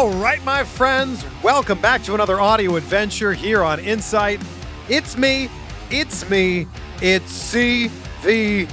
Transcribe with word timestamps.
All 0.00 0.08
right, 0.12 0.42
my 0.46 0.64
friends, 0.64 1.26
welcome 1.42 1.78
back 1.78 2.02
to 2.04 2.14
another 2.14 2.40
audio 2.40 2.76
adventure 2.76 3.34
here 3.34 3.62
on 3.62 3.78
Insight. 3.78 4.40
It's 4.88 5.14
me, 5.18 5.50
it's 5.90 6.28
me, 6.30 6.66
it's 7.02 7.52
CVV. 7.52 8.66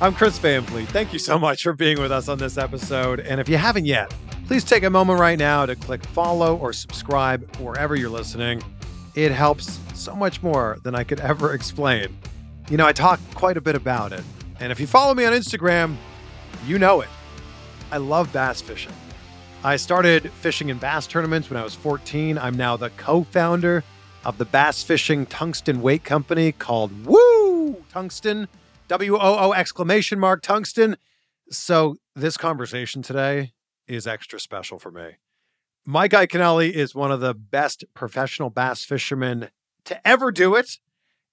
I'm 0.00 0.14
Chris 0.14 0.38
Van 0.38 0.62
Vliet. 0.62 0.88
Thank 0.88 1.12
you 1.12 1.18
so 1.18 1.38
much 1.38 1.64
for 1.64 1.74
being 1.74 2.00
with 2.00 2.10
us 2.10 2.30
on 2.30 2.38
this 2.38 2.56
episode. 2.56 3.20
And 3.20 3.42
if 3.42 3.46
you 3.46 3.58
haven't 3.58 3.84
yet, 3.84 4.10
please 4.46 4.64
take 4.64 4.84
a 4.84 4.90
moment 4.90 5.20
right 5.20 5.38
now 5.38 5.66
to 5.66 5.76
click 5.76 6.02
follow 6.02 6.56
or 6.56 6.72
subscribe 6.72 7.54
wherever 7.56 7.94
you're 7.94 8.08
listening. 8.08 8.62
It 9.14 9.32
helps 9.32 9.80
so 9.92 10.16
much 10.16 10.42
more 10.42 10.78
than 10.82 10.94
I 10.94 11.04
could 11.04 11.20
ever 11.20 11.52
explain. 11.52 12.16
You 12.70 12.78
know, 12.78 12.86
I 12.86 12.92
talk 12.92 13.20
quite 13.34 13.58
a 13.58 13.60
bit 13.60 13.74
about 13.74 14.14
it. 14.14 14.24
And 14.60 14.72
if 14.72 14.80
you 14.80 14.86
follow 14.86 15.12
me 15.12 15.26
on 15.26 15.34
Instagram, 15.34 15.96
you 16.66 16.78
know 16.78 17.02
it. 17.02 17.10
I 17.92 17.98
love 17.98 18.32
bass 18.32 18.62
fishing. 18.62 18.94
I 19.66 19.76
started 19.76 20.30
fishing 20.30 20.68
in 20.68 20.76
bass 20.76 21.06
tournaments 21.06 21.48
when 21.48 21.58
I 21.58 21.64
was 21.64 21.74
14. 21.74 22.36
I'm 22.36 22.54
now 22.54 22.76
the 22.76 22.90
co 22.90 23.22
founder 23.24 23.82
of 24.22 24.36
the 24.36 24.44
bass 24.44 24.82
fishing 24.82 25.24
tungsten 25.24 25.80
weight 25.80 26.04
company 26.04 26.52
called 26.52 27.06
Woo 27.06 27.82
Tungsten, 27.90 28.46
W 28.88 29.16
O 29.16 29.18
O 29.20 29.52
exclamation 29.54 30.20
mark 30.20 30.42
tungsten. 30.42 30.98
So, 31.50 31.96
this 32.14 32.36
conversation 32.36 33.00
today 33.00 33.54
is 33.88 34.06
extra 34.06 34.38
special 34.38 34.78
for 34.78 34.90
me. 34.90 35.12
Mike 35.86 36.12
Iaconelli 36.12 36.70
is 36.70 36.94
one 36.94 37.10
of 37.10 37.20
the 37.20 37.32
best 37.32 37.86
professional 37.94 38.50
bass 38.50 38.84
fishermen 38.84 39.48
to 39.86 40.06
ever 40.06 40.30
do 40.30 40.54
it. 40.54 40.78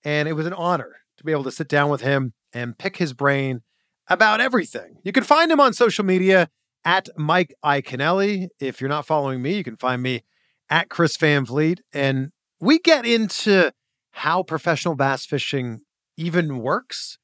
And 0.05 0.29
it 0.29 0.33
was 0.33 0.45
an 0.45 0.53
honor 0.53 1.01
to 1.17 1.25
be 1.25 1.33
able 1.33 1.43
to 1.43 1.51
sit 1.51 1.67
down 1.67 1.89
with 1.89 1.99
him 1.99 2.31
and 2.53 2.77
pick 2.77 2.95
his 2.95 3.11
brain 3.11 3.63
about 4.07 4.39
everything. 4.39 4.99
You 5.03 5.11
can 5.11 5.25
find 5.25 5.51
him 5.51 5.59
on 5.59 5.73
social 5.73 6.05
media 6.05 6.49
at 6.85 7.09
Mike 7.17 7.53
Iaconelli. 7.63 8.47
If 8.59 8.81
you're 8.81 8.89
not 8.89 9.05
following 9.05 9.41
me, 9.41 9.55
you 9.57 9.63
can 9.63 9.77
find 9.77 10.01
me 10.01 10.23
at 10.69 10.89
Chris 10.89 11.17
Van 11.17 11.45
Vliet. 11.45 11.81
And 11.93 12.31
we 12.59 12.79
get 12.79 13.05
into 13.05 13.71
how 14.11 14.43
professional 14.43 14.95
bass 14.95 15.25
fishing 15.25 15.81
even 16.17 16.59
works. 16.59 17.17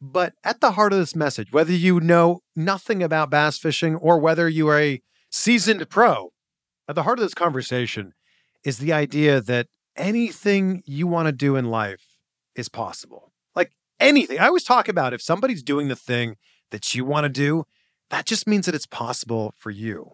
But 0.00 0.32
at 0.42 0.60
the 0.60 0.72
heart 0.72 0.92
of 0.92 0.98
this 0.98 1.14
message, 1.14 1.52
whether 1.52 1.72
you 1.72 2.00
know 2.00 2.40
nothing 2.56 3.02
about 3.02 3.30
bass 3.30 3.58
fishing 3.58 3.96
or 3.96 4.18
whether 4.18 4.48
you 4.48 4.66
are 4.68 4.80
a 4.80 5.02
seasoned 5.30 5.88
pro, 5.90 6.32
at 6.88 6.94
the 6.94 7.02
heart 7.02 7.18
of 7.18 7.22
this 7.22 7.34
conversation 7.34 8.14
is 8.64 8.78
the 8.78 8.92
idea 8.92 9.40
that 9.40 9.66
anything 9.96 10.82
you 10.86 11.06
want 11.06 11.26
to 11.26 11.32
do 11.32 11.56
in 11.56 11.66
life 11.66 12.16
is 12.54 12.68
possible. 12.68 13.32
Like 13.54 13.72
anything. 13.98 14.38
I 14.38 14.46
always 14.46 14.64
talk 14.64 14.88
about 14.88 15.12
if 15.12 15.22
somebody's 15.22 15.62
doing 15.62 15.88
the 15.88 15.96
thing 15.96 16.36
that 16.70 16.94
you 16.94 17.04
want 17.04 17.24
to 17.24 17.28
do, 17.28 17.64
that 18.10 18.26
just 18.26 18.46
means 18.46 18.66
that 18.66 18.74
it's 18.74 18.86
possible 18.86 19.54
for 19.56 19.70
you 19.70 20.12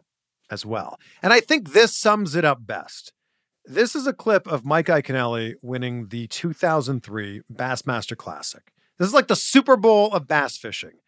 as 0.51 0.65
well. 0.65 0.99
And 1.23 1.33
I 1.33 1.41
think 1.41 1.73
this 1.73 1.97
sums 1.97 2.35
it 2.35 2.45
up 2.45 2.67
best. 2.67 3.13
This 3.65 3.97
is 3.97 4.07
a 4.07 4.13
clip 4.13 4.47
of 4.47 4.65
Mike 4.65 4.87
Iaconelli 4.87 5.55
winning 5.61 6.09
the 6.09 6.29
2003 6.29 7.43
Bassmaster 7.53 8.17
Classic. 8.17 8.73
This 8.99 9.09
is 9.09 9.15
like 9.15 9.27
the 9.27 9.37
Super 9.37 9.77
Bowl 9.77 10.13
of 10.13 10.29
bass 10.29 10.57
fishing. 10.57 10.99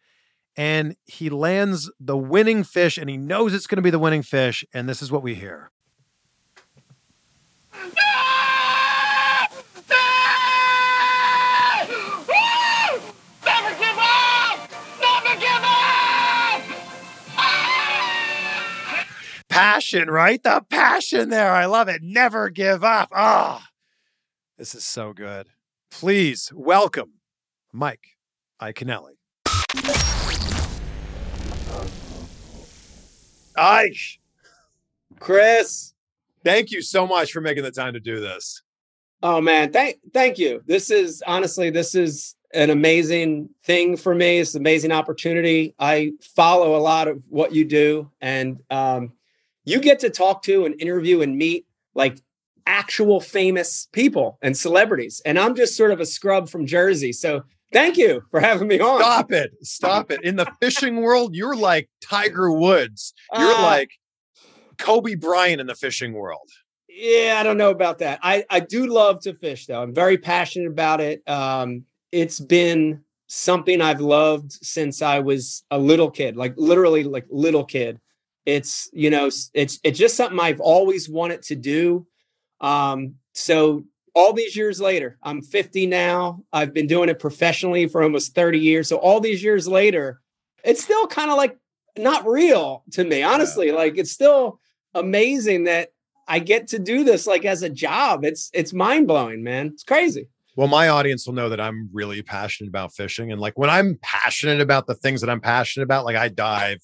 And 0.57 0.97
he 1.05 1.29
lands 1.29 1.89
the 1.99 2.17
winning 2.17 2.63
fish 2.63 2.97
and 2.97 3.09
he 3.09 3.17
knows 3.17 3.53
it's 3.53 3.67
going 3.67 3.77
to 3.77 3.81
be 3.81 3.91
the 3.91 3.99
winning 3.99 4.23
fish. 4.23 4.65
And 4.73 4.89
this 4.89 5.01
is 5.01 5.11
what 5.11 5.23
we 5.23 5.35
hear. 5.35 5.71
Passion, 19.59 20.09
right? 20.09 20.41
The 20.41 20.63
passion 20.69 21.27
there. 21.27 21.51
I 21.51 21.65
love 21.65 21.89
it. 21.89 22.01
Never 22.01 22.49
give 22.49 22.81
up. 22.81 23.09
Ah, 23.11 23.67
this 24.57 24.73
is 24.73 24.85
so 24.85 25.11
good. 25.11 25.47
Please 25.91 26.49
welcome 26.55 27.15
Mike 27.73 28.15
Iaconelli. 28.61 29.17
Aish, 33.57 34.19
Chris. 35.19 35.93
thank 36.45 36.71
you 36.71 36.81
so 36.81 37.05
much 37.05 37.33
for 37.33 37.41
making 37.41 37.63
the 37.63 37.71
time 37.71 37.91
to 37.91 37.99
do 37.99 38.21
this. 38.21 38.61
Oh 39.21 39.41
man, 39.41 39.73
thank 39.73 39.97
thank 40.13 40.37
you. 40.37 40.63
This 40.67 40.89
is 40.89 41.21
honestly 41.27 41.69
this 41.69 41.95
is 41.95 42.33
an 42.53 42.69
amazing 42.69 43.49
thing 43.65 43.97
for 43.97 44.15
me. 44.15 44.39
It's 44.39 44.55
an 44.55 44.61
amazing 44.61 44.93
opportunity. 44.93 45.75
I 45.77 46.13
follow 46.21 46.77
a 46.77 46.79
lot 46.79 47.09
of 47.09 47.21
what 47.27 47.53
you 47.53 47.65
do, 47.65 48.09
and 48.21 48.61
um, 48.69 49.11
you 49.69 49.79
get 49.79 49.99
to 49.99 50.09
talk 50.09 50.43
to 50.43 50.65
and 50.65 50.79
interview 50.81 51.21
and 51.21 51.37
meet 51.37 51.65
like 51.93 52.19
actual 52.65 53.19
famous 53.19 53.87
people 53.91 54.37
and 54.41 54.55
celebrities. 54.55 55.21
And 55.25 55.39
I'm 55.39 55.55
just 55.55 55.75
sort 55.75 55.91
of 55.91 55.99
a 55.99 56.05
scrub 56.05 56.49
from 56.49 56.65
Jersey. 56.65 57.11
So 57.13 57.43
thank 57.73 57.97
you 57.97 58.21
for 58.31 58.39
having 58.39 58.67
me 58.67 58.79
on. 58.79 58.99
Stop 58.99 59.31
it. 59.31 59.51
Stop 59.61 60.11
it. 60.11 60.23
In 60.23 60.35
the 60.35 60.51
fishing 60.61 60.97
world, 61.01 61.35
you're 61.35 61.55
like 61.55 61.89
Tiger 62.01 62.51
Woods. 62.51 63.13
You're 63.37 63.53
Uh, 63.53 63.61
like 63.63 63.91
Kobe 64.77 65.15
Bryant 65.15 65.61
in 65.61 65.67
the 65.67 65.75
fishing 65.75 66.13
world. 66.13 66.49
Yeah, 66.87 67.37
I 67.39 67.43
don't 67.43 67.57
know 67.57 67.69
about 67.69 67.99
that. 67.99 68.19
I 68.23 68.43
I 68.49 68.59
do 68.59 68.87
love 68.87 69.21
to 69.21 69.33
fish 69.33 69.65
though. 69.67 69.81
I'm 69.81 69.93
very 69.93 70.17
passionate 70.17 70.69
about 70.69 70.99
it. 70.99 71.21
Um, 71.27 71.85
it's 72.11 72.39
been 72.39 73.03
something 73.27 73.79
I've 73.81 74.01
loved 74.01 74.51
since 74.51 75.01
I 75.01 75.19
was 75.19 75.63
a 75.71 75.77
little 75.77 76.09
kid, 76.09 76.35
like 76.35 76.55
literally 76.57 77.03
like 77.03 77.25
little 77.29 77.63
kid. 77.63 77.99
It's 78.49 78.89
you 78.93 79.09
know 79.09 79.29
it's 79.53 79.79
it's 79.83 79.99
just 79.99 80.17
something 80.17 80.39
I've 80.39 80.59
always 80.59 81.09
wanted 81.09 81.41
to 81.43 81.55
do. 81.55 82.07
Um, 82.61 83.15
so 83.33 83.83
all 84.15 84.33
these 84.33 84.55
years 84.55 84.81
later, 84.81 85.17
I'm 85.23 85.41
50 85.41 85.87
now. 85.87 86.43
I've 86.51 86.73
been 86.73 86.87
doing 86.87 87.09
it 87.09 87.19
professionally 87.19 87.87
for 87.87 88.03
almost 88.03 88.35
30 88.35 88.59
years. 88.59 88.87
So 88.87 88.97
all 88.97 89.19
these 89.19 89.43
years 89.43 89.67
later, 89.67 90.19
it's 90.63 90.83
still 90.83 91.07
kind 91.07 91.31
of 91.31 91.37
like 91.37 91.57
not 91.97 92.27
real 92.27 92.83
to 92.91 93.03
me, 93.03 93.23
honestly. 93.23 93.71
Like 93.71 93.97
it's 93.97 94.11
still 94.11 94.59
amazing 94.93 95.65
that 95.65 95.89
I 96.27 96.39
get 96.39 96.67
to 96.69 96.79
do 96.79 97.03
this 97.03 97.27
like 97.27 97.45
as 97.45 97.63
a 97.63 97.69
job. 97.69 98.25
It's 98.25 98.49
it's 98.53 98.73
mind 98.73 99.07
blowing, 99.07 99.43
man. 99.43 99.67
It's 99.67 99.83
crazy. 99.83 100.27
Well, 100.55 100.67
my 100.67 100.89
audience 100.89 101.25
will 101.25 101.35
know 101.35 101.49
that 101.49 101.61
I'm 101.61 101.89
really 101.93 102.21
passionate 102.21 102.67
about 102.67 102.93
fishing. 102.93 103.31
And 103.31 103.39
like 103.39 103.57
when 103.57 103.69
I'm 103.69 103.97
passionate 104.01 104.59
about 104.59 104.87
the 104.87 104.95
things 104.95 105.21
that 105.21 105.29
I'm 105.29 105.39
passionate 105.39 105.85
about, 105.85 106.03
like 106.03 106.17
I 106.17 106.27
dive 106.27 106.79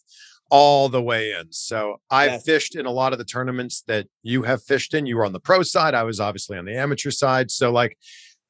all 0.52 0.90
the 0.90 1.02
way 1.02 1.32
in. 1.32 1.52
So 1.52 1.98
I've 2.10 2.32
Yes. 2.32 2.44
fished 2.46 2.76
in 2.76 2.86
a 2.86 2.92
lot 2.92 3.14
of 3.14 3.20
the 3.20 3.26
tournaments 3.26 3.84
that 3.88 4.08
you 4.24 4.44
have 4.44 4.62
fished 4.64 4.94
in. 4.94 5.06
You 5.06 5.18
were 5.18 5.26
on 5.26 5.34
the 5.34 5.40
pro 5.40 5.64
side. 5.64 5.94
I 5.94 6.04
was 6.04 6.20
obviously 6.20 6.58
on 6.58 6.66
the 6.66 6.76
amateur 6.78 7.12
side. 7.12 7.50
So 7.52 7.72
like 7.72 7.98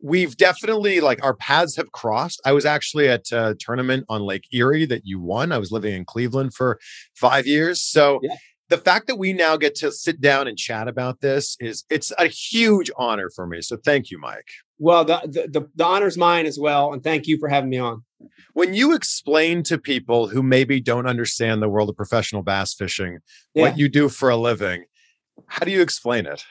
we've 0.01 0.35
definitely 0.35 0.99
like 0.99 1.23
our 1.23 1.35
paths 1.35 1.75
have 1.77 1.91
crossed. 1.93 2.41
I 2.45 2.51
was 2.51 2.65
actually 2.65 3.07
at 3.07 3.31
a 3.31 3.55
tournament 3.59 4.05
on 4.09 4.21
Lake 4.21 4.45
Erie 4.51 4.85
that 4.85 5.05
you 5.05 5.19
won. 5.19 5.51
I 5.51 5.57
was 5.57 5.71
living 5.71 5.93
in 5.95 6.03
Cleveland 6.05 6.53
for 6.53 6.79
five 7.15 7.47
years. 7.47 7.81
So 7.81 8.19
Yeah. 8.21 8.35
The 8.69 8.77
fact 8.77 9.07
that 9.07 9.17
we 9.17 9.33
now 9.33 9.57
get 9.57 9.75
to 9.75 9.91
sit 9.91 10.19
down 10.21 10.47
and 10.47 10.57
chat 10.57 10.87
about 10.87 11.21
this 11.21 11.55
is 11.59 11.85
it's 11.89 12.11
a 12.17 12.27
huge 12.27 12.89
honor 12.97 13.29
for 13.35 13.45
me. 13.45 13.61
So 13.61 13.77
thank 13.77 14.09
you, 14.09 14.17
Mike. 14.19 14.47
Well, 14.77 15.05
the, 15.05 15.21
the 15.23 15.59
the 15.59 15.69
the 15.75 15.85
honor's 15.85 16.17
mine 16.17 16.45
as 16.45 16.59
well, 16.59 16.91
and 16.93 17.03
thank 17.03 17.27
you 17.27 17.37
for 17.37 17.47
having 17.47 17.69
me 17.69 17.77
on. 17.77 18.03
When 18.53 18.73
you 18.73 18.93
explain 18.95 19.63
to 19.63 19.77
people 19.77 20.27
who 20.27 20.41
maybe 20.41 20.81
don't 20.81 21.05
understand 21.07 21.61
the 21.61 21.69
world 21.69 21.89
of 21.89 21.95
professional 21.95 22.41
bass 22.41 22.73
fishing 22.73 23.19
Yeah. 23.53 23.63
what 23.63 23.77
you 23.77 23.87
do 23.87 24.09
for 24.09 24.29
a 24.29 24.37
living, 24.37 24.85
how 25.47 25.65
do 25.65 25.71
you 25.71 25.81
explain 25.81 26.25
it? 26.25 26.43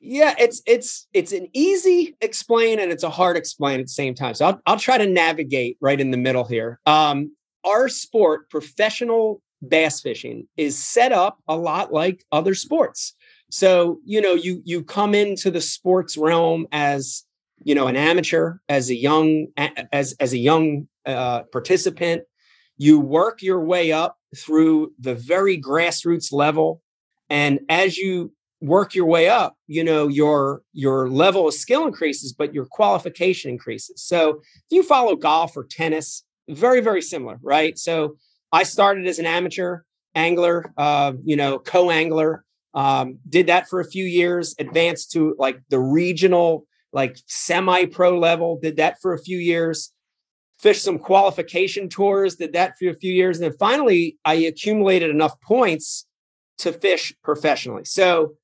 Yeah, 0.00 0.34
it's 0.38 0.60
it's 0.66 1.06
it's 1.12 1.32
an 1.32 1.46
easy 1.52 2.16
explain 2.20 2.80
and 2.80 2.90
it's 2.90 3.04
a 3.04 3.10
hard 3.10 3.36
explain 3.36 3.78
at 3.78 3.86
the 3.86 3.92
same 3.92 4.14
time. 4.14 4.34
So 4.34 4.46
I'll 4.46 4.60
I'll 4.66 4.78
try 4.78 4.98
to 4.98 5.06
navigate 5.06 5.76
right 5.80 6.00
in 6.00 6.10
the 6.10 6.16
middle 6.16 6.44
here. 6.44 6.80
Um, 6.86 7.36
our 7.64 7.88
sport, 7.88 8.50
professional 8.50 9.40
bass 9.66 10.00
fishing, 10.00 10.46
is 10.56 10.82
set 10.82 11.12
up 11.12 11.38
a 11.48 11.56
lot 11.56 11.92
like 11.92 12.24
other 12.32 12.54
sports. 12.54 13.14
So 13.50 14.00
you 14.04 14.20
know, 14.20 14.34
you 14.34 14.62
you 14.64 14.82
come 14.82 15.14
into 15.14 15.50
the 15.50 15.60
sports 15.60 16.16
realm 16.16 16.66
as 16.72 17.24
you 17.62 17.74
know 17.74 17.86
an 17.86 17.96
amateur, 17.96 18.54
as 18.68 18.90
a 18.90 18.96
young 18.96 19.46
as 19.92 20.14
as 20.20 20.32
a 20.32 20.38
young 20.38 20.88
uh, 21.06 21.42
participant. 21.52 22.22
You 22.78 22.98
work 22.98 23.42
your 23.42 23.64
way 23.64 23.92
up 23.92 24.16
through 24.36 24.92
the 24.98 25.14
very 25.14 25.60
grassroots 25.60 26.32
level, 26.32 26.82
and 27.28 27.60
as 27.68 27.96
you 27.96 28.32
work 28.62 28.94
your 28.94 29.06
way 29.06 29.28
up 29.28 29.56
you 29.66 29.82
know 29.82 30.06
your 30.06 30.62
your 30.72 31.10
level 31.10 31.48
of 31.48 31.52
skill 31.52 31.84
increases 31.84 32.32
but 32.32 32.54
your 32.54 32.64
qualification 32.64 33.50
increases 33.50 34.00
so 34.00 34.38
if 34.38 34.70
you 34.70 34.84
follow 34.84 35.16
golf 35.16 35.56
or 35.56 35.64
tennis 35.64 36.22
very 36.48 36.80
very 36.80 37.02
similar 37.02 37.38
right 37.42 37.76
so 37.76 38.14
i 38.52 38.62
started 38.62 39.06
as 39.06 39.18
an 39.18 39.26
amateur 39.26 39.80
angler 40.14 40.72
uh, 40.76 41.12
you 41.24 41.36
know 41.36 41.58
co-angler 41.58 42.44
um, 42.74 43.18
did 43.28 43.48
that 43.48 43.68
for 43.68 43.80
a 43.80 43.84
few 43.84 44.04
years 44.04 44.54
advanced 44.58 45.12
to 45.12 45.34
like 45.38 45.60
the 45.68 45.78
regional 45.78 46.66
like 46.92 47.18
semi-pro 47.26 48.18
level 48.18 48.58
did 48.60 48.76
that 48.76 48.96
for 49.00 49.12
a 49.12 49.18
few 49.18 49.38
years 49.38 49.92
fished 50.58 50.82
some 50.82 50.98
qualification 50.98 51.88
tours 51.88 52.36
did 52.36 52.52
that 52.52 52.74
for 52.78 52.88
a 52.88 52.94
few 52.94 53.12
years 53.12 53.38
and 53.38 53.50
then 53.50 53.58
finally 53.58 54.16
i 54.24 54.34
accumulated 54.34 55.10
enough 55.10 55.40
points 55.40 56.06
to 56.62 56.72
fish 56.72 57.12
professionally. 57.22 57.84
So 57.84 58.34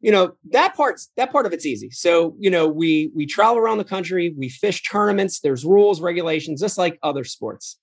you 0.00 0.10
know 0.10 0.32
that 0.50 0.74
part's 0.74 1.10
that 1.16 1.30
part 1.30 1.46
of 1.46 1.52
it's 1.52 1.66
easy. 1.66 1.90
So 1.90 2.34
you 2.38 2.50
know 2.50 2.66
we 2.66 3.10
we 3.14 3.26
travel 3.26 3.58
around 3.58 3.78
the 3.78 3.84
country 3.84 4.34
we 4.36 4.48
fish 4.48 4.82
tournaments 4.82 5.40
there's 5.40 5.64
rules 5.64 6.00
regulations 6.00 6.60
just 6.60 6.78
like 6.78 6.98
other 7.02 7.24
sports 7.24 7.78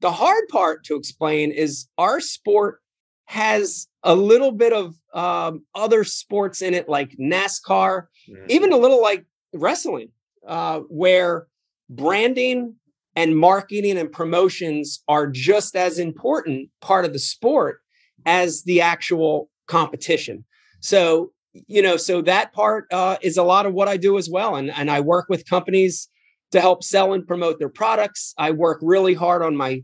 the 0.00 0.12
hard 0.12 0.48
part 0.48 0.84
to 0.84 0.96
explain 0.96 1.50
is 1.50 1.86
our 1.98 2.20
sport 2.20 2.80
has 3.26 3.88
a 4.02 4.14
little 4.14 4.52
bit 4.52 4.72
of 4.72 4.94
um, 5.14 5.64
other 5.74 6.04
sports 6.04 6.62
in 6.62 6.74
it 6.74 6.88
like 6.88 7.16
nascar 7.18 8.06
even 8.48 8.72
a 8.72 8.76
little 8.76 9.02
like 9.02 9.24
wrestling 9.52 10.08
uh, 10.46 10.80
where 10.88 11.46
branding 11.88 12.76
and 13.14 13.36
marketing 13.36 13.96
and 13.96 14.12
promotions 14.12 15.02
are 15.08 15.26
just 15.26 15.74
as 15.74 15.98
important 15.98 16.68
part 16.80 17.04
of 17.04 17.12
the 17.12 17.18
sport 17.18 17.80
as 18.26 18.62
the 18.64 18.80
actual 18.80 19.48
competition. 19.66 20.44
So 20.80 21.32
you 21.66 21.80
know 21.80 21.96
so 21.96 22.20
that 22.22 22.52
part 22.52 22.86
uh, 22.92 23.16
is 23.22 23.36
a 23.38 23.42
lot 23.42 23.64
of 23.66 23.72
what 23.72 23.88
i 23.88 23.96
do 23.96 24.18
as 24.18 24.28
well 24.28 24.56
and, 24.56 24.70
and 24.70 24.90
i 24.90 25.00
work 25.00 25.26
with 25.30 25.48
companies 25.48 26.08
to 26.52 26.60
help 26.60 26.82
sell 26.84 27.12
and 27.12 27.26
promote 27.26 27.58
their 27.58 27.68
products 27.68 28.34
i 28.38 28.50
work 28.50 28.78
really 28.82 29.14
hard 29.14 29.42
on 29.42 29.56
my 29.56 29.82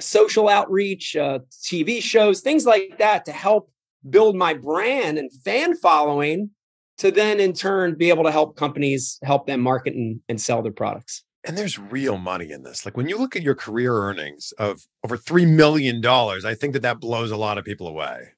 social 0.00 0.48
outreach 0.48 1.14
uh, 1.16 1.38
tv 1.62 2.02
shows 2.02 2.40
things 2.40 2.66
like 2.66 2.96
that 2.98 3.24
to 3.24 3.32
help 3.32 3.70
build 4.10 4.36
my 4.36 4.52
brand 4.54 5.18
and 5.18 5.32
fan 5.44 5.76
following 5.76 6.50
to 6.98 7.10
then 7.10 7.40
in 7.40 7.52
turn 7.52 7.94
be 7.94 8.08
able 8.08 8.24
to 8.24 8.30
help 8.30 8.56
companies 8.56 9.18
help 9.22 9.46
them 9.46 9.60
market 9.60 9.94
and, 9.94 10.20
and 10.28 10.40
sell 10.40 10.62
their 10.62 10.72
products 10.72 11.24
And 11.46 11.58
there's 11.58 11.78
real 11.78 12.16
money 12.16 12.50
in 12.52 12.62
this. 12.62 12.84
Like 12.86 12.96
when 12.96 13.08
you 13.08 13.18
look 13.18 13.36
at 13.36 13.42
your 13.42 13.54
career 13.54 13.92
earnings 13.92 14.52
of 14.58 14.86
over 15.04 15.18
$3 15.18 15.46
million, 15.46 16.00
I 16.06 16.54
think 16.54 16.72
that 16.72 16.82
that 16.82 17.00
blows 17.00 17.30
a 17.30 17.36
lot 17.36 17.58
of 17.58 17.64
people 17.66 17.86
away. 17.86 18.32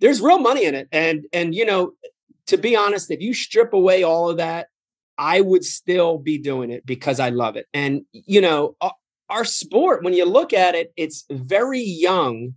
there's 0.00 0.20
real 0.20 0.38
money 0.38 0.64
in 0.64 0.74
it 0.74 0.88
and 0.92 1.26
and 1.32 1.54
you 1.54 1.64
know 1.64 1.92
to 2.46 2.56
be 2.56 2.76
honest 2.76 3.10
if 3.10 3.20
you 3.20 3.34
strip 3.34 3.72
away 3.72 4.02
all 4.02 4.28
of 4.30 4.36
that 4.36 4.68
i 5.18 5.40
would 5.40 5.64
still 5.64 6.18
be 6.18 6.38
doing 6.38 6.70
it 6.70 6.86
because 6.86 7.18
i 7.20 7.28
love 7.28 7.56
it. 7.56 7.66
And 7.74 8.02
you 8.12 8.40
know 8.40 8.76
our 9.30 9.44
sport 9.44 10.02
when 10.04 10.14
you 10.14 10.24
look 10.24 10.52
at 10.52 10.74
it 10.74 10.92
it's 10.96 11.24
very 11.30 11.80
young 11.82 12.54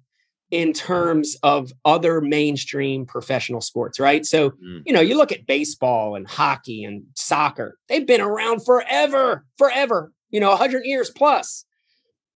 in 0.52 0.74
terms 0.74 1.38
of 1.44 1.72
other 1.86 2.20
mainstream 2.22 3.06
professional 3.06 3.62
sports 3.62 4.00
right? 4.00 4.26
So 4.26 4.52
Mm. 4.52 4.84
you 4.86 4.94
know 4.94 5.02
you 5.02 5.16
look 5.18 5.32
at 5.32 5.46
baseball 5.46 6.16
and 6.16 6.28
hockey 6.28 6.84
and 6.84 7.04
soccer 7.16 7.78
they've 7.88 8.06
been 8.08 8.22
around 8.22 8.64
forever 8.66 9.46
forever 9.58 10.12
you 10.30 10.40
know 10.40 10.50
100 10.50 10.86
years 10.86 11.10
plus. 11.10 11.66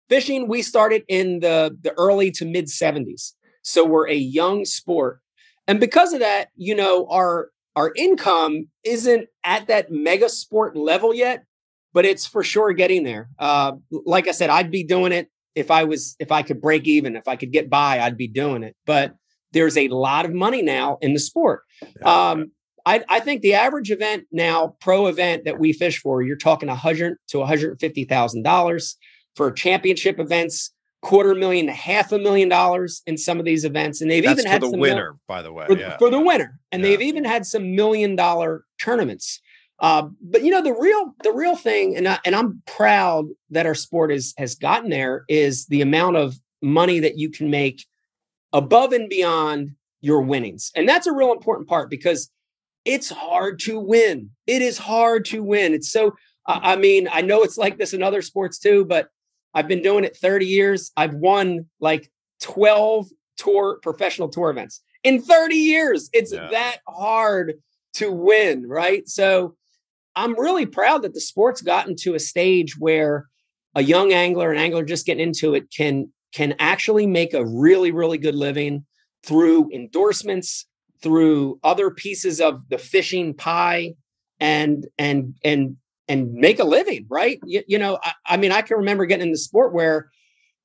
Fishing 0.08 0.48
we 0.48 0.62
started 0.62 1.02
in 1.08 1.40
the 1.40 1.76
the 1.82 1.92
early 1.98 2.30
to 2.32 2.44
mid 2.44 2.66
70s 2.66 3.32
so 3.62 3.82
we're 3.84 4.08
a 4.08 4.14
young 4.14 4.64
sport. 4.64 5.20
And 5.66 5.80
because 5.80 6.12
of 6.12 6.20
that 6.20 6.48
you 6.56 6.74
know 6.74 7.06
our 7.10 7.50
our 7.76 7.92
income 7.96 8.68
isn't 8.84 9.28
at 9.44 9.66
that 9.66 9.90
mega 9.90 10.28
sport 10.28 10.76
level 10.76 11.14
yet 11.14 11.44
but 11.92 12.04
it's 12.04 12.26
for 12.26 12.42
sure 12.42 12.72
getting 12.72 13.04
there. 13.04 13.28
Uh 13.38 13.72
like 13.90 14.28
i 14.28 14.32
said 14.32 14.50
i'd 14.50 14.70
be 14.70 14.82
doing 14.82 15.12
it 15.12 15.30
if 15.54 15.70
i 15.70 15.84
was 15.84 16.16
if 16.18 16.32
i 16.32 16.42
could 16.42 16.60
break 16.60 16.86
even 16.86 17.16
if 17.16 17.28
i 17.28 17.36
could 17.36 17.52
get 17.52 17.70
by 17.70 18.00
i'd 18.00 18.18
be 18.18 18.28
doing 18.28 18.62
it. 18.62 18.76
But 18.84 19.14
there's 19.52 19.76
a 19.76 19.88
lot 19.88 20.24
of 20.24 20.34
money 20.34 20.62
now 20.62 20.98
in 21.00 21.14
the 21.14 21.20
sport. 21.20 21.62
Um 22.02 22.50
I, 22.86 23.02
I 23.08 23.20
think 23.20 23.40
the 23.40 23.54
average 23.54 23.90
event 23.90 24.24
now, 24.30 24.76
pro 24.78 25.06
event 25.06 25.46
that 25.46 25.58
we 25.58 25.72
fish 25.72 25.98
for, 26.02 26.20
you're 26.20 26.36
talking 26.36 26.68
a 26.68 26.74
hundred 26.74 27.16
to 27.28 27.38
one 27.38 27.48
hundred 27.48 27.80
fifty 27.80 28.04
thousand 28.04 28.42
dollars 28.42 28.98
for 29.36 29.50
championship 29.50 30.18
events, 30.20 30.73
quarter 31.04 31.34
million 31.34 31.66
to 31.66 31.72
half 31.72 32.10
a 32.12 32.18
million 32.18 32.48
dollars 32.48 33.02
in 33.06 33.16
some 33.16 33.38
of 33.38 33.44
these 33.44 33.64
events, 33.64 34.00
and 34.00 34.10
they've 34.10 34.24
That's 34.24 34.40
even 34.40 34.50
had 34.50 34.62
the 34.62 34.66
some 34.70 34.80
mil- 34.80 34.90
winner, 34.90 35.16
by 35.28 35.42
the 35.42 35.52
way. 35.52 35.66
for, 35.66 35.78
yeah. 35.78 35.96
for 35.98 36.10
the 36.10 36.18
winner, 36.20 36.58
and 36.72 36.82
Yeah. 36.82 36.88
they've 36.90 37.02
even 37.02 37.24
had 37.24 37.46
some 37.46 37.76
million 37.76 38.16
dollar 38.16 38.64
tournaments. 38.80 39.40
Uh, 39.80 40.08
but 40.22 40.42
you 40.42 40.50
know 40.50 40.62
the 40.62 40.72
real 40.72 41.14
the 41.22 41.32
real 41.32 41.56
thing, 41.56 41.96
and 41.96 42.08
I, 42.08 42.18
and 42.24 42.34
I'm 42.34 42.62
proud 42.66 43.26
that 43.50 43.66
our 43.66 43.74
sport 43.74 44.10
is 44.12 44.34
has 44.38 44.54
gotten 44.54 44.88
there 44.90 45.24
is 45.28 45.66
the 45.66 45.82
amount 45.82 46.16
of 46.16 46.36
money 46.62 47.00
that 47.00 47.18
you 47.18 47.28
can 47.30 47.50
make 47.50 47.84
above 48.52 48.92
and 48.92 49.08
beyond 49.08 49.72
your 50.00 50.22
winnings, 50.22 50.70
and 50.76 50.88
that's 50.88 51.06
a 51.06 51.12
real 51.12 51.32
important 51.32 51.68
part 51.68 51.90
because 51.90 52.30
it's 52.84 53.10
hard 53.10 53.58
to 53.60 53.78
win. 53.80 54.30
It 54.46 54.62
is 54.62 54.78
hard 54.78 55.24
to 55.26 55.42
win. 55.42 55.74
It's 55.74 55.90
so. 55.90 56.14
I 56.46 56.76
mean, 56.76 57.08
I 57.10 57.22
know 57.22 57.42
it's 57.42 57.56
like 57.56 57.78
this 57.78 57.94
in 57.94 58.02
other 58.02 58.20
sports 58.20 58.58
too, 58.58 58.84
but 58.84 59.08
I've 59.54 59.68
been 59.68 59.82
doing 59.82 60.04
it 60.04 60.16
30 60.16 60.46
years. 60.46 60.90
I've 60.96 61.14
won 61.14 61.66
like 61.80 62.10
12 62.42 63.08
tour 63.36 63.78
professional 63.82 64.28
tour 64.28 64.50
events 64.50 64.80
in 65.02 65.20
30 65.22 65.54
years. 65.56 66.10
It's 66.12 66.32
Yeah. 66.32 66.48
that 66.50 66.78
hard 66.88 67.54
to 67.94 68.10
win, 68.10 68.66
right? 68.66 69.08
So 69.08 69.56
I'm 70.16 70.38
really 70.38 70.66
proud 70.66 71.02
that 71.02 71.14
the 71.14 71.20
sport's 71.20 71.62
gotten 71.62 71.96
to 72.00 72.14
a 72.14 72.20
stage 72.20 72.78
where 72.78 73.26
a 73.74 73.82
young 73.82 74.12
angler, 74.12 74.52
an 74.52 74.58
angler 74.58 74.84
just 74.84 75.06
getting 75.06 75.22
into 75.28 75.54
it, 75.54 75.70
can 75.76 76.12
can 76.32 76.54
actually 76.58 77.06
make 77.06 77.32
a 77.32 77.46
really, 77.46 77.92
really 77.92 78.18
good 78.18 78.34
living 78.34 78.84
through 79.22 79.70
endorsements, 79.72 80.66
through 81.00 81.60
other 81.62 81.92
pieces 81.92 82.40
of 82.40 82.68
the 82.70 82.78
fishing 82.78 83.34
pie, 83.34 83.94
and 84.40 84.86
and 84.98 85.34
and 85.44 85.76
and 86.08 86.32
make 86.32 86.58
a 86.58 86.64
living, 86.64 87.06
right? 87.08 87.38
You, 87.44 87.62
you 87.66 87.78
know, 87.78 87.98
I, 88.02 88.12
I 88.26 88.36
mean, 88.36 88.52
I 88.52 88.62
can 88.62 88.76
remember 88.76 89.06
getting 89.06 89.26
in 89.26 89.32
the 89.32 89.38
sport 89.38 89.72
where 89.72 90.10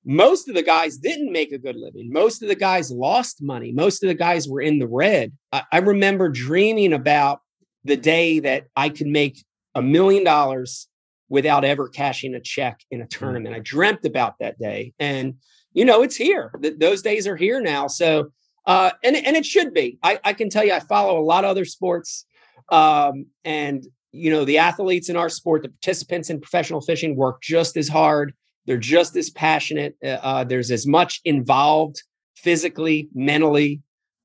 most 0.06 0.50
of 0.50 0.56
the 0.56 0.64
guys 0.64 0.98
didn't 0.98 1.32
make 1.32 1.52
a 1.52 1.58
good 1.58 1.76
living. 1.76 2.12
Most 2.12 2.42
of 2.42 2.50
the 2.50 2.56
guys 2.56 2.92
lost 2.92 3.42
money. 3.42 3.72
Most 3.72 4.04
of 4.04 4.08
the 4.08 4.16
guys 4.16 4.48
were 4.48 4.62
in 4.62 4.80
the 4.80 4.88
red. 4.88 5.34
I, 5.52 5.64
I 5.72 5.78
remember 5.80 6.30
dreaming 6.30 6.94
about 6.94 7.42
the 7.84 7.98
day 7.98 8.40
that 8.40 8.66
I 8.76 8.90
could 8.90 9.08
make 9.08 9.44
a 9.76 9.82
million 9.82 10.24
dollars 10.24 10.88
without 11.30 11.64
ever 11.64 11.88
cashing 11.88 12.34
a 12.34 12.40
check 12.40 12.80
in 12.92 13.02
a 13.02 13.08
tournament. 13.08 13.56
I 13.56 13.60
dreamt 13.60 14.06
about 14.06 14.40
that 14.40 14.58
day. 14.60 14.94
And, 15.00 15.36
you 15.74 15.86
know, 15.86 16.02
it's 16.02 16.16
here. 16.16 16.52
Th- 16.62 16.78
those 16.78 17.02
days 17.02 17.28
are 17.28 17.38
here 17.38 17.62
now. 17.62 17.88
So, 17.88 18.32
uh, 18.66 18.92
and, 19.04 19.16
and 19.16 19.38
it 19.38 19.46
should 19.46 19.74
be. 19.74 20.00
I, 20.02 20.20
I 20.24 20.34
can 20.34 20.50
tell 20.50 20.66
you, 20.66 20.74
I 20.74 20.80
follow 20.80 21.20
a 21.20 21.24
lot 21.24 21.44
of 21.44 21.52
other 21.52 21.66
sports. 21.66 22.26
Um, 22.70 23.28
and, 23.46 23.86
you 24.12 24.32
know, 24.32 24.44
the 24.46 24.58
athletes 24.58 25.10
in 25.10 25.16
our 25.16 25.30
sport, 25.30 25.64
the 25.64 25.70
participants 25.70 26.30
in 26.30 26.40
professional 26.42 26.82
fishing 26.82 27.16
work 27.16 27.42
just 27.42 27.78
as 27.78 27.88
hard. 27.88 28.34
They're 28.66 28.78
just 28.78 29.16
as 29.16 29.30
passionate. 29.30 29.96
Uh, 30.04 30.08
uh, 30.22 30.44
there's 30.44 30.72
as 30.72 30.86
much 30.88 31.22
involved 31.26 32.04
physically, 32.36 33.10
mentally. 33.14 33.82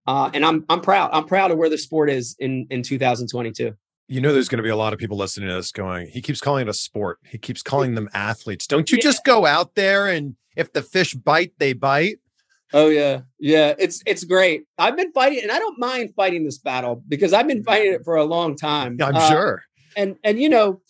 Uh, 0.06 0.30
and 0.34 0.44
I'm 0.44 0.64
I'm 0.68 0.80
proud. 0.80 1.10
I'm 1.12 1.24
proud 1.26 1.50
of 1.50 1.56
where 1.58 1.70
the 1.70 1.78
sport 1.78 2.10
is 2.10 2.36
in 2.38 2.66
in 2.70 2.82
2022. 2.82 3.72
You 4.08 4.20
know, 4.20 4.34
there's 4.34 4.50
going 4.50 4.58
to 4.58 4.62
be 4.62 4.68
a 4.68 4.76
lot 4.76 4.92
of 4.92 4.98
people 4.98 5.16
listening 5.16 5.48
to 5.48 5.54
this 5.54 5.72
going, 5.72 6.08
he 6.08 6.20
keeps 6.20 6.38
calling 6.40 6.66
it 6.66 6.68
a 6.68 6.74
sport. 6.74 7.18
He 7.24 7.38
keeps 7.38 7.62
calling 7.62 7.94
them 7.94 8.10
athletes. 8.12 8.66
Don't 8.66 8.90
you 8.92 8.98
Yeah. 8.98 9.02
just 9.04 9.24
go 9.24 9.46
out 9.46 9.76
there 9.76 10.08
and 10.08 10.36
if 10.56 10.74
the 10.74 10.82
fish 10.82 11.14
bite, 11.14 11.52
they 11.58 11.72
bite? 11.72 12.18
Oh 12.74 12.88
yeah, 12.88 13.20
yeah. 13.38 13.72
It's 13.78 14.02
it's 14.04 14.24
great. 14.24 14.64
I've 14.76 14.96
been 14.96 15.12
fighting, 15.12 15.40
and 15.42 15.50
I 15.52 15.58
don't 15.58 15.78
mind 15.78 16.12
fighting 16.16 16.44
this 16.44 16.58
battle 16.58 17.02
because 17.08 17.32
I've 17.32 17.46
been 17.48 17.62
fighting 17.64 17.92
it 17.94 18.04
for 18.04 18.16
a 18.16 18.24
long 18.24 18.56
time. 18.56 18.98
I'm 19.00 19.14
Uh, 19.16 19.28
sure. 19.30 19.62
And 19.96 20.16
and 20.24 20.38
you 20.40 20.48
know 20.48 20.80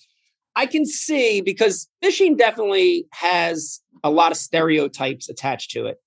i 0.57 0.67
can 0.67 0.85
see 0.87 1.41
because 1.41 1.89
fishing 2.03 2.37
definitely 2.37 3.07
has 3.13 3.81
a 4.03 4.11
lot 4.11 4.33
of 4.33 4.39
stereotypes 4.39 5.29
attached 5.29 5.71
to 5.71 5.87
it. 5.87 5.99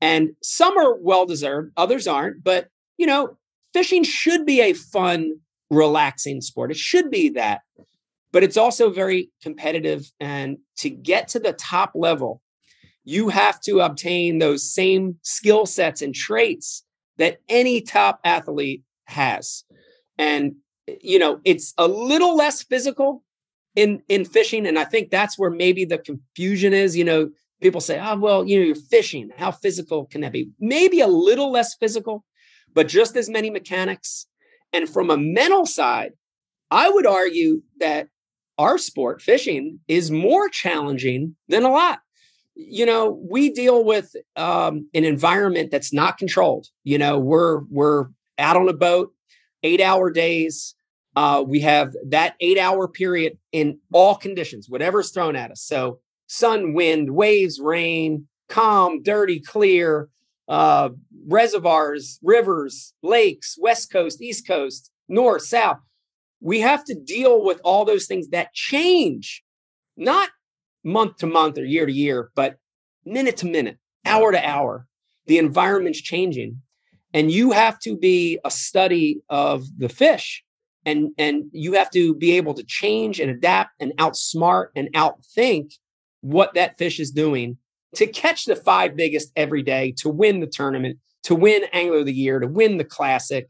And 0.00 0.30
some 0.42 0.76
are 0.78 0.96
well 0.96 1.26
deserved 1.26 1.72
others 1.76 2.06
aren't 2.06 2.42
but 2.42 2.68
you 2.98 3.06
know 3.06 3.36
fishing 3.72 4.04
should 4.04 4.44
be 4.46 4.60
a 4.60 4.72
fun 4.72 5.38
relaxing 5.70 6.42
sport. 6.42 6.70
It 6.70 6.76
should 6.76 7.10
be 7.10 7.30
that. 7.30 7.62
But 8.30 8.42
it's 8.42 8.56
also 8.58 8.90
very 8.90 9.30
competitive 9.42 10.10
and 10.20 10.58
to 10.78 10.90
get 10.90 11.28
to 11.28 11.38
the 11.38 11.52
top 11.54 11.92
level 11.94 12.42
you 13.04 13.28
have 13.30 13.60
to 13.60 13.80
obtain 13.80 14.38
those 14.38 14.72
same 14.72 15.18
skill 15.22 15.66
sets 15.66 16.02
and 16.02 16.14
traits 16.14 16.84
that 17.18 17.38
any 17.48 17.80
top 17.80 18.20
athlete 18.24 18.82
has. 19.06 19.64
And 20.18 20.54
you 20.86 21.18
know 21.18 21.40
it's 21.44 21.74
a 21.78 21.86
little 21.86 22.36
less 22.36 22.62
physical 22.62 23.22
in 23.76 24.02
in 24.08 24.24
fishing 24.24 24.66
and 24.66 24.78
i 24.78 24.84
think 24.84 25.10
that's 25.10 25.38
where 25.38 25.50
maybe 25.50 25.84
the 25.84 25.98
confusion 25.98 26.72
is 26.72 26.96
you 26.96 27.04
know 27.04 27.30
people 27.60 27.80
say 27.80 28.00
oh 28.00 28.16
well 28.16 28.46
you 28.46 28.58
know 28.58 28.64
you're 28.64 28.74
fishing 28.74 29.30
how 29.36 29.50
physical 29.50 30.06
can 30.06 30.20
that 30.20 30.32
be? 30.32 30.50
Maybe 30.58 31.00
a 31.00 31.06
little 31.06 31.50
less 31.50 31.74
physical 31.74 32.24
but 32.74 32.88
just 32.88 33.16
as 33.16 33.28
many 33.28 33.50
mechanics 33.50 34.26
and 34.72 34.88
from 34.88 35.10
a 35.10 35.16
mental 35.16 35.66
side 35.66 36.12
i 36.70 36.88
would 36.88 37.06
argue 37.06 37.62
that 37.78 38.08
our 38.58 38.78
sport 38.78 39.22
fishing 39.22 39.80
is 39.88 40.10
more 40.10 40.48
challenging 40.48 41.34
than 41.48 41.64
a 41.64 41.70
lot. 41.70 42.00
You 42.54 42.84
know 42.84 43.18
we 43.30 43.50
deal 43.50 43.82
with 43.82 44.14
um, 44.36 44.88
an 44.92 45.04
environment 45.04 45.70
that's 45.70 45.92
not 45.92 46.18
controlled 46.18 46.66
you 46.84 46.98
know 46.98 47.18
we're 47.18 47.62
we're 47.70 48.08
out 48.38 48.56
on 48.56 48.68
a 48.68 48.74
boat 48.74 49.12
eight 49.62 49.80
hour 49.80 50.10
days 50.10 50.74
uh, 51.14 51.44
we 51.46 51.60
have 51.60 51.94
that 52.08 52.34
eight 52.40 52.58
hour 52.58 52.88
period 52.88 53.38
in 53.52 53.78
all 53.92 54.14
conditions, 54.14 54.68
whatever's 54.68 55.10
thrown 55.10 55.36
at 55.36 55.50
us. 55.50 55.62
So, 55.62 56.00
sun, 56.26 56.72
wind, 56.72 57.10
waves, 57.14 57.60
rain, 57.60 58.28
calm, 58.48 59.02
dirty, 59.02 59.38
clear, 59.40 60.08
uh, 60.48 60.90
reservoirs, 61.26 62.18
rivers, 62.22 62.94
lakes, 63.02 63.56
west 63.60 63.92
coast, 63.92 64.22
east 64.22 64.46
coast, 64.46 64.90
north, 65.08 65.42
south. 65.42 65.78
We 66.40 66.60
have 66.60 66.84
to 66.86 66.94
deal 66.94 67.44
with 67.44 67.60
all 67.62 67.84
those 67.84 68.06
things 68.06 68.28
that 68.28 68.54
change, 68.54 69.44
not 69.96 70.30
month 70.82 71.18
to 71.18 71.26
month 71.26 71.58
or 71.58 71.64
year 71.64 71.86
to 71.86 71.92
year, 71.92 72.30
but 72.34 72.56
minute 73.04 73.36
to 73.38 73.46
minute, 73.46 73.78
hour 74.04 74.32
to 74.32 74.48
hour. 74.48 74.86
The 75.26 75.38
environment's 75.38 76.00
changing. 76.00 76.62
And 77.14 77.30
you 77.30 77.52
have 77.52 77.78
to 77.80 77.96
be 77.96 78.38
a 78.44 78.50
study 78.50 79.20
of 79.28 79.64
the 79.78 79.88
fish. 79.88 80.42
And 80.84 81.10
and 81.16 81.44
you 81.52 81.74
have 81.74 81.90
to 81.90 82.14
be 82.14 82.32
able 82.36 82.54
to 82.54 82.64
change 82.64 83.20
and 83.20 83.30
adapt 83.30 83.70
and 83.80 83.92
outsmart 83.98 84.68
and 84.74 84.92
outthink 84.94 85.74
what 86.22 86.54
that 86.54 86.76
fish 86.76 86.98
is 86.98 87.10
doing 87.10 87.56
to 87.94 88.06
catch 88.06 88.46
the 88.46 88.56
five 88.56 88.96
biggest 88.96 89.30
every 89.36 89.62
day 89.62 89.94
to 89.98 90.08
win 90.08 90.40
the 90.40 90.46
tournament 90.46 90.98
to 91.24 91.34
win 91.34 91.64
angler 91.72 91.98
of 91.98 92.06
the 92.06 92.12
year 92.12 92.40
to 92.40 92.48
win 92.48 92.78
the 92.78 92.84
classic. 92.84 93.48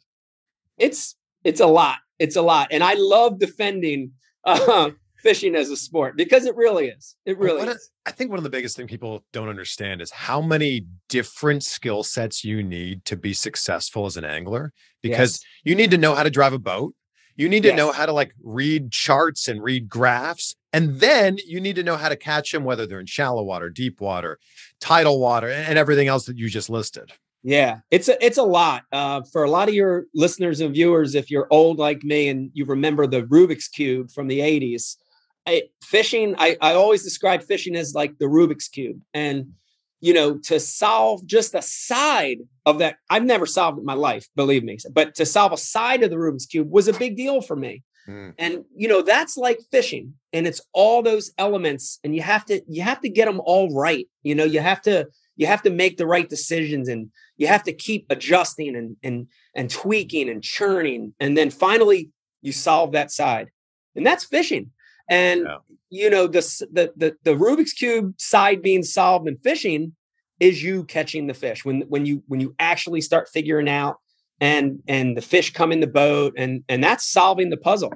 It's 0.78 1.16
it's 1.44 1.60
a 1.60 1.66
lot. 1.66 1.98
It's 2.18 2.36
a 2.36 2.42
lot. 2.42 2.68
And 2.70 2.84
i 2.84 2.94
love 2.94 3.38
defending 3.38 4.12
uh, 4.44 4.90
fishing 5.22 5.54
as 5.54 5.70
a 5.70 5.76
sport 5.76 6.16
because 6.16 6.46
it 6.46 6.56
really 6.56 6.88
is 6.88 7.16
it 7.26 7.38
really 7.38 7.62
is 7.68 7.90
I 8.04 8.10
think 8.10 8.30
one 8.30 8.38
of 8.38 8.42
the 8.44 8.50
biggest 8.50 8.76
thing 8.76 8.86
people 8.88 9.24
don't 9.32 9.48
understand 9.48 10.02
is 10.02 10.10
how 10.10 10.40
many 10.40 10.86
different 11.08 11.62
skill 11.64 12.02
sets 12.02 12.44
you 12.44 12.62
need 12.62 13.04
to 13.04 13.16
be 13.16 13.32
successful 13.32 14.06
as 14.06 14.16
an 14.16 14.24
angler 14.24 14.72
because 15.02 15.32
Yes. 15.32 15.44
you 15.64 15.74
need 15.76 15.90
to 15.92 15.98
know 15.98 16.14
how 16.14 16.24
to 16.24 16.30
drive 16.30 16.52
a 16.52 16.58
boat. 16.58 16.94
You 17.36 17.48
need 17.48 17.62
to 17.62 17.68
Yes. 17.70 17.76
know 17.78 17.92
how 17.92 18.06
to 18.06 18.12
like 18.12 18.32
read 18.42 18.90
charts 18.90 19.48
and 19.48 19.62
read 19.62 19.88
graphs. 19.88 20.54
And 20.72 21.00
then 21.00 21.38
you 21.46 21.60
need 21.60 21.76
to 21.76 21.82
know 21.82 21.96
how 21.96 22.08
to 22.08 22.16
catch 22.16 22.50
them, 22.52 22.64
whether 22.64 22.86
they're 22.86 23.00
in 23.00 23.06
shallow 23.06 23.42
water, 23.44 23.70
deep 23.70 24.00
water, 24.00 24.38
tidal 24.80 25.20
water, 25.20 25.48
and 25.48 25.78
everything 25.78 26.08
else 26.08 26.24
that 26.26 26.36
you 26.38 26.48
just 26.48 26.68
listed. 26.70 27.12
Yeah, 27.44 27.78
it's 27.90 28.08
a 28.08 28.24
it's 28.24 28.38
a 28.38 28.42
lot 28.42 28.84
uh, 28.92 29.22
for 29.32 29.42
a 29.44 29.50
lot 29.50 29.68
of 29.68 29.74
your 29.74 30.06
listeners 30.14 30.60
and 30.60 30.72
viewers. 30.74 31.14
If 31.14 31.30
you're 31.30 31.48
old 31.50 31.78
like 31.78 32.02
me 32.04 32.28
and 32.28 32.50
you 32.54 32.64
remember 32.64 33.06
the 33.06 33.22
Rubik's 33.22 33.66
cube 33.68 34.10
from 34.12 34.28
the 34.28 34.38
'80s, 34.40 34.96
I, 35.46 35.62
fishing. 35.82 36.34
I, 36.38 36.56
I 36.60 36.74
always 36.74 37.02
describe 37.02 37.42
fishing 37.42 37.76
as 37.76 37.94
like 37.94 38.18
the 38.18 38.26
Rubik's 38.26 38.68
cube, 38.68 39.00
and 39.12 39.52
you 40.00 40.14
know 40.14 40.38
to 40.38 40.60
solve 40.60 41.24
just 41.26 41.54
a 41.54 41.62
side 41.62 42.38
of 42.66 42.78
that. 42.78 42.96
I've 43.10 43.24
never 43.24 43.46
solved 43.46 43.78
it 43.78 43.80
in 43.80 43.86
my 43.86 43.94
life, 43.94 44.26
believe 44.36 44.64
me, 44.64 44.78
but 44.92 45.14
to 45.16 45.26
solve 45.26 45.52
a 45.52 45.56
side 45.56 46.02
of 46.02 46.10
the 46.10 46.16
Rubik's 46.16 46.46
cube 46.46 46.70
was 46.70 46.88
a 46.88 46.92
big 46.92 47.16
deal 47.16 47.40
for 47.40 47.56
me. 47.56 47.82
Mm. 48.08 48.34
And 48.38 48.64
you 48.74 48.88
know 48.88 49.02
that's 49.02 49.36
like 49.36 49.60
fishing, 49.70 50.14
and 50.32 50.46
it's 50.46 50.60
all 50.72 51.02
those 51.02 51.32
elements, 51.38 51.98
and 52.04 52.14
you 52.14 52.22
have 52.22 52.44
to 52.46 52.60
you 52.68 52.82
have 52.82 53.00
to 53.00 53.08
get 53.08 53.26
them 53.26 53.40
all 53.44 53.74
right. 53.74 54.06
You 54.22 54.34
know, 54.34 54.44
you 54.44 54.60
have 54.60 54.82
to 54.82 55.08
you 55.36 55.46
have 55.46 55.62
to 55.62 55.70
make 55.70 55.96
the 55.96 56.06
right 56.06 56.28
decisions 56.28 56.88
and 56.88 57.10
you 57.36 57.46
have 57.46 57.62
to 57.64 57.72
keep 57.72 58.06
adjusting 58.10 58.76
and 58.76 58.96
and 59.02 59.26
and 59.54 59.70
tweaking 59.70 60.28
and 60.28 60.42
churning 60.42 61.14
and 61.20 61.36
then 61.36 61.50
finally 61.50 62.10
you 62.42 62.52
solve 62.52 62.92
that 62.92 63.10
side 63.10 63.48
and 63.96 64.06
that's 64.06 64.24
fishing 64.24 64.70
and 65.08 65.42
Yeah. 65.46 65.58
you 65.90 66.10
know 66.10 66.26
the, 66.26 66.40
the 66.72 66.92
the 66.96 67.16
the 67.24 67.34
rubik's 67.34 67.72
cube 67.72 68.14
side 68.18 68.62
being 68.62 68.82
solved 68.82 69.28
in 69.28 69.36
fishing 69.38 69.94
is 70.40 70.62
you 70.62 70.84
catching 70.84 71.26
the 71.26 71.34
fish. 71.34 71.64
When 71.64 71.82
when 71.82 72.06
you 72.06 72.22
when 72.26 72.40
you 72.40 72.54
actually 72.58 73.00
start 73.00 73.28
figuring 73.28 73.68
out 73.68 73.96
and 74.40 74.80
and 74.88 75.16
the 75.16 75.22
fish 75.22 75.52
come 75.52 75.70
in 75.72 75.80
the 75.80 75.86
boat 75.86 76.34
and 76.36 76.64
and 76.68 76.82
that's 76.82 77.06
solving 77.08 77.50
the 77.50 77.56
puzzle. 77.56 77.92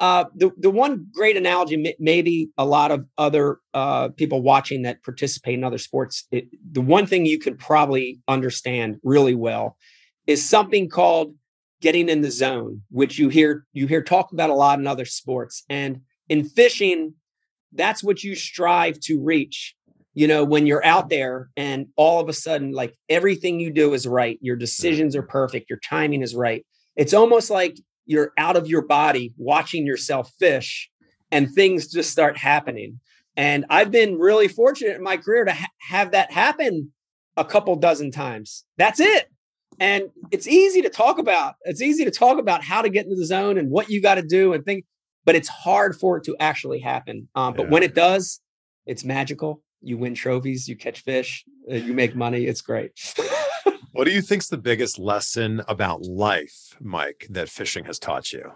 Uh, 0.00 0.26
the 0.36 0.52
the 0.58 0.70
one 0.70 1.08
great 1.12 1.36
analogy, 1.36 1.76
may- 1.76 1.96
maybe 1.98 2.48
a 2.56 2.64
lot 2.64 2.92
of 2.92 3.04
other 3.18 3.58
uh, 3.74 4.08
people 4.10 4.40
watching 4.40 4.82
that 4.82 5.02
participate 5.02 5.54
in 5.54 5.64
other 5.64 5.76
sports, 5.78 6.28
it, 6.30 6.44
the 6.70 6.80
one 6.80 7.04
thing 7.04 7.26
you 7.26 7.36
could 7.36 7.58
probably 7.58 8.20
understand 8.28 9.00
really 9.02 9.34
well 9.34 9.76
is 10.28 10.48
something 10.48 10.88
called 10.88 11.34
getting 11.80 12.08
in 12.08 12.20
the 12.20 12.30
zone, 12.30 12.80
which 12.92 13.18
you 13.18 13.28
hear 13.28 13.66
you 13.72 13.88
hear 13.88 14.00
talked 14.00 14.32
about 14.32 14.50
a 14.50 14.54
lot 14.54 14.78
in 14.78 14.86
other 14.86 15.04
sports, 15.04 15.64
and 15.68 16.02
in 16.28 16.44
fishing, 16.44 17.14
that's 17.72 18.02
what 18.02 18.22
you 18.22 18.34
strive 18.34 18.98
to 19.00 19.20
reach. 19.20 19.74
You 20.14 20.26
know, 20.26 20.44
when 20.44 20.66
you're 20.66 20.84
out 20.84 21.10
there 21.10 21.50
and 21.56 21.86
all 21.96 22.20
of 22.20 22.28
a 22.28 22.32
sudden, 22.32 22.72
like 22.72 22.96
everything 23.08 23.60
you 23.60 23.72
do 23.72 23.94
is 23.94 24.06
right, 24.06 24.38
your 24.40 24.56
decisions 24.56 25.14
are 25.14 25.22
perfect, 25.22 25.70
your 25.70 25.78
timing 25.88 26.22
is 26.22 26.34
right. 26.34 26.66
It's 26.96 27.14
almost 27.14 27.50
like 27.50 27.76
you're 28.06 28.32
out 28.36 28.56
of 28.56 28.66
your 28.66 28.82
body 28.82 29.32
watching 29.36 29.86
yourself 29.86 30.32
fish 30.38 30.90
and 31.30 31.52
things 31.52 31.92
just 31.92 32.10
start 32.10 32.36
happening. 32.36 33.00
And 33.36 33.66
I've 33.70 33.92
been 33.92 34.18
really 34.18 34.48
fortunate 34.48 34.96
in 34.96 35.02
my 35.02 35.16
career 35.16 35.44
to 35.44 35.52
ha- 35.52 35.68
have 35.88 36.10
that 36.10 36.32
happen 36.32 36.92
a 37.36 37.44
couple 37.44 37.76
dozen 37.76 38.10
times. 38.10 38.64
That's 38.76 38.98
it. 38.98 39.28
And 39.78 40.08
it's 40.32 40.48
easy 40.48 40.82
to 40.82 40.88
talk 40.88 41.18
about. 41.18 41.54
It's 41.62 41.82
easy 41.82 42.04
to 42.04 42.10
talk 42.10 42.38
about 42.38 42.64
how 42.64 42.82
to 42.82 42.88
get 42.88 43.04
into 43.04 43.14
the 43.14 43.26
zone 43.26 43.58
and 43.58 43.70
what 43.70 43.88
you 43.88 44.02
got 44.02 44.16
to 44.16 44.22
do 44.22 44.52
and 44.52 44.64
think, 44.64 44.84
but 45.28 45.36
it's 45.36 45.48
hard 45.50 45.94
for 45.94 46.16
it 46.16 46.24
to 46.24 46.34
actually 46.40 46.78
happen. 46.78 47.28
Um, 47.34 47.52
but 47.52 47.68
when 47.68 47.82
it 47.82 47.94
does, 47.94 48.40
it's 48.86 49.04
magical. 49.04 49.60
You 49.82 49.98
win 49.98 50.14
trophies, 50.14 50.66
you 50.66 50.74
catch 50.74 51.00
fish, 51.00 51.44
uh, 51.70 51.74
you 51.74 51.92
make 51.92 52.16
money. 52.16 52.46
It's 52.46 52.62
great. 52.62 52.92
What 53.92 54.04
do 54.04 54.12
you 54.12 54.22
think's 54.22 54.48
the 54.48 54.58
biggest 54.58 54.98
lesson 54.98 55.60
about 55.66 56.02
life, 56.02 56.76
Mike, 56.80 57.26
that 57.30 57.48
fishing 57.48 57.86
has 57.86 57.98
taught 57.98 58.32
you? 58.32 58.52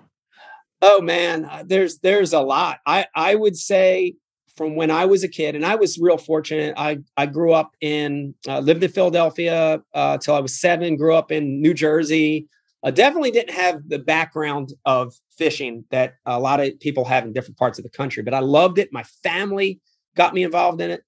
Oh 0.81 1.01
man, 1.01 1.47
uh, 1.47 1.65
there's 1.67 1.99
there's 1.99 2.33
a 2.33 2.41
lot. 2.41 2.79
I 2.87 3.07
I 3.15 3.35
would 3.35 3.57
say 3.57 4.15
from 4.57 4.77
when 4.77 4.91
I 4.93 5.07
was 5.07 5.25
a 5.25 5.29
kid, 5.29 5.57
and 5.57 5.67
I 5.67 5.75
was 5.75 5.99
real 5.99 6.17
fortunate. 6.19 6.75
I 6.77 6.99
I 7.17 7.27
grew 7.27 7.53
up 7.53 7.73
in 7.81 8.35
uh, 8.47 8.61
lived 8.61 8.85
in 8.85 8.93
Philadelphia 8.93 9.83
uh, 9.93 10.19
till 10.19 10.35
I 10.35 10.41
was 10.41 10.61
seven. 10.61 10.97
Grew 10.97 11.15
up 11.15 11.33
in 11.33 11.61
New 11.61 11.75
Jersey. 11.75 12.47
Definitely 12.91 13.31
didn't 13.31 13.55
have 13.55 13.89
the 13.89 13.99
background 13.99 14.73
of 14.85 15.15
fishing 15.37 15.85
that 15.91 16.15
a 16.27 16.41
lot 16.41 16.61
of 16.61 16.79
people 16.81 17.05
have 17.05 17.25
in 17.25 17.33
different 17.33 17.57
parts 17.57 17.79
of 17.79 17.85
the 17.85 17.91
country, 17.91 18.23
but 18.23 18.35
I 18.35 18.41
loved 18.41 18.79
it. 18.79 18.93
My 18.93 19.05
family 19.23 19.81
got 20.17 20.35
me 20.35 20.43
involved 20.43 20.81
in 20.81 20.91
it, 20.91 21.03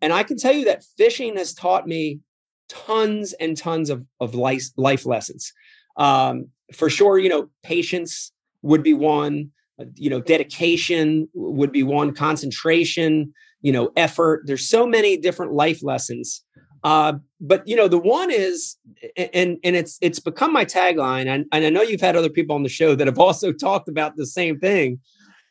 and 0.00 0.12
I 0.12 0.22
can 0.22 0.38
tell 0.38 0.52
you 0.52 0.64
that 0.64 0.84
fishing 0.96 1.36
has 1.36 1.52
taught 1.52 1.86
me 1.86 2.20
tons 2.68 3.34
and 3.34 3.56
tons 3.56 3.90
of 3.90 4.04
of 4.20 4.34
life 4.34 4.64
life 4.76 5.04
lessons. 5.04 5.52
Um, 5.96 6.48
for 6.72 6.88
sure, 6.88 7.18
you 7.18 7.28
know, 7.28 7.50
patience 7.62 8.32
would 8.62 8.82
be 8.82 8.94
one 8.94 9.50
uh, 9.80 9.84
you 9.96 10.10
know 10.10 10.20
dedication 10.20 11.28
would 11.34 11.72
be 11.72 11.82
one 11.82 12.14
concentration 12.14 13.32
you 13.62 13.72
know 13.72 13.90
effort 13.96 14.42
there's 14.46 14.68
so 14.68 14.86
many 14.86 15.16
different 15.16 15.52
life 15.52 15.82
lessons 15.82 16.44
Uh, 16.82 17.14
but 17.40 17.66
you 17.66 17.76
know, 17.76 17.88
the 17.88 17.98
one 17.98 18.30
is, 18.30 18.76
and 19.16 19.58
and 19.62 19.76
it's 19.76 19.98
it's 20.00 20.18
become 20.18 20.52
my 20.52 20.64
tagline, 20.64 21.26
and, 21.26 21.46
and 21.52 21.64
I 21.64 21.70
know 21.70 21.82
you've 21.82 22.00
had 22.00 22.16
other 22.16 22.28
people 22.28 22.56
on 22.56 22.62
the 22.62 22.68
show 22.68 22.94
that 22.94 23.06
have 23.06 23.18
also 23.26 23.52
talked 23.52 23.88
about 23.88 24.16
the 24.16 24.26
same 24.26 24.58
thing, 24.58 25.00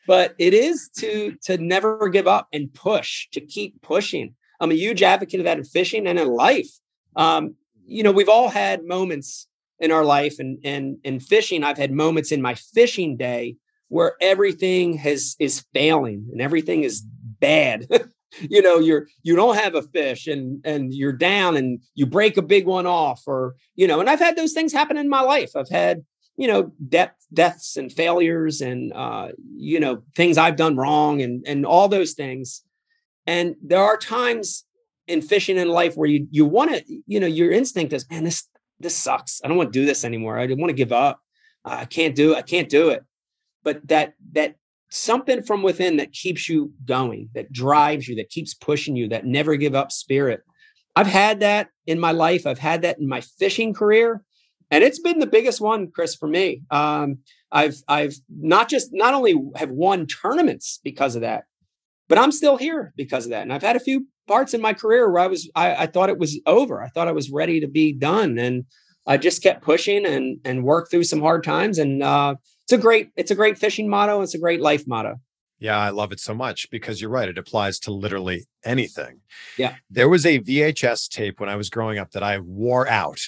but 0.08 0.36
it 0.40 0.54
is 0.54 0.90
to 0.98 1.36
to 1.44 1.58
never 1.58 2.10
give 2.10 2.28
up 2.28 2.48
and 2.54 2.74
push, 2.74 3.28
to 3.32 3.42
keep 3.42 3.82
pushing. 3.82 4.36
I'm 4.60 4.72
a 4.72 4.76
huge 4.76 5.04
advocate 5.04 5.40
of 5.40 5.46
that 5.46 5.58
in 5.58 5.64
fishing 5.64 6.08
and 6.08 6.20
in 6.20 6.28
life. 6.28 6.70
Um, 7.16 7.56
you 7.86 8.04
know, 8.04 8.12
we've 8.12 8.30
all 8.30 8.50
had 8.50 8.84
moments 8.84 9.48
in 9.80 9.92
our 9.92 10.04
life, 10.04 10.40
and 10.40 10.58
and 10.64 10.98
in 11.04 11.20
fishing, 11.20 11.64
I've 11.64 11.78
had 11.78 11.92
moments 11.92 12.32
in 12.32 12.42
my 12.42 12.56
fishing 12.56 13.18
day 13.18 13.56
where 13.90 14.14
everything 14.22 14.94
has 14.94 15.36
is 15.40 15.66
failing 15.74 16.28
and 16.32 16.42
everything 16.42 16.84
is 16.84 17.02
bad. 17.40 17.88
you 18.40 18.62
know 18.62 18.80
you're 18.80 19.08
you 19.24 19.36
don't 19.36 19.56
have 19.56 19.76
a 19.76 19.82
fish 19.82 20.28
and 20.28 20.62
and 20.66 20.94
you're 20.94 21.14
down 21.14 21.58
and 21.58 21.82
you 21.96 22.06
break 22.06 22.38
a 22.38 22.42
big 22.42 22.66
one 22.66 22.86
off 22.86 23.24
or 23.28 23.56
you 23.76 23.88
know 23.88 24.00
and 24.00 24.10
i've 24.10 24.20
had 24.20 24.36
those 24.36 24.54
things 24.54 24.74
happen 24.74 24.98
in 24.98 25.10
my 25.10 25.22
life. 25.22 25.52
I've 25.56 25.70
had 25.70 26.04
you 26.38 26.48
know 26.48 26.72
death 26.88 27.14
deaths 27.34 27.78
and 27.78 27.92
failures 27.92 28.62
and 28.62 28.94
uh 28.94 29.30
you 29.56 29.80
know 29.80 30.04
things 30.16 30.38
i've 30.38 30.56
done 30.56 30.78
wrong 30.78 31.22
and 31.22 31.44
and 31.48 31.66
all 31.66 31.88
those 31.88 32.14
things. 32.14 32.64
And 33.28 33.56
there 33.62 33.84
are 33.84 33.98
times 33.98 34.66
in 35.08 35.22
fishing 35.22 35.58
in 35.58 35.70
life 35.70 35.96
where 35.96 36.10
you 36.10 36.28
you 36.32 36.46
want 36.46 36.72
to 36.72 37.02
you 37.08 37.20
know 37.20 37.28
your 37.28 37.52
instinct 37.52 37.94
is 37.94 38.10
man 38.10 38.24
this 38.24 38.48
this 38.80 38.96
sucks. 38.96 39.42
I 39.44 39.48
don't 39.48 39.58
want 39.58 39.74
to 39.74 39.80
do 39.80 39.86
this 39.86 40.06
anymore. 40.06 40.40
I 40.40 40.48
don't 40.48 40.60
want 40.60 40.70
to 40.70 40.76
give 40.76 40.94
up. 40.94 41.20
I 41.66 41.84
can't 41.84 42.16
do 42.16 42.32
it 42.32 42.38
i 42.38 42.42
can't 42.42 42.70
do 42.70 42.90
it. 42.90 43.04
But 43.64 43.86
that 43.90 44.14
that 44.32 44.56
something 44.90 45.44
from 45.44 45.62
within 45.62 45.98
that 45.98 46.12
keeps 46.12 46.50
you 46.50 46.74
going, 46.86 47.30
that 47.34 47.52
drives 47.52 48.08
you, 48.08 48.16
that 48.16 48.30
keeps 48.30 48.54
pushing 48.54 48.96
you, 48.96 49.08
that 49.10 49.26
never 49.26 49.56
give 49.56 49.76
up 49.76 49.92
spirit. 49.92 50.42
I've 50.96 51.08
had 51.08 51.40
that 51.42 51.70
in 51.86 52.00
my 52.00 52.12
life. 52.12 52.46
I've 52.48 52.60
had 52.60 52.82
that 52.82 53.00
in 53.00 53.08
my 53.08 53.22
fishing 53.22 53.74
career, 53.74 54.24
and 54.72 54.84
it's 54.84 55.00
been 55.00 55.20
the 55.20 55.28
biggest 55.28 55.62
one, 55.62 55.92
Chris, 55.92 56.16
for 56.16 56.28
me. 56.28 56.64
Um, 56.72 57.20
I've 57.52 57.78
I've 57.88 58.16
not 58.30 58.70
just 58.70 58.90
not 58.92 59.14
only 59.14 59.36
have 59.56 59.70
won 59.70 60.08
tournaments 60.08 60.80
because 60.84 61.16
of 61.16 61.22
that, 61.22 61.46
but 62.08 62.18
I'm 62.18 62.32
still 62.32 62.58
here 62.58 62.94
because 62.96 63.26
of 63.26 63.32
that. 63.32 63.44
And 63.44 63.54
I've 63.54 63.64
had 63.64 63.76
a 63.76 63.80
few 63.80 64.08
parts 64.28 64.54
in 64.54 64.62
my 64.62 64.74
career 64.74 65.10
where 65.10 65.22
I 65.22 65.28
was 65.28 65.50
I, 65.56 65.84
I 65.84 65.86
thought 65.86 66.10
it 66.10 66.20
was 66.20 66.40
over. 66.46 66.82
I 66.82 66.90
thought 66.90 67.08
I 67.08 67.14
was 67.14 67.32
ready 67.32 67.60
to 67.62 67.68
be 67.68 67.94
done, 67.94 68.38
and 68.38 68.66
I 69.08 69.18
just 69.18 69.42
kept 69.42 69.64
pushing 69.64 70.06
and 70.06 70.40
and 70.44 70.64
worked 70.64 70.92
through 70.92 71.04
some 71.06 71.22
hard 71.22 71.44
times 71.44 71.78
and 71.78 72.04
uh, 72.04 72.36
it's 72.70 72.74
a 72.74 72.78
great 72.78 73.10
it's 73.16 73.32
a 73.32 73.36
great 73.36 73.58
fishing 73.58 73.90
motto. 73.90 74.22
It's 74.22 74.36
a 74.36 74.38
great 74.38 74.62
life 74.62 74.86
motto. 74.86 75.20
Yeah, 75.58 75.78
I 75.78 75.90
love 75.90 76.12
it 76.12 76.20
so 76.20 76.36
much 76.36 76.70
because 76.70 77.02
you're 77.02 77.10
right. 77.10 77.28
It 77.28 77.40
applies 77.40 77.80
to 77.80 77.92
literally 77.92 78.46
anything. 78.64 79.22
Yeah. 79.58 79.76
There 79.90 80.08
was 80.08 80.24
a 80.24 80.40
VHS 80.40 81.10
tape 81.10 81.40
when 81.40 81.50
I 81.50 81.56
was 81.56 81.72
growing 81.72 81.98
up 81.98 82.12
that 82.12 82.22
I 82.22 82.38
wore 82.38 82.88
out. 82.88 83.28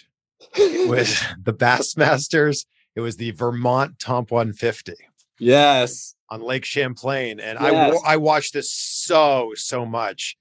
It 0.55 0.87
was 0.87 1.19
the 1.43 1.53
Bassmasters. 1.53 2.67
It 2.95 3.01
was 3.01 3.17
the 3.17 3.31
Vermont 3.31 3.97
Top 3.97 4.29
150. 4.29 4.93
Yes. 5.39 6.13
On 6.29 6.39
Lake 6.39 6.63
Champlain. 6.63 7.39
And 7.39 7.57
yes. 7.59 7.99
I 8.05 8.13
I 8.13 8.17
watched 8.17 8.53
this 8.53 8.71
so, 8.71 9.53
so 9.55 9.87
much. 9.87 10.37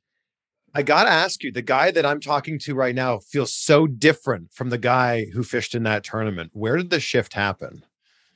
I 0.75 0.83
got 0.83 1.04
to 1.04 1.11
ask 1.11 1.42
you, 1.42 1.50
the 1.50 1.62
guy 1.62 1.90
that 1.90 2.04
I'm 2.04 2.21
talking 2.21 2.59
to 2.61 2.75
right 2.75 2.95
now 2.95 3.19
feels 3.19 3.52
so 3.52 3.87
different 3.87 4.52
from 4.52 4.69
the 4.69 4.78
guy 4.78 5.26
who 5.33 5.42
fished 5.42 5.75
in 5.75 5.85
that 5.85 6.04
tournament. 6.04 6.50
Where 6.52 6.76
did 6.76 6.90
the 6.90 7.00
shift 7.00 7.33
happen? 7.33 7.83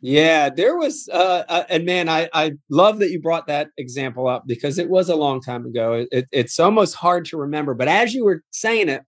Yeah, 0.06 0.50
there 0.50 0.76
was, 0.76 1.08
uh, 1.10 1.44
uh, 1.48 1.64
and 1.70 1.86
man, 1.86 2.10
I 2.10 2.28
I 2.34 2.52
love 2.68 2.98
that 2.98 3.10
you 3.10 3.22
brought 3.22 3.46
that 3.46 3.70
example 3.78 4.28
up 4.28 4.44
because 4.46 4.78
it 4.78 4.90
was 4.90 5.08
a 5.08 5.16
long 5.16 5.40
time 5.40 5.64
ago. 5.64 6.04
It, 6.12 6.28
it's 6.30 6.60
almost 6.60 6.94
hard 6.94 7.24
to 7.26 7.38
remember, 7.38 7.72
but 7.72 7.88
as 7.88 8.12
you 8.12 8.22
were 8.26 8.42
saying 8.50 8.90
it, 8.90 9.00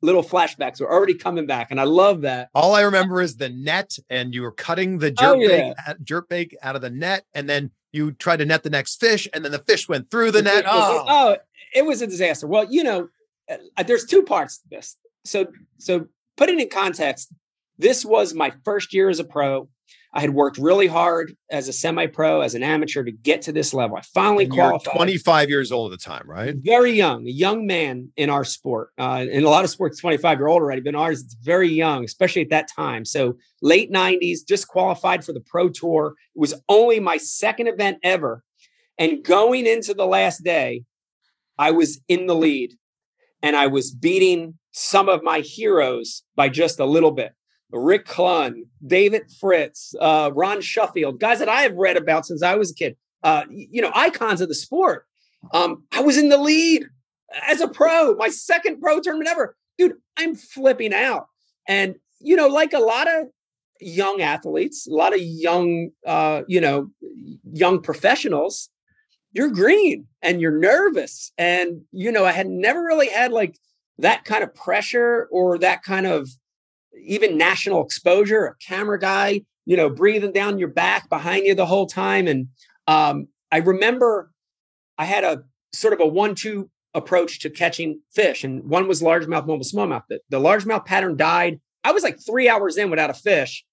little 0.00 0.22
flashbacks 0.22 0.80
were 0.80 0.90
already 0.90 1.12
coming 1.12 1.44
back, 1.44 1.70
and 1.70 1.78
I 1.78 1.84
love 1.84 2.22
that. 2.22 2.48
All 2.54 2.74
I 2.74 2.80
remember 2.80 3.20
is 3.20 3.36
the 3.36 3.50
net, 3.50 3.94
and 4.08 4.34
you 4.34 4.40
were 4.40 4.52
cutting 4.52 4.96
the 4.96 5.10
jerk 5.10 5.36
oh, 5.36 5.38
yeah. 5.38 5.74
bait, 5.86 5.96
jerk 6.02 6.30
bait 6.30 6.54
out 6.62 6.76
of 6.76 6.80
the 6.80 6.88
net, 6.88 7.24
and 7.34 7.46
then 7.46 7.70
you 7.92 8.12
tried 8.12 8.38
to 8.38 8.46
net 8.46 8.62
the 8.62 8.70
next 8.70 8.98
fish, 8.98 9.28
and 9.34 9.44
then 9.44 9.52
the 9.52 9.58
fish 9.58 9.86
went 9.86 10.10
through 10.10 10.30
the, 10.30 10.38
the 10.38 10.44
net. 10.44 10.64
Oh. 10.66 11.04
oh, 11.06 11.36
it 11.74 11.84
was 11.84 12.00
a 12.00 12.06
disaster. 12.06 12.46
Well, 12.46 12.72
you 12.72 12.84
know, 12.84 13.08
uh, 13.50 13.82
there's 13.82 14.06
two 14.06 14.22
parts 14.22 14.60
to 14.60 14.68
this. 14.70 14.96
So, 15.26 15.48
so 15.76 16.06
putting 16.38 16.58
in 16.58 16.70
context, 16.70 17.34
this 17.82 18.04
was 18.04 18.32
my 18.32 18.52
first 18.64 18.94
year 18.94 19.10
as 19.10 19.18
a 19.18 19.24
pro. 19.24 19.68
I 20.14 20.20
had 20.20 20.30
worked 20.30 20.58
really 20.58 20.86
hard 20.86 21.34
as 21.50 21.68
a 21.68 21.72
semi-pro, 21.72 22.42
as 22.42 22.54
an 22.54 22.62
amateur 22.62 23.02
to 23.02 23.10
get 23.10 23.42
to 23.42 23.52
this 23.52 23.72
level. 23.72 23.96
I 23.96 24.02
finally 24.12 24.46
qualified. 24.46 24.94
25 24.94 25.48
years 25.48 25.72
old 25.72 25.90
at 25.90 25.98
the 25.98 26.04
time, 26.04 26.24
right? 26.28 26.54
Very 26.54 26.92
young, 26.92 27.26
a 27.26 27.30
young 27.30 27.66
man 27.66 28.10
in 28.18 28.28
our 28.28 28.44
sport. 28.44 28.90
Uh, 28.98 29.24
in 29.30 29.42
a 29.42 29.48
lot 29.48 29.64
of 29.64 29.70
sports, 29.70 29.98
25 30.00 30.38
year 30.38 30.48
old 30.48 30.60
already, 30.60 30.82
but 30.82 30.90
in 30.90 30.96
ours, 30.96 31.22
it's 31.22 31.34
very 31.34 31.70
young, 31.70 32.04
especially 32.04 32.42
at 32.42 32.50
that 32.50 32.68
time. 32.68 33.06
So 33.06 33.36
late 33.62 33.90
90s, 33.90 34.46
just 34.46 34.68
qualified 34.68 35.24
for 35.24 35.32
the 35.32 35.40
pro 35.40 35.70
tour. 35.70 36.14
It 36.36 36.38
was 36.38 36.54
only 36.68 37.00
my 37.00 37.16
second 37.16 37.68
event 37.68 37.98
ever. 38.02 38.44
And 38.98 39.24
going 39.24 39.66
into 39.66 39.94
the 39.94 40.06
last 40.06 40.44
day, 40.44 40.84
I 41.58 41.70
was 41.70 42.00
in 42.08 42.26
the 42.26 42.34
lead 42.34 42.74
and 43.42 43.56
I 43.56 43.66
was 43.66 43.90
beating 43.90 44.58
some 44.72 45.08
of 45.08 45.22
my 45.22 45.40
heroes 45.40 46.22
by 46.36 46.50
just 46.50 46.80
a 46.80 46.84
little 46.84 47.12
bit. 47.12 47.32
Rick 47.72 48.06
Clunn, 48.06 48.62
David 48.86 49.30
Fritz, 49.40 49.94
uh, 50.00 50.30
Ron 50.34 50.60
Shuffield, 50.60 51.18
guys 51.18 51.38
that 51.38 51.48
I 51.48 51.62
have 51.62 51.74
read 51.74 51.96
about 51.96 52.26
since 52.26 52.42
I 52.42 52.54
was 52.54 52.70
a 52.70 52.74
kid, 52.74 52.96
uh, 53.22 53.44
you 53.50 53.80
know, 53.80 53.90
icons 53.94 54.40
of 54.40 54.48
the 54.48 54.54
sport. 54.54 55.06
Um, 55.52 55.84
I 55.92 56.00
was 56.00 56.18
in 56.18 56.28
the 56.28 56.38
lead 56.38 56.86
as 57.48 57.60
a 57.60 57.68
pro, 57.68 58.14
my 58.14 58.28
second 58.28 58.80
pro 58.80 59.00
tournament 59.00 59.30
ever. 59.30 59.56
Dude, 59.78 59.94
I'm 60.16 60.34
flipping 60.34 60.92
out. 60.92 61.26
And, 61.66 61.96
you 62.20 62.36
know, 62.36 62.46
like 62.46 62.72
a 62.72 62.78
lot 62.78 63.08
of 63.08 63.28
young 63.80 64.20
athletes, 64.20 64.86
a 64.86 64.94
lot 64.94 65.14
of 65.14 65.20
young, 65.20 65.90
uh, 66.06 66.42
you 66.46 66.60
know, 66.60 66.90
young 67.52 67.80
professionals, 67.80 68.68
you're 69.32 69.50
green 69.50 70.06
and 70.20 70.40
you're 70.40 70.58
nervous. 70.58 71.32
And, 71.38 71.82
you 71.90 72.12
know, 72.12 72.24
I 72.24 72.32
had 72.32 72.48
never 72.48 72.82
really 72.82 73.08
had 73.08 73.32
like 73.32 73.58
that 73.98 74.24
kind 74.24 74.42
of 74.42 74.54
pressure 74.54 75.28
or 75.30 75.58
that 75.58 75.82
kind 75.82 76.06
of 76.06 76.28
even 77.00 77.38
national 77.38 77.84
exposure, 77.84 78.46
a 78.46 78.56
camera 78.56 78.98
guy, 78.98 79.42
you 79.64 79.76
know, 79.76 79.88
breathing 79.88 80.32
down 80.32 80.58
your 80.58 80.68
back 80.68 81.08
behind 81.08 81.46
you 81.46 81.54
the 81.54 81.66
whole 81.66 81.86
time. 81.86 82.26
And 82.26 82.48
um, 82.86 83.28
I 83.50 83.58
remember 83.58 84.30
I 84.98 85.04
had 85.04 85.24
a 85.24 85.42
sort 85.72 85.94
of 85.94 86.00
a 86.00 86.06
one-two 86.06 86.70
approach 86.94 87.40
to 87.40 87.50
catching 87.50 88.00
fish, 88.14 88.44
and 88.44 88.64
one 88.64 88.86
was 88.86 89.02
largemouth, 89.02 89.46
one 89.46 89.58
was 89.58 89.72
smallmouth. 89.72 90.02
The, 90.08 90.20
the 90.28 90.40
largemouth 90.40 90.84
pattern 90.84 91.16
died. 91.16 91.60
I 91.84 91.92
was 91.92 92.02
like 92.02 92.18
three 92.24 92.48
hours 92.48 92.76
in 92.76 92.90
without 92.90 93.10
a 93.10 93.14
fish, 93.14 93.64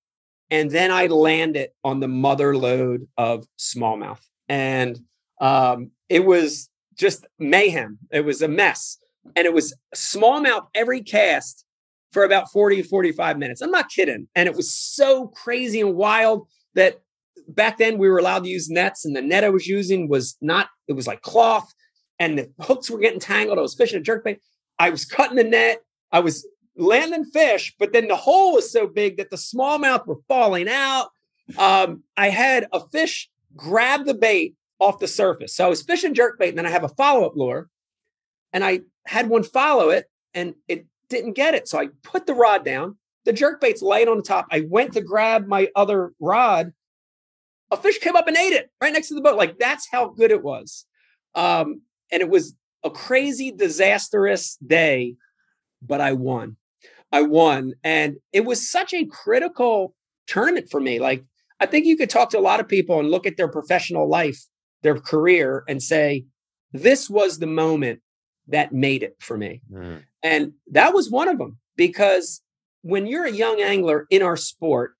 and 0.49 0.71
then 0.71 0.91
I 0.91 1.07
landed 1.07 1.69
on 1.83 1.99
the 1.99 2.07
mother 2.07 2.55
lode 2.55 3.07
of 3.17 3.45
smallmouth, 3.59 4.21
and 4.47 4.99
um, 5.41 5.91
it 6.07 6.25
was 6.25 6.69
just 6.97 7.25
mayhem. 7.37 7.99
It 8.11 8.25
was 8.25 8.41
a 8.41 8.47
mess, 8.47 8.97
and 9.35 9.45
it 9.45 9.53
was 9.53 9.75
smallmouth 9.93 10.67
every 10.73 11.01
cast 11.01 11.65
for 12.11 12.23
about 12.23 12.51
40, 12.51 12.83
45 12.83 13.37
minutes. 13.37 13.61
I'm 13.61 13.71
not 13.71 13.89
kidding. 13.89 14.27
And 14.35 14.47
it 14.47 14.55
was 14.55 14.73
so 14.73 15.27
crazy 15.27 15.81
and 15.81 15.95
wild 15.95 16.47
that 16.75 17.01
back 17.47 17.77
then 17.77 17.97
we 17.97 18.09
were 18.09 18.17
allowed 18.17 18.43
to 18.43 18.49
use 18.49 18.69
nets 18.69 19.05
and 19.05 19.15
the 19.15 19.21
net 19.21 19.43
I 19.43 19.49
was 19.49 19.67
using 19.67 20.09
was 20.09 20.37
not, 20.41 20.69
it 20.87 20.93
was 20.93 21.07
like 21.07 21.21
cloth 21.21 21.71
and 22.19 22.37
the 22.37 22.51
hooks 22.61 22.89
were 22.89 22.99
getting 22.99 23.19
tangled. 23.19 23.57
I 23.57 23.61
was 23.61 23.75
fishing 23.75 23.99
a 23.99 24.03
jerkbait. 24.03 24.39
I 24.77 24.89
was 24.89 25.05
cutting 25.05 25.37
the 25.37 25.43
net. 25.43 25.81
I 26.11 26.19
was 26.19 26.47
landing 26.75 27.25
fish, 27.25 27.75
but 27.77 27.93
then 27.93 28.07
the 28.07 28.15
hole 28.15 28.53
was 28.53 28.71
so 28.71 28.87
big 28.87 29.17
that 29.17 29.29
the 29.29 29.35
smallmouth 29.35 30.07
were 30.07 30.19
falling 30.27 30.67
out. 30.69 31.09
Um, 31.57 32.03
I 32.17 32.29
had 32.29 32.67
a 32.71 32.79
fish 32.89 33.29
grab 33.55 34.05
the 34.05 34.13
bait 34.13 34.55
off 34.79 34.99
the 34.99 35.07
surface. 35.07 35.55
So 35.55 35.65
I 35.65 35.69
was 35.69 35.81
fishing 35.81 36.13
jerkbait 36.13 36.49
and 36.49 36.57
then 36.57 36.65
I 36.65 36.69
have 36.69 36.83
a 36.83 36.89
follow-up 36.89 37.33
lure 37.35 37.69
and 38.53 38.63
I 38.63 38.81
had 39.05 39.29
one 39.29 39.43
follow 39.43 39.89
it 39.89 40.05
and 40.33 40.55
it 40.67 40.85
didn't 41.09 41.33
get 41.33 41.55
it. 41.55 41.67
So 41.67 41.79
I 41.79 41.89
put 42.03 42.25
the 42.25 42.33
rod 42.33 42.63
down. 42.63 42.97
The 43.25 43.33
jerk 43.33 43.61
bait's 43.61 43.81
laying 43.81 44.07
on 44.07 44.17
the 44.17 44.23
top. 44.23 44.47
I 44.51 44.65
went 44.69 44.93
to 44.93 45.01
grab 45.01 45.47
my 45.47 45.67
other 45.75 46.13
rod. 46.19 46.73
A 47.71 47.77
fish 47.77 47.99
came 47.99 48.15
up 48.15 48.27
and 48.27 48.37
ate 48.37 48.53
it 48.53 48.71
right 48.81 48.93
next 48.93 49.09
to 49.09 49.15
the 49.15 49.21
boat. 49.21 49.37
Like 49.37 49.59
that's 49.59 49.87
how 49.91 50.09
good 50.09 50.31
it 50.31 50.43
was. 50.43 50.85
Um, 51.35 51.81
and 52.11 52.21
it 52.21 52.29
was 52.29 52.55
a 52.83 52.89
crazy, 52.89 53.51
disastrous 53.51 54.55
day, 54.65 55.15
but 55.81 56.01
I 56.01 56.13
won. 56.13 56.57
I 57.11 57.21
won. 57.23 57.73
And 57.83 58.17
it 58.31 58.45
was 58.45 58.69
such 58.69 58.93
a 58.93 59.05
critical 59.05 59.93
tournament 60.27 60.69
for 60.69 60.79
me. 60.79 60.99
Like, 60.99 61.23
I 61.59 61.65
think 61.65 61.85
you 61.85 61.97
could 61.97 62.09
talk 62.09 62.29
to 62.31 62.39
a 62.39 62.41
lot 62.41 62.59
of 62.59 62.67
people 62.67 62.99
and 62.99 63.11
look 63.11 63.25
at 63.27 63.35
their 63.35 63.49
professional 63.49 64.07
life, 64.07 64.45
their 64.81 64.97
career, 64.97 65.63
and 65.67 65.83
say, 65.83 66.25
this 66.71 67.09
was 67.09 67.39
the 67.39 67.47
moment 67.47 68.01
that 68.47 68.71
made 68.71 69.03
it 69.03 69.17
for 69.19 69.37
me. 69.37 69.61
Mm. 69.71 70.03
And 70.23 70.53
that 70.71 70.93
was 70.93 71.09
one 71.09 71.27
of 71.27 71.37
them 71.37 71.57
because 71.75 72.41
when 72.81 73.07
you're 73.07 73.25
a 73.25 73.31
young 73.31 73.61
angler 73.61 74.05
in 74.09 74.21
our 74.21 74.37
sport, 74.37 74.95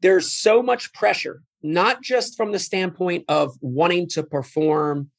there's 0.00 0.30
so 0.30 0.62
much 0.62 0.92
pressure, 0.92 1.42
not 1.62 2.02
just 2.02 2.36
from 2.36 2.52
the 2.52 2.58
standpoint 2.58 3.24
of 3.28 3.56
wanting 3.60 4.08
to 4.08 4.22
perform 4.22 5.10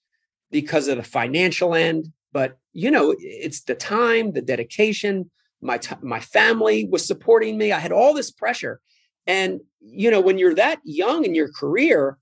because 0.49 0.88
of 0.88 0.97
the 0.97 1.04
financial 1.04 1.75
end, 1.75 2.12
but 2.34 2.58
you 2.73 2.91
know, 2.91 3.15
it's 3.19 3.62
the 3.62 3.75
time, 3.75 4.32
the 4.32 4.41
dedication. 4.41 5.30
My 5.62 5.77
t- 5.77 5.95
my 6.01 6.19
family 6.19 6.88
was 6.89 7.06
supporting 7.06 7.58
me. 7.58 7.71
I 7.71 7.80
had 7.80 7.91
all 7.91 8.13
this 8.13 8.32
pressure, 8.32 8.80
and 9.27 9.62
you 9.80 10.10
know, 10.10 10.21
when 10.21 10.38
you're 10.38 10.56
that 10.56 10.80
young 10.84 11.25
in 11.25 11.36
your 11.36 11.51
career, 11.51 12.17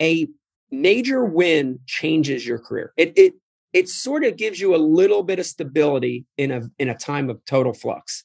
a 0.00 0.26
major 0.70 1.24
win 1.24 1.80
changes 1.86 2.46
your 2.46 2.58
career. 2.58 2.92
It 2.96 3.12
it 3.16 3.34
it 3.72 3.88
sort 3.88 4.24
of 4.24 4.36
gives 4.36 4.60
you 4.60 4.74
a 4.74 4.78
little 4.78 5.22
bit 5.22 5.38
of 5.38 5.46
stability 5.46 6.24
in 6.36 6.50
a 6.50 6.62
in 6.78 6.88
a 6.88 6.96
time 6.96 7.30
of 7.30 7.44
total 7.44 7.72
flux. 7.72 8.24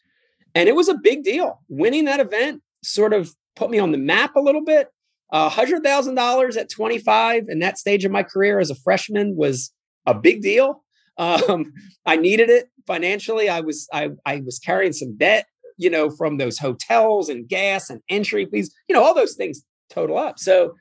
And 0.53 0.69
it 0.69 0.75
was 0.75 0.89
a 0.89 0.97
big 1.01 1.23
deal. 1.23 1.61
Winning 1.67 2.05
that 2.05 2.19
event 2.19 2.61
sort 2.83 3.13
of 3.13 3.33
put 3.55 3.69
me 3.69 3.79
on 3.79 3.91
the 3.91 3.97
map 3.97 4.35
a 4.35 4.41
little 4.41 4.63
bit. 4.63 4.89
A 5.31 5.49
hundred 5.49 5.83
thousand 5.83 6.15
dollars 6.15 6.55
at 6.55 6.69
25 6.69 7.45
in 7.49 7.59
that 7.59 7.77
stage 7.77 8.05
of 8.05 8.11
my 8.11 8.23
career 8.23 8.59
as 8.59 8.69
a 8.69 8.75
freshman 8.75 9.35
was 9.35 9.73
a 10.05 10.13
big 10.13 10.41
deal. 10.41 10.81
Um, 11.17 11.71
I 12.05 12.17
needed 12.17 12.49
it 12.49 12.69
financially. 12.85 13.47
I 13.47 13.61
was 13.61 13.87
I 13.93 14.09
I 14.25 14.41
was 14.41 14.59
carrying 14.59 14.91
some 14.91 15.15
debt, 15.15 15.45
you 15.77 15.89
know, 15.89 16.09
from 16.09 16.35
those 16.35 16.57
hotels 16.57 17.29
and 17.29 17.47
gas 17.47 17.89
and 17.89 18.01
entry 18.09 18.45
fees, 18.51 18.75
you 18.89 18.93
know, 18.93 19.01
all 19.01 19.15
those 19.15 19.35
things 19.35 19.63
total 19.89 20.17
up. 20.17 20.39
So 20.39 20.75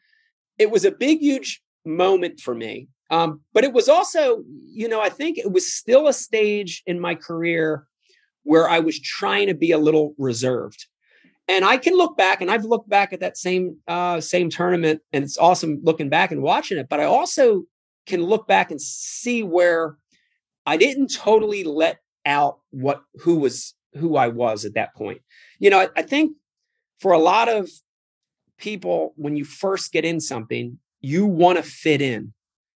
it 0.58 0.72
was 0.72 0.84
a 0.84 0.90
big, 0.90 1.20
huge 1.20 1.62
moment 1.84 2.40
for 2.40 2.52
me. 2.52 2.88
Um, 3.14 3.42
but 3.52 3.62
it 3.62 3.72
was 3.72 3.88
also, 3.88 4.42
you 4.66 4.88
know, 4.88 5.00
I 5.00 5.08
think 5.08 5.38
it 5.38 5.52
was 5.52 5.72
still 5.72 6.08
a 6.08 6.12
stage 6.12 6.82
in 6.84 6.98
my 6.98 7.14
career 7.14 7.86
where 8.42 8.68
I 8.68 8.80
was 8.80 9.00
trying 9.00 9.46
to 9.46 9.54
be 9.54 9.70
a 9.70 9.78
little 9.78 10.14
reserved. 10.18 10.86
And 11.46 11.64
I 11.64 11.76
can 11.76 11.96
look 11.96 12.16
back, 12.16 12.40
and 12.40 12.50
I've 12.50 12.64
looked 12.64 12.88
back 12.88 13.12
at 13.12 13.20
that 13.20 13.36
same 13.36 13.76
uh, 13.86 14.20
same 14.20 14.50
tournament, 14.50 15.00
and 15.12 15.22
it's 15.22 15.38
awesome 15.38 15.80
looking 15.84 16.08
back 16.08 16.32
and 16.32 16.42
watching 16.42 16.78
it. 16.78 16.88
But 16.88 17.00
I 17.00 17.04
also 17.04 17.64
can 18.06 18.22
look 18.22 18.48
back 18.48 18.70
and 18.72 18.80
see 18.80 19.42
where 19.42 19.96
I 20.66 20.76
didn't 20.76 21.14
totally 21.14 21.62
let 21.62 21.98
out 22.26 22.60
what 22.70 23.02
who 23.22 23.36
was 23.36 23.74
who 23.92 24.16
I 24.16 24.28
was 24.28 24.64
at 24.64 24.74
that 24.74 24.94
point. 24.96 25.20
You 25.60 25.70
know, 25.70 25.80
I, 25.80 25.88
I 25.96 26.02
think 26.02 26.32
for 26.98 27.12
a 27.12 27.18
lot 27.18 27.48
of 27.48 27.70
people, 28.58 29.12
when 29.16 29.36
you 29.36 29.44
first 29.44 29.92
get 29.92 30.04
in 30.04 30.20
something, 30.20 30.78
you 31.00 31.26
want 31.26 31.58
to 31.58 31.62
fit 31.62 32.00
in. 32.00 32.32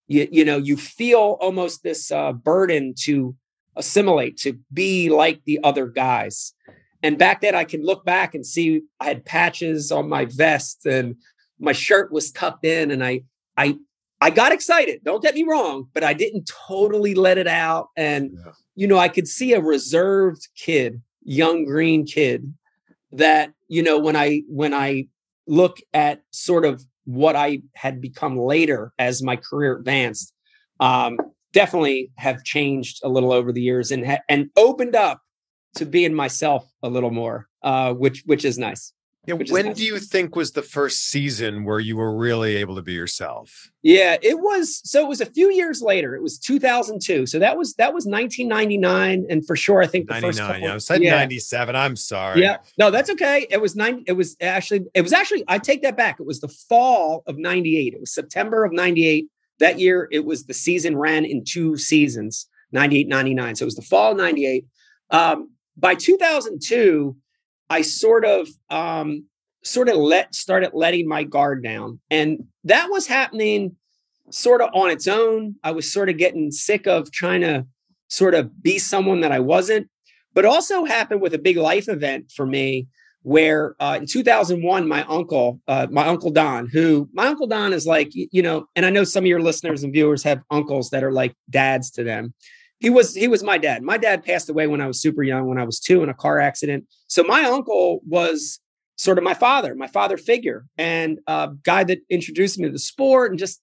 You, 0.09 0.29
you 0.31 0.45
know, 0.45 0.57
you 0.57 0.77
feel 0.77 1.39
almost 1.41 1.83
this 1.83 2.11
uh, 2.11 2.33
burden 2.33 2.95
to 3.03 3.37
assimilate, 3.77 4.37
to 4.39 4.59
be 4.73 5.09
like 5.09 5.43
the 5.45 5.61
other 5.63 5.87
guys. 5.87 6.53
And 7.03 7.17
back 7.17 7.43
then, 7.43 7.55
I 7.55 7.65
can 7.65 7.85
look 7.85 8.05
back 8.05 8.35
and 8.35 8.45
see 8.45 8.83
I 8.99 9.05
had 9.05 9.25
patches 9.25 9.93
on 9.93 10.09
my 10.09 10.25
vest 10.25 10.85
and 10.85 11.17
my 11.61 11.73
shirt 11.73 12.13
was 12.13 12.31
tucked 12.31 12.65
in, 12.65 12.91
and 12.91 13.05
I, 13.05 13.23
I, 13.57 13.77
I 14.21 14.31
got 14.31 14.53
excited. 14.53 15.03
Don't 15.05 15.23
get 15.23 15.35
me 15.35 15.45
wrong, 15.45 15.89
but 15.93 16.05
I 16.05 16.13
didn't 16.13 16.51
totally 16.69 17.15
let 17.15 17.39
it 17.39 17.49
out. 17.49 17.89
And 17.97 18.33
yeah. 18.33 18.53
you 18.77 18.87
know, 18.87 18.99
I 18.99 19.09
could 19.09 19.29
see 19.29 19.53
a 19.53 19.61
reserved 19.61 20.49
kid, 20.57 21.01
young 21.25 21.65
green 21.65 22.07
kid, 22.07 22.53
that 23.13 23.53
you 23.69 23.83
know 23.83 23.99
when 23.99 24.17
I 24.17 24.43
when 24.49 24.75
I 24.75 25.09
look 25.47 25.79
at 25.95 26.23
sort 26.31 26.65
of 26.65 26.85
what 27.09 27.37
I 27.37 27.63
had 27.75 28.03
become 28.03 28.37
later 28.37 28.93
as 28.99 29.23
my 29.23 29.37
career 29.37 29.79
advanced, 29.79 30.35
um, 30.79 31.17
definitely 31.55 32.11
have 32.17 32.45
changed 32.45 33.01
a 33.03 33.09
little 33.09 33.33
over 33.33 33.51
the 33.51 33.63
years 33.63 33.91
and 33.91 34.07
ha- 34.07 34.21
and 34.29 34.51
opened 34.59 34.95
up 34.95 35.23
to 35.77 35.87
being 35.87 36.13
myself 36.13 36.71
a 36.83 36.89
little 36.91 37.11
more, 37.11 37.49
uh, 37.63 37.95
which 37.95 38.25
which 38.27 38.45
is 38.45 38.59
nice. 38.59 38.93
Yeah, 39.27 39.35
when 39.51 39.75
do 39.75 39.85
you 39.85 39.99
think 39.99 40.37
was 40.37 40.53
the 40.53 40.63
first 40.63 41.11
season 41.11 41.65
where 41.65 41.81
you 41.81 41.99
were 41.99 42.17
really 42.17 42.57
able 42.57 42.77
to 42.77 42.83
be 42.83 42.95
yourself? 42.95 43.71
Yeah, 43.83 44.17
it 44.23 44.39
was. 44.39 44.81
So 44.85 45.03
it 45.05 45.09
was 45.09 45.21
a 45.21 45.27
few 45.27 45.53
years 45.53 45.83
later. 45.83 46.15
It 46.15 46.23
was 46.23 46.39
2002. 46.39 47.27
So 47.27 47.39
that 47.39 47.59
was 47.59 47.75
that 47.75 47.93
was 47.93 48.07
1999, 48.07 49.27
and 49.29 49.47
for 49.47 49.55
sure, 49.55 49.83
I 49.83 49.87
think 49.87 50.07
the 50.07 50.15
99. 50.15 50.33
First 50.33 50.41
couple, 50.41 50.63
yeah, 50.63 50.75
I 50.75 50.79
said 50.79 51.03
yeah. 51.03 51.17
97. 51.17 51.77
I'm 51.77 51.95
sorry. 51.95 52.41
Yeah, 52.41 52.59
no, 52.79 52.91
that's 52.91 53.11
okay. 53.11 53.47
It 53.51 53.61
was 53.61 53.77
nine. 53.77 54.03
It 54.07 54.13
was 54.13 54.35
actually. 54.41 54.87
It 54.95 55.03
was 55.03 55.13
actually. 55.13 55.45
I 55.47 55.59
take 55.59 55.83
that 55.83 55.97
back. 55.97 56.21
It 56.21 56.27
was 56.27 56.41
the 56.41 56.49
fall 56.49 57.23
of 57.27 57.37
98. 57.37 57.93
It 57.95 58.01
was 58.01 58.15
September 58.15 58.65
of 58.65 58.73
98. 58.73 59.27
That 59.59 59.79
year, 59.79 60.09
it 60.11 60.25
was 60.25 60.45
the 60.45 60.55
season 60.55 60.97
ran 60.97 61.27
in 61.27 61.45
two 61.45 61.77
seasons, 61.77 62.47
98, 62.73 63.09
99. 63.09 63.57
So 63.57 63.65
it 63.65 63.67
was 63.67 63.75
the 63.75 63.83
fall 63.83 64.13
of 64.13 64.17
98. 64.17 64.65
Um, 65.11 65.51
by 65.77 65.95
2002 65.95 67.17
I 67.71 67.83
sort 67.83 68.25
of 68.25 68.49
um, 68.71 69.25
sort 69.63 69.89
of 69.89 69.97
let 69.97 70.35
started 70.35 70.71
letting 70.73 71.09
my 71.09 71.25
guard 71.25 71.63
down, 71.63 72.01
and 72.11 72.45
that 72.65 72.89
was 72.91 73.07
happening 73.07 73.77
sort 74.31 74.61
of 74.61 74.71
on 74.75 74.91
its 74.91 75.07
own. 75.07 75.57
I 75.65 75.73
was 75.73 75.93
sort 75.93 76.09
of 76.09 76.19
getting 76.19 76.51
sick 76.51 76.87
of 76.87 77.11
trying 77.11 77.41
to 77.43 77.67
sort 78.09 78.35
of 78.35 78.63
be 78.63 78.79
someone 78.79 79.21
that 79.21 79.33
I 79.33 79.41
wasn't, 79.41 79.89
but 80.35 80.45
also 80.45 80.85
happened 80.85 81.21
with 81.21 81.35
a 81.35 81.39
big 81.39 81.57
life 81.57 81.89
event 81.89 82.33
for 82.35 82.47
me 82.47 82.89
where 83.23 83.75
uh, 83.81 83.99
in 84.01 84.07
2001 84.07 84.89
my 84.89 85.05
uncle 85.05 85.61
uh, 85.69 85.87
my 85.91 86.07
uncle 86.07 86.31
don 86.31 86.67
who 86.67 87.09
my 87.13 87.27
uncle 87.27 87.47
don 87.47 87.73
is 87.73 87.87
like 87.87 88.11
you 88.13 88.41
know 88.41 88.67
and 88.77 88.87
i 88.87 88.91
know 88.91 89.05
some 89.05 89.25
of 89.25 89.29
your 89.29 89.43
listeners 89.43 89.83
and 89.83 89.93
viewers 89.93 90.23
have 90.23 90.41
uncles 90.51 90.91
that 90.91 91.03
are 91.03 91.13
like 91.13 91.35
dads 91.51 91.91
to 91.91 92.05
them 92.05 92.33
he 92.81 92.91
was 92.91 93.15
he 93.15 93.29
was 93.29 93.43
my 93.43 93.59
dad. 93.59 93.83
My 93.83 93.99
dad 93.99 94.25
passed 94.25 94.49
away 94.49 94.67
when 94.67 94.81
I 94.81 94.87
was 94.87 95.01
super 95.01 95.23
young, 95.23 95.47
when 95.47 95.59
I 95.59 95.65
was 95.65 95.81
two 95.81 96.03
in 96.03 96.09
a 96.09 96.15
car 96.15 96.39
accident. 96.39 96.85
So 97.09 97.23
my 97.25 97.45
uncle 97.45 98.01
was 98.07 98.61
sort 98.97 99.19
of 99.19 99.25
my 99.25 99.35
father, 99.35 99.75
my 99.75 99.87
father 99.87 100.17
figure, 100.17 100.67
and 100.77 101.19
a 101.27 101.51
guy 101.65 101.85
that 101.85 101.99
introduced 102.11 102.59
me 102.59 102.67
to 102.67 102.73
the 102.73 102.79
sport, 102.79 103.31
and 103.31 103.39
just 103.39 103.61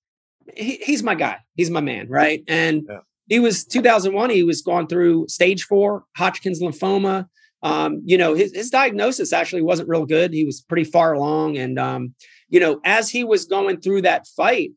he, 0.53 0.77
he's 0.77 1.03
my 1.03 1.15
guy. 1.15 1.37
He's 1.55 1.69
my 1.69 1.81
man, 1.81 2.09
right? 2.09 2.43
And 2.47 2.83
yeah. 2.89 2.99
he 3.27 3.39
was 3.39 3.65
2001. 3.65 4.29
He 4.29 4.43
was 4.43 4.61
going 4.61 4.87
through 4.87 5.27
stage 5.29 5.63
four 5.63 6.03
Hodgkin's 6.17 6.61
lymphoma. 6.61 7.27
Um, 7.63 8.01
you 8.05 8.17
know, 8.17 8.35
his, 8.35 8.53
his 8.53 8.69
diagnosis 8.69 9.33
actually 9.33 9.63
wasn't 9.63 9.89
real 9.89 10.05
good. 10.05 10.33
He 10.33 10.45
was 10.45 10.61
pretty 10.61 10.83
far 10.83 11.13
along, 11.13 11.57
and 11.57 11.79
um, 11.79 12.13
you 12.49 12.59
know, 12.59 12.81
as 12.83 13.09
he 13.09 13.23
was 13.23 13.45
going 13.45 13.79
through 13.79 14.01
that 14.03 14.27
fight, 14.27 14.71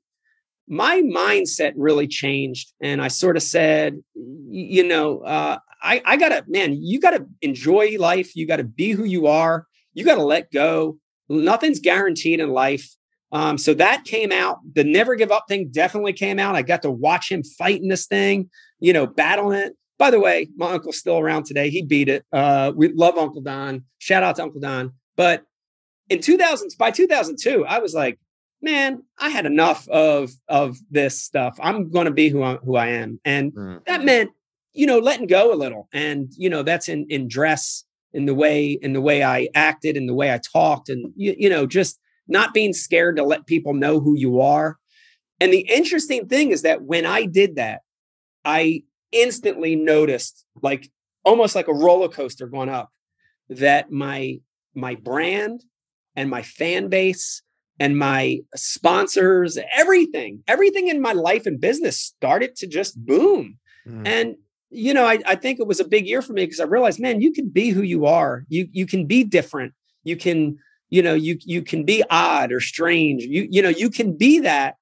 my 0.69 1.01
mindset 1.01 1.73
really 1.77 2.07
changed 2.07 2.73
and 2.83 3.01
i 3.01 3.09
sort 3.09 3.37
of 3.37 3.43
said 3.43 3.99
you 4.15 4.87
know 4.87 5.21
uh, 5.21 5.59
I, 5.83 6.03
I 6.05 6.17
gotta 6.17 6.45
man 6.49 6.83
you 6.83 7.01
gotta 7.01 7.27
enjoy 7.43 7.97
life. 7.99 8.35
You 8.35 8.47
gotta 8.47 8.65
be 8.65 8.93
who 8.93 9.05
you 9.05 9.27
are. 9.27 9.67
You 9.95 10.05
gotta 10.05 10.23
let 10.23 10.51
go. 10.51 10.99
Nothing's 11.29 11.81
guaranteed 11.81 12.41
in 12.41 12.51
life. 12.51 12.95
Um, 13.31 13.59
so 13.59 13.75
that 13.75 14.05
came 14.05 14.33
out. 14.33 14.59
The 14.75 14.85
never 14.85 15.15
give 15.15 15.31
up 15.31 15.45
thing 15.49 15.69
definitely 15.69 16.15
came 16.15 16.39
out. 16.39 16.57
I 16.57 16.63
got 16.63 16.83
to 16.83 16.91
watch 16.91 17.31
him 17.31 17.43
fighting 17.43 17.89
this 17.89 18.07
thing 18.07 18.51
you 18.81 18.93
know 18.93 19.07
battling 19.07 19.59
it. 19.59 19.77
By 19.99 20.11
the 20.11 20.21
way 20.21 20.49
my 20.57 20.73
uncle's 20.73 20.99
still 20.99 21.19
around 21.19 21.45
today. 21.45 21.71
He 21.71 21.83
beat 21.83 22.09
it. 22.09 22.25
Uh, 22.33 22.73
we 22.75 22.93
love 22.93 23.19
uncle 23.19 23.41
don. 23.41 23.85
Shout 23.99 24.23
out 24.23 24.37
to 24.37 24.43
uncle 24.43 24.61
don. 24.61 24.93
But 25.17 25.45
in 26.09 26.21
2000 26.23 26.71
by 26.79 26.91
2002 26.91 27.67
i 27.67 27.79
was 27.79 27.93
like 27.93 28.19
man, 28.61 29.03
I 29.19 29.31
had 29.31 29.47
enough 29.47 29.89
of 29.89 30.31
of 30.49 30.79
this 30.91 31.21
stuff. 31.21 31.59
I'm 31.61 31.91
going 31.91 32.07
to 32.07 32.13
be 32.13 32.29
who 32.29 32.43
I, 32.43 32.57
who 32.57 32.77
I 32.77 32.89
am, 32.89 33.21
and 33.25 33.53
mm. 33.53 33.85
that 33.87 34.05
meant 34.05 34.31
you 34.73 34.87
know 34.87 34.99
letting 34.99 35.27
go 35.27 35.53
a 35.53 35.57
little, 35.57 35.89
and 35.93 36.33
you 36.37 36.51
know 36.51 36.63
that's 36.63 36.89
in 36.89 37.07
in 37.09 37.29
dress, 37.29 37.85
in 38.13 38.27
the 38.27 38.35
way 38.35 38.73
in 38.83 38.93
the 38.93 39.01
way 39.01 39.23
I 39.23 39.49
acted, 39.55 39.97
in 39.97 40.07
the 40.07 40.15
way 40.15 40.33
I 40.33 40.41
talked, 40.53 40.89
and 40.89 41.13
you, 41.17 41.35
you 41.39 41.51
know 41.51 41.67
just 41.67 41.99
not 42.27 42.55
being 42.55 42.73
scared 42.73 43.17
to 43.17 43.25
let 43.25 43.47
people 43.47 43.75
know 43.75 44.01
who 44.01 44.17
you 44.17 44.41
are. 44.41 44.79
And 45.41 45.53
the 45.53 45.61
interesting 45.61 46.29
thing 46.29 46.51
is 46.51 46.63
that 46.63 46.83
when 46.83 47.07
I 47.07 47.25
did 47.25 47.57
that, 47.57 47.83
I 48.45 48.83
instantly 49.13 49.77
noticed 49.77 50.45
like 50.63 50.91
almost 51.25 51.55
like 51.55 51.69
a 51.69 51.75
roller 51.75 52.09
coaster 52.09 52.47
going 52.47 52.69
up 52.69 52.91
that 53.49 53.91
my 53.91 54.39
my 54.75 54.95
brand 54.95 55.65
and 56.15 56.29
my 56.29 56.43
fan 56.43 56.89
base 56.89 57.43
and 57.81 57.99
my 57.99 58.41
sponsors, 58.55 59.59
everything, 59.77 60.43
everything 60.49 60.89
in 60.89 61.01
my 61.01 61.13
life 61.13 61.47
and 61.47 61.61
business 61.61 61.99
started 61.99 62.57
to 62.57 62.67
just 62.67 63.05
boom. 63.05 63.59
Mm. 63.87 64.07
And 64.07 64.37
you 64.71 64.93
know, 64.93 65.07
I, 65.07 65.19
I 65.27 65.35
think 65.35 65.61
it 65.61 65.67
was 65.67 65.81
a 65.81 65.89
big 65.89 66.07
year 66.07 66.21
for 66.21 66.33
me 66.35 66.45
because 66.45 66.61
I 66.61 66.65
realized, 66.65 67.01
man, 67.01 67.23
you 67.23 67.33
can 67.33 67.49
be 67.49 67.71
who 67.71 67.83
you 67.83 68.07
are. 68.07 68.45
You 68.49 68.69
you 68.73 68.87
can 68.87 69.07
be 69.07 69.25
different. 69.25 69.73
You 70.05 70.17
can, 70.17 70.59
you 70.91 71.03
know, 71.03 71.15
you 71.15 71.39
you 71.41 71.63
can 71.63 71.85
be 71.85 72.05
odd 72.11 72.53
or 72.53 72.61
strange. 72.61 73.23
You 73.23 73.49
you 73.51 73.63
know, 73.63 73.71
you 73.71 73.89
can 73.89 74.17
be 74.17 74.41
that, 74.41 74.77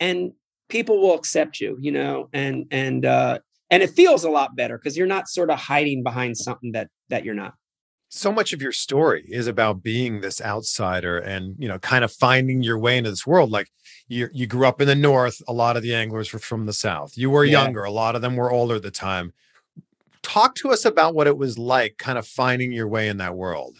and 0.00 0.32
people 0.68 1.00
will 1.00 1.14
accept 1.14 1.60
you. 1.60 1.76
You 1.80 1.92
know, 1.92 2.28
and 2.32 2.66
and 2.72 3.04
uh, 3.04 3.38
and 3.70 3.82
it 3.82 3.90
feels 3.90 4.24
a 4.24 4.30
lot 4.30 4.56
better 4.56 4.76
because 4.76 4.96
you're 4.96 5.06
not 5.06 5.28
sort 5.28 5.50
of 5.50 5.58
hiding 5.58 6.02
behind 6.02 6.36
something 6.36 6.72
that 6.72 6.88
that 7.08 7.24
you're 7.24 7.34
not 7.34 7.54
so 8.08 8.32
much 8.32 8.52
of 8.52 8.62
your 8.62 8.72
story 8.72 9.24
is 9.28 9.46
about 9.46 9.82
being 9.82 10.20
this 10.20 10.40
outsider 10.40 11.18
and 11.18 11.54
you 11.58 11.68
know 11.68 11.78
kind 11.78 12.04
of 12.04 12.12
finding 12.12 12.62
your 12.62 12.78
way 12.78 12.96
into 12.96 13.10
this 13.10 13.26
world 13.26 13.50
like 13.50 13.68
you 14.08 14.28
you 14.32 14.46
grew 14.46 14.66
up 14.66 14.80
in 14.80 14.86
the 14.86 14.94
north 14.94 15.42
a 15.48 15.52
lot 15.52 15.76
of 15.76 15.82
the 15.82 15.94
anglers 15.94 16.32
were 16.32 16.38
from 16.38 16.66
the 16.66 16.72
south 16.72 17.16
you 17.16 17.30
were 17.30 17.44
yeah. 17.44 17.62
younger 17.62 17.84
a 17.84 17.90
lot 17.90 18.16
of 18.16 18.22
them 18.22 18.36
were 18.36 18.50
older 18.50 18.76
at 18.76 18.82
the 18.82 18.90
time 18.90 19.32
talk 20.22 20.54
to 20.54 20.70
us 20.70 20.84
about 20.84 21.14
what 21.14 21.26
it 21.26 21.36
was 21.36 21.58
like 21.58 21.96
kind 21.98 22.18
of 22.18 22.26
finding 22.26 22.72
your 22.72 22.88
way 22.88 23.08
in 23.08 23.18
that 23.18 23.34
world 23.34 23.76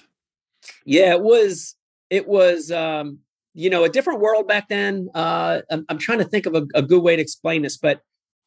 yeah 0.84 1.12
it 1.12 1.22
was 1.22 1.74
it 2.10 2.26
was 2.28 2.70
um 2.70 3.18
you 3.54 3.70
know 3.70 3.84
a 3.84 3.88
different 3.88 4.20
world 4.20 4.46
back 4.46 4.68
then 4.68 5.08
uh 5.14 5.60
i'm, 5.70 5.86
I'm 5.88 5.98
trying 5.98 6.18
to 6.18 6.24
think 6.24 6.46
of 6.46 6.54
a, 6.54 6.66
a 6.74 6.82
good 6.82 7.02
way 7.02 7.16
to 7.16 7.22
explain 7.22 7.62
this 7.62 7.76
but 7.76 8.02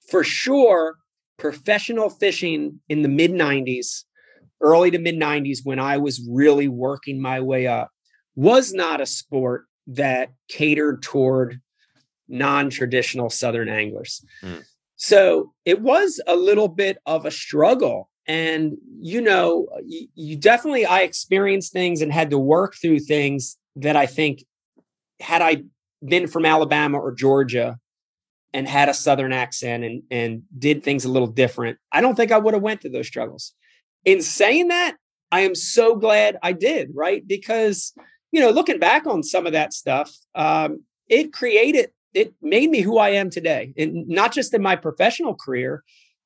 for 0.10 0.24
sure 0.24 0.96
professional 1.42 2.08
fishing 2.08 2.80
in 2.88 3.02
the 3.02 3.10
mid 3.10 3.32
90s, 3.32 4.04
early 4.62 4.92
to 4.92 5.00
mid 5.00 5.16
90s, 5.16 5.60
when 5.64 5.80
I 5.80 5.98
was 5.98 6.26
really 6.30 6.68
working 6.68 7.22
my 7.22 7.40
way 7.40 7.68
up, 7.68 7.90
was 8.36 8.74
not 8.74 9.02
a 9.02 9.06
sport 9.06 9.66
that 9.88 10.32
catered 10.48 11.02
toward 11.02 11.60
non 12.28 12.70
traditional 12.70 13.30
Southern 13.30 13.70
anglers. 13.70 14.24
Mm. 14.44 14.64
So 14.96 15.54
it 15.66 15.82
was 15.82 16.22
a 16.28 16.36
little 16.36 16.68
bit 16.68 17.00
of 17.06 17.26
a 17.26 17.32
struggle. 17.32 18.10
And, 18.28 18.78
you 19.00 19.20
know, 19.20 19.68
you, 19.84 20.08
you 20.14 20.36
definitely, 20.38 20.86
I 20.86 21.00
experienced 21.00 21.74
things 21.74 22.02
and 22.02 22.14
had 22.14 22.30
to 22.30 22.38
work 22.38 22.76
through 22.76 23.00
things 23.00 23.58
that 23.78 23.96
I 23.96 24.06
think, 24.06 24.44
had 25.20 25.42
I 25.42 25.64
been 26.06 26.28
from 26.28 26.46
Alabama 26.46 27.00
or 27.00 27.12
Georgia 27.12 27.80
and 28.54 28.68
had 28.68 28.90
a 28.90 28.94
Southern 28.94 29.34
accent 29.34 29.84
and, 29.84 30.04
and 30.12 30.44
did 30.58 30.84
things 30.84 31.06
a 31.06 31.10
little 31.10 31.28
different, 31.28 31.78
I 31.92 32.02
don't 32.02 32.16
think 32.16 32.32
I 32.32 32.38
would 32.38 32.54
have 32.54 32.64
went 32.64 32.82
through 32.82 32.92
those 32.92 33.08
struggles. 33.08 33.54
In 34.06 34.22
saying 34.22 34.70
that, 34.70 34.98
I 35.32 35.42
am 35.42 35.56
so 35.56 35.96
glad 35.96 36.38
I 36.44 36.54
did, 36.54 36.90
right? 36.94 37.24
Because, 37.26 37.94
you 38.32 38.42
know, 38.42 38.50
looking 38.50 38.80
back 38.80 39.06
on 39.06 39.24
some 39.24 39.46
of 39.46 39.54
that 39.54 39.74
stuff, 39.74 40.12
um, 40.36 40.84
it 41.08 41.34
created 41.34 41.92
it 42.14 42.34
made 42.42 42.70
me 42.70 42.82
who 42.82 42.98
I 42.98 43.10
am 43.10 43.30
today, 43.30 43.74
and 43.78 44.08
not 44.08 44.34
just 44.34 44.54
in 44.54 44.62
my 44.62 44.76
professional 44.76 45.36
career, 45.36 45.84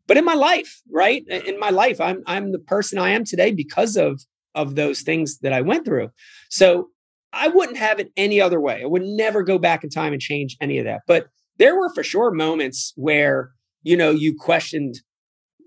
but 0.08 0.18
in 0.18 0.26
my 0.26 0.34
life. 0.34 0.82
Right 0.92 1.24
in 1.28 1.60
my 1.60 1.70
life, 1.70 2.02
I'm 2.02 2.24
I'm 2.26 2.52
the 2.52 2.60
person 2.60 2.98
I 2.98 3.10
am 3.10 3.24
today 3.24 3.52
because 3.52 3.96
of 3.98 4.22
of 4.54 4.76
those 4.76 5.02
things 5.02 5.40
that 5.40 5.54
I 5.54 5.62
went 5.62 5.86
through. 5.86 6.10
So 6.50 6.90
I 7.34 7.50
wouldn't 7.50 7.78
have 7.78 8.00
it 8.00 8.12
any 8.16 8.40
other 8.40 8.62
way. 8.62 8.82
I 8.82 8.86
would 8.86 9.04
never 9.04 9.44
go 9.44 9.58
back 9.58 9.84
in 9.84 9.90
time 9.90 10.14
and 10.14 10.22
change 10.22 10.56
any 10.62 10.80
of 10.80 10.86
that. 10.86 11.02
But 11.08 11.28
there 11.58 11.78
were 11.78 11.94
for 11.94 12.04
sure 12.04 12.32
moments 12.32 12.94
where 12.96 13.52
you 13.84 13.98
know 13.98 14.12
you 14.12 14.36
questioned, 14.36 14.96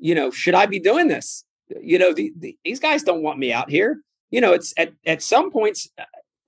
you 0.00 0.14
know, 0.14 0.30
should 0.30 0.54
I 0.54 0.66
be 0.66 0.80
doing 0.80 1.08
this? 1.08 1.44
You 1.80 1.98
know, 1.98 2.12
the, 2.12 2.32
the, 2.38 2.56
these 2.64 2.80
guys 2.80 3.02
don't 3.02 3.22
want 3.22 3.38
me 3.38 3.52
out 3.52 3.70
here. 3.70 4.00
You 4.30 4.40
know, 4.40 4.52
it's 4.52 4.74
at 4.76 4.92
at 5.06 5.22
some 5.22 5.50
points, 5.50 5.88
uh, 5.98 6.04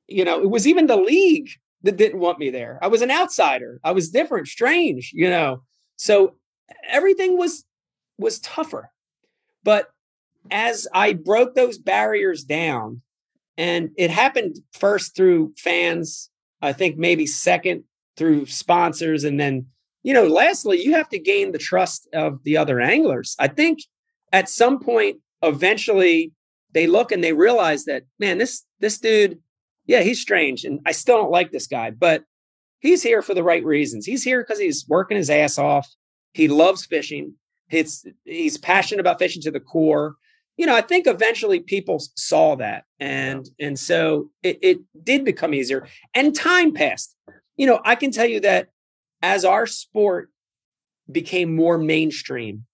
you 0.06 0.24
know, 0.24 0.40
it 0.40 0.50
was 0.50 0.66
even 0.66 0.86
the 0.86 0.96
league 0.96 1.48
that 1.82 1.96
didn't 1.96 2.20
want 2.20 2.38
me 2.38 2.50
there. 2.50 2.78
I 2.82 2.88
was 2.88 3.02
an 3.02 3.10
outsider. 3.10 3.80
I 3.84 3.92
was 3.92 4.10
different, 4.10 4.48
strange, 4.48 5.12
you 5.14 5.30
know. 5.30 5.62
So 5.96 6.36
everything 6.88 7.38
was 7.38 7.64
was 8.18 8.38
tougher. 8.40 8.90
But 9.62 9.88
as 10.50 10.86
I 10.94 11.12
broke 11.12 11.54
those 11.54 11.78
barriers 11.78 12.44
down, 12.44 13.02
and 13.56 13.90
it 13.96 14.10
happened 14.10 14.56
first 14.72 15.16
through 15.16 15.52
fans, 15.56 16.30
I 16.62 16.72
think 16.72 16.96
maybe 16.96 17.26
second 17.26 17.84
through 18.16 18.46
sponsors, 18.46 19.24
and 19.24 19.38
then, 19.38 19.66
you 20.02 20.12
know, 20.14 20.26
lastly, 20.26 20.82
you 20.82 20.92
have 20.92 21.08
to 21.10 21.18
gain 21.18 21.52
the 21.52 21.58
trust 21.58 22.08
of 22.12 22.42
the 22.44 22.56
other 22.56 22.80
anglers. 22.80 23.36
I 23.38 23.48
think 23.48 23.80
at 24.32 24.48
some 24.48 24.78
point, 24.80 25.18
eventually, 25.42 26.32
they 26.72 26.86
look 26.86 27.12
and 27.12 27.22
they 27.22 27.32
realize 27.32 27.84
that, 27.84 28.04
man, 28.18 28.38
this 28.38 28.64
this 28.78 28.98
dude 28.98 29.38
yeah, 29.90 30.02
he's 30.02 30.20
strange 30.20 30.64
and 30.64 30.78
I 30.86 30.92
still 30.92 31.16
don't 31.16 31.32
like 31.32 31.50
this 31.50 31.66
guy, 31.66 31.90
but 31.90 32.22
he's 32.78 33.02
here 33.02 33.22
for 33.22 33.34
the 33.34 33.42
right 33.42 33.64
reasons. 33.64 34.06
He's 34.06 34.22
here 34.22 34.40
because 34.40 34.60
he's 34.60 34.86
working 34.88 35.16
his 35.16 35.28
ass 35.30 35.58
off. 35.58 35.88
He 36.32 36.46
loves 36.46 36.86
fishing. 36.86 37.34
He's 37.68 38.06
he's 38.24 38.56
passionate 38.56 39.00
about 39.00 39.18
fishing 39.18 39.42
to 39.42 39.50
the 39.50 39.58
core. 39.58 40.14
You 40.56 40.66
know, 40.66 40.76
I 40.76 40.80
think 40.80 41.08
eventually 41.08 41.58
people 41.58 42.00
saw 42.14 42.54
that, 42.56 42.84
and 43.00 43.48
and 43.58 43.76
so 43.76 44.30
it, 44.44 44.60
it 44.62 44.78
did 45.02 45.24
become 45.24 45.54
easier. 45.54 45.88
And 46.14 46.36
time 46.36 46.72
passed. 46.72 47.16
You 47.56 47.66
know, 47.66 47.80
I 47.84 47.96
can 47.96 48.12
tell 48.12 48.26
you 48.26 48.38
that 48.40 48.68
as 49.22 49.44
our 49.44 49.66
sport 49.66 50.30
became 51.10 51.56
more 51.56 51.78
mainstream, 51.78 52.64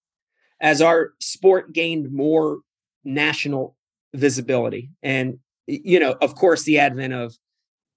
as 0.61 0.81
our 0.81 1.13
sport 1.21 1.73
gained 1.73 2.13
more 2.13 2.61
national 3.05 3.77
visibility, 4.15 4.91
and 5.03 5.39
you 5.67 5.99
know, 5.99 6.17
of 6.21 6.35
course, 6.35 6.63
the 6.63 6.79
advent 6.79 7.13
of 7.13 7.35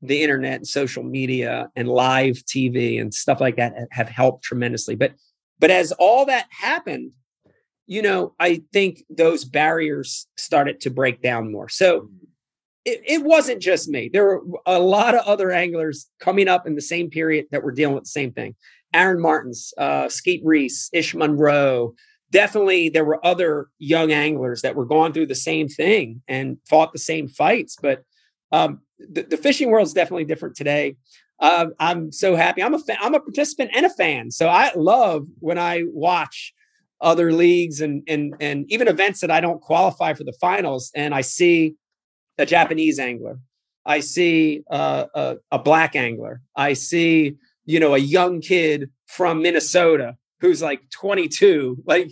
the 0.02 0.24
internet 0.24 0.56
and 0.56 0.68
social 0.68 1.04
media 1.04 1.70
and 1.76 1.88
live 1.88 2.36
TV 2.36 3.02
and 3.02 3.14
stuff 3.14 3.42
like 3.42 3.58
that 3.58 3.74
have 3.92 4.10
helped 4.10 4.44
tremendously. 4.44 4.96
But 4.96 5.14
but 5.60 5.72
as 5.72 5.92
all 5.94 6.26
that 6.26 6.48
happened, 6.50 7.12
you 7.86 8.02
know, 8.02 8.34
I 8.40 8.62
think 8.72 9.04
those 9.10 9.44
barriers 9.44 10.28
started 10.38 10.80
to 10.82 10.90
break 10.90 11.22
down 11.22 11.52
more. 11.52 11.68
So 11.70 12.02
mm. 12.02 12.10
it, 12.86 13.02
it 13.06 13.24
wasn't 13.24 13.62
just 13.62 13.90
me. 13.90 14.10
There 14.12 14.26
were 14.26 14.44
a 14.66 14.80
lot 14.80 15.16
of 15.16 15.26
other 15.26 15.52
anglers 15.52 16.08
coming 16.20 16.48
up 16.48 16.66
in 16.66 16.76
the 16.76 16.82
same 16.82 17.10
period 17.10 17.48
that 17.52 17.64
were 17.64 17.72
dealing 17.72 17.96
with 17.96 18.06
the 18.06 18.10
same 18.10 18.32
thing. 18.32 18.56
Aaron 18.94 19.22
Martens 19.22 19.74
uh, 19.78 20.08
Skeet 20.08 20.42
Reese, 20.46 20.90
Ish 20.94 21.14
Monroe, 21.14 21.94
definitely 22.32 22.90
there 22.90 23.06
were 23.06 23.26
other 23.26 23.68
young 23.78 24.12
anglers 24.12 24.62
that 24.62 24.76
were 24.76 24.86
going 24.86 25.14
through 25.14 25.28
the 25.28 25.36
same 25.36 25.68
thing 25.68 26.22
and 26.28 26.58
fought 26.68 26.94
the 26.94 27.00
same 27.00 27.28
fights. 27.28 27.76
But 27.82 28.04
um, 28.52 28.82
the, 29.00 29.24
the, 29.24 29.38
fishing 29.38 29.70
world 29.70 29.88
is 29.88 29.94
definitely 29.94 30.26
different 30.26 30.56
today. 30.56 30.96
Uh, 31.40 31.68
I'm 31.80 32.12
so 32.12 32.36
happy. 32.36 32.62
I'm 32.62 32.74
a 32.74 32.80
fan, 32.80 32.98
I'm 33.00 33.16
a 33.16 33.20
participant 33.20 33.72
and 33.74 33.86
a 33.86 33.90
fan. 33.90 34.32
So 34.32 34.50
I 34.50 34.72
love 34.76 35.26
when 35.40 35.58
I 35.58 35.84
watch 35.88 36.54
other 37.02 37.32
leagues 37.32 37.80
and 37.80 38.04
and 38.08 38.36
and 38.42 38.70
even 38.70 38.88
events 38.88 39.22
that 39.22 39.32
I 39.32 39.40
don't 39.40 39.62
qualify 39.62 40.14
for 40.14 40.26
the 40.26 40.34
finals, 40.34 40.92
and 40.96 41.16
I 41.16 41.22
see 41.22 41.76
a 42.38 42.46
Japanese 42.46 43.00
angler. 43.00 43.40
I 43.86 44.02
see 44.02 44.64
uh, 44.70 45.06
a, 45.16 45.38
a 45.52 45.60
black 45.60 45.96
angler. 45.96 46.42
I 46.56 46.74
see 46.74 47.36
you 47.66 47.80
know 47.80 47.96
a 47.96 48.00
young 48.00 48.42
kid 48.42 48.90
from 49.06 49.42
Minnesota 49.42 50.18
who's 50.42 50.62
like 50.62 50.82
22 50.92 51.84
like 51.86 52.12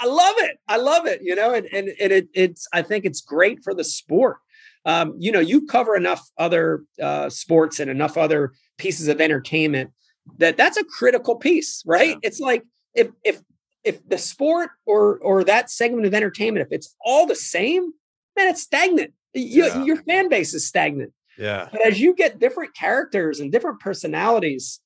i 0.00 0.06
love 0.06 0.34
it. 0.38 0.58
I 0.68 0.76
love 0.76 1.06
it 1.06 1.20
you 1.22 1.34
know 1.34 1.54
and 1.54 1.66
and, 1.72 1.88
and 2.00 2.12
it, 2.12 2.28
it's 2.34 2.66
i 2.72 2.82
think 2.82 3.04
it's 3.04 3.20
great 3.20 3.60
for 3.62 3.74
the 3.74 3.84
sport. 3.84 4.38
Um, 4.84 5.14
you 5.18 5.32
know 5.32 5.40
you 5.40 5.66
cover 5.66 5.96
enough 5.96 6.26
other 6.38 6.84
uh, 7.02 7.28
sports 7.28 7.80
and 7.80 7.90
enough 7.90 8.16
other 8.16 8.52
pieces 8.78 9.08
of 9.08 9.20
entertainment 9.20 9.90
that 10.38 10.56
that's 10.56 10.76
a 10.76 10.84
critical 10.84 11.36
piece 11.36 11.82
right? 11.86 12.10
Yeah. 12.10 12.16
it's 12.22 12.40
like 12.40 12.62
if 12.94 13.08
if 13.24 13.40
if 13.84 14.06
the 14.08 14.18
sport 14.18 14.70
or 14.86 15.18
or 15.18 15.44
that 15.44 15.70
segment 15.70 16.06
of 16.06 16.14
entertainment 16.14 16.66
if 16.66 16.72
it's 16.72 16.94
all 17.04 17.26
the 17.26 17.34
same 17.34 17.92
man 18.36 18.48
it's 18.48 18.62
stagnant. 18.62 19.12
You, 19.34 19.66
yeah. 19.66 19.84
your 19.84 19.96
fan 20.02 20.28
base 20.28 20.54
is 20.54 20.66
stagnant. 20.66 21.12
Yeah. 21.36 21.68
But 21.70 21.86
as 21.86 22.00
you 22.00 22.14
get 22.14 22.40
different 22.40 22.74
characters 22.74 23.40
and 23.40 23.52
different 23.52 23.80
personalities 23.80 24.80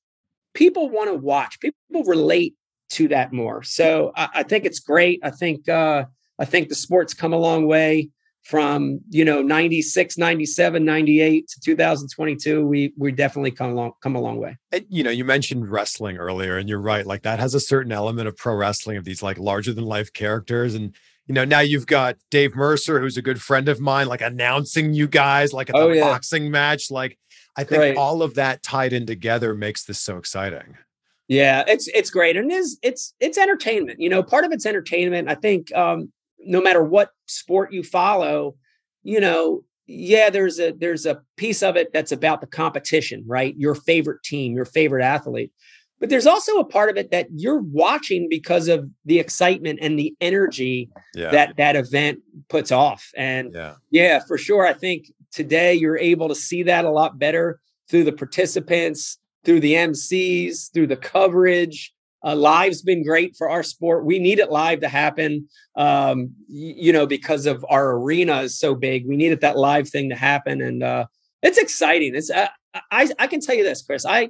people 0.53 0.89
want 0.89 1.09
to 1.09 1.15
watch 1.15 1.59
people 1.59 2.03
relate 2.05 2.55
to 2.91 3.07
that 3.09 3.33
more. 3.33 3.63
So 3.63 4.11
I, 4.15 4.29
I 4.35 4.43
think 4.43 4.65
it's 4.65 4.79
great. 4.79 5.19
I 5.23 5.31
think 5.31 5.67
uh, 5.67 6.05
I 6.39 6.45
think 6.45 6.69
the 6.69 6.75
sport's 6.75 7.13
come 7.13 7.33
a 7.33 7.37
long 7.37 7.67
way 7.67 8.09
from 8.43 8.99
you 9.09 9.23
know 9.23 9.41
96 9.41 10.17
97 10.17 10.83
98 10.83 11.47
to 11.47 11.59
2022 11.61 12.65
we 12.65 12.93
we 12.97 13.11
definitely 13.11 13.51
come 13.51 13.71
along 13.71 13.93
come 14.01 14.15
a 14.15 14.19
long 14.19 14.37
way 14.37 14.57
and, 14.73 14.85
you 14.89 15.01
know 15.01 15.09
you 15.09 15.23
mentioned 15.23 15.71
wrestling 15.71 16.17
earlier 16.17 16.57
and 16.57 16.67
you're 16.67 16.79
right 16.79 17.05
like 17.05 17.23
that 17.23 17.39
has 17.39 17.53
a 17.53 17.59
certain 17.59 17.93
element 17.93 18.27
of 18.27 18.35
pro 18.35 18.53
wrestling 18.53 18.97
of 18.97 19.05
these 19.05 19.23
like 19.23 19.37
larger 19.37 19.71
than 19.71 19.85
life 19.85 20.11
characters 20.11 20.75
and 20.75 20.93
you 21.25 21.33
know 21.33 21.45
now 21.45 21.61
you've 21.61 21.87
got 21.87 22.17
dave 22.29 22.53
mercer 22.53 22.99
who's 22.99 23.15
a 23.15 23.21
good 23.21 23.41
friend 23.41 23.69
of 23.69 23.79
mine 23.79 24.07
like 24.07 24.21
announcing 24.21 24.93
you 24.93 25.07
guys 25.07 25.53
like 25.53 25.69
at 25.69 25.75
the 25.75 25.81
oh, 25.81 25.89
yeah. 25.89 26.03
boxing 26.03 26.51
match 26.51 26.91
like 26.91 27.17
i 27.55 27.63
think 27.63 27.79
right. 27.79 27.95
all 27.95 28.21
of 28.21 28.33
that 28.35 28.61
tied 28.61 28.91
in 28.91 29.05
together 29.05 29.55
makes 29.55 29.85
this 29.85 30.01
so 30.01 30.17
exciting 30.17 30.75
yeah, 31.33 31.63
it's 31.67 31.87
it's 31.87 32.09
great, 32.09 32.37
and 32.37 32.51
it 32.51 32.55
is 32.55 32.77
it's 32.83 33.13
it's 33.19 33.37
entertainment. 33.37 33.99
You 33.99 34.09
know, 34.09 34.21
part 34.21 34.45
of 34.45 34.51
it's 34.51 34.65
entertainment. 34.65 35.29
I 35.29 35.35
think 35.35 35.73
um, 35.73 36.11
no 36.39 36.61
matter 36.61 36.83
what 36.83 37.09
sport 37.25 37.73
you 37.73 37.83
follow, 37.83 38.55
you 39.01 39.19
know, 39.19 39.63
yeah, 39.87 40.29
there's 40.29 40.59
a 40.59 40.71
there's 40.71 41.05
a 41.05 41.21
piece 41.37 41.63
of 41.63 41.75
it 41.75 41.91
that's 41.91 42.11
about 42.11 42.41
the 42.41 42.47
competition, 42.47 43.23
right? 43.27 43.55
Your 43.57 43.75
favorite 43.75 44.23
team, 44.23 44.53
your 44.53 44.65
favorite 44.65 45.03
athlete. 45.03 45.51
But 45.99 46.09
there's 46.09 46.27
also 46.27 46.57
a 46.57 46.65
part 46.65 46.89
of 46.89 46.97
it 46.97 47.11
that 47.11 47.27
you're 47.33 47.61
watching 47.61 48.27
because 48.29 48.67
of 48.67 48.89
the 49.05 49.19
excitement 49.19 49.79
and 49.81 49.97
the 49.97 50.13
energy 50.19 50.89
yeah. 51.15 51.31
that 51.31 51.55
that 51.57 51.75
event 51.75 52.19
puts 52.49 52.71
off. 52.71 53.09
And 53.15 53.53
yeah. 53.53 53.75
yeah, 53.89 54.19
for 54.27 54.37
sure, 54.37 54.67
I 54.67 54.73
think 54.73 55.05
today 55.31 55.73
you're 55.73 55.97
able 55.97 56.27
to 56.27 56.35
see 56.35 56.61
that 56.63 56.85
a 56.85 56.91
lot 56.91 57.17
better 57.17 57.59
through 57.89 58.03
the 58.03 58.11
participants, 58.11 59.17
through 59.43 59.59
the 59.59 59.73
MCs, 59.73 60.71
through 60.73 60.87
the 60.87 60.97
coverage. 60.97 61.93
Uh, 62.25 62.35
live's 62.35 62.81
been 62.81 63.03
great 63.03 63.35
for 63.35 63.49
our 63.49 63.63
sport. 63.63 64.05
We 64.05 64.17
need 64.17 64.39
it 64.39 64.49
live 64.49 64.79
to 64.79 64.87
happen, 64.87 65.49
um, 65.75 66.31
you 66.47 66.93
know, 66.93 67.05
because 67.05 67.45
of 67.45 67.65
our 67.69 67.97
arena 67.97 68.41
is 68.43 68.57
so 68.57 68.75
big. 68.75 69.05
We 69.05 69.17
needed 69.17 69.41
that 69.41 69.57
live 69.57 69.89
thing 69.89 70.09
to 70.09 70.15
happen, 70.15 70.61
and 70.61 70.81
uh, 70.83 71.05
it's 71.41 71.57
exciting. 71.57 72.15
It's 72.15 72.29
uh, 72.29 72.47
I 72.91 73.09
I 73.19 73.27
can 73.27 73.41
tell 73.41 73.55
you 73.55 73.63
this, 73.65 73.81
Chris. 73.81 74.05
I 74.05 74.29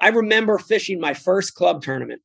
I 0.00 0.08
remember 0.08 0.58
fishing 0.58 0.98
my 0.98 1.12
first 1.12 1.54
club 1.54 1.82
tournament. 1.82 2.22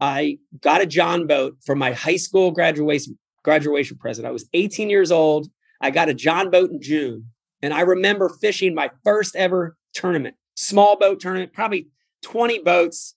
I 0.00 0.38
got 0.60 0.82
a 0.82 0.86
John 0.86 1.26
boat 1.26 1.56
for 1.64 1.74
my 1.74 1.92
high 1.92 2.16
school 2.16 2.50
graduation 2.50 3.18
graduation 3.42 3.96
present. 3.96 4.26
I 4.26 4.32
was 4.32 4.46
18 4.52 4.90
years 4.90 5.10
old. 5.10 5.48
I 5.80 5.90
got 5.90 6.10
a 6.10 6.14
John 6.14 6.50
boat 6.50 6.70
in 6.70 6.82
June, 6.82 7.30
and 7.62 7.72
I 7.72 7.80
remember 7.80 8.28
fishing 8.28 8.74
my 8.74 8.90
first 9.02 9.34
ever 9.34 9.76
tournament 9.94 10.34
small 10.58 10.96
boat 10.96 11.20
tournament, 11.20 11.52
probably 11.52 11.86
20 12.22 12.60
boats. 12.60 13.14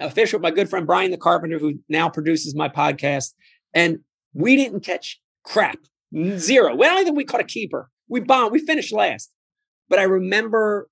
With 0.00 0.40
my 0.40 0.50
good 0.50 0.68
friend 0.68 0.86
Brian 0.86 1.12
the 1.12 1.16
Carpenter, 1.16 1.58
who 1.58 1.78
now 1.88 2.08
produces 2.08 2.54
my 2.54 2.68
podcast. 2.68 3.32
And 3.74 4.00
we 4.32 4.56
didn't 4.56 4.80
catch 4.80 5.20
crap. 5.44 5.78
Zero. 6.36 6.74
Well, 6.74 6.98
I 6.98 7.04
think 7.04 7.16
we 7.16 7.24
caught 7.24 7.40
a 7.40 7.44
keeper. 7.44 7.90
We 8.08 8.20
bombed. 8.20 8.50
We 8.50 8.58
finished 8.58 8.92
last. 8.92 9.30
But 9.88 10.00
I 10.00 10.04
remember 10.04 10.88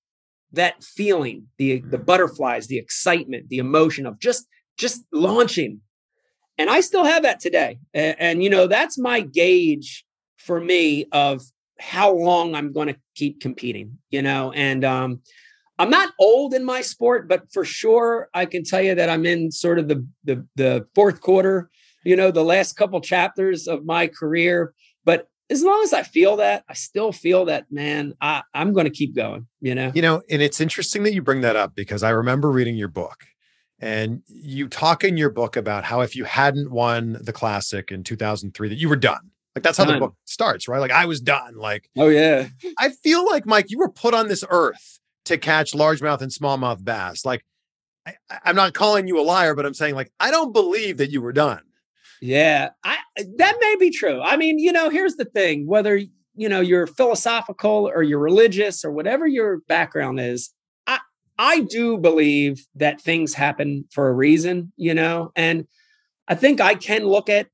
that 0.52 0.84
feeling, 0.84 1.48
the 1.58 1.80
the 1.80 1.98
butterflies, 1.98 2.66
the 2.66 2.78
excitement, 2.78 3.48
the 3.48 3.58
emotion 3.58 4.06
of 4.06 4.20
just 4.20 4.46
just 4.76 5.04
launching. 5.12 5.80
And 6.58 6.70
I 6.70 6.80
still 6.80 7.04
have 7.04 7.22
that 7.22 7.40
today. 7.40 7.78
And, 7.94 8.16
and 8.18 8.44
you 8.44 8.50
know, 8.50 8.68
that's 8.68 8.98
my 8.98 9.20
gauge 9.20 10.04
for 10.36 10.60
me 10.60 11.06
of 11.10 11.42
how 11.80 12.12
long 12.12 12.54
I'm 12.54 12.72
going 12.72 12.88
to 12.88 12.96
keep 13.16 13.40
competing, 13.40 13.98
you 14.10 14.22
know, 14.22 14.52
and 14.52 14.84
um 14.84 15.22
I'm 15.78 15.90
not 15.90 16.12
old 16.18 16.54
in 16.54 16.64
my 16.64 16.80
sport, 16.80 17.28
but 17.28 17.52
for 17.52 17.64
sure 17.64 18.28
I 18.34 18.46
can 18.46 18.64
tell 18.64 18.82
you 18.82 18.94
that 18.94 19.08
I'm 19.08 19.26
in 19.26 19.50
sort 19.50 19.78
of 19.78 19.88
the 19.88 20.06
the, 20.24 20.46
the 20.54 20.86
fourth 20.94 21.20
quarter, 21.20 21.70
you 22.04 22.16
know, 22.16 22.30
the 22.30 22.44
last 22.44 22.74
couple 22.74 23.00
chapters 23.00 23.66
of 23.66 23.84
my 23.84 24.06
career. 24.06 24.74
But 25.04 25.28
as 25.50 25.62
long 25.62 25.82
as 25.82 25.92
I 25.92 26.02
feel 26.02 26.36
that, 26.36 26.64
I 26.68 26.74
still 26.74 27.12
feel 27.12 27.44
that, 27.46 27.66
man, 27.70 28.14
I, 28.20 28.42
I'm 28.54 28.72
going 28.72 28.86
to 28.86 28.92
keep 28.92 29.14
going, 29.14 29.46
you 29.60 29.74
know? 29.74 29.92
You 29.94 30.02
know, 30.02 30.22
and 30.30 30.40
it's 30.40 30.60
interesting 30.60 31.02
that 31.02 31.12
you 31.12 31.22
bring 31.22 31.42
that 31.42 31.56
up 31.56 31.74
because 31.74 32.02
I 32.02 32.10
remember 32.10 32.50
reading 32.50 32.76
your 32.76 32.88
book 32.88 33.24
and 33.78 34.22
you 34.26 34.68
talk 34.68 35.04
in 35.04 35.16
your 35.16 35.30
book 35.30 35.56
about 35.56 35.84
how 35.84 36.00
if 36.00 36.16
you 36.16 36.24
hadn't 36.24 36.70
won 36.70 37.18
the 37.20 37.32
classic 37.32 37.90
in 37.90 38.02
2003, 38.02 38.68
that 38.68 38.76
you 38.76 38.88
were 38.88 38.96
done. 38.96 39.30
Like 39.54 39.62
that's 39.62 39.76
how 39.76 39.84
done. 39.84 39.94
the 39.94 40.00
book 40.00 40.14
starts, 40.24 40.68
right? 40.68 40.78
Like 40.78 40.90
I 40.90 41.04
was 41.04 41.20
done. 41.20 41.56
Like, 41.56 41.90
oh, 41.98 42.08
yeah. 42.08 42.48
I 42.78 42.88
feel 42.88 43.26
like, 43.26 43.44
Mike, 43.44 43.66
you 43.68 43.78
were 43.78 43.90
put 43.90 44.14
on 44.14 44.28
this 44.28 44.44
earth 44.48 45.00
to 45.26 45.38
catch 45.38 45.72
largemouth 45.72 46.20
and 46.20 46.30
smallmouth 46.30 46.84
bass. 46.84 47.24
Like, 47.24 47.44
I, 48.06 48.14
I'm 48.44 48.56
not 48.56 48.74
calling 48.74 49.06
you 49.06 49.20
a 49.20 49.22
liar, 49.22 49.54
but 49.54 49.66
I'm 49.66 49.74
saying, 49.74 49.94
like, 49.94 50.12
I 50.18 50.30
don't 50.30 50.52
believe 50.52 50.96
that 50.98 51.10
you 51.10 51.22
were 51.22 51.32
done. 51.32 51.62
Yeah, 52.20 52.70
I, 52.84 52.98
that 53.36 53.56
may 53.60 53.76
be 53.80 53.90
true. 53.90 54.20
I 54.22 54.36
mean, 54.36 54.58
you 54.58 54.70
know, 54.70 54.90
here's 54.90 55.16
the 55.16 55.24
thing: 55.24 55.66
whether 55.66 55.96
you 56.34 56.48
know 56.48 56.60
you're 56.60 56.86
philosophical 56.86 57.90
or 57.92 58.04
you're 58.04 58.20
religious 58.20 58.84
or 58.84 58.92
whatever 58.92 59.26
your 59.26 59.58
background 59.66 60.20
is, 60.20 60.50
I 60.86 61.00
I 61.36 61.60
do 61.60 61.98
believe 61.98 62.64
that 62.76 63.00
things 63.00 63.34
happen 63.34 63.86
for 63.90 64.08
a 64.08 64.12
reason. 64.12 64.72
You 64.76 64.94
know, 64.94 65.32
and 65.34 65.66
I 66.28 66.36
think 66.36 66.60
I 66.60 66.76
can 66.76 67.04
look 67.04 67.28
at 67.28 67.48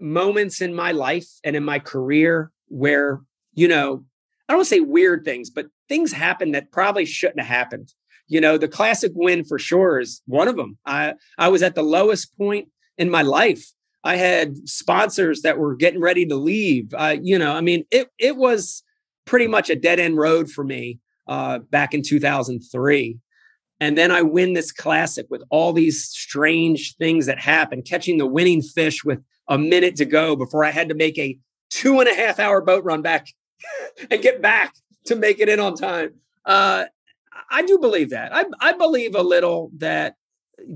moments 0.00 0.60
in 0.60 0.74
my 0.74 0.90
life 0.90 1.28
and 1.44 1.54
in 1.54 1.64
my 1.64 1.78
career 1.78 2.50
where 2.66 3.20
you 3.54 3.68
know 3.68 4.04
I 4.48 4.52
don't 4.52 4.58
want 4.58 4.68
to 4.68 4.74
say 4.74 4.80
weird 4.80 5.24
things, 5.24 5.48
but 5.48 5.66
things 5.88 6.12
happen 6.12 6.52
that 6.52 6.70
probably 6.72 7.04
shouldn't 7.04 7.40
have 7.40 7.48
happened. 7.48 7.92
You 8.28 8.40
know, 8.40 8.58
the 8.58 8.68
classic 8.68 9.12
win 9.14 9.44
for 9.44 9.58
sure 9.58 10.00
is 10.00 10.22
one 10.26 10.48
of 10.48 10.56
them. 10.56 10.78
I 10.84 11.14
I 11.38 11.48
was 11.48 11.62
at 11.62 11.74
the 11.74 11.82
lowest 11.82 12.36
point 12.36 12.68
in 12.98 13.10
my 13.10 13.22
life 13.22 13.64
I 14.04 14.16
had 14.16 14.68
sponsors 14.68 15.42
that 15.42 15.58
were 15.58 15.74
getting 15.74 16.00
ready 16.00 16.24
to 16.26 16.36
leave. 16.36 16.94
You 17.22 17.38
know, 17.38 17.52
I 17.52 17.60
mean, 17.60 17.84
it 17.90 18.08
it 18.18 18.36
was 18.36 18.82
pretty 19.24 19.46
much 19.46 19.70
a 19.70 19.76
dead 19.76 20.00
end 20.00 20.16
road 20.16 20.50
for 20.50 20.64
me 20.64 21.00
uh, 21.26 21.58
back 21.58 21.94
in 21.94 22.02
2003. 22.02 23.18
And 23.80 23.96
then 23.96 24.10
I 24.10 24.22
win 24.22 24.54
this 24.54 24.72
classic 24.72 25.26
with 25.30 25.42
all 25.50 25.72
these 25.72 26.04
strange 26.04 26.96
things 26.96 27.26
that 27.26 27.38
happen, 27.38 27.82
catching 27.82 28.18
the 28.18 28.26
winning 28.26 28.62
fish 28.62 29.04
with 29.04 29.22
a 29.46 29.58
minute 29.58 29.96
to 29.96 30.04
go 30.04 30.34
before 30.34 30.64
I 30.64 30.70
had 30.70 30.88
to 30.88 30.94
make 30.94 31.18
a 31.18 31.38
two 31.70 32.00
and 32.00 32.08
a 32.08 32.14
half 32.14 32.38
hour 32.38 32.60
boat 32.60 32.84
run 32.84 33.02
back 33.02 33.28
and 34.10 34.22
get 34.22 34.42
back 34.42 34.74
to 35.06 35.16
make 35.16 35.40
it 35.40 35.48
in 35.48 35.60
on 35.60 35.74
time. 35.74 36.14
Uh, 36.44 36.84
I 37.50 37.62
do 37.62 37.78
believe 37.78 38.10
that. 38.10 38.34
I, 38.34 38.44
I 38.60 38.72
believe 38.72 39.14
a 39.14 39.22
little 39.22 39.70
that 39.78 40.14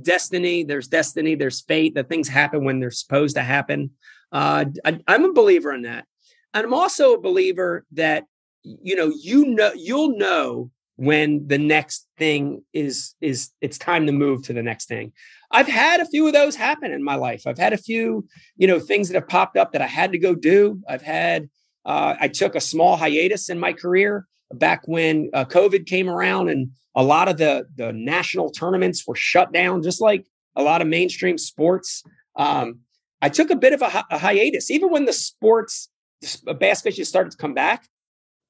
destiny 0.02 0.62
there's 0.62 0.86
destiny 0.86 1.34
there's 1.34 1.60
fate 1.62 1.94
that 1.94 2.08
things 2.08 2.28
happen 2.28 2.64
when 2.64 2.80
they're 2.80 2.90
supposed 2.90 3.36
to 3.36 3.42
happen. 3.42 3.90
Uh, 4.30 4.64
I, 4.84 5.00
i'm 5.08 5.24
a 5.24 5.32
believer 5.32 5.72
in 5.72 5.82
that. 5.82 6.06
And 6.54 6.64
i'm 6.64 6.74
also 6.74 7.14
a 7.14 7.20
believer 7.20 7.84
that 7.92 8.24
you 8.62 8.96
know 8.96 9.12
you 9.20 9.46
know 9.46 9.72
you'll 9.74 10.16
know 10.16 10.70
when 10.96 11.46
the 11.48 11.58
next 11.58 12.06
thing 12.16 12.62
is 12.72 13.14
is 13.20 13.50
it's 13.60 13.78
time 13.78 14.06
to 14.06 14.12
move 14.12 14.42
to 14.44 14.52
the 14.52 14.62
next 14.62 14.86
thing. 14.86 15.12
I've 15.50 15.66
had 15.66 16.00
a 16.00 16.06
few 16.06 16.26
of 16.26 16.32
those 16.32 16.54
happen 16.54 16.92
in 16.92 17.02
my 17.02 17.16
life. 17.16 17.46
I've 17.46 17.58
had 17.58 17.72
a 17.72 17.78
few 17.78 18.26
you 18.56 18.66
know 18.68 18.78
things 18.78 19.08
that 19.08 19.14
have 19.14 19.28
popped 19.28 19.56
up 19.56 19.72
that 19.72 19.82
i 19.82 19.86
had 19.86 20.12
to 20.12 20.18
go 20.18 20.34
do. 20.34 20.80
I've 20.88 21.02
had 21.02 21.48
uh, 21.84 22.14
i 22.20 22.28
took 22.28 22.54
a 22.54 22.60
small 22.60 22.96
hiatus 22.96 23.48
in 23.48 23.58
my 23.58 23.72
career 23.72 24.26
back 24.54 24.82
when 24.86 25.30
uh, 25.32 25.44
covid 25.44 25.86
came 25.86 26.08
around 26.08 26.48
and 26.48 26.70
a 26.94 27.02
lot 27.02 27.28
of 27.28 27.38
the 27.38 27.66
the 27.76 27.92
national 27.92 28.50
tournaments 28.50 29.06
were 29.06 29.14
shut 29.14 29.52
down, 29.52 29.82
just 29.82 30.00
like 30.00 30.26
a 30.56 30.62
lot 30.62 30.82
of 30.82 30.88
mainstream 30.88 31.38
sports. 31.38 32.02
Um, 32.36 32.80
I 33.20 33.28
took 33.28 33.50
a 33.50 33.56
bit 33.56 33.72
of 33.72 33.82
a, 33.82 33.88
hi- 33.88 34.04
a 34.10 34.18
hiatus, 34.18 34.70
even 34.70 34.90
when 34.90 35.04
the 35.04 35.12
sports 35.12 35.88
bass 36.58 36.82
fishing 36.82 37.04
started 37.04 37.30
to 37.30 37.36
come 37.36 37.54
back. 37.54 37.88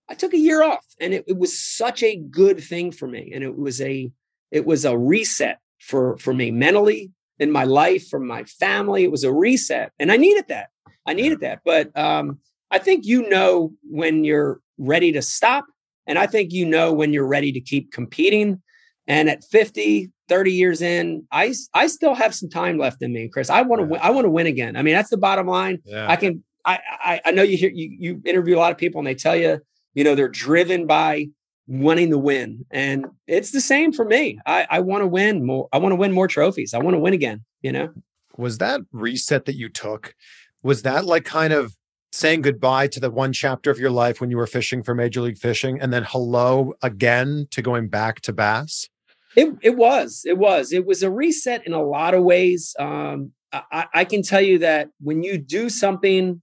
I 0.08 0.14
took 0.14 0.34
a 0.34 0.38
year 0.38 0.62
off, 0.62 0.84
and 1.00 1.14
it, 1.14 1.24
it 1.28 1.38
was 1.38 1.58
such 1.58 2.02
a 2.02 2.16
good 2.16 2.62
thing 2.62 2.90
for 2.90 3.06
me, 3.06 3.30
and 3.34 3.44
it 3.44 3.56
was 3.56 3.80
a 3.80 4.10
it 4.50 4.66
was 4.66 4.84
a 4.84 4.96
reset 4.96 5.58
for 5.78 6.16
for 6.18 6.34
me 6.34 6.50
mentally 6.50 7.12
in 7.38 7.50
my 7.50 7.64
life, 7.64 8.08
for 8.08 8.20
my 8.20 8.44
family. 8.44 9.04
It 9.04 9.10
was 9.10 9.24
a 9.24 9.32
reset, 9.32 9.92
and 9.98 10.10
I 10.10 10.16
needed 10.16 10.46
that. 10.48 10.70
I 11.06 11.14
needed 11.14 11.40
that, 11.40 11.60
but 11.64 11.96
um, 11.98 12.38
I 12.72 12.78
think 12.78 13.06
you 13.06 13.28
know 13.28 13.72
when 13.88 14.24
you're 14.24 14.60
ready 14.78 15.12
to 15.12 15.22
stop 15.22 15.64
and 16.06 16.18
I 16.18 16.26
think 16.26 16.52
you 16.52 16.66
know 16.66 16.92
when 16.92 17.12
you're 17.12 17.26
ready 17.26 17.52
to 17.52 17.60
keep 17.60 17.92
competing. 17.92 18.60
And 19.06 19.28
at 19.28 19.44
50, 19.44 20.10
30 20.28 20.52
years 20.52 20.80
in, 20.80 21.26
I 21.32 21.54
I 21.74 21.86
still 21.88 22.14
have 22.14 22.34
some 22.34 22.48
time 22.48 22.78
left 22.78 23.02
in 23.02 23.12
me, 23.12 23.28
Chris. 23.28 23.50
I 23.50 23.62
want 23.62 23.80
to 23.80 23.86
win, 23.86 24.00
I 24.02 24.10
want 24.10 24.24
to 24.24 24.30
win 24.30 24.46
again. 24.46 24.76
I 24.76 24.82
mean, 24.82 24.94
that's 24.94 25.10
the 25.10 25.16
bottom 25.16 25.46
line. 25.46 25.80
Yeah. 25.84 26.08
I 26.08 26.16
can 26.16 26.42
I, 26.64 26.78
I 27.04 27.20
I 27.26 27.30
know 27.32 27.42
you 27.42 27.56
hear 27.56 27.70
you 27.70 27.96
you 27.98 28.22
interview 28.24 28.56
a 28.56 28.60
lot 28.60 28.72
of 28.72 28.78
people 28.78 29.00
and 29.00 29.06
they 29.06 29.14
tell 29.14 29.36
you, 29.36 29.60
you 29.94 30.04
know, 30.04 30.14
they're 30.14 30.28
driven 30.28 30.86
by 30.86 31.26
wanting 31.66 32.10
to 32.10 32.18
win. 32.18 32.64
And 32.70 33.06
it's 33.26 33.50
the 33.50 33.60
same 33.60 33.92
for 33.92 34.04
me. 34.04 34.38
I, 34.46 34.66
I 34.70 34.80
want 34.80 35.02
to 35.02 35.06
win 35.06 35.44
more. 35.44 35.68
I 35.72 35.78
want 35.78 35.92
to 35.92 35.96
win 35.96 36.12
more 36.12 36.28
trophies. 36.28 36.74
I 36.74 36.78
want 36.78 36.94
to 36.94 37.00
win 37.00 37.14
again, 37.14 37.44
you 37.62 37.72
know? 37.72 37.90
Was 38.36 38.58
that 38.58 38.80
reset 38.92 39.44
that 39.46 39.56
you 39.56 39.68
took? 39.68 40.14
Was 40.62 40.82
that 40.82 41.04
like 41.04 41.24
kind 41.24 41.52
of 41.52 41.74
saying 42.12 42.42
goodbye 42.42 42.86
to 42.88 43.00
the 43.00 43.10
one 43.10 43.32
chapter 43.32 43.70
of 43.70 43.78
your 43.78 43.90
life 43.90 44.20
when 44.20 44.30
you 44.30 44.36
were 44.36 44.46
fishing 44.46 44.82
for 44.82 44.94
Major 44.94 45.22
League 45.22 45.38
Fishing 45.38 45.80
and 45.80 45.92
then 45.92 46.04
hello 46.06 46.74
again 46.82 47.46
to 47.50 47.62
going 47.62 47.88
back 47.88 48.20
to 48.22 48.32
bass? 48.32 48.88
It, 49.34 49.56
it 49.62 49.76
was. 49.76 50.22
It 50.26 50.36
was. 50.36 50.72
It 50.72 50.86
was 50.86 51.02
a 51.02 51.10
reset 51.10 51.66
in 51.66 51.72
a 51.72 51.82
lot 51.82 52.12
of 52.12 52.22
ways. 52.22 52.76
Um, 52.78 53.32
I, 53.52 53.86
I 53.94 54.04
can 54.04 54.22
tell 54.22 54.40
you 54.40 54.58
that 54.58 54.88
when 55.00 55.22
you 55.22 55.38
do 55.38 55.68
something 55.68 56.42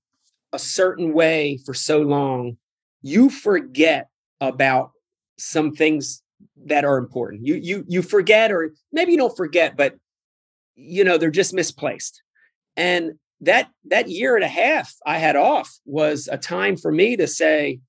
a 0.54 0.60
certain 0.60 1.14
way 1.14 1.60
for 1.66 1.74
so 1.74 2.02
long, 2.02 2.58
you 3.02 3.30
forget 3.30 4.10
about 4.42 4.92
some 5.38 5.72
things 5.72 6.24
that 6.66 6.84
are 6.84 6.98
important. 6.98 7.46
You 7.46 7.56
you 7.56 7.86
you 7.88 8.02
forget, 8.02 8.52
or 8.52 8.74
maybe 8.92 9.12
you 9.12 9.18
don't 9.18 9.36
forget, 9.36 9.78
but 9.78 9.96
you 10.76 11.04
know 11.04 11.18
they're 11.18 11.32
just 11.32 11.54
misplaced. 11.54 12.22
And 12.76 13.14
that 13.42 13.70
that 13.86 14.10
year 14.10 14.36
and 14.36 14.44
a 14.44 14.50
half 14.50 14.94
I 15.06 15.18
had 15.18 15.36
off 15.36 15.80
was 15.86 16.28
a 16.32 16.38
time 16.38 16.76
for 16.76 16.92
me 16.92 17.16
to 17.18 17.28
say, 17.28 17.80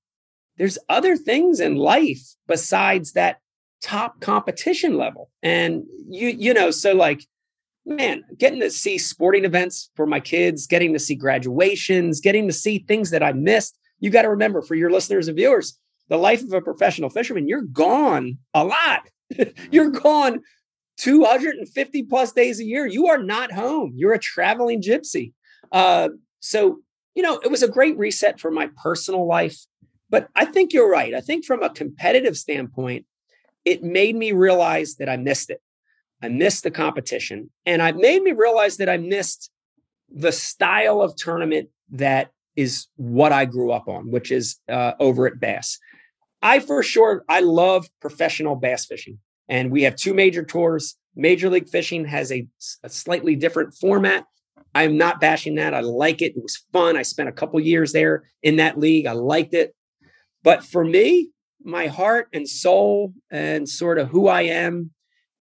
there's 0.57 0.77
other 0.89 1.17
things 1.17 1.59
in 1.59 1.75
life 1.75 2.21
besides 2.47 3.13
that 3.13 3.39
top 3.81 4.19
competition 4.21 4.97
level. 4.97 5.29
And 5.41 5.83
you, 6.09 6.29
you 6.29 6.53
know, 6.53 6.71
so 6.71 6.93
like, 6.93 7.25
man, 7.85 8.23
getting 8.37 8.59
to 8.61 8.69
see 8.69 8.97
sporting 8.97 9.43
events 9.43 9.89
for 9.95 10.05
my 10.05 10.19
kids, 10.19 10.67
getting 10.67 10.93
to 10.93 10.99
see 10.99 11.15
graduations, 11.15 12.21
getting 12.21 12.47
to 12.47 12.53
see 12.53 12.79
things 12.79 13.09
that 13.09 13.23
I 13.23 13.33
missed. 13.33 13.77
You 13.99 14.09
got 14.09 14.21
to 14.21 14.29
remember 14.29 14.61
for 14.61 14.75
your 14.75 14.91
listeners 14.91 15.27
and 15.27 15.37
viewers, 15.37 15.77
the 16.09 16.17
life 16.17 16.43
of 16.43 16.53
a 16.53 16.61
professional 16.61 17.09
fisherman, 17.09 17.47
you're 17.47 17.61
gone 17.61 18.37
a 18.53 18.63
lot. 18.63 19.07
you're 19.71 19.89
gone 19.89 20.41
250 20.97 22.03
plus 22.03 22.31
days 22.33 22.59
a 22.59 22.63
year. 22.63 22.85
You 22.85 23.07
are 23.07 23.17
not 23.17 23.51
home. 23.51 23.93
You're 23.95 24.13
a 24.13 24.19
traveling 24.19 24.81
gypsy. 24.81 25.33
Uh, 25.71 26.09
so, 26.39 26.79
you 27.15 27.23
know, 27.23 27.39
it 27.43 27.51
was 27.51 27.63
a 27.63 27.67
great 27.67 27.97
reset 27.97 28.39
for 28.39 28.51
my 28.51 28.69
personal 28.81 29.27
life. 29.27 29.57
But 30.09 30.29
I 30.35 30.45
think 30.45 30.73
you're 30.73 30.89
right. 30.89 31.13
I 31.13 31.21
think 31.21 31.45
from 31.45 31.63
a 31.63 31.69
competitive 31.69 32.37
standpoint, 32.37 33.05
it 33.63 33.83
made 33.83 34.15
me 34.15 34.31
realize 34.31 34.95
that 34.95 35.07
I 35.07 35.17
missed 35.17 35.49
it. 35.49 35.61
I 36.21 36.27
missed 36.27 36.63
the 36.63 36.71
competition. 36.71 37.49
And 37.65 37.81
it 37.81 37.95
made 37.95 38.21
me 38.21 38.31
realize 38.31 38.77
that 38.77 38.89
I 38.89 38.97
missed 38.97 39.49
the 40.13 40.31
style 40.31 41.01
of 41.01 41.15
tournament 41.15 41.69
that 41.91 42.31
is 42.55 42.87
what 42.95 43.31
I 43.31 43.45
grew 43.45 43.71
up 43.71 43.87
on, 43.87 44.11
which 44.11 44.31
is 44.31 44.57
uh, 44.67 44.93
over 44.99 45.27
at 45.27 45.39
Bass. 45.39 45.79
I 46.41 46.59
for 46.59 46.83
sure, 46.83 47.23
I 47.29 47.41
love 47.41 47.87
professional 48.01 48.55
bass 48.55 48.85
fishing. 48.85 49.19
And 49.47 49.71
we 49.71 49.83
have 49.83 49.95
two 49.95 50.13
major 50.13 50.43
tours. 50.43 50.97
Major 51.15 51.49
League 51.49 51.69
Fishing 51.69 52.05
has 52.05 52.31
a, 52.31 52.47
a 52.83 52.89
slightly 52.89 53.35
different 53.35 53.73
format. 53.73 54.25
I'm 54.73 54.97
not 54.97 55.19
bashing 55.19 55.55
that. 55.55 55.73
I 55.73 55.81
like 55.81 56.21
it. 56.21 56.35
It 56.35 56.41
was 56.41 56.63
fun. 56.71 56.97
I 56.97 57.01
spent 57.01 57.29
a 57.29 57.33
couple 57.33 57.59
years 57.59 57.91
there 57.91 58.23
in 58.41 58.55
that 58.57 58.79
league. 58.79 59.05
I 59.05 59.13
liked 59.13 59.53
it. 59.53 59.75
But 60.43 60.63
for 60.63 60.83
me, 60.83 61.29
my 61.63 61.87
heart 61.87 62.27
and 62.33 62.47
soul 62.47 63.13
and 63.29 63.67
sort 63.67 63.99
of 63.99 64.09
who 64.09 64.27
I 64.27 64.43
am 64.43 64.91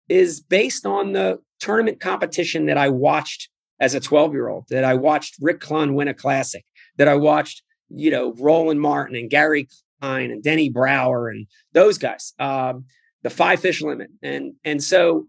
is 0.10 0.42
based 0.42 0.86
on 0.86 1.14
the 1.14 1.40
tournament 1.60 2.00
competition 2.00 2.66
that 2.66 2.78
I 2.78 2.90
watched 2.90 3.50
as 3.80 3.96
a 3.96 4.00
12 4.00 4.34
year 4.34 4.50
old, 4.50 4.66
that 4.70 4.84
I 4.84 4.94
watched 4.94 5.38
Rick 5.42 5.62
Clunn 5.62 5.94
win 5.94 6.08
a 6.08 6.14
classic, 6.14 6.66
that 6.98 7.08
I 7.08 7.16
watched, 7.16 7.64
you 7.90 8.12
know, 8.12 8.34
Roland 8.38 8.82
Martin 8.82 9.16
and 9.16 9.30
Gary 9.30 9.68
Klein 10.02 10.32
and 10.32 10.44
Denny 10.44 10.70
Brauer 10.70 11.30
and 11.30 11.48
those 11.72 11.98
guys, 11.98 12.34
um, 12.40 12.86
the 13.24 13.30
five 13.30 13.60
fish 13.60 13.82
limit. 13.82 14.10
And, 14.22 14.54
and 14.64 14.84
so 14.84 15.28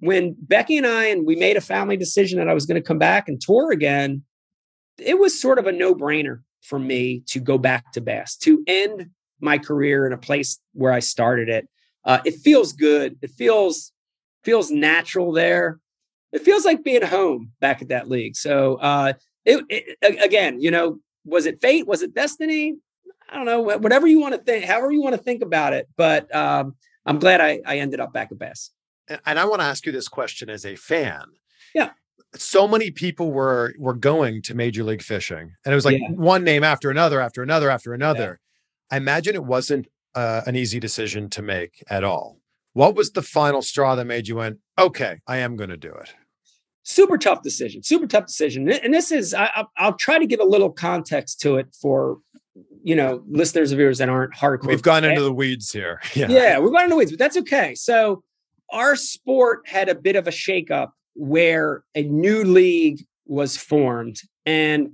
when 0.00 0.36
Becky 0.40 0.76
and 0.78 0.86
I, 0.86 1.06
and 1.06 1.26
we 1.26 1.36
made 1.36 1.56
a 1.56 1.62
family 1.62 1.96
decision 1.96 2.38
that 2.38 2.48
I 2.48 2.54
was 2.54 2.66
going 2.66 2.80
to 2.80 2.86
come 2.86 2.98
back 2.98 3.28
and 3.28 3.40
tour 3.40 3.70
again, 3.70 4.22
it 4.98 5.18
was 5.18 5.40
sort 5.40 5.58
of 5.58 5.66
a 5.66 5.72
no 5.72 5.94
brainer 5.94 6.40
for 6.62 6.78
me 6.78 7.22
to 7.28 7.40
go 7.40 7.58
back 7.58 7.92
to 7.92 8.00
bass, 8.00 8.36
to 8.38 8.62
end 8.66 9.10
my 9.40 9.58
career 9.58 10.06
in 10.06 10.12
a 10.12 10.18
place 10.18 10.58
where 10.72 10.92
I 10.92 10.98
started 11.00 11.48
it. 11.48 11.68
Uh, 12.04 12.18
it 12.24 12.34
feels 12.36 12.72
good. 12.72 13.16
It 13.22 13.30
feels 13.30 13.92
feels 14.42 14.70
natural 14.70 15.32
there. 15.32 15.78
It 16.32 16.42
feels 16.42 16.64
like 16.64 16.82
being 16.82 17.02
home 17.02 17.52
back 17.60 17.82
at 17.82 17.88
that 17.88 18.08
league. 18.08 18.36
So 18.36 18.76
uh, 18.76 19.12
it, 19.44 19.64
it, 19.68 20.24
again, 20.24 20.60
you 20.60 20.70
know, 20.70 20.98
was 21.24 21.44
it 21.44 21.60
fate? 21.60 21.86
Was 21.86 22.02
it 22.02 22.14
destiny? 22.14 22.76
I 23.28 23.36
don't 23.36 23.44
know. 23.44 23.60
Whatever 23.60 24.06
you 24.06 24.20
want 24.20 24.34
to 24.34 24.40
think, 24.40 24.64
however 24.64 24.90
you 24.90 25.02
want 25.02 25.14
to 25.14 25.22
think 25.22 25.42
about 25.42 25.74
it. 25.74 25.88
But 25.96 26.34
um, 26.34 26.74
I'm 27.04 27.18
glad 27.18 27.40
I, 27.40 27.60
I 27.66 27.78
ended 27.78 28.00
up 28.00 28.12
back 28.12 28.32
at 28.32 28.38
Bass. 28.38 28.70
And 29.26 29.38
I 29.38 29.44
want 29.44 29.60
to 29.60 29.66
ask 29.66 29.86
you 29.86 29.92
this 29.92 30.08
question 30.08 30.48
as 30.48 30.64
a 30.64 30.76
fan. 30.76 31.24
Yeah. 31.74 31.90
So 32.34 32.68
many 32.68 32.90
people 32.90 33.32
were 33.32 33.74
were 33.78 33.94
going 33.94 34.42
to 34.42 34.54
major 34.54 34.84
league 34.84 35.02
fishing 35.02 35.54
and 35.64 35.72
it 35.72 35.74
was 35.74 35.84
like 35.84 35.98
yeah. 36.00 36.10
one 36.10 36.44
name 36.44 36.62
after 36.62 36.90
another 36.90 37.20
after 37.20 37.42
another 37.42 37.70
after 37.70 37.92
another. 37.92 38.40
Yeah. 38.90 38.94
i 38.94 38.98
imagine 38.98 39.34
it 39.34 39.44
wasn't 39.44 39.88
uh, 40.14 40.42
an 40.46 40.56
easy 40.56 40.80
decision 40.80 41.28
to 41.30 41.42
make 41.42 41.82
at 41.88 42.04
all. 42.04 42.38
What 42.72 42.94
was 42.94 43.12
the 43.12 43.22
final 43.22 43.62
straw 43.62 43.94
that 43.96 44.04
made 44.04 44.28
you 44.28 44.36
went 44.36 44.58
okay 44.78 45.20
i 45.26 45.38
am 45.38 45.56
going 45.56 45.70
to 45.70 45.76
do 45.76 45.92
it 45.92 46.14
super 46.82 47.18
tough 47.18 47.42
decision 47.42 47.82
super 47.82 48.06
tough 48.06 48.26
decision 48.26 48.70
and 48.70 48.94
this 48.94 49.12
is 49.12 49.34
I, 49.34 49.66
i'll 49.76 49.94
try 49.94 50.18
to 50.18 50.26
give 50.26 50.40
a 50.40 50.44
little 50.44 50.70
context 50.70 51.40
to 51.40 51.56
it 51.56 51.74
for 51.80 52.18
you 52.82 52.96
know 52.96 53.22
listeners 53.28 53.72
of 53.72 53.78
yours 53.78 53.98
that 53.98 54.08
aren't 54.08 54.34
hardcore 54.34 54.68
we've 54.68 54.82
gone 54.82 55.04
into 55.04 55.22
the 55.22 55.32
weeds 55.32 55.70
here. 55.70 56.00
Yeah. 56.14 56.28
Yeah 56.28 56.58
we've 56.58 56.72
gone 56.72 56.84
into 56.84 56.94
the 56.94 56.98
weeds 56.98 57.12
but 57.12 57.18
that's 57.18 57.36
okay. 57.36 57.74
So 57.74 58.22
our 58.72 58.96
sport 58.96 59.66
had 59.66 59.88
a 59.88 59.94
bit 59.94 60.16
of 60.16 60.26
a 60.26 60.30
shakeup 60.30 60.90
where 61.14 61.84
a 61.94 62.02
new 62.02 62.44
league 62.44 63.04
was 63.26 63.56
formed 63.56 64.20
and 64.46 64.92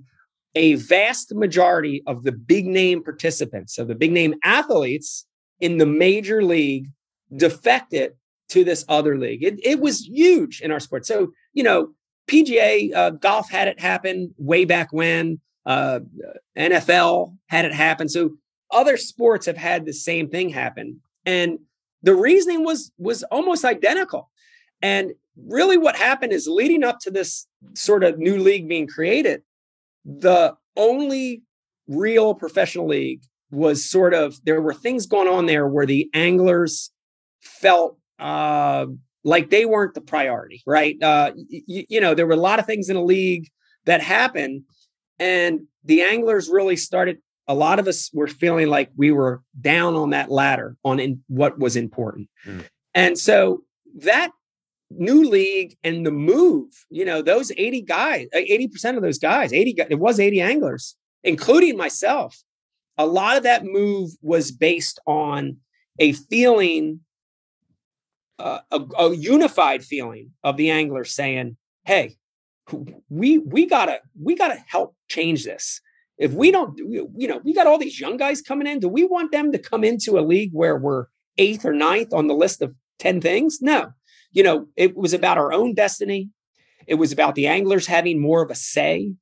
a 0.54 0.74
vast 0.74 1.34
majority 1.34 2.02
of 2.06 2.24
the 2.24 2.32
big 2.32 2.66
name 2.66 3.02
participants, 3.02 3.78
of 3.78 3.88
the 3.88 3.94
big 3.94 4.12
name 4.12 4.34
athletes 4.42 5.26
in 5.60 5.78
the 5.78 5.86
major 5.86 6.42
league 6.42 6.90
defected 7.36 8.12
to 8.48 8.64
this 8.64 8.84
other 8.88 9.18
league. 9.18 9.42
It, 9.42 9.58
it 9.64 9.80
was 9.80 10.06
huge 10.06 10.60
in 10.60 10.70
our 10.70 10.80
sport. 10.80 11.04
So, 11.04 11.32
you 11.52 11.62
know, 11.62 11.90
PGA 12.28 12.94
uh, 12.94 13.10
golf 13.10 13.50
had 13.50 13.68
it 13.68 13.80
happen 13.80 14.34
way 14.38 14.64
back 14.64 14.92
when, 14.92 15.40
uh, 15.66 16.00
NFL 16.56 17.36
had 17.46 17.64
it 17.64 17.74
happen. 17.74 18.08
So 18.08 18.36
other 18.70 18.96
sports 18.96 19.46
have 19.46 19.56
had 19.56 19.84
the 19.84 19.92
same 19.92 20.28
thing 20.28 20.48
happen. 20.50 21.00
And 21.24 21.58
the 22.07 22.14
reasoning 22.14 22.64
was 22.64 22.92
was 22.98 23.24
almost 23.24 23.64
identical. 23.64 24.30
And 24.80 25.12
really 25.36 25.76
what 25.76 25.96
happened 25.96 26.32
is 26.32 26.46
leading 26.46 26.84
up 26.84 27.00
to 27.00 27.11
this 27.11 27.46
sort 27.74 28.04
of 28.04 28.18
new 28.18 28.38
league 28.38 28.68
being 28.68 28.86
created, 28.86 29.42
the 30.04 30.54
only 30.76 31.42
real 31.88 32.32
professional 32.34 32.86
league 32.86 33.22
was 33.50 33.84
sort 33.84 34.14
of 34.14 34.38
there 34.44 34.62
were 34.62 34.72
things 34.74 35.07
going 35.07 35.28
on 35.28 35.46
there 35.46 35.66
where 35.66 35.86
the 35.86 36.09
anglers 36.14 36.90
felt 37.40 37.98
uh, 38.20 38.86
like 39.24 39.50
they 39.50 39.64
weren't 39.64 39.94
the 39.94 40.00
priority, 40.00 40.62
right? 40.64 40.96
Uh, 41.02 41.32
y- 41.34 41.86
you 41.88 42.00
know, 42.00 42.14
there 42.14 42.26
were 42.26 42.34
a 42.34 42.48
lot 42.50 42.61
of 42.61 42.66
things 42.66 42.88
in 42.88 42.96
a 42.96 43.04
league 43.04 43.48
that 43.84 44.00
happened, 44.00 44.62
and 45.18 45.62
the 45.84 46.02
anglers 46.02 46.48
really 46.48 46.76
started. 46.76 47.18
A 47.49 47.55
lot 47.55 47.78
of 47.78 47.86
us 47.86 48.11
were 48.12 48.26
feeling 48.26 48.68
like 48.68 48.90
we 48.97 49.12
were 49.12 49.42
down 49.61 49.94
on 49.94 50.11
that 50.11 50.30
ladder 50.30 50.76
on 50.84 50.99
in 50.99 51.22
what 51.28 51.59
was 51.59 51.76
important, 51.76 52.28
mm. 52.44 52.64
and 52.94 53.18
so 53.18 53.62
that 53.97 54.30
new 54.90 55.28
league 55.28 55.76
and 55.82 56.07
the 56.07 56.11
move, 56.11 56.68
you 56.90 57.05
know, 57.05 57.22
those 57.22 57.51
80 57.57 57.82
guys, 57.82 58.28
80% 58.34 58.84
uh, 58.94 58.97
of 58.97 59.03
those 59.03 59.18
guys, 59.18 59.53
80, 59.53 59.76
it 59.90 59.99
was 59.99 60.20
80 60.20 60.40
anglers, 60.40 60.97
including 61.24 61.76
myself. 61.76 62.42
A 62.99 63.07
lot 63.07 63.36
of 63.36 63.42
that 63.42 63.64
move 63.64 64.12
was 64.22 64.51
based 64.51 65.01
on 65.07 65.59
a 65.99 66.12
feeling, 66.12 67.01
uh, 68.38 68.61
a, 68.70 68.80
a 68.99 69.14
unified 69.14 69.84
feeling 69.84 70.32
of 70.42 70.57
the 70.57 70.70
anglers 70.70 71.12
saying, 71.12 71.57
Hey, 71.84 72.16
we, 73.09 73.38
we 73.38 73.66
gotta, 73.66 74.01
we 74.20 74.34
gotta 74.34 74.62
help 74.66 74.94
change 75.09 75.44
this. 75.44 75.80
If 76.18 76.32
we 76.32 76.50
don't, 76.50 76.78
you 76.78 77.28
know, 77.28 77.40
we 77.44 77.52
got 77.52 77.66
all 77.66 77.78
these 77.78 78.00
young 78.00 78.16
guys 78.16 78.40
coming 78.40 78.66
in. 78.66 78.80
Do 78.80 78.88
we 78.88 79.04
want 79.04 79.32
them 79.32 79.52
to 79.52 79.58
come 79.58 79.84
into 79.84 80.18
a 80.18 80.20
league 80.20 80.50
where 80.52 80.76
we're 80.76 81.06
eighth 81.36 81.64
or 81.64 81.72
ninth 81.72 82.14
on 82.14 82.26
the 82.26 82.34
list 82.34 82.62
of 82.62 82.74
10 82.98 83.20
things? 83.20 83.60
No 83.60 83.92
you 84.36 84.42
know, 84.42 84.68
it 84.76 84.94
was 84.94 85.14
about 85.14 85.38
our 85.38 85.50
own 85.50 85.72
destiny. 85.72 86.28
It 86.86 86.96
was 86.96 87.10
about 87.10 87.36
the 87.36 87.46
anglers 87.46 87.86
having 87.86 88.20
more 88.20 88.42
of 88.42 88.50
a 88.50 88.54
say. 88.54 89.14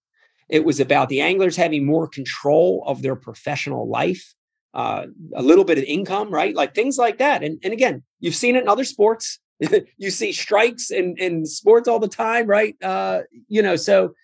It 0.49 0.65
was 0.65 0.81
about 0.81 1.09
the 1.09 1.21
anglers 1.21 1.57
having 1.57 1.87
more 1.87 2.09
control 2.09 2.83
of 2.85 3.01
their 3.01 3.15
professional 3.15 3.89
life, 3.89 4.35
uh, 4.75 5.07
a 5.33 5.41
little 5.41 5.63
bit 5.63 5.79
of 5.79 5.85
income, 5.85 6.31
right? 6.31 6.53
Like 6.53 6.75
things 6.75 6.99
like 6.99 7.19
that. 7.19 7.45
And, 7.45 7.61
and 7.63 7.73
again, 7.73 8.03
you've 8.19 8.35
seen 8.35 8.57
it 8.57 8.65
in 8.65 8.69
other 8.69 8.83
sports. 8.83 9.39
you 9.97 10.11
see 10.11 10.33
strikes 10.33 10.91
in, 10.91 11.15
in 11.17 11.47
sports 11.47 11.87
all 11.87 12.01
the 12.01 12.09
time, 12.09 12.49
right? 12.49 12.75
Uh, 12.83 13.21
you 13.47 13.63
know, 13.63 13.77
so 13.77 14.15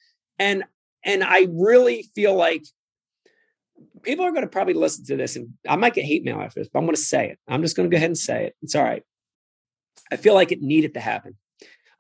and 0.40 0.64
and 1.04 1.24
I 1.24 1.48
really 1.50 2.08
feel 2.14 2.34
like 2.34 2.64
people 4.02 4.24
are 4.24 4.30
going 4.30 4.42
to 4.42 4.48
probably 4.48 4.74
listen 4.74 5.04
to 5.06 5.16
this, 5.16 5.36
and 5.36 5.54
I 5.68 5.76
might 5.76 5.94
get 5.94 6.04
hate 6.04 6.24
mail 6.24 6.40
after 6.40 6.60
this, 6.60 6.68
but 6.72 6.78
I'm 6.78 6.86
going 6.86 6.96
to 6.96 7.00
say 7.00 7.30
it. 7.30 7.38
I'm 7.48 7.62
just 7.62 7.76
going 7.76 7.88
to 7.88 7.94
go 7.94 7.96
ahead 7.96 8.10
and 8.10 8.18
say 8.18 8.46
it. 8.46 8.56
It's 8.62 8.74
all 8.74 8.84
right. 8.84 9.02
I 10.10 10.16
feel 10.16 10.34
like 10.34 10.52
it 10.52 10.62
needed 10.62 10.94
to 10.94 11.00
happen. 11.00 11.36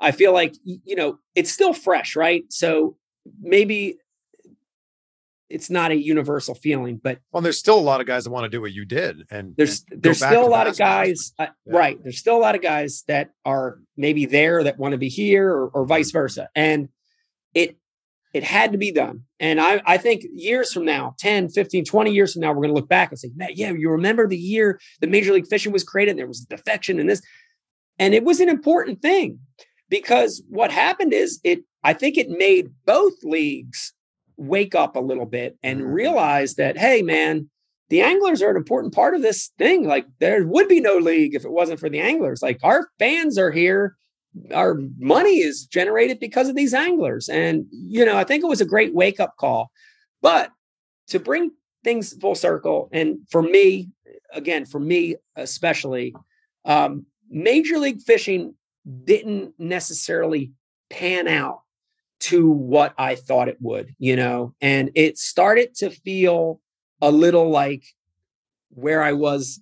I 0.00 0.12
feel 0.12 0.32
like 0.32 0.54
you 0.64 0.96
know 0.96 1.18
it's 1.34 1.52
still 1.52 1.72
fresh, 1.72 2.16
right? 2.16 2.44
So 2.48 2.96
maybe 3.40 3.98
it's 5.50 5.68
not 5.68 5.90
a 5.90 5.96
universal 5.96 6.54
feeling, 6.54 6.98
but 7.02 7.18
well, 7.32 7.42
there's 7.42 7.58
still 7.58 7.78
a 7.78 7.80
lot 7.80 8.00
of 8.00 8.06
guys 8.06 8.24
that 8.24 8.30
want 8.30 8.44
to 8.44 8.48
do 8.48 8.60
what 8.60 8.72
you 8.72 8.84
did, 8.84 9.26
and 9.30 9.54
there's 9.56 9.84
and 9.90 10.02
there's 10.02 10.18
still 10.18 10.46
a 10.46 10.48
lot 10.48 10.68
of 10.68 10.78
guys, 10.78 11.32
uh, 11.38 11.48
yeah. 11.66 11.76
right? 11.76 12.02
There's 12.02 12.18
still 12.18 12.36
a 12.36 12.38
lot 12.40 12.54
of 12.54 12.62
guys 12.62 13.04
that 13.08 13.30
are 13.44 13.80
maybe 13.96 14.26
there 14.26 14.64
that 14.64 14.78
want 14.78 14.92
to 14.92 14.98
be 14.98 15.08
here, 15.08 15.50
or, 15.50 15.68
or 15.68 15.84
vice 15.84 16.12
versa, 16.12 16.48
and 16.54 16.88
it 17.52 17.76
it 18.32 18.44
had 18.44 18.72
to 18.72 18.78
be 18.78 18.92
done. 18.92 19.24
And 19.40 19.60
I, 19.60 19.82
I 19.86 19.96
think 19.96 20.24
years 20.32 20.72
from 20.72 20.84
now, 20.84 21.14
10, 21.18 21.48
15, 21.48 21.84
20 21.84 22.10
years 22.12 22.32
from 22.32 22.42
now, 22.42 22.50
we're 22.50 22.62
going 22.62 22.68
to 22.68 22.74
look 22.74 22.88
back 22.88 23.10
and 23.10 23.18
say, 23.18 23.30
man, 23.34 23.50
yeah, 23.54 23.72
you 23.72 23.90
remember 23.90 24.28
the 24.28 24.36
year 24.36 24.80
the 25.00 25.06
Major 25.06 25.32
League 25.32 25.48
Fishing 25.48 25.72
was 25.72 25.84
created, 25.84 26.12
and 26.12 26.18
there 26.18 26.26
was 26.26 26.40
defection 26.40 27.00
and 27.00 27.08
this. 27.08 27.22
And 27.98 28.14
it 28.14 28.24
was 28.24 28.40
an 28.40 28.48
important 28.48 29.02
thing 29.02 29.40
because 29.88 30.42
what 30.48 30.70
happened 30.70 31.12
is 31.12 31.40
it, 31.44 31.64
I 31.82 31.92
think 31.92 32.16
it 32.16 32.30
made 32.30 32.70
both 32.86 33.14
leagues 33.22 33.92
wake 34.36 34.74
up 34.74 34.96
a 34.96 35.00
little 35.00 35.26
bit 35.26 35.58
and 35.62 35.80
mm-hmm. 35.80 35.90
realize 35.90 36.54
that, 36.54 36.78
hey, 36.78 37.02
man, 37.02 37.50
the 37.90 38.00
anglers 38.00 38.40
are 38.40 38.50
an 38.50 38.56
important 38.56 38.94
part 38.94 39.14
of 39.14 39.22
this 39.22 39.50
thing. 39.58 39.86
Like 39.86 40.06
there 40.20 40.46
would 40.46 40.68
be 40.68 40.80
no 40.80 40.96
league 40.96 41.34
if 41.34 41.44
it 41.44 41.50
wasn't 41.50 41.80
for 41.80 41.90
the 41.90 42.00
anglers. 42.00 42.40
Like 42.40 42.58
our 42.62 42.88
fans 42.98 43.36
are 43.36 43.50
here. 43.50 43.96
Our 44.54 44.80
money 44.98 45.40
is 45.40 45.66
generated 45.66 46.20
because 46.20 46.48
of 46.48 46.56
these 46.56 46.74
anglers. 46.74 47.28
And, 47.28 47.66
you 47.70 48.04
know, 48.04 48.16
I 48.16 48.24
think 48.24 48.44
it 48.44 48.48
was 48.48 48.60
a 48.60 48.66
great 48.66 48.94
wake 48.94 49.20
up 49.20 49.36
call. 49.36 49.70
But 50.22 50.50
to 51.08 51.18
bring 51.18 51.52
things 51.82 52.12
full 52.14 52.34
circle, 52.34 52.88
and 52.92 53.18
for 53.30 53.42
me, 53.42 53.88
again, 54.32 54.64
for 54.66 54.78
me 54.78 55.16
especially, 55.36 56.14
um, 56.64 57.06
Major 57.28 57.78
League 57.78 58.02
Fishing 58.02 58.54
didn't 59.04 59.54
necessarily 59.58 60.52
pan 60.90 61.28
out 61.28 61.60
to 62.20 62.50
what 62.50 62.92
I 62.98 63.14
thought 63.14 63.48
it 63.48 63.56
would, 63.60 63.94
you 63.98 64.14
know, 64.14 64.54
and 64.60 64.90
it 64.94 65.16
started 65.16 65.74
to 65.76 65.90
feel 65.90 66.60
a 67.00 67.10
little 67.10 67.48
like 67.48 67.84
where 68.70 69.02
I 69.02 69.12
was 69.12 69.60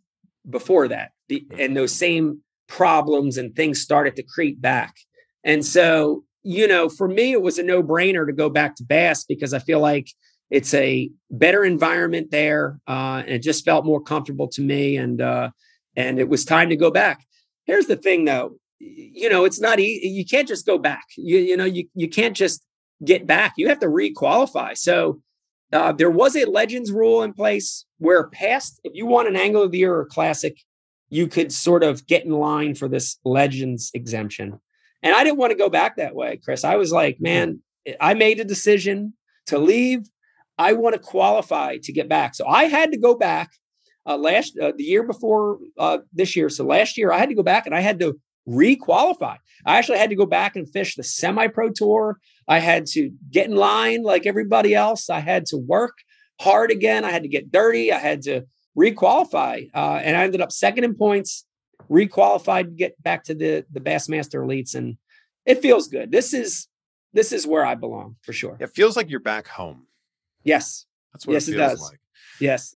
before 0.49 0.89
that. 0.89 1.13
And 1.57 1.77
those 1.77 1.95
same 1.95 2.41
problems 2.69 3.37
and 3.39 3.57
things 3.57 3.81
started 3.81 4.15
to 4.17 4.23
creep 4.23 4.61
back. 4.61 4.95
And 5.45 5.65
so, 5.65 6.25
you 6.43 6.69
know, 6.69 6.89
for 6.89 7.09
me, 7.09 7.33
it 7.33 7.43
was 7.43 7.59
a 7.59 7.63
no 7.63 7.83
brainer 7.83 8.27
to 8.27 8.33
go 8.33 8.49
back 8.49 8.77
to 8.77 8.85
Bass 8.85 9.25
because 9.25 9.53
I 9.53 9.59
feel 9.59 9.81
like 9.81 10.09
it's 10.51 10.73
a 10.75 11.11
better 11.31 11.65
environment 11.65 12.31
there. 12.31 12.79
Uh, 12.87 13.23
and 13.25 13.31
it 13.31 13.43
just 13.43 13.65
felt 13.65 13.85
more 13.85 14.01
comfortable 14.01 14.49
to 14.49 14.63
me. 14.63 14.97
And, 14.97 15.21
uh, 15.21 15.51
and 15.97 16.19
it 16.19 16.29
was 16.29 16.45
time 16.45 16.69
to 16.69 16.77
go 16.77 16.91
back. 16.91 17.25
Here's 17.67 17.87
the 17.87 17.97
thing, 17.97 18.25
though. 18.25 18.57
You 18.79 19.29
know, 19.29 19.45
it's 19.45 19.61
not 19.61 19.81
easy. 19.81 20.09
You 20.09 20.25
can't 20.25 20.49
just 20.49 20.65
go 20.65 20.79
back. 20.79 21.05
You, 21.17 21.39
you 21.39 21.57
know, 21.57 21.65
you, 21.65 21.89
you 21.95 22.09
can't 22.09 22.37
just 22.37 22.65
get 23.05 23.27
back. 23.27 23.55
You 23.57 23.69
have 23.69 23.81
to 23.81 23.89
requalify. 23.89 24.77
So 24.77 25.21
uh, 25.73 25.93
there 25.93 26.11
was 26.11 26.37
a 26.37 26.45
legends 26.45 26.93
rule 26.93 27.23
in 27.23 27.33
place 27.33 27.85
where 27.99 28.29
past, 28.29 28.81
if 28.85 28.93
you 28.95 29.07
want 29.07 29.29
an 29.29 29.37
angle 29.37 29.63
of 29.63 29.73
the 29.73 29.79
year 29.79 29.95
or 29.95 30.07
classic, 30.07 30.57
you 31.11 31.27
could 31.27 31.53
sort 31.53 31.83
of 31.83 32.07
get 32.07 32.25
in 32.25 32.33
line 32.33 32.75
for 32.75 32.89
this 32.89 33.19
legends 33.25 33.91
exemption. 33.95 34.61
And 35.03 35.15
I 35.15 35.25
didn't 35.25 35.39
want 35.39 35.53
to 35.53 35.59
go 35.59 35.69
back 35.69 35.97
that 35.97 36.15
way, 36.15 36.39
Chris. 36.43 36.65
I 36.65 36.77
was 36.77 36.93
like, 36.93 37.19
man, 37.21 37.61
I 38.01 38.15
made 38.15 38.41
a 38.41 38.45
decision 38.45 39.15
to 39.47 39.59
leave. 39.59 40.07
I 40.59 40.73
want 40.73 40.95
to 40.95 41.01
qualify 41.01 41.79
to 41.83 41.93
get 41.93 42.09
back. 42.09 42.35
So 42.35 42.47
I 42.47 42.65
had 42.65 42.91
to 42.93 42.99
go 42.99 43.15
back 43.15 43.51
uh, 44.07 44.17
last 44.17 44.59
uh, 44.59 44.73
the 44.77 44.85
year 44.85 45.05
before 45.05 45.59
uh, 45.79 45.99
this 46.13 46.35
year. 46.35 46.49
So 46.49 46.65
last 46.65 46.99
year 46.99 47.13
I 47.13 47.19
had 47.19 47.29
to 47.29 47.35
go 47.35 47.43
back 47.43 47.67
and 47.67 47.75
I 47.75 47.81
had 47.81 48.01
to 48.01 48.15
re-qualify. 48.47 49.37
I 49.67 49.77
actually 49.77 49.99
had 49.99 50.11
to 50.11 50.17
go 50.17 50.27
back 50.27 50.57
and 50.57 50.71
fish 50.71 50.97
the 50.97 51.05
semi-pro 51.05 51.71
tour. 51.71 52.19
I 52.49 52.59
had 52.61 52.87
to 52.87 53.11
get 53.31 53.47
in 53.47 53.57
line 53.57 54.03
like 54.03 54.27
everybody 54.27 54.75
else. 54.75 55.11
I 55.11 55.21
had 55.21 55.45
to 55.47 55.59
work 55.59 55.99
hard 56.41 56.71
again. 56.71 57.05
I 57.05 57.11
had 57.11 57.23
to 57.23 57.29
get 57.29 57.53
dirty. 57.53 57.93
I 57.93 57.99
had 57.99 58.23
to 58.23 58.47
re-qualify, 58.75 59.63
uh, 59.75 60.01
and 60.03 60.17
I 60.17 60.25
ended 60.25 60.41
up 60.41 60.53
second 60.53 60.85
in 60.85 60.95
points. 60.95 61.45
Requalified 61.89 62.65
to 62.65 62.71
get 62.71 63.03
back 63.03 63.25
to 63.25 63.35
the 63.35 63.65
the 63.73 63.81
Bassmaster 63.81 64.45
elites, 64.45 64.75
and 64.75 64.99
it 65.47 65.63
feels 65.63 65.89
good. 65.89 66.11
This 66.11 66.35
is 66.35 66.69
this 67.15 67.33
is 67.33 67.47
where 67.47 67.65
I 67.65 67.75
belong 67.77 68.17
for 68.23 68.33
sure. 68.33 68.57
It 68.61 68.71
feels 68.71 68.97
like 68.97 69.09
you're 69.09 69.21
back 69.21 69.49
home. 69.49 69.87
Yes. 70.45 70.87
That's 71.13 71.27
what 71.27 71.35
yes, 71.35 71.49
it 71.49 71.55
it, 71.55 71.59
does. 71.59 71.81
like. 71.81 72.01
Yes. 72.41 72.77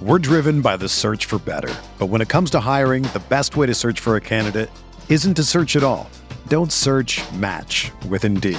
We're 0.00 0.18
driven 0.18 0.60
by 0.62 0.76
the 0.76 0.88
search 0.88 1.26
for 1.26 1.38
better. 1.38 1.72
But 1.98 2.06
when 2.06 2.20
it 2.20 2.28
comes 2.28 2.50
to 2.50 2.60
hiring, 2.60 3.04
the 3.04 3.22
best 3.28 3.56
way 3.56 3.66
to 3.66 3.74
search 3.74 4.00
for 4.00 4.16
a 4.16 4.20
candidate 4.20 4.70
isn't 5.08 5.34
to 5.34 5.44
search 5.44 5.76
at 5.76 5.84
all. 5.84 6.10
Don't 6.48 6.72
search 6.72 7.20
match 7.32 7.92
with 8.08 8.24
Indeed. 8.24 8.58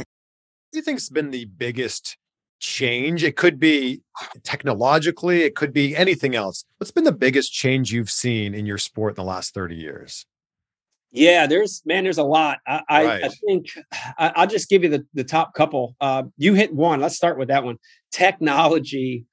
Do 0.71 0.79
you 0.79 0.83
think's 0.83 1.09
been 1.09 1.31
the 1.31 1.45
biggest 1.45 2.17
change? 2.59 3.23
It 3.23 3.35
could 3.35 3.59
be 3.59 4.01
technologically, 4.43 5.43
it 5.43 5.55
could 5.55 5.73
be 5.73 5.95
anything 5.95 6.35
else. 6.35 6.63
What's 6.77 6.91
been 6.91 7.03
the 7.03 7.11
biggest 7.11 7.51
change 7.51 7.91
you've 7.91 8.09
seen 8.09 8.53
in 8.53 8.65
your 8.65 8.77
sport 8.77 9.11
in 9.11 9.15
the 9.15 9.29
last 9.29 9.53
30 9.53 9.75
years? 9.75 10.25
Yeah, 11.13 11.45
there's 11.45 11.81
man, 11.85 12.05
there's 12.05 12.19
a 12.19 12.23
lot. 12.23 12.59
I, 12.65 12.81
I, 12.87 13.11
I 13.23 13.29
think 13.45 13.65
I, 14.17 14.31
I'll 14.35 14.47
just 14.47 14.69
give 14.69 14.83
you 14.83 14.89
the, 14.89 15.05
the 15.13 15.25
top 15.25 15.53
couple. 15.53 15.97
Uh, 15.99 16.23
you 16.37 16.53
hit 16.53 16.73
one. 16.73 17.01
Let's 17.01 17.17
start 17.17 17.37
with 17.37 17.49
that 17.49 17.65
one. 17.65 17.77
Technology 18.11 19.25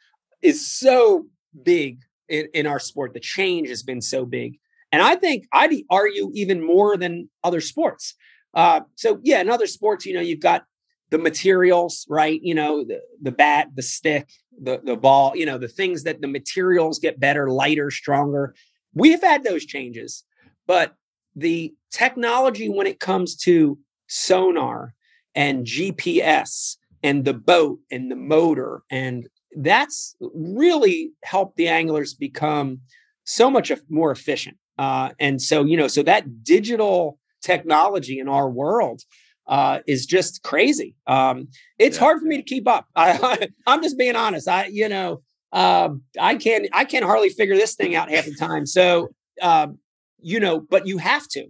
is 0.42 0.66
so 0.66 1.26
big 1.62 2.00
in, 2.28 2.48
in 2.52 2.66
our 2.66 2.80
sport. 2.80 3.14
The 3.14 3.20
change 3.20 3.68
has 3.68 3.84
been 3.84 4.00
so 4.00 4.26
big, 4.26 4.58
and 4.90 5.00
I 5.00 5.14
think 5.14 5.46
I'd 5.52 5.72
argue 5.88 6.32
even 6.34 6.64
more 6.64 6.96
than 6.96 7.30
other 7.44 7.60
sports. 7.60 8.16
Uh, 8.54 8.80
so 8.96 9.20
yeah, 9.22 9.40
in 9.40 9.48
other 9.48 9.68
sports, 9.68 10.04
you 10.04 10.14
know, 10.14 10.20
you've 10.20 10.40
got 10.40 10.64
the 11.10 11.18
materials, 11.18 12.06
right? 12.08 12.40
You 12.42 12.54
know, 12.54 12.84
the 12.84 13.00
the 13.22 13.32
bat, 13.32 13.68
the 13.74 13.82
stick, 13.82 14.28
the 14.60 14.80
the 14.82 14.96
ball. 14.96 15.32
You 15.34 15.46
know, 15.46 15.58
the 15.58 15.68
things 15.68 16.04
that 16.04 16.20
the 16.20 16.28
materials 16.28 16.98
get 16.98 17.20
better, 17.20 17.50
lighter, 17.50 17.90
stronger. 17.90 18.54
We've 18.94 19.22
had 19.22 19.44
those 19.44 19.64
changes, 19.64 20.24
but 20.66 20.94
the 21.36 21.74
technology 21.90 22.68
when 22.68 22.86
it 22.86 23.00
comes 23.00 23.36
to 23.36 23.78
sonar 24.08 24.94
and 25.34 25.64
GPS 25.64 26.76
and 27.02 27.24
the 27.24 27.34
boat 27.34 27.78
and 27.90 28.10
the 28.10 28.16
motor 28.16 28.82
and 28.90 29.28
that's 29.56 30.16
really 30.34 31.12
helped 31.24 31.56
the 31.56 31.68
anglers 31.68 32.14
become 32.14 32.80
so 33.24 33.50
much 33.50 33.72
more 33.88 34.10
efficient. 34.10 34.56
Uh, 34.78 35.10
and 35.18 35.40
so, 35.40 35.64
you 35.64 35.76
know, 35.76 35.88
so 35.88 36.02
that 36.02 36.44
digital 36.44 37.18
technology 37.42 38.18
in 38.18 38.28
our 38.28 38.48
world 38.48 39.02
uh, 39.48 39.80
is 39.86 40.06
just 40.06 40.42
crazy. 40.42 40.94
Um, 41.06 41.48
it's 41.78 41.96
Yeah. 41.96 42.00
hard 42.04 42.20
for 42.20 42.26
me 42.26 42.36
to 42.36 42.42
keep 42.42 42.68
up. 42.68 42.86
I, 42.94 43.48
I'm 43.66 43.82
just 43.82 43.98
being 43.98 44.16
honest. 44.16 44.48
I, 44.48 44.66
you 44.66 44.88
know, 44.88 45.22
um, 45.52 46.02
I 46.20 46.34
can't, 46.36 46.68
I 46.72 46.84
can 46.84 47.02
hardly 47.02 47.30
figure 47.30 47.56
this 47.56 47.74
thing 47.74 47.94
out 47.96 48.10
half 48.10 48.26
the 48.26 48.34
time. 48.34 48.66
So, 48.66 49.08
um, 49.42 49.78
you 50.20 50.38
know, 50.40 50.60
but 50.60 50.86
you 50.86 50.98
have 50.98 51.26
to 51.28 51.46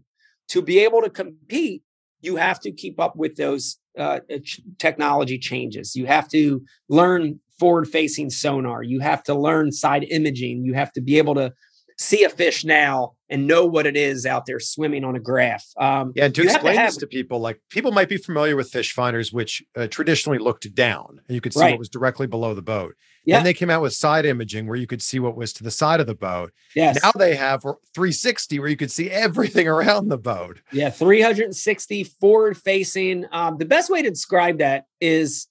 to 0.49 0.62
be 0.62 0.78
able 0.80 1.03
to 1.03 1.11
compete. 1.11 1.82
You 2.20 2.36
have 2.36 2.61
to 2.61 2.72
keep 2.72 2.99
up 3.01 3.16
with 3.16 3.36
those 3.36 3.78
uh, 3.99 4.20
ch- 4.42 4.61
technology 4.78 5.38
changes. 5.38 5.94
You 5.96 6.07
have 6.07 6.28
to 6.30 6.62
learn 6.88 7.40
forward-facing 7.59 8.30
sonar. 8.30 8.82
You 8.82 9.01
have 9.01 9.22
to 9.24 9.34
learn 9.34 9.72
side 9.72 10.05
imaging. 10.11 10.64
You 10.64 10.74
have 10.74 10.92
to 10.92 11.01
be 11.01 11.18
able 11.18 11.34
to 11.34 11.53
see 11.99 12.22
a 12.24 12.28
fish 12.30 12.64
now 12.64 13.14
and 13.31 13.47
know 13.47 13.66
what 13.66 13.87
it 13.87 13.97
is 13.97 14.24
out 14.24 14.47
there 14.47 14.59
swimming 14.59 15.05
on 15.05 15.14
a 15.14 15.20
graph. 15.20 15.66
Um, 15.76 16.12
Yeah, 16.16 16.24
and 16.26 16.35
to 16.35 16.43
explain 16.45 16.76
have- 16.76 16.89
this 16.89 16.97
to 16.99 17.07
people, 17.07 17.41
like 17.41 17.61
people 17.68 17.93
might 17.93 18.09
be 18.09 18.16
familiar 18.16 18.57
with 18.57 18.70
fish 18.70 18.93
finders, 18.93 19.33
which 19.33 19.62
uh, 19.76 19.87
traditionally 19.87 20.39
looked 20.39 20.74
down 20.74 21.20
and 21.29 21.35
you 21.35 21.41
could 21.41 21.53
see 21.53 21.61
Right. 21.61 21.70
what 21.72 21.79
was 21.79 21.89
directly 21.91 22.26
below 22.26 22.55
the 22.55 22.62
boat. 22.62 22.95
Yeah. 23.24 23.37
Then 23.37 23.45
they 23.45 23.53
came 23.55 23.68
out 23.68 23.83
with 23.83 23.93
side 23.93 24.24
imaging 24.24 24.66
where 24.66 24.76
you 24.79 24.87
could 24.87 25.03
see 25.03 25.18
what 25.18 25.37
was 25.37 25.53
to 25.55 25.62
the 25.62 25.70
side 25.70 26.01
of 26.01 26.07
the 26.07 26.14
boat. 26.14 26.53
yes. 26.74 26.99
Now 27.03 27.12
they 27.12 27.37
have 27.37 27.61
360 27.95 28.59
where 28.59 28.68
you 28.68 28.76
could 28.76 28.91
see 28.91 29.11
everything 29.11 29.68
around 29.74 30.09
the 30.09 30.16
boat. 30.18 30.61
Yeah, 30.72 30.89
360 30.91 32.05
forward 32.05 32.57
facing. 32.57 33.26
Um, 33.33 33.59
the 33.59 33.66
best 33.66 33.91
way 33.91 34.01
to 34.03 34.09
describe 34.09 34.59
that 34.59 34.85
is 35.01 35.49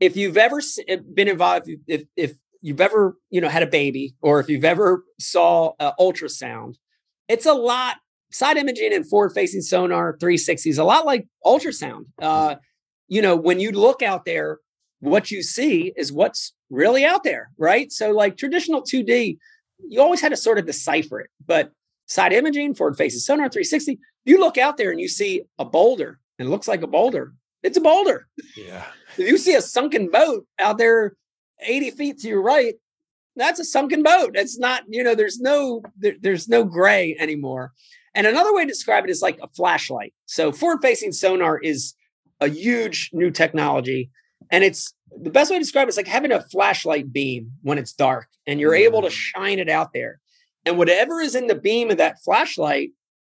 if 0.00 0.16
you've 0.16 0.36
ever 0.36 0.60
eh, 0.88 0.96
been 1.14 1.28
involved, 1.28 1.70
if, 1.86 2.02
if 2.16 2.32
you've 2.62 2.80
ever, 2.80 3.16
you 3.30 3.40
know, 3.40 3.48
had 3.48 3.62
a 3.62 3.66
baby 3.66 4.14
or 4.20 4.40
if 4.40 4.48
you've 4.48 4.64
ever 4.64 5.04
saw 5.20 5.72
uh, 5.78 5.92
ultrasound, 6.00 6.74
it's 7.30 7.46
a 7.46 7.54
lot 7.54 7.96
side 8.32 8.56
imaging 8.56 8.92
and 8.92 9.08
forward 9.08 9.30
facing 9.32 9.60
sonar 9.60 10.16
360s 10.18 10.78
a 10.78 10.84
lot 10.84 11.06
like 11.06 11.26
ultrasound. 11.44 12.06
Uh, 12.20 12.56
you 13.08 13.22
know, 13.22 13.36
when 13.36 13.60
you 13.60 13.70
look 13.70 14.02
out 14.02 14.24
there, 14.24 14.58
what 14.98 15.30
you 15.30 15.42
see 15.42 15.92
is 15.96 16.12
what's 16.12 16.52
really 16.70 17.04
out 17.04 17.24
there, 17.24 17.50
right? 17.56 17.90
So 17.90 18.10
like 18.10 18.36
traditional 18.36 18.82
2D, 18.82 19.38
you 19.88 20.00
always 20.00 20.20
had 20.20 20.30
to 20.30 20.36
sort 20.36 20.58
of 20.58 20.66
decipher 20.66 21.20
it, 21.20 21.30
but 21.46 21.70
side 22.06 22.32
imaging, 22.32 22.74
forward 22.74 22.96
facing 22.96 23.20
sonar 23.20 23.48
360, 23.48 23.98
you 24.24 24.38
look 24.38 24.58
out 24.58 24.76
there 24.76 24.90
and 24.90 25.00
you 25.00 25.08
see 25.08 25.42
a 25.58 25.64
boulder 25.64 26.18
and 26.38 26.48
it 26.48 26.50
looks 26.50 26.68
like 26.68 26.82
a 26.82 26.86
boulder. 26.86 27.32
It's 27.62 27.76
a 27.76 27.80
boulder. 27.80 28.26
Yeah. 28.56 28.84
If 29.16 29.28
you 29.28 29.38
see 29.38 29.54
a 29.54 29.62
sunken 29.62 30.10
boat 30.10 30.46
out 30.58 30.78
there 30.78 31.14
80 31.60 31.90
feet 31.92 32.18
to 32.20 32.28
your 32.28 32.42
right, 32.42 32.74
that's 33.36 33.60
a 33.60 33.64
sunken 33.64 34.02
boat. 34.02 34.32
It's 34.34 34.58
not, 34.58 34.82
you 34.88 35.02
know, 35.02 35.14
there's 35.14 35.40
no 35.40 35.82
there- 35.96 36.16
there's 36.20 36.48
no 36.48 36.64
gray 36.64 37.16
anymore. 37.18 37.72
And 38.14 38.26
another 38.26 38.54
way 38.54 38.62
to 38.62 38.68
describe 38.68 39.04
it 39.04 39.10
is 39.10 39.22
like 39.22 39.38
a 39.40 39.48
flashlight. 39.48 40.14
So 40.26 40.52
forward 40.52 40.80
facing 40.82 41.12
sonar 41.12 41.58
is 41.58 41.94
a 42.40 42.48
huge 42.48 43.10
new 43.12 43.30
technology. 43.30 44.10
And 44.50 44.64
it's 44.64 44.92
the 45.16 45.30
best 45.30 45.50
way 45.50 45.56
to 45.56 45.62
describe 45.62 45.86
it 45.86 45.90
is 45.90 45.96
like 45.96 46.08
having 46.08 46.32
a 46.32 46.42
flashlight 46.42 47.12
beam 47.12 47.52
when 47.62 47.78
it's 47.78 47.92
dark 47.92 48.28
and 48.46 48.58
you're 48.58 48.74
able 48.74 49.02
to 49.02 49.08
mm. 49.08 49.12
shine 49.12 49.58
it 49.58 49.68
out 49.68 49.92
there. 49.92 50.20
And 50.66 50.76
whatever 50.76 51.20
is 51.20 51.34
in 51.34 51.46
the 51.46 51.54
beam 51.54 51.90
of 51.90 51.98
that 51.98 52.22
flashlight, 52.24 52.90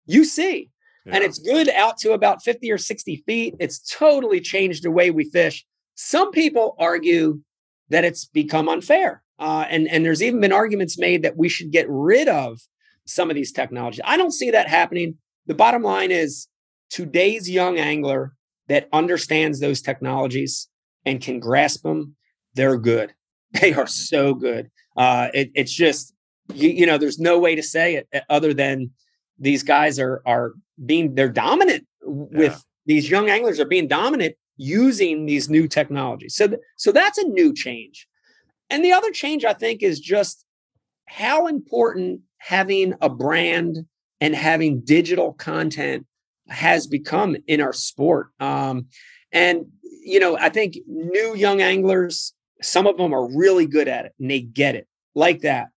you 0.06 0.24
see. 0.24 0.70
Yeah. 1.04 1.16
and 1.16 1.24
it's 1.24 1.40
good 1.40 1.68
out 1.68 1.98
to 1.98 2.12
about 2.12 2.44
50 2.44 2.70
or 2.70 2.78
60 2.78 3.24
feet. 3.26 3.56
It's 3.58 3.80
totally 3.80 4.40
changed 4.40 4.84
the 4.84 4.90
way 4.90 5.10
we 5.10 5.24
fish. 5.24 5.66
Some 5.96 6.30
people 6.30 6.76
argue 6.78 7.40
that 7.88 8.04
it's 8.04 8.24
become 8.26 8.68
unfair. 8.68 9.22
Uh, 9.38 9.64
and, 9.68 9.88
and 9.88 10.04
there's 10.04 10.22
even 10.22 10.40
been 10.40 10.52
arguments 10.52 10.98
made 10.98 11.22
that 11.22 11.36
we 11.36 11.48
should 11.48 11.70
get 11.72 11.86
rid 11.88 12.28
of 12.28 12.60
some 13.06 13.30
of 13.30 13.34
these 13.36 13.52
technologies. 13.52 14.00
I 14.04 14.16
don't 14.16 14.30
see 14.32 14.50
that 14.52 14.68
happening. 14.68 15.16
The 15.46 15.54
bottom 15.54 15.82
line 15.82 16.10
is 16.12 16.46
today's 16.90 17.50
young 17.50 17.78
angler 17.78 18.34
that 18.68 18.88
understands 18.92 19.58
those 19.60 19.80
technologies 19.82 20.68
and 21.04 21.20
can 21.20 21.40
grasp 21.40 21.82
them, 21.82 22.16
they're 22.54 22.78
good. 22.78 23.12
They 23.60 23.74
are 23.74 23.86
so 23.86 24.32
good. 24.32 24.70
Uh, 24.96 25.28
it, 25.34 25.50
it's 25.54 25.72
just, 25.74 26.14
you, 26.54 26.70
you 26.70 26.86
know, 26.86 26.96
there's 26.96 27.18
no 27.18 27.38
way 27.38 27.54
to 27.54 27.62
say 27.62 27.96
it 27.96 28.08
uh, 28.14 28.20
other 28.30 28.54
than 28.54 28.90
these 29.38 29.62
guys 29.62 29.98
are 29.98 30.22
are 30.24 30.52
being 30.86 31.14
they're 31.14 31.28
dominant 31.28 31.86
with 32.02 32.52
Yeah. 32.52 32.58
these 32.86 33.10
young 33.10 33.28
anglers 33.28 33.60
are 33.60 33.66
being 33.66 33.88
dominant 33.88 34.36
using 34.56 35.26
these 35.26 35.50
new 35.50 35.68
technologies. 35.68 36.34
So 36.34 36.48
th- 36.48 36.60
so 36.78 36.92
that's 36.92 37.18
a 37.18 37.26
new 37.28 37.52
change. 37.52 38.06
And 38.72 38.82
the 38.82 38.92
other 38.92 39.10
change 39.10 39.44
I 39.44 39.52
think 39.52 39.82
is 39.82 40.00
just 40.00 40.46
how 41.06 41.46
important 41.46 42.22
having 42.38 42.94
a 43.02 43.10
brand 43.10 43.84
and 44.18 44.34
having 44.34 44.80
digital 44.80 45.34
content 45.34 46.06
has 46.48 46.86
become 46.86 47.36
in 47.46 47.60
our 47.60 47.74
sport. 47.74 48.28
Um, 48.40 48.86
and 49.30 49.66
you 49.82 50.18
know, 50.18 50.38
I 50.38 50.48
think 50.48 50.78
new 50.86 51.36
young 51.36 51.60
anglers, 51.60 52.32
some 52.62 52.86
of 52.86 52.96
them 52.96 53.12
are 53.12 53.30
really 53.36 53.66
good 53.66 53.88
at 53.88 54.06
it 54.06 54.14
and 54.18 54.30
they 54.30 54.40
get 54.40 54.74
it 54.74 54.88
like 55.14 55.42
that. 55.42 55.68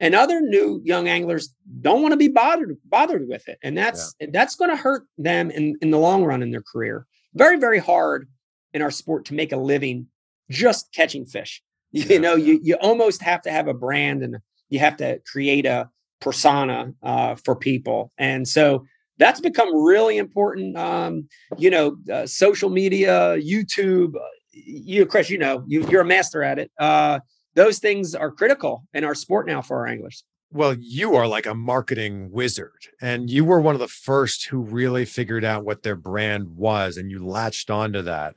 And 0.00 0.16
other 0.16 0.40
new 0.40 0.82
young 0.84 1.06
anglers 1.06 1.54
don't 1.80 2.02
want 2.02 2.12
to 2.12 2.16
be 2.16 2.28
bothered 2.28 2.76
bothered 2.84 3.28
with 3.28 3.48
it, 3.48 3.58
and 3.62 3.78
that's 3.78 4.14
that's 4.32 4.56
going 4.56 4.70
to 4.70 4.76
hurt 4.76 5.04
them 5.18 5.50
in 5.52 5.76
in 5.82 5.90
the 5.90 5.98
long 5.98 6.24
run 6.24 6.42
in 6.42 6.50
their 6.50 6.62
career. 6.62 7.06
Very 7.34 7.58
very 7.58 7.78
hard 7.78 8.28
in 8.72 8.82
our 8.82 8.90
sport 8.90 9.26
to 9.26 9.34
make 9.34 9.52
a 9.52 9.58
living 9.58 10.06
just 10.50 10.92
catching 10.92 11.26
fish. 11.26 11.62
You 11.92 12.04
Yeah. 12.08 12.18
know, 12.18 12.34
you 12.36 12.60
you 12.62 12.76
almost 12.76 13.22
have 13.22 13.42
to 13.42 13.50
have 13.50 13.68
a 13.68 13.74
brand 13.74 14.22
and 14.22 14.36
you 14.68 14.78
have 14.78 14.96
to 14.98 15.20
create 15.30 15.66
a 15.66 15.88
persona 16.20 16.92
uh, 17.02 17.34
for 17.34 17.56
people, 17.56 18.12
and 18.18 18.46
so 18.46 18.84
that's 19.18 19.40
become 19.40 19.74
really 19.84 20.16
important. 20.18 20.76
Um, 20.78 21.28
you 21.58 21.70
know, 21.70 21.96
uh, 22.12 22.26
social 22.26 22.70
media, 22.70 23.36
YouTube. 23.38 24.14
uh, 24.16 24.20
You, 24.52 25.06
Chris, 25.06 25.30
you 25.30 25.38
know, 25.38 25.64
you, 25.66 25.86
you're 25.88 26.02
a 26.02 26.04
master 26.06 26.42
at 26.42 26.58
it. 26.58 26.70
Uh, 26.78 27.20
those 27.54 27.78
things 27.78 28.14
are 28.14 28.30
critical 28.30 28.86
in 28.94 29.04
our 29.04 29.14
sport 29.14 29.46
now 29.46 29.60
for 29.62 29.78
our 29.78 29.86
anglers. 29.86 30.24
Well, 30.52 30.74
you 30.78 31.14
are 31.16 31.26
like 31.28 31.46
a 31.46 31.54
marketing 31.54 32.30
wizard, 32.32 32.88
and 33.00 33.30
you 33.30 33.44
were 33.44 33.60
one 33.60 33.74
of 33.74 33.80
the 33.80 33.88
first 33.88 34.48
who 34.48 34.58
really 34.58 35.04
figured 35.04 35.44
out 35.44 35.64
what 35.64 35.82
their 35.82 35.96
brand 35.96 36.56
was, 36.56 36.96
and 36.96 37.10
you 37.10 37.24
latched 37.24 37.70
onto 37.70 38.02
that. 38.02 38.36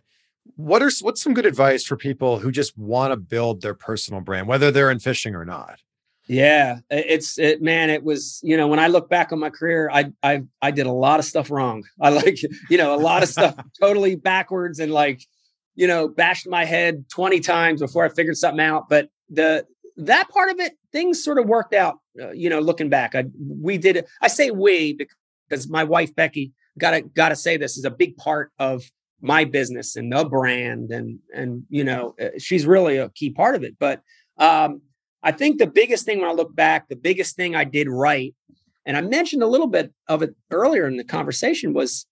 What 0.56 0.84
are 0.84 0.92
what's 1.02 1.22
some 1.22 1.34
good 1.34 1.46
advice 1.46 1.84
for 1.84 1.98
people 1.98 2.40
who 2.40 2.52
just 2.52 2.78
want 2.78 3.12
to 3.12 3.18
build 3.18 3.62
their 3.62 3.74
personal 3.74 4.22
brand, 4.22 4.48
whether 4.48 4.72
they're 4.72 4.92
in 4.92 5.00
fishing 5.00 5.36
or 5.36 5.46
not? 5.46 5.80
Yeah, 6.28 6.80
it's 6.90 7.38
it, 7.38 7.62
man. 7.62 7.90
It 7.90 8.04
was 8.04 8.40
you 8.44 8.56
know 8.56 8.68
when 8.68 8.80
I 8.80 8.88
look 8.88 9.10
back 9.10 9.32
on 9.32 9.40
my 9.40 9.50
career, 9.50 9.90
I 9.92 10.12
I 10.22 10.44
I 10.62 10.72
did 10.72 10.86
a 10.86 10.92
lot 10.92 11.20
of 11.20 11.26
stuff 11.26 11.52
wrong. 11.52 11.84
I 12.02 12.10
like 12.10 12.40
you 12.70 12.78
know 12.78 12.96
a 12.96 12.98
lot 13.00 13.24
of 13.24 13.30
stuff 13.30 13.56
totally 13.82 14.16
backwards 14.16 14.80
and 14.80 14.92
like 14.92 15.22
you 15.76 15.88
know 15.88 16.08
bashed 16.08 16.48
my 16.48 16.66
head 16.66 17.06
twenty 17.10 17.40
times 17.40 17.82
before 17.82 18.06
I 18.06 18.10
figured 18.10 18.38
something 18.38 18.64
out. 18.64 18.88
But 18.90 19.10
the 19.30 19.66
that 19.98 20.30
part 20.30 20.50
of 20.50 20.60
it, 20.60 20.74
things 20.92 21.24
sort 21.24 21.38
of 21.38 21.46
worked 21.46 21.74
out. 21.74 22.00
Uh, 22.20 22.32
you 22.32 22.50
know, 22.50 22.60
looking 22.60 22.90
back, 22.90 23.16
I 23.16 23.26
we 23.60 23.78
did. 23.78 24.06
I 24.22 24.28
say 24.28 24.52
we 24.52 24.98
because 25.50 25.70
my 25.70 25.84
wife 25.84 26.16
Becky 26.16 26.54
gotta 26.78 27.02
gotta 27.02 27.36
say 27.36 27.58
this 27.58 27.78
is 27.78 27.86
a 27.86 27.92
big 27.92 28.16
part 28.18 28.52
of 28.60 28.84
my 29.24 29.46
business 29.46 29.96
and 29.96 30.12
the 30.12 30.26
brand 30.26 30.92
and 30.92 31.18
and 31.34 31.64
you 31.70 31.84
know 31.84 32.14
uh, 32.22 32.38
she's 32.38 32.68
really 32.68 32.98
a 32.98 33.10
key 33.10 33.32
part 33.32 33.56
of 33.56 33.64
it. 33.64 33.76
But 33.80 34.02
um, 34.38 34.82
I 35.24 35.32
think 35.32 35.58
the 35.58 35.68
biggest 35.68 36.06
thing 36.06 36.20
when 36.20 36.30
I 36.30 36.34
look 36.34 36.54
back, 36.54 36.90
the 36.90 36.98
biggest 36.98 37.36
thing 37.36 37.56
I 37.56 37.64
did 37.64 37.88
right, 37.90 38.36
and 38.86 38.98
I 38.98 39.02
mentioned 39.02 39.42
a 39.42 39.48
little 39.48 39.68
bit 39.68 39.94
of 40.10 40.22
it 40.22 40.36
earlier 40.52 40.86
in 40.88 40.98
the 40.98 41.04
conversation, 41.06 41.74
was 41.74 42.06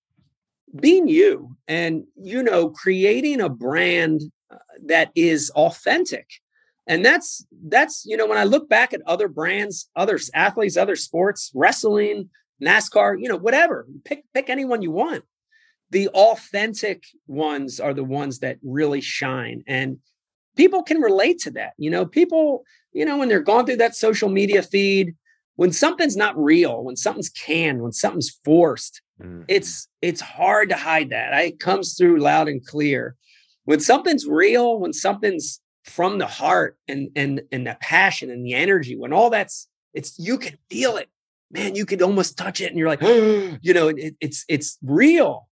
being 0.79 1.07
you 1.07 1.57
and, 1.67 2.05
you 2.15 2.41
know, 2.41 2.69
creating 2.69 3.41
a 3.41 3.49
brand 3.49 4.21
uh, 4.49 4.57
that 4.85 5.11
is 5.15 5.51
authentic. 5.51 6.27
And 6.87 7.05
that's, 7.05 7.45
that's, 7.67 8.05
you 8.05 8.17
know, 8.17 8.25
when 8.25 8.37
I 8.37 8.45
look 8.45 8.69
back 8.69 8.93
at 8.93 9.01
other 9.05 9.27
brands, 9.27 9.89
other 9.95 10.17
athletes, 10.33 10.77
other 10.77 10.95
sports, 10.95 11.51
wrestling, 11.53 12.29
NASCAR, 12.63 13.15
you 13.19 13.27
know, 13.27 13.37
whatever, 13.37 13.85
pick, 14.05 14.23
pick 14.33 14.49
anyone 14.49 14.81
you 14.81 14.91
want. 14.91 15.23
The 15.91 16.07
authentic 16.09 17.03
ones 17.27 17.79
are 17.79 17.93
the 17.93 18.03
ones 18.03 18.39
that 18.39 18.57
really 18.63 19.01
shine. 19.01 19.63
And 19.67 19.97
people 20.55 20.83
can 20.83 21.01
relate 21.01 21.39
to 21.39 21.51
that. 21.51 21.73
You 21.77 21.89
know, 21.89 22.05
people, 22.05 22.63
you 22.93 23.05
know, 23.05 23.17
when 23.17 23.29
they're 23.29 23.41
going 23.41 23.65
through 23.65 23.77
that 23.77 23.95
social 23.95 24.29
media 24.29 24.63
feed, 24.63 25.15
when 25.55 25.71
something's 25.71 26.15
not 26.17 26.37
real, 26.37 26.83
when 26.83 26.95
something's 26.95 27.29
canned, 27.29 27.81
when 27.81 27.91
something's 27.91 28.39
forced, 28.43 29.01
Mm. 29.21 29.45
it's 29.47 29.87
it's 30.01 30.19
hard 30.19 30.69
to 30.69 30.75
hide 30.75 31.11
that. 31.11 31.31
I, 31.31 31.41
it 31.43 31.59
comes 31.59 31.93
through 31.95 32.17
loud 32.19 32.47
and 32.47 32.65
clear. 32.65 33.15
When 33.65 33.79
something's 33.79 34.25
real, 34.25 34.79
when 34.79 34.93
something's 34.93 35.59
from 35.83 36.17
the 36.17 36.25
heart 36.25 36.75
and 36.87 37.09
and 37.15 37.41
and 37.51 37.67
the 37.67 37.77
passion 37.81 38.31
and 38.31 38.43
the 38.43 38.55
energy, 38.55 38.95
when 38.97 39.13
all 39.13 39.29
that's 39.29 39.67
it's 39.93 40.17
you 40.17 40.39
can 40.39 40.57
feel 40.71 40.97
it, 40.97 41.07
man. 41.51 41.75
You 41.75 41.85
could 41.85 42.01
almost 42.01 42.35
touch 42.35 42.61
it, 42.61 42.71
and 42.71 42.79
you're 42.79 42.87
like, 42.87 43.01
you 43.61 43.73
know, 43.75 43.89
it, 43.89 44.15
it's 44.19 44.43
it's 44.49 44.79
real. 44.81 45.47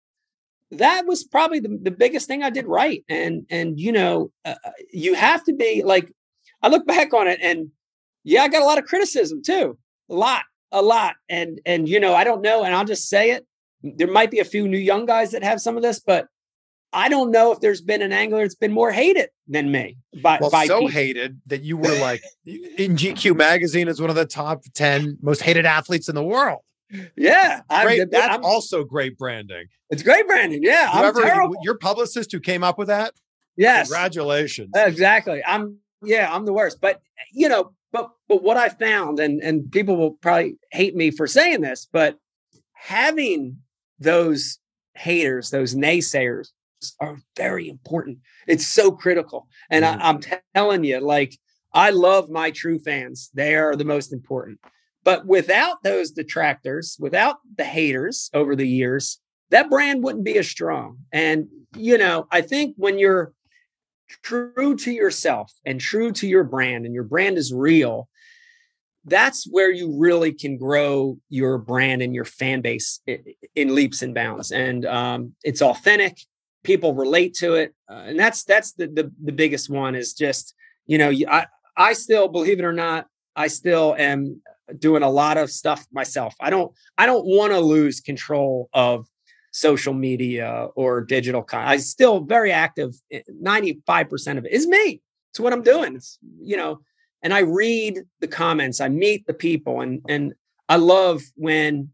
That 0.71 1.05
was 1.05 1.23
probably 1.23 1.59
the, 1.59 1.79
the 1.81 1.91
biggest 1.91 2.27
thing 2.27 2.43
I 2.43 2.49
did 2.49 2.67
right, 2.67 3.03
and 3.09 3.45
and 3.49 3.79
you 3.79 3.91
know, 3.91 4.31
uh, 4.45 4.55
uh, 4.63 4.71
you 4.91 5.13
have 5.15 5.43
to 5.45 5.53
be 5.53 5.83
like. 5.83 6.11
I 6.61 6.67
look 6.67 6.85
back 6.85 7.13
on 7.13 7.29
it, 7.29 7.39
and 7.41 7.69
yeah, 8.25 8.43
I 8.43 8.49
got 8.49 8.61
a 8.61 8.65
lot 8.65 8.77
of 8.77 8.83
criticism 8.83 9.41
too, 9.41 9.77
a 10.09 10.13
lot, 10.13 10.43
a 10.73 10.81
lot, 10.81 11.15
and 11.29 11.61
and 11.65 11.87
you 11.87 12.01
know, 12.01 12.13
I 12.13 12.25
don't 12.25 12.41
know, 12.41 12.63
and 12.63 12.75
I'll 12.75 12.83
just 12.83 13.07
say 13.07 13.31
it 13.31 13.45
there 13.83 14.07
might 14.07 14.31
be 14.31 14.39
a 14.39 14.45
few 14.45 14.67
new 14.67 14.77
young 14.77 15.05
guys 15.05 15.31
that 15.31 15.43
have 15.43 15.61
some 15.61 15.77
of 15.77 15.83
this, 15.83 15.99
but 15.99 16.27
I 16.91 17.07
don't 17.07 17.31
know 17.31 17.51
if 17.51 17.59
there's 17.59 17.81
been 17.81 18.01
an 18.01 18.11
angler 18.11 18.41
that's 18.41 18.55
been 18.55 18.71
more 18.71 18.91
hated 18.91 19.29
than 19.47 19.71
me 19.71 19.97
by, 20.21 20.39
Well, 20.41 20.49
by 20.49 20.65
so 20.65 20.79
people. 20.79 20.91
hated 20.91 21.39
that 21.47 21.61
you 21.61 21.77
were 21.77 21.95
like 21.99 22.23
in 22.45 22.95
GQ 22.95 23.35
magazine 23.35 23.87
as 23.87 24.01
one 24.01 24.09
of 24.09 24.15
the 24.15 24.25
top 24.25 24.63
10 24.73 25.19
most 25.21 25.41
hated 25.43 25.65
athletes 25.65 26.09
in 26.09 26.15
the 26.15 26.23
world. 26.23 26.61
Yeah, 27.15 27.61
I'm, 27.69 28.09
That's 28.09 28.27
I'm- 28.27 28.43
also 28.45 28.83
great 28.83 29.17
branding. 29.17 29.65
it's 29.89 30.03
great, 30.03 30.27
branding. 30.27 30.63
Yeah, 30.63 30.89
I'm 30.91 31.01
Whoever 31.03 31.21
terrible. 31.21 31.55
your 31.63 31.77
publicist 31.77 32.31
who 32.31 32.39
came 32.39 32.63
up 32.63 32.77
with 32.77 32.87
that, 32.87 33.13
Yes, 33.57 33.87
congratulations. 33.89 34.71
exactly. 34.75 35.41
I'm 35.45 35.77
yeah, 36.01 36.33
I'm 36.33 36.45
the 36.45 36.53
worst. 36.53 36.79
But 36.81 37.01
you 37.33 37.49
know, 37.49 37.73
but 37.91 38.09
but 38.27 38.41
what 38.41 38.57
I 38.57 38.69
found, 38.69 39.19
and 39.19 39.41
and 39.41 39.71
people 39.71 39.97
will 39.97 40.11
probably 40.13 40.55
hate 40.71 40.95
me 40.95 41.11
for 41.11 41.27
saying 41.27 41.61
this, 41.61 41.87
but 41.91 42.17
having 42.73 43.57
those 43.99 44.59
haters, 44.95 45.49
those 45.49 45.75
naysayers, 45.75 46.49
are 47.01 47.17
very 47.35 47.67
important. 47.67 48.17
It's 48.47 48.65
so 48.65 48.91
critical, 48.91 49.47
and 49.69 49.83
Mm. 49.83 49.99
I, 50.01 50.09
I'm 50.09 50.19
telling 50.55 50.83
you, 50.85 50.99
like 51.01 51.37
I 51.73 51.89
love 51.91 52.29
my 52.29 52.51
true 52.51 52.79
fans. 52.79 53.29
They 53.33 53.55
are 53.55 53.75
the 53.75 53.83
most 53.85 54.13
important. 54.13 54.59
But 55.09 55.25
without 55.25 55.81
those 55.81 56.11
detractors, 56.11 56.95
without 56.99 57.37
the 57.57 57.63
haters 57.63 58.29
over 58.31 58.55
the 58.55 58.67
years, 58.67 59.19
that 59.49 59.67
brand 59.67 60.03
wouldn't 60.03 60.23
be 60.23 60.37
as 60.37 60.47
strong. 60.47 60.99
And 61.11 61.47
you 61.75 61.97
know, 61.97 62.27
I 62.31 62.41
think 62.41 62.75
when 62.77 62.99
you're 62.99 63.33
true 64.21 64.75
to 64.75 64.91
yourself 64.91 65.51
and 65.65 65.81
true 65.81 66.11
to 66.11 66.27
your 66.27 66.43
brand 66.43 66.85
and 66.85 66.93
your 66.93 67.05
brand 67.05 67.39
is 67.39 67.51
real 67.51 68.07
that's 69.05 69.47
where 69.49 69.71
you 69.71 69.97
really 69.97 70.31
can 70.31 70.57
grow 70.57 71.17
your 71.27 71.57
brand 71.57 72.03
and 72.03 72.13
your 72.13 72.25
fan 72.25 72.61
base 72.61 72.99
in 73.55 73.73
leaps 73.73 74.03
and 74.03 74.13
bounds. 74.13 74.51
And 74.51 74.85
um, 74.85 75.33
it's 75.43 75.63
authentic. 75.63 76.19
People 76.63 76.93
relate 76.93 77.33
to 77.35 77.55
it. 77.55 77.73
Uh, 77.89 78.03
and 78.09 78.19
that's 78.19 78.43
that's 78.43 78.73
the, 78.73 78.85
the 78.85 79.11
the 79.23 79.31
biggest 79.31 79.71
one 79.71 79.95
is 79.95 80.13
just 80.13 80.53
you 80.85 80.99
know 80.99 81.11
i 81.27 81.47
i 81.75 81.93
still 81.93 82.27
believe 82.27 82.59
it 82.59 82.65
or 82.65 82.73
not 82.73 83.07
i 83.35 83.47
still 83.47 83.95
am 83.97 84.41
doing 84.77 85.03
a 85.03 85.09
lot 85.09 85.37
of 85.37 85.49
stuff 85.49 85.85
myself. 85.91 86.35
I 86.39 86.49
don't 86.49 86.71
i 86.97 87.05
don't 87.05 87.25
want 87.25 87.53
to 87.53 87.59
lose 87.59 87.99
control 87.99 88.69
of 88.73 89.07
social 89.51 89.93
media 89.93 90.67
or 90.75 91.01
digital 91.01 91.41
con- 91.41 91.65
i 91.65 91.77
still 91.77 92.19
very 92.19 92.51
active 92.51 92.93
eh, 93.11 93.21
95% 93.43 94.37
of 94.37 94.45
it. 94.45 94.51
Is 94.51 94.67
me 94.67 95.01
it's 95.31 95.39
what 95.39 95.53
i'm 95.53 95.63
doing 95.63 95.95
it's 95.95 96.19
you 96.39 96.55
know 96.55 96.81
and 97.23 97.33
i 97.33 97.39
read 97.39 97.99
the 98.19 98.27
comments 98.27 98.79
i 98.79 98.87
meet 98.89 99.25
the 99.25 99.33
people 99.33 99.81
and 99.81 100.01
and 100.07 100.33
i 100.67 100.75
love 100.75 101.23
when 101.35 101.89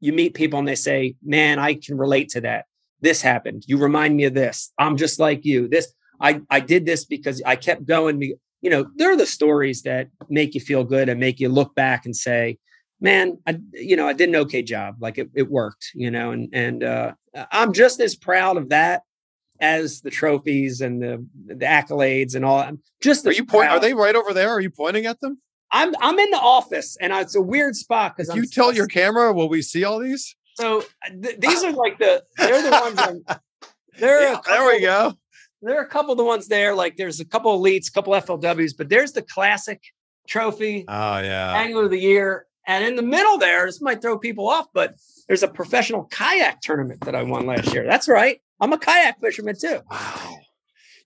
you 0.00 0.12
meet 0.12 0.34
people 0.34 0.58
and 0.58 0.68
they 0.68 0.74
say 0.74 1.14
man 1.22 1.58
i 1.58 1.74
can 1.74 1.96
relate 1.96 2.28
to 2.30 2.42
that. 2.42 2.66
This 3.00 3.22
happened. 3.22 3.64
You 3.66 3.78
remind 3.78 4.14
me 4.16 4.24
of 4.24 4.34
this. 4.34 4.72
I'm 4.78 4.96
just 4.96 5.18
like 5.18 5.44
you. 5.44 5.68
This 5.68 5.92
i 6.20 6.40
i 6.50 6.60
did 6.60 6.84
this 6.84 7.04
because 7.04 7.40
i 7.46 7.56
kept 7.56 7.86
going 7.86 8.34
you 8.60 8.70
know 8.70 8.86
they're 8.96 9.16
the 9.16 9.26
stories 9.26 9.82
that 9.82 10.08
make 10.28 10.54
you 10.54 10.60
feel 10.60 10.84
good 10.84 11.08
and 11.08 11.18
make 11.18 11.40
you 11.40 11.48
look 11.48 11.74
back 11.74 12.04
and 12.04 12.14
say 12.14 12.58
man, 13.00 13.38
I 13.46 13.58
you 13.72 13.96
know 13.96 14.06
I 14.06 14.12
did 14.12 14.28
an 14.28 14.36
okay 14.36 14.62
job. 14.62 14.96
Like 15.00 15.18
it, 15.18 15.30
it 15.34 15.50
worked, 15.50 15.90
you 15.94 16.10
know, 16.10 16.32
and 16.32 16.48
and 16.52 16.84
uh, 16.84 17.12
I'm 17.50 17.72
just 17.72 18.00
as 18.00 18.14
proud 18.14 18.56
of 18.56 18.68
that 18.68 19.02
as 19.60 20.00
the 20.00 20.10
trophies 20.10 20.80
and 20.80 21.02
the 21.02 21.26
the 21.46 21.64
accolades 21.64 22.34
and 22.34 22.44
all. 22.44 22.58
I'm 22.58 22.80
just 23.00 23.26
Are 23.26 23.32
you 23.32 23.44
point? 23.44 23.70
Are 23.70 23.80
they 23.80 23.94
right 23.94 24.14
over 24.14 24.32
there? 24.32 24.50
Are 24.50 24.60
you 24.60 24.70
pointing 24.70 25.06
at 25.06 25.20
them? 25.20 25.40
I'm 25.72 25.94
I'm 26.00 26.18
in 26.18 26.30
the 26.30 26.38
office, 26.38 26.96
and 27.00 27.12
it's 27.12 27.34
a 27.34 27.42
weird 27.42 27.76
spot 27.76 28.16
because 28.16 28.34
you 28.34 28.46
tell 28.46 28.72
your 28.72 28.86
camera, 28.86 29.32
will 29.32 29.48
we 29.48 29.62
see 29.62 29.84
all 29.84 29.98
these? 29.98 30.36
So 30.54 30.80
uh, 30.80 31.10
th- 31.22 31.38
these 31.38 31.64
are 31.64 31.72
like 31.72 31.98
the 31.98 32.22
they're 32.36 32.62
the 32.62 32.70
ones. 32.70 32.98
I'm, 32.98 33.24
there, 33.98 34.22
Yeah, 34.22 34.40
there 34.46 34.66
we 34.66 34.80
go. 34.80 35.14
There 35.62 35.78
are 35.78 35.82
a 35.82 35.88
couple 35.88 36.12
of 36.12 36.18
the 36.18 36.24
ones 36.24 36.48
there. 36.48 36.74
Like 36.74 36.96
there's 36.96 37.20
a 37.20 37.24
couple 37.24 37.58
elites, 37.60 37.88
a 37.88 37.92
couple 37.92 38.12
FLWs, 38.14 38.76
but 38.76 38.88
there's 38.88 39.12
the 39.12 39.22
classic 39.22 39.82
trophy, 40.28 40.84
Oh 40.88 41.18
yeah. 41.18 41.54
angler 41.56 41.84
of 41.84 41.90
the 41.90 41.98
year, 42.00 42.46
and 42.66 42.84
in 42.84 42.94
the 42.96 43.02
middle 43.02 43.36
there, 43.38 43.66
this 43.66 43.80
might 43.80 44.00
throw 44.00 44.18
people 44.18 44.48
off, 44.48 44.66
but 44.72 44.94
there's 45.28 45.42
a 45.42 45.48
professional 45.48 46.04
kayak 46.04 46.60
tournament 46.60 47.00
that 47.02 47.14
I 47.14 47.22
won 47.24 47.46
last 47.46 47.72
year. 47.74 47.84
That's 47.84 48.08
right, 48.08 48.40
I'm 48.60 48.72
a 48.72 48.78
kayak 48.78 49.20
fisherman 49.20 49.56
too. 49.60 49.80
Wow. 49.90 50.38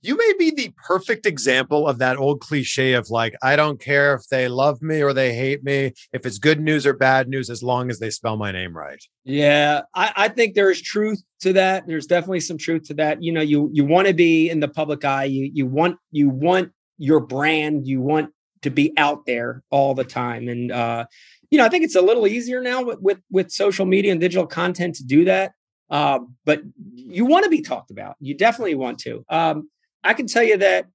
You 0.04 0.18
may 0.18 0.34
be 0.38 0.50
the 0.50 0.70
perfect 0.86 1.24
example 1.24 1.88
of 1.88 1.96
that 1.98 2.18
old 2.18 2.40
cliche 2.40 2.92
of 2.92 3.08
like, 3.08 3.34
I 3.42 3.56
don't 3.56 3.80
care 3.80 4.14
if 4.14 4.28
they 4.28 4.48
love 4.48 4.82
me 4.82 5.02
or 5.02 5.14
they 5.14 5.34
hate 5.34 5.64
me, 5.64 5.94
if 6.12 6.26
it's 6.26 6.38
good 6.38 6.60
news 6.60 6.84
or 6.84 6.92
bad 6.92 7.26
news, 7.26 7.48
as 7.48 7.62
long 7.62 7.88
as 7.88 8.00
they 8.00 8.10
spell 8.10 8.36
my 8.36 8.52
name 8.52 8.76
right. 8.76 9.02
Yeah, 9.24 9.80
I, 9.94 10.12
I 10.14 10.28
think 10.28 10.54
there 10.54 10.70
is 10.70 10.82
truth 10.82 11.22
to 11.40 11.54
that. 11.54 11.86
There's 11.86 12.06
definitely 12.06 12.40
some 12.40 12.58
truth 12.58 12.82
to 12.88 12.94
that. 12.94 13.22
You 13.22 13.32
know, 13.32 13.40
you 13.40 13.70
you 13.72 13.86
want 13.86 14.06
to 14.06 14.12
be 14.12 14.50
in 14.50 14.60
the 14.60 14.68
public 14.68 15.06
eye. 15.06 15.24
You 15.24 15.50
you 15.52 15.66
want 15.66 15.96
you 16.10 16.28
want 16.28 16.72
your 16.98 17.20
brand. 17.20 17.86
You 17.86 18.02
want 18.02 18.30
to 18.60 18.70
be 18.70 18.92
out 18.98 19.24
there 19.24 19.62
all 19.70 19.94
the 19.94 20.04
time. 20.04 20.48
And 20.48 20.70
uh, 20.70 21.06
you 21.50 21.56
know, 21.56 21.64
I 21.64 21.70
think 21.70 21.82
it's 21.82 21.96
a 21.96 22.02
little 22.02 22.26
easier 22.26 22.60
now 22.60 22.82
with 22.82 23.00
with, 23.00 23.20
with 23.30 23.50
social 23.50 23.86
media 23.86 24.12
and 24.12 24.20
digital 24.20 24.46
content 24.46 24.96
to 24.96 25.04
do 25.04 25.24
that. 25.24 25.52
Uh, 25.88 26.18
but 26.44 26.62
you 26.94 27.24
want 27.24 27.44
to 27.44 27.50
be 27.50 27.62
talked 27.62 27.90
about. 27.90 28.16
You 28.20 28.34
definitely 28.34 28.74
want 28.74 28.98
to. 29.00 29.24
Um, 29.28 29.70
I 30.04 30.14
can 30.14 30.26
tell 30.26 30.42
you 30.42 30.58
that 30.58 30.86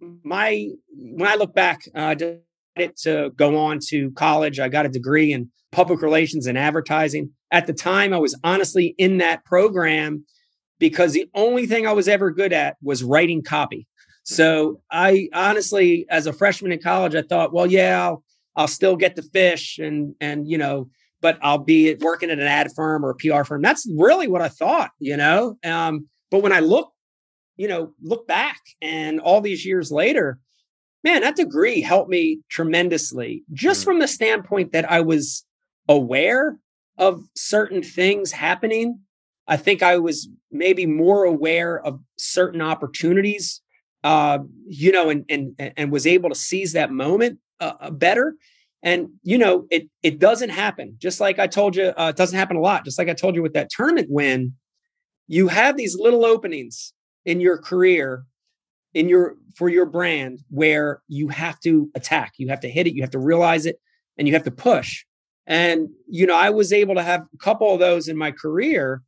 my 0.00 0.70
when 0.90 1.28
I 1.28 1.36
look 1.36 1.54
back, 1.54 1.82
uh, 1.94 2.00
I 2.00 2.14
decided 2.14 2.96
to 3.02 3.30
go 3.36 3.56
on 3.56 3.78
to 3.88 4.10
college. 4.12 4.58
I 4.58 4.68
got 4.68 4.86
a 4.86 4.88
degree 4.88 5.32
in 5.32 5.50
public 5.70 6.02
relations 6.02 6.46
and 6.46 6.56
advertising. 6.56 7.30
At 7.50 7.66
the 7.66 7.72
time, 7.72 8.12
I 8.12 8.18
was 8.18 8.38
honestly 8.42 8.94
in 8.98 9.18
that 9.18 9.44
program 9.44 10.24
because 10.78 11.12
the 11.12 11.28
only 11.34 11.66
thing 11.66 11.86
I 11.86 11.92
was 11.92 12.08
ever 12.08 12.30
good 12.30 12.52
at 12.52 12.76
was 12.82 13.04
writing 13.04 13.42
copy. 13.42 13.86
So 14.24 14.80
I 14.90 15.28
honestly, 15.32 16.06
as 16.08 16.26
a 16.26 16.32
freshman 16.32 16.72
in 16.72 16.80
college, 16.80 17.14
I 17.14 17.22
thought, 17.22 17.52
well, 17.52 17.66
yeah, 17.66 18.02
I'll, 18.02 18.24
I'll 18.56 18.68
still 18.68 18.96
get 18.96 19.16
to 19.16 19.22
fish 19.22 19.78
and 19.78 20.14
and 20.20 20.48
you 20.48 20.56
know, 20.56 20.88
but 21.20 21.38
I'll 21.42 21.58
be 21.58 21.94
working 21.96 22.30
at 22.30 22.38
an 22.38 22.46
ad 22.46 22.70
firm 22.74 23.04
or 23.04 23.10
a 23.10 23.16
PR 23.16 23.44
firm. 23.44 23.60
That's 23.60 23.86
really 23.94 24.28
what 24.28 24.40
I 24.40 24.48
thought, 24.48 24.90
you 24.98 25.16
know. 25.16 25.58
Um, 25.64 26.08
but 26.30 26.42
when 26.42 26.52
I 26.52 26.60
look, 26.60 26.93
you 27.56 27.68
know, 27.68 27.92
look 28.02 28.26
back 28.26 28.60
and 28.82 29.20
all 29.20 29.40
these 29.40 29.64
years 29.64 29.90
later, 29.90 30.38
man, 31.02 31.20
that 31.22 31.36
degree 31.36 31.80
helped 31.80 32.10
me 32.10 32.40
tremendously, 32.48 33.44
just 33.52 33.82
Mm. 33.82 33.84
from 33.84 33.98
the 34.00 34.08
standpoint 34.08 34.72
that 34.72 34.90
I 34.90 35.00
was 35.00 35.44
aware 35.88 36.58
of 36.98 37.22
certain 37.36 37.82
things 37.82 38.32
happening. 38.32 39.00
I 39.46 39.56
think 39.56 39.82
I 39.82 39.98
was 39.98 40.28
maybe 40.50 40.86
more 40.86 41.24
aware 41.24 41.84
of 41.84 42.00
certain 42.16 42.62
opportunities, 42.62 43.60
uh, 44.02 44.38
you 44.66 44.92
know, 44.92 45.10
and 45.10 45.24
and 45.28 45.54
and 45.76 45.92
was 45.92 46.06
able 46.06 46.30
to 46.30 46.34
seize 46.34 46.72
that 46.72 46.90
moment 46.90 47.38
uh, 47.60 47.74
uh, 47.80 47.90
better. 47.90 48.36
And 48.82 49.08
you 49.22 49.38
know, 49.38 49.66
it 49.70 49.88
it 50.02 50.18
doesn't 50.18 50.50
happen. 50.50 50.96
Just 50.98 51.20
like 51.20 51.38
I 51.38 51.46
told 51.46 51.76
you, 51.76 51.92
uh, 51.96 52.08
it 52.10 52.16
doesn't 52.16 52.38
happen 52.38 52.56
a 52.56 52.60
lot. 52.60 52.84
Just 52.84 52.98
like 52.98 53.08
I 53.08 53.14
told 53.14 53.34
you 53.34 53.42
with 53.42 53.52
that 53.54 53.70
tournament 53.70 54.08
win, 54.10 54.54
you 55.26 55.48
have 55.48 55.76
these 55.76 55.96
little 55.98 56.24
openings 56.24 56.92
in 57.24 57.40
your 57.40 57.58
career 57.58 58.24
in 58.94 59.08
your 59.08 59.36
for 59.56 59.68
your 59.68 59.86
brand 59.86 60.40
where 60.50 61.02
you 61.08 61.28
have 61.28 61.58
to 61.60 61.90
attack 61.94 62.32
you 62.38 62.48
have 62.48 62.60
to 62.60 62.68
hit 62.68 62.86
it 62.86 62.94
you 62.94 63.02
have 63.02 63.10
to 63.10 63.18
realize 63.18 63.66
it 63.66 63.80
and 64.18 64.28
you 64.28 64.34
have 64.34 64.44
to 64.44 64.50
push 64.50 65.04
and 65.46 65.88
you 66.08 66.26
know 66.26 66.36
i 66.36 66.50
was 66.50 66.72
able 66.72 66.94
to 66.94 67.02
have 67.02 67.22
a 67.34 67.38
couple 67.38 67.72
of 67.72 67.80
those 67.80 68.08
in 68.08 68.16
my 68.16 68.30
career 68.30 69.02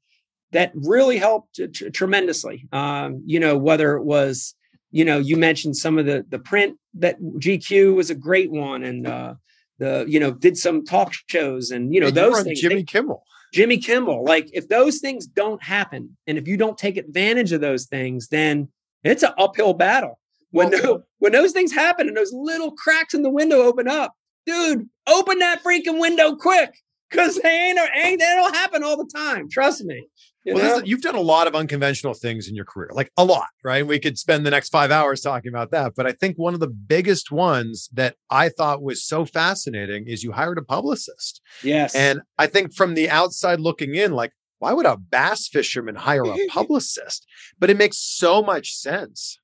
that 0.52 0.72
really 0.74 1.18
helped 1.18 1.54
t- 1.56 1.90
tremendously 1.90 2.68
um, 2.72 3.22
you 3.26 3.38
know 3.40 3.56
whether 3.56 3.96
it 3.96 4.04
was 4.04 4.54
you 4.90 5.04
know 5.04 5.18
you 5.18 5.36
mentioned 5.36 5.76
some 5.76 5.98
of 5.98 6.06
the 6.06 6.24
the 6.28 6.38
print 6.38 6.76
that 6.94 7.20
gq 7.20 7.94
was 7.94 8.10
a 8.10 8.14
great 8.14 8.50
one 8.50 8.82
and 8.84 9.06
uh 9.06 9.34
the 9.78 10.04
you 10.08 10.18
know 10.18 10.32
did 10.32 10.56
some 10.56 10.84
talk 10.84 11.12
shows 11.28 11.70
and 11.70 11.92
you 11.94 12.00
know 12.00 12.06
Yeah, 12.06 12.12
those 12.12 12.32
were 12.32 12.38
on 12.38 12.44
things 12.44 12.60
Jimmy 12.60 12.76
they- 12.76 12.82
Kimmel. 12.84 13.22
Jimmy 13.52 13.78
Kimmel. 13.78 14.24
Like 14.24 14.48
if 14.52 14.68
those 14.68 14.98
things 14.98 15.26
don't 15.26 15.62
happen, 15.62 16.16
and 16.26 16.38
if 16.38 16.46
you 16.48 16.56
don't 16.56 16.76
take 16.78 16.96
advantage 16.96 17.52
of 17.52 17.60
those 17.60 17.86
things, 17.86 18.28
then 18.28 18.68
it's 19.04 19.22
an 19.22 19.32
uphill 19.38 19.74
battle. 19.74 20.18
When 20.50 20.70
Well- 20.70 20.82
tho- 20.82 21.02
when 21.18 21.32
those 21.32 21.52
things 21.52 21.72
happen 21.72 22.08
and 22.08 22.16
those 22.16 22.32
little 22.32 22.72
cracks 22.72 23.14
in 23.14 23.22
the 23.22 23.30
window 23.30 23.62
open 23.62 23.88
up, 23.88 24.12
dude, 24.46 24.88
open 25.06 25.38
that 25.40 25.62
freaking 25.62 25.98
window 26.00 26.36
quick, 26.36 26.74
because 27.10 27.36
they 27.36 27.48
ain't, 27.48 27.78
ain't 27.94 28.20
that'll 28.20 28.52
happen 28.52 28.82
all 28.82 28.96
the 28.96 29.10
time. 29.12 29.48
Trust 29.48 29.84
me. 29.84 30.06
You 30.46 30.54
well, 30.54 30.78
is- 30.78 30.88
you've 30.88 31.02
done 31.02 31.16
a 31.16 31.20
lot 31.20 31.46
of 31.48 31.54
unconventional 31.56 32.14
things 32.14 32.48
in 32.48 32.54
your 32.54 32.64
career, 32.64 32.90
like 32.92 33.10
a 33.16 33.24
lot, 33.24 33.48
right? 33.64 33.84
We 33.86 33.98
could 33.98 34.16
spend 34.16 34.46
the 34.46 34.50
next 34.50 34.68
five 34.68 34.90
hours 34.92 35.20
talking 35.20 35.48
about 35.48 35.72
that. 35.72 35.94
But 35.96 36.06
I 36.06 36.12
think 36.12 36.36
one 36.36 36.54
of 36.54 36.60
the 36.60 36.68
biggest 36.68 37.32
ones 37.32 37.88
that 37.92 38.14
I 38.30 38.48
thought 38.48 38.80
was 38.82 39.04
so 39.04 39.24
fascinating 39.24 40.06
is 40.06 40.22
you 40.22 40.32
hired 40.32 40.58
a 40.58 40.62
publicist. 40.62 41.40
yes. 41.64 41.94
And 41.94 42.20
I 42.38 42.46
think 42.46 42.72
from 42.72 42.94
the 42.94 43.10
outside 43.10 43.58
looking 43.60 43.94
in, 43.96 44.12
like, 44.12 44.32
why 44.58 44.72
would 44.72 44.86
a 44.86 44.96
bass 44.96 45.48
fisherman 45.48 45.96
hire 45.96 46.24
a 46.24 46.36
publicist? 46.48 47.26
But 47.58 47.68
it 47.68 47.76
makes 47.76 47.98
so 47.98 48.40
much 48.42 48.72
sense. 48.74 49.38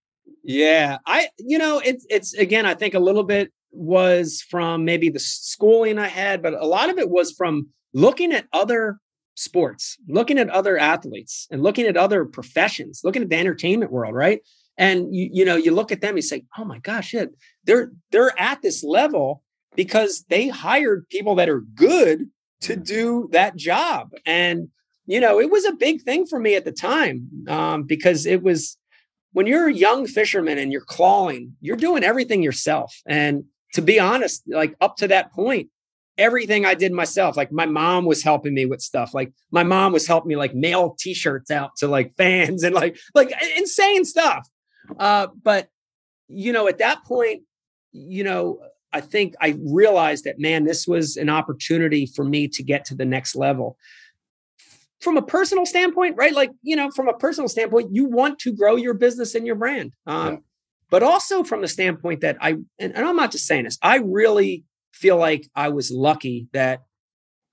Yeah, 0.45 0.99
I 1.07 1.29
you 1.39 1.59
know 1.59 1.81
it's 1.85 2.07
it's 2.09 2.33
again 2.35 2.65
I 2.65 2.75
think 2.75 2.95
a 2.95 2.99
little 3.01 3.25
bit 3.25 3.53
was 3.71 4.41
from 4.49 4.85
maybe 4.85 5.09
the 5.09 5.19
schooling 5.19 5.99
I 5.99 6.09
had, 6.09 6.43
but 6.43 6.55
a 6.55 6.65
lot 6.67 6.91
of 6.91 6.99
it 6.99 7.11
was 7.11 7.33
from 7.33 7.69
looking 7.93 8.33
at 8.33 8.47
other 8.53 8.99
sports, 9.35 9.97
looking 10.09 10.39
at 10.39 10.51
other 10.51 10.79
athletes, 10.79 11.47
and 11.51 11.63
looking 11.63 11.87
at 11.87 11.97
other 11.97 12.25
professions, 12.25 13.01
looking 13.05 13.23
at 13.23 13.31
the 13.31 13.37
entertainment 13.37 13.93
world, 13.93 14.15
right? 14.15 14.41
And 14.79 15.15
you 15.15 15.29
you 15.33 15.45
know 15.45 15.57
you 15.57 15.73
look 15.73 15.93
at 15.93 16.01
them, 16.01 16.17
you 16.17 16.23
say, 16.23 16.45
oh 16.59 16.65
my 16.65 16.79
gosh, 16.79 17.13
yeah, 17.13 17.27
they're 17.65 17.93
they're 18.11 18.39
at 18.41 18.63
this 18.63 18.83
level 18.83 19.43
because 19.75 20.25
they 20.29 20.49
hired 20.49 21.09
people 21.09 21.35
that 21.37 21.49
are 21.49 21.61
good 21.61 22.29
to 22.63 22.77
do 22.77 23.29
that 23.33 23.57
job, 23.57 24.13
and 24.25 24.69
you 25.07 25.21
know 25.21 25.41
it 25.41 25.51
was 25.51 25.65
a 25.65 25.73
big 25.73 26.03
thing 26.03 26.27
for 26.27 26.39
me 26.39 26.55
at 26.55 26.65
the 26.65 26.73
time 26.73 27.29
um, 27.49 27.83
because 27.85 28.25
it 28.27 28.43
was 28.43 28.79
when 29.33 29.47
you're 29.47 29.69
a 29.69 29.75
young 29.75 30.07
fisherman 30.07 30.59
and 30.59 30.73
you're 30.73 30.83
clawing, 30.83 31.57
you're 31.61 31.77
doing 31.77 32.05
everything 32.05 32.43
yourself. 32.43 32.95
And 33.07 33.45
to 33.75 33.83
be 33.83 33.99
honest, 33.99 34.43
like 34.47 34.75
up 34.81 34.97
to 34.97 35.09
that 35.09 35.33
point, 35.33 35.69
everything 36.19 36.65
I 36.67 36.75
did 36.75 36.93
myself. 36.93 37.37
Like 37.37 37.53
my 37.53 37.67
mom 37.67 38.05
was 38.05 38.23
helping 38.23 38.55
me 38.55 38.67
with 38.67 38.81
stuff. 38.81 39.15
Like 39.15 39.33
my 39.51 39.63
mom 39.63 39.93
was 39.93 40.07
helping 40.07 40.29
me 40.29 40.37
like 40.37 40.55
mail 40.55 40.95
t-shirts 40.99 41.51
out 41.51 41.77
to 41.79 41.89
like 41.89 42.17
fans 42.17 42.63
and 42.65 42.75
like 42.75 42.99
like 43.15 43.33
insane 43.57 44.05
stuff. 44.05 44.49
Uh, 44.99 45.29
but 45.43 45.69
you 46.29 46.53
know, 46.53 46.69
at 46.69 46.79
that 46.79 47.05
point, 47.05 47.43
you 47.93 48.25
know, 48.25 48.61
I 48.93 49.01
think 49.01 49.35
I 49.41 49.57
realized 49.65 50.25
that 50.25 50.39
man, 50.39 50.65
this 50.65 50.87
was 50.87 51.17
an 51.17 51.29
opportunity 51.29 52.07
for 52.07 52.25
me 52.25 52.49
to 52.49 52.63
get 52.63 52.85
to 52.87 52.95
the 52.95 53.05
next 53.05 53.35
level 53.35 53.79
from 55.03 55.17
a 55.17 55.23
personal 55.23 55.67
standpoint, 55.67 56.17
right? 56.17 56.33
Like, 56.33 56.53
you 56.63 56.77
know, 56.77 56.91
from 56.91 57.09
a 57.09 57.13
personal 57.13 57.49
standpoint, 57.49 57.93
you 57.93 58.05
want 58.05 58.39
to 58.41 58.53
grow 58.53 58.77
your 58.77 58.95
business 58.95 59.35
and 59.35 59.45
your 59.45 59.57
brand. 59.57 59.93
Um, 60.07 60.33
Yeah. 60.35 60.39
But 60.91 61.03
also 61.03 61.43
from 61.43 61.63
the 61.63 61.69
standpoint 61.69 62.21
that 62.21 62.37
I, 62.41 62.51
and, 62.79 62.95
and 62.95 62.99
I'm 62.99 63.17
not 63.17 63.33
just 63.33 63.47
saying 63.47 63.65
this, 63.65 63.79
I 63.83 63.97
really 63.97 64.65
feel 64.93 65.17
like 65.17 65.49
I 65.55 65.69
was 65.71 65.91
lucky 65.91 66.49
that 66.53 66.83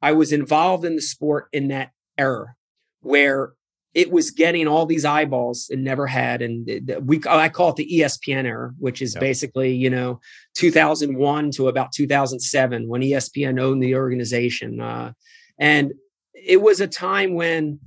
I 0.02 0.14
was 0.14 0.32
involved 0.32 0.86
in 0.86 0.96
the 0.96 1.02
sport 1.02 1.48
in 1.52 1.70
that 1.70 1.92
era 2.18 2.56
where 3.02 3.54
it 3.96 4.12
was 4.12 4.30
getting 4.32 4.68
all 4.68 4.86
these 4.86 5.04
eyeballs 5.04 5.68
it 5.70 5.80
never 5.80 6.06
had. 6.06 6.42
And 6.42 6.70
we, 7.04 7.22
I 7.28 7.50
call 7.50 7.70
it 7.72 7.76
the 7.78 7.90
ESPN 8.00 8.46
era, 8.46 8.72
which 8.78 9.02
is 9.02 9.16
Yeah. 9.16 9.20
basically, 9.20 9.74
you 9.74 9.90
know, 9.90 10.20
2001 10.56 11.52
to 11.52 11.68
about 11.70 11.92
2007 11.92 12.88
when 12.88 13.02
ESPN 13.02 13.60
owned 13.60 13.82
the 13.82 13.96
organization. 13.96 14.80
Uh, 14.80 15.14
and 15.58 15.94
it 16.34 16.62
was 16.62 16.80
a 16.82 16.88
time 16.88 17.34
when 17.34 17.80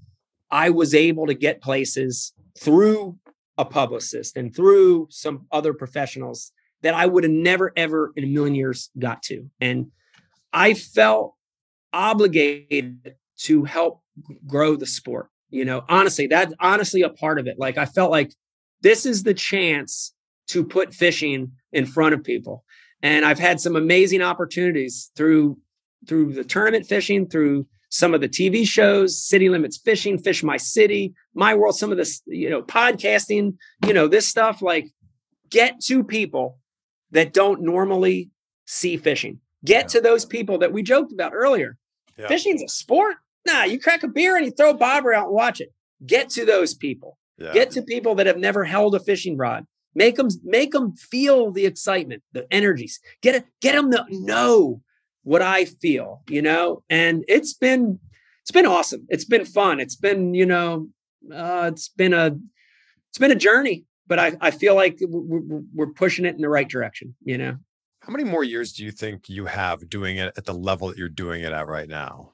I 0.50 0.70
was 0.70 0.94
able 0.94 1.26
to 1.26 1.34
get 1.34 1.62
places 1.62 2.32
through 2.58 3.18
a 3.56 3.64
publicist 3.64 4.36
and 4.36 4.54
through 4.54 5.06
some 5.10 5.46
other 5.52 5.72
professionals 5.72 6.52
that 6.82 6.94
I 6.94 7.06
would 7.06 7.24
have 7.24 7.32
never, 7.32 7.72
ever 7.76 8.12
in 8.16 8.24
a 8.24 8.26
million 8.26 8.54
years 8.54 8.90
got 8.98 9.22
to. 9.24 9.48
And 9.60 9.90
I 10.52 10.74
felt 10.74 11.34
obligated 11.92 13.14
to 13.38 13.64
help 13.64 14.02
grow 14.46 14.76
the 14.76 14.86
sport. 14.86 15.28
You 15.50 15.64
know, 15.64 15.84
honestly, 15.88 16.26
that's 16.26 16.54
honestly 16.60 17.02
a 17.02 17.10
part 17.10 17.38
of 17.38 17.46
it. 17.46 17.58
Like 17.58 17.78
I 17.78 17.86
felt 17.86 18.10
like 18.10 18.32
this 18.80 19.06
is 19.06 19.22
the 19.22 19.34
chance 19.34 20.14
to 20.48 20.64
put 20.64 20.94
fishing 20.94 21.52
in 21.72 21.86
front 21.86 22.14
of 22.14 22.24
people. 22.24 22.64
And 23.02 23.24
I've 23.24 23.38
had 23.38 23.60
some 23.60 23.76
amazing 23.76 24.22
opportunities 24.22 25.10
through 25.16 25.58
through 26.08 26.32
the 26.32 26.42
tournament 26.42 26.86
fishing, 26.86 27.28
through 27.28 27.66
some 27.88 28.14
of 28.14 28.20
the 28.20 28.28
TV 28.28 28.66
shows, 28.66 29.22
City 29.22 29.48
Limits 29.48 29.76
Fishing, 29.76 30.18
Fish 30.18 30.42
My 30.42 30.56
City, 30.56 31.14
My 31.34 31.54
World, 31.54 31.76
some 31.76 31.92
of 31.92 31.98
this, 31.98 32.22
you 32.26 32.50
know, 32.50 32.62
podcasting, 32.62 33.56
you 33.86 33.92
know, 33.92 34.08
this 34.08 34.26
stuff 34.26 34.62
like 34.62 34.88
get 35.50 35.78
to 35.82 36.02
people 36.02 36.58
that 37.12 37.32
don't 37.32 37.62
normally 37.62 38.30
see 38.66 38.96
fishing. 38.96 39.38
Get 39.64 39.88
to 39.90 40.00
those 40.00 40.24
people 40.24 40.58
that 40.58 40.72
we 40.72 40.82
joked 40.82 41.12
about 41.12 41.32
earlier. 41.34 41.78
Yeah. 42.18 42.26
Fishing's 42.28 42.62
a 42.62 42.68
sport. 42.68 43.16
Nah, 43.46 43.64
you 43.64 43.78
crack 43.78 44.02
a 44.02 44.08
beer 44.08 44.36
and 44.36 44.44
you 44.44 44.50
throw 44.52 44.70
a 44.70 44.76
bobber 44.76 45.12
out 45.12 45.26
and 45.26 45.34
watch 45.34 45.60
it. 45.60 45.72
Get 46.04 46.30
to 46.30 46.44
those 46.44 46.74
people. 46.74 47.18
Yeah. 47.38 47.52
Get 47.52 47.70
to 47.72 47.82
people 47.82 48.14
that 48.16 48.26
have 48.26 48.38
never 48.38 48.64
held 48.64 48.94
a 48.94 49.00
fishing 49.00 49.36
rod. 49.36 49.66
Make 49.94 50.16
them 50.16 50.28
make 50.42 50.72
them 50.72 50.96
feel 50.96 51.50
the 51.50 51.66
excitement, 51.66 52.22
the 52.32 52.46
energies. 52.50 52.98
Get 53.20 53.34
it, 53.34 53.44
get 53.60 53.74
them 53.74 53.90
to 53.92 54.06
know 54.10 54.80
what 55.22 55.42
I 55.42 55.66
feel, 55.66 56.22
you 56.28 56.40
know. 56.40 56.82
And 56.88 57.24
it's 57.28 57.52
been 57.52 57.98
it's 58.42 58.50
been 58.50 58.66
awesome. 58.66 59.06
It's 59.08 59.24
been 59.24 59.44
fun. 59.44 59.80
It's 59.80 59.96
been 59.96 60.34
you 60.34 60.46
know, 60.46 60.88
uh, 61.32 61.70
it's 61.72 61.88
been 61.88 62.14
a 62.14 62.38
it's 63.10 63.18
been 63.18 63.32
a 63.32 63.36
journey, 63.36 63.84
but 64.06 64.18
I 64.18 64.32
I 64.40 64.50
feel 64.50 64.74
like 64.74 64.98
we're, 65.00 65.62
we're 65.74 65.92
pushing 65.92 66.24
it 66.24 66.34
in 66.34 66.40
the 66.40 66.48
right 66.48 66.68
direction. 66.68 67.14
You 67.24 67.38
know. 67.38 67.56
How 68.00 68.12
many 68.12 68.24
more 68.24 68.42
years 68.42 68.72
do 68.72 68.84
you 68.84 68.90
think 68.90 69.28
you 69.28 69.46
have 69.46 69.88
doing 69.88 70.16
it 70.16 70.32
at 70.36 70.44
the 70.44 70.54
level 70.54 70.88
that 70.88 70.98
you're 70.98 71.08
doing 71.08 71.42
it 71.42 71.52
at 71.52 71.68
right 71.68 71.88
now? 71.88 72.32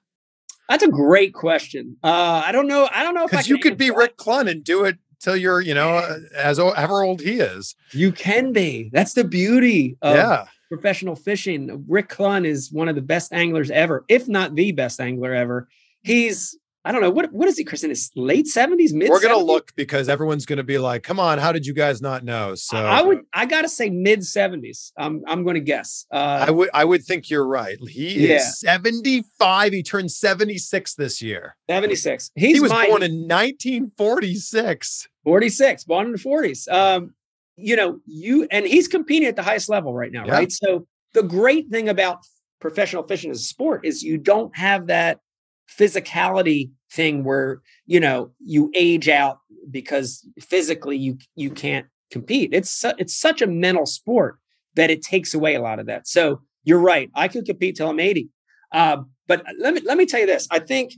That's 0.69 0.83
a 0.83 0.89
great 0.89 1.35
question. 1.35 1.97
Uh, 2.03 2.43
I 2.45 2.53
don't 2.53 2.69
know. 2.69 2.89
I 2.93 3.03
don't 3.03 3.14
know 3.14 3.27
if 3.31 3.49
you 3.49 3.59
could 3.59 3.77
be 3.77 3.89
that. 3.89 3.97
Rick 3.97 4.16
Clunn 4.16 4.51
and 4.51 4.64
do 4.64 4.85
it 4.85 4.97
till 5.21 5.37
you're, 5.37 5.61
you 5.61 5.75
know, 5.75 5.97
uh, 5.97 6.19
as 6.35 6.59
o- 6.59 6.73
however 6.73 7.03
old 7.03 7.21
he 7.21 7.41
is. 7.41 7.75
You 7.93 8.12
can 8.12 8.53
be. 8.53 8.91
That's 8.93 9.14
the 9.14 9.25
beauty 9.25 9.97
of 10.03 10.16
yeah. 10.16 10.47
professional 10.69 11.16
fishing. 11.16 11.85
Rick 11.89 12.09
Clunn 12.09 12.47
is 12.47 12.73
one 12.73 12.89
of 12.89 12.95
the 12.95 13.03
best 13.03 13.33
anglers 13.33 13.71
ever, 13.71 14.05
if 14.09 14.29
not 14.29 14.55
the 14.55 14.73
best 14.73 15.01
angler 15.01 15.35
ever. 15.35 15.69
He's 16.03 16.57
I 16.89 16.93
don't 16.93 17.03
know 17.03 17.11
what 17.11 17.30
what 17.34 17.49
is 17.51 17.59
he, 17.59 17.64
Chris? 17.64 17.84
In 17.84 17.91
his 17.91 18.11
late 18.16 18.47
seventies, 18.47 18.95
mid. 18.95 19.11
We're 19.11 19.20
gonna 19.20 19.34
70s? 19.34 19.47
look 19.47 19.72
because 19.76 20.09
everyone's 20.09 20.47
gonna 20.47 20.62
be 20.64 20.78
like, 20.78 21.03
"Come 21.03 21.20
on, 21.20 21.36
how 21.39 21.53
did 21.53 21.66
you 21.66 21.74
guys 21.74 22.01
not 22.01 22.24
know?" 22.24 22.55
So 22.55 22.78
I 22.78 23.03
would 23.03 23.20
I 23.34 23.45
gotta 23.45 23.68
say 23.68 23.91
mid 23.91 24.24
seventies. 24.24 24.91
I'm 24.97 25.22
I'm 25.26 25.45
to 25.45 25.61
guess. 25.61 26.07
Uh, 26.11 26.47
I 26.49 26.51
would 26.51 26.70
I 26.72 26.86
would 26.86 27.05
think 27.05 27.28
you're 27.28 27.47
right. 27.47 27.76
He 27.86 28.28
Yeah. 28.28 28.36
is 28.36 28.59
75. 28.61 29.72
He 29.74 29.82
turned 29.82 30.11
76 30.11 30.95
this 30.95 31.20
year. 31.20 31.57
seventy 31.68 31.95
six. 31.95 32.30
He's 32.34 32.55
he 32.57 32.61
was 32.61 32.72
my, 32.72 32.86
born 32.89 33.03
in 33.03 33.28
1946. 33.28 35.09
46, 35.24 35.84
born 35.84 36.07
in 36.07 36.12
the 36.12 36.18
40s. 36.18 36.68
Um, 36.72 37.12
you 37.57 37.76
know, 37.76 38.01
you 38.07 38.49
and 38.51 38.64
he's 38.66 38.89
competing 38.89 39.28
at 39.28 39.36
the 39.36 39.43
highest 39.43 39.68
level 39.68 39.93
right 39.93 40.11
now, 40.11 40.24
Yeah. 40.24 40.32
right? 40.32 40.51
So 40.51 40.86
the 41.12 41.22
great 41.22 41.68
thing 41.68 41.91
about 41.91 42.20
professional 42.61 43.03
fishing 43.03 43.30
as 43.30 43.41
a 43.41 43.45
sport 43.45 43.84
is 43.84 44.03
you 44.03 44.16
don't 44.16 44.57
have 44.57 44.86
that 44.86 45.20
physicality 45.69 46.71
thing 46.91 47.25
where 47.25 47.61
you 47.87 48.01
know 48.01 48.31
you 48.41 48.71
age 48.75 49.09
out 49.09 49.39
because 49.71 50.27
physically 50.41 50.97
you 50.97 51.19
you 51.37 51.51
can't 51.51 51.87
compete. 52.11 52.51
It's 52.53 52.71
su- 52.71 52.95
it's 52.99 53.14
such 53.14 53.43
a 53.43 53.47
mental 53.47 53.87
sport 53.87 54.39
that 54.75 54.91
it 54.91 55.03
takes 55.03 55.35
away 55.35 55.55
a 55.55 55.61
lot 55.61 55.79
of 55.79 55.87
that. 55.87 56.07
So 56.07 56.41
you're 56.64 56.81
right. 56.81 57.11
I 57.14 57.29
could 57.29 57.45
compete 57.45 57.77
till 57.77 57.89
I'm 57.89 58.01
80. 58.01 58.29
Uh, 58.73 58.99
but 59.27 59.45
let 59.59 59.75
me 59.75 59.81
let 59.85 59.99
me 59.99 60.07
tell 60.07 60.21
you 60.21 60.27
this. 60.27 60.47
I 60.51 60.59
think 60.59 60.93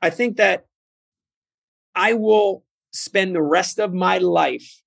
I 0.00 0.10
think 0.10 0.36
that 0.36 0.66
I 1.94 2.14
will 2.14 2.64
spend 2.92 3.34
the 3.34 3.42
rest 3.42 3.78
of 3.78 3.92
my 3.92 4.18
life 4.18 4.82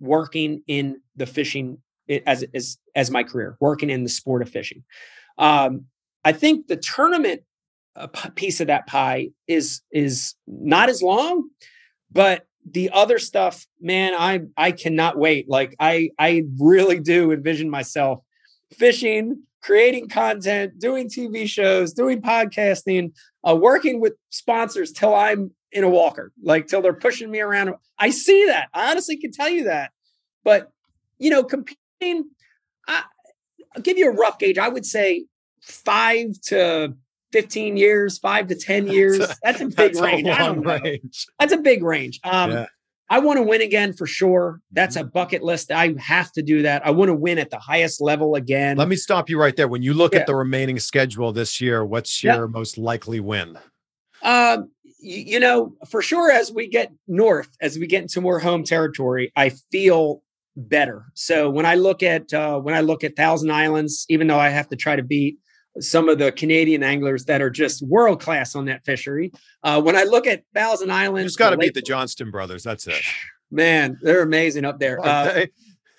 working 0.00 0.62
in 0.66 1.00
the 1.16 1.26
fishing 1.26 1.78
as 2.26 2.44
as 2.54 2.78
as 2.94 3.10
my 3.10 3.22
career, 3.22 3.56
working 3.60 3.90
in 3.90 4.02
the 4.02 4.08
sport 4.08 4.42
of 4.42 4.50
fishing. 4.50 4.84
Um, 5.38 5.86
I 6.24 6.32
think 6.32 6.66
the 6.66 6.76
tournament 6.76 7.42
p- 8.12 8.30
piece 8.30 8.60
of 8.60 8.68
that 8.68 8.86
pie 8.86 9.30
is 9.46 9.82
is 9.92 10.34
not 10.46 10.88
as 10.88 11.02
long, 11.02 11.48
but 12.10 12.46
the 12.68 12.90
other 12.90 13.18
stuff, 13.18 13.66
man, 13.80 14.14
I 14.14 14.40
I 14.56 14.72
cannot 14.72 15.18
wait. 15.18 15.48
Like 15.48 15.74
I 15.80 16.10
I 16.18 16.44
really 16.58 17.00
do 17.00 17.32
envision 17.32 17.70
myself 17.70 18.20
fishing, 18.72 19.42
creating 19.62 20.08
content, 20.08 20.78
doing 20.78 21.08
TV 21.08 21.48
shows, 21.48 21.92
doing 21.92 22.20
podcasting, 22.20 23.12
uh, 23.46 23.56
working 23.56 24.00
with 24.00 24.14
sponsors 24.30 24.92
till 24.92 25.14
I'm 25.14 25.50
in 25.72 25.84
a 25.84 25.88
walker, 25.88 26.32
like 26.42 26.66
till 26.66 26.82
they're 26.82 26.92
pushing 26.92 27.30
me 27.30 27.40
around. 27.40 27.74
I 27.98 28.10
see 28.10 28.46
that. 28.46 28.68
I 28.74 28.90
honestly 28.90 29.16
can 29.16 29.32
tell 29.32 29.48
you 29.48 29.64
that. 29.64 29.90
But 30.44 30.70
you 31.18 31.30
know, 31.30 31.44
competing, 31.44 32.30
I, 32.88 33.04
I'll 33.74 33.82
give 33.82 33.98
you 33.98 34.10
a 34.10 34.14
rough 34.14 34.38
gauge. 34.38 34.58
I 34.58 34.68
would 34.68 34.86
say 34.86 35.26
five 35.60 36.40
to 36.46 36.94
15 37.32 37.76
years, 37.76 38.18
five 38.18 38.46
to 38.48 38.54
10 38.54 38.86
years. 38.88 39.18
That's 39.42 39.60
a 39.60 39.66
big 39.66 39.76
That's 39.76 40.00
range. 40.00 40.26
a 40.28 40.32
I 40.32 40.38
don't 40.38 40.64
long 40.66 40.80
range. 40.82 41.26
That's 41.38 41.52
a 41.52 41.58
big 41.58 41.82
range. 41.82 42.20
Um, 42.24 42.50
Yeah. 42.52 42.66
I 43.12 43.18
want 43.18 43.38
to 43.38 43.42
win 43.42 43.60
again 43.60 43.92
for 43.92 44.06
sure. 44.06 44.60
That's 44.70 44.94
a 44.94 45.02
bucket 45.02 45.42
list. 45.42 45.72
I 45.72 45.94
have 45.98 46.30
to 46.32 46.42
do 46.42 46.62
that. 46.62 46.86
I 46.86 46.92
want 46.92 47.08
to 47.08 47.14
win 47.14 47.38
at 47.38 47.50
the 47.50 47.58
highest 47.58 48.00
level 48.00 48.36
again. 48.36 48.76
Let 48.76 48.86
me 48.86 48.94
stop 48.94 49.28
you 49.28 49.36
right 49.40 49.56
there. 49.56 49.66
When 49.66 49.82
you 49.82 49.94
look 49.94 50.14
Yeah. 50.14 50.20
at 50.20 50.26
the 50.28 50.36
remaining 50.36 50.78
schedule 50.78 51.32
this 51.32 51.60
year, 51.60 51.84
what's 51.84 52.22
Yeah. 52.22 52.36
your 52.36 52.46
most 52.46 52.78
likely 52.78 53.18
win? 53.18 53.58
Um, 54.22 54.70
you 55.00 55.40
know, 55.40 55.74
for 55.88 56.02
sure, 56.02 56.30
as 56.30 56.52
we 56.52 56.68
get 56.68 56.92
north, 57.08 57.48
as 57.60 57.78
we 57.80 57.88
get 57.88 58.02
into 58.02 58.20
more 58.20 58.38
home 58.38 58.62
territory, 58.62 59.32
I 59.34 59.48
feel 59.72 60.22
better. 60.56 61.06
So 61.14 61.50
when 61.50 61.66
I 61.66 61.74
look 61.74 62.04
at 62.04 62.32
uh, 62.32 62.58
when 62.60 62.74
I 62.76 62.80
look 62.80 63.02
at 63.02 63.16
Thousand 63.16 63.50
Islands, 63.50 64.04
even 64.08 64.28
though 64.28 64.38
I 64.38 64.50
have 64.50 64.68
to 64.68 64.76
try 64.76 64.94
to 64.94 65.02
beat 65.02 65.38
some 65.78 66.08
of 66.08 66.18
the 66.18 66.32
Canadian 66.32 66.82
anglers 66.82 67.24
that 67.26 67.40
are 67.40 67.50
just 67.50 67.86
world 67.86 68.20
class 68.20 68.54
on 68.54 68.64
that 68.66 68.84
fishery, 68.84 69.30
uh, 69.62 69.80
when 69.80 69.96
I 69.96 70.02
look 70.02 70.26
at 70.26 70.42
Thousand 70.54 70.88
You 70.88 70.94
Islands, 70.94 71.32
just 71.32 71.38
got 71.38 71.50
to 71.50 71.56
beat 71.56 71.74
the 71.74 71.82
Johnston 71.82 72.30
brothers. 72.30 72.62
That's 72.62 72.86
it. 72.86 73.02
man, 73.50 73.98
they're 74.02 74.22
amazing 74.22 74.64
up 74.64 74.78
there. 74.78 75.00
Uh, 75.04 75.46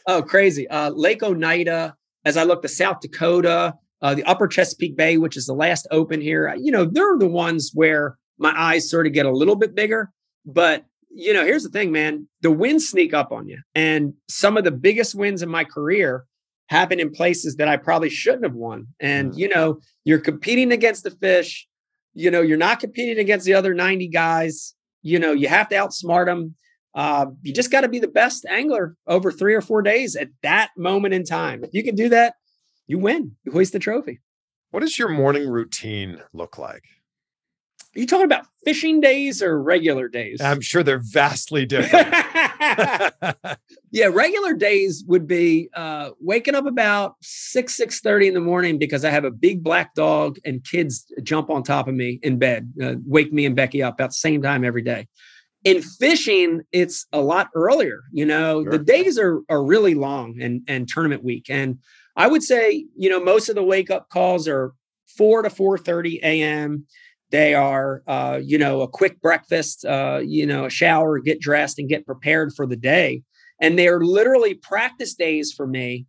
Oh, 0.08 0.22
crazy. 0.22 0.68
Uh, 0.68 0.90
Lake 0.90 1.24
Oneida, 1.24 1.96
as 2.26 2.38
I 2.38 2.44
look 2.44 2.62
to 2.62 2.68
South 2.68 3.02
Dakota, 3.02 3.76
uh, 4.02 4.16
the 4.16 4.24
upper 4.24 4.48
Chesapeake 4.48 4.96
Bay, 4.96 5.18
which 5.18 5.38
is 5.38 5.46
the 5.46 5.54
last 5.54 5.88
open 5.92 6.22
here, 6.22 6.50
uh, 6.50 6.56
you 6.56 6.72
know, 6.72 6.86
they're 6.86 7.18
the 7.18 7.28
ones 7.28 7.72
where 7.74 8.18
my 8.38 8.54
eyes 8.60 8.90
sort 8.90 9.06
of 9.06 9.14
get 9.14 9.26
a 9.26 9.32
little 9.32 9.56
bit 9.56 9.76
bigger. 9.76 10.12
But, 10.46 10.86
you 11.10 11.34
know, 11.34 11.46
here's 11.46 11.64
the 11.64 11.70
thing, 11.70 11.92
man 11.92 12.28
the 12.42 12.52
winds 12.52 12.90
sneak 12.90 13.14
up 13.14 13.32
on 13.32 13.48
you. 13.48 13.60
And 13.76 14.14
some 14.28 14.58
of 14.58 14.64
the 14.64 14.72
biggest 14.72 15.14
wins 15.14 15.44
in 15.44 15.50
my 15.50 15.64
career 15.64 16.26
happen 16.72 17.00
in 17.00 17.12
places 17.12 17.58
that 17.58 17.68
I 17.68 17.78
probably 17.78 18.10
shouldn't 18.10 18.44
have 18.44 18.56
won. 18.56 18.88
And, 19.00 19.36
you 19.38 19.48
know, 19.48 19.80
you're 20.04 20.20
competing 20.20 20.72
against 20.72 21.04
the 21.04 21.12
fish, 21.12 21.68
you 22.14 22.32
know, 22.32 22.42
you're 22.42 22.58
not 22.58 22.80
competing 22.80 23.20
against 23.20 23.46
the 23.46 23.54
other 23.54 23.76
90 23.76 24.08
guys. 24.08 24.74
You 25.04 25.20
know, 25.20 25.34
you 25.34 25.48
have 25.48 25.70
to 25.70 25.76
outsmart 25.76 26.26
them 26.26 26.56
uh, 26.94 27.28
you 27.42 27.54
just 27.54 27.72
got 27.72 27.82
to 27.82 27.90
be 27.90 28.00
the 28.00 28.08
best 28.08 28.46
angler 28.46 28.96
over 29.08 29.32
three 29.32 29.54
or 29.54 29.62
four 29.62 29.82
days 29.82 30.16
at 30.16 30.30
that 30.44 30.72
moment 30.78 31.14
in 31.14 31.24
time. 31.24 31.64
If 31.64 31.74
you 31.74 31.84
can 31.84 31.96
do 31.96 32.10
that, 32.10 32.36
you 32.88 33.00
win. 33.00 33.36
You 33.44 33.52
hoist 33.52 33.74
the 33.74 33.80
trophy. 33.80 34.20
What 34.72 34.82
does 34.82 34.98
your 35.00 35.10
morning 35.10 35.48
routine 35.48 36.22
look 36.34 36.58
like? 36.58 36.84
Are 37.96 38.00
you 38.00 38.08
talking 38.08 38.26
about 38.26 38.46
fishing 38.64 39.02
days 39.02 39.42
or 39.42 39.62
regular 39.62 40.08
days? 40.08 40.40
I'm 40.42 40.62
sure 40.62 40.84
they're 40.84 41.02
vastly 41.04 41.66
different. 41.68 42.08
yeah, 43.92 44.06
regular 44.06 44.54
days 44.54 45.04
would 45.08 45.28
be 45.28 45.70
uh, 45.74 46.12
waking 46.20 46.54
up 46.54 46.68
about 46.68 47.16
six 47.22 47.76
six 47.76 48.00
thirty 48.02 48.28
in 48.28 48.36
the 48.36 48.40
morning 48.40 48.78
because 48.78 49.04
I 49.04 49.10
have 49.10 49.26
a 49.26 49.32
big 49.32 49.64
black 49.64 49.96
dog 49.96 50.38
and 50.46 50.64
kids 50.64 51.12
jump 51.24 51.50
on 51.50 51.64
top 51.64 51.88
of 51.88 51.96
me 51.96 52.20
in 52.22 52.38
bed, 52.38 52.72
uh, 52.82 52.96
wake 53.06 53.34
me 53.34 53.46
and 53.48 53.56
Becky 53.56 53.82
up 53.82 54.00
at 54.00 54.10
the 54.10 54.14
same 54.14 54.44
time 54.44 54.64
every 54.64 54.84
day. 54.84 55.08
In 55.64 55.82
fishing, 55.82 56.62
it's 56.72 57.08
a 57.12 57.22
lot 57.22 57.50
earlier. 57.56 58.02
You 58.12 58.26
know, 58.26 58.64
the 58.64 58.78
days 58.78 59.18
are 59.18 59.42
are 59.50 59.64
really 59.64 59.96
long 59.96 60.40
and 60.40 60.62
and 60.68 60.88
tournament 60.88 61.24
week, 61.24 61.48
and 61.50 61.80
I 62.16 62.28
would 62.28 62.44
say 62.44 62.86
you 62.96 63.10
know 63.10 63.20
most 63.20 63.50
of 63.50 63.56
the 63.56 63.64
wake 63.64 63.90
up 63.90 64.10
calls 64.10 64.48
are 64.48 64.74
four 65.18 65.42
to 65.42 65.50
four 65.50 65.80
thirty 65.80 66.20
a.m. 66.22 66.86
They 67.32 67.56
are, 67.56 68.04
uh, 68.08 68.40
you 68.44 68.58
know, 68.58 68.82
a 68.82 68.88
quick 68.88 69.22
breakfast, 69.22 69.86
uh, 69.86 70.22
you 70.24 70.46
know, 70.46 70.66
a 70.66 70.70
shower, 70.70 71.20
get 71.20 71.40
dressed, 71.40 71.80
and 71.80 71.88
get 71.88 72.06
prepared 72.06 72.54
for 72.54 72.68
the 72.68 72.76
day. 72.76 73.24
And 73.62 73.80
they're 73.80 74.02
literally 74.02 74.54
practice 74.54 75.14
days 75.14 75.54
for 75.54 75.66
me 75.66 76.06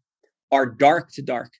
are 0.50 0.66
dark 0.66 1.12
to 1.12 1.22
dark. 1.22 1.52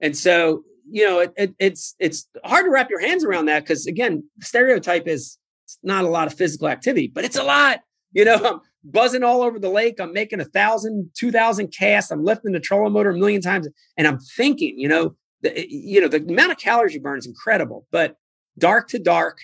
And 0.00 0.16
so, 0.16 0.64
you 0.90 1.06
know, 1.06 1.20
it, 1.20 1.32
it, 1.36 1.54
it's 1.58 1.94
it's 1.98 2.28
hard 2.44 2.64
to 2.64 2.70
wrap 2.70 2.90
your 2.90 3.00
hands 3.00 3.24
around 3.24 3.46
that 3.46 3.60
because 3.60 3.86
again, 3.86 4.24
stereotype 4.40 5.06
is 5.06 5.38
not 5.82 6.04
a 6.04 6.08
lot 6.08 6.26
of 6.26 6.34
physical 6.34 6.68
activity, 6.68 7.10
but 7.14 7.24
it's 7.24 7.36
a 7.36 7.44
lot. 7.44 7.80
You 8.12 8.24
know, 8.24 8.36
I'm 8.44 8.60
buzzing 8.82 9.22
all 9.22 9.42
over 9.42 9.58
the 9.58 9.68
lake. 9.68 10.00
I'm 10.00 10.12
making 10.12 10.40
a 10.40 10.44
thousand, 10.44 11.10
two 11.16 11.30
thousand 11.30 11.68
casts. 11.68 12.10
I'm 12.10 12.24
lifting 12.24 12.52
the 12.52 12.60
trolling 12.60 12.92
motor 12.92 13.10
a 13.10 13.18
million 13.18 13.42
times, 13.42 13.68
and 13.96 14.06
I'm 14.06 14.18
thinking, 14.18 14.78
you 14.78 14.88
know, 14.88 15.14
the, 15.42 15.66
you 15.68 16.00
know, 16.00 16.08
the 16.08 16.18
amount 16.18 16.52
of 16.52 16.58
calories 16.58 16.94
you 16.94 17.00
burn 17.00 17.18
is 17.18 17.26
incredible. 17.26 17.86
But 17.90 18.16
dark 18.58 18.88
to 18.88 18.98
dark, 18.98 19.40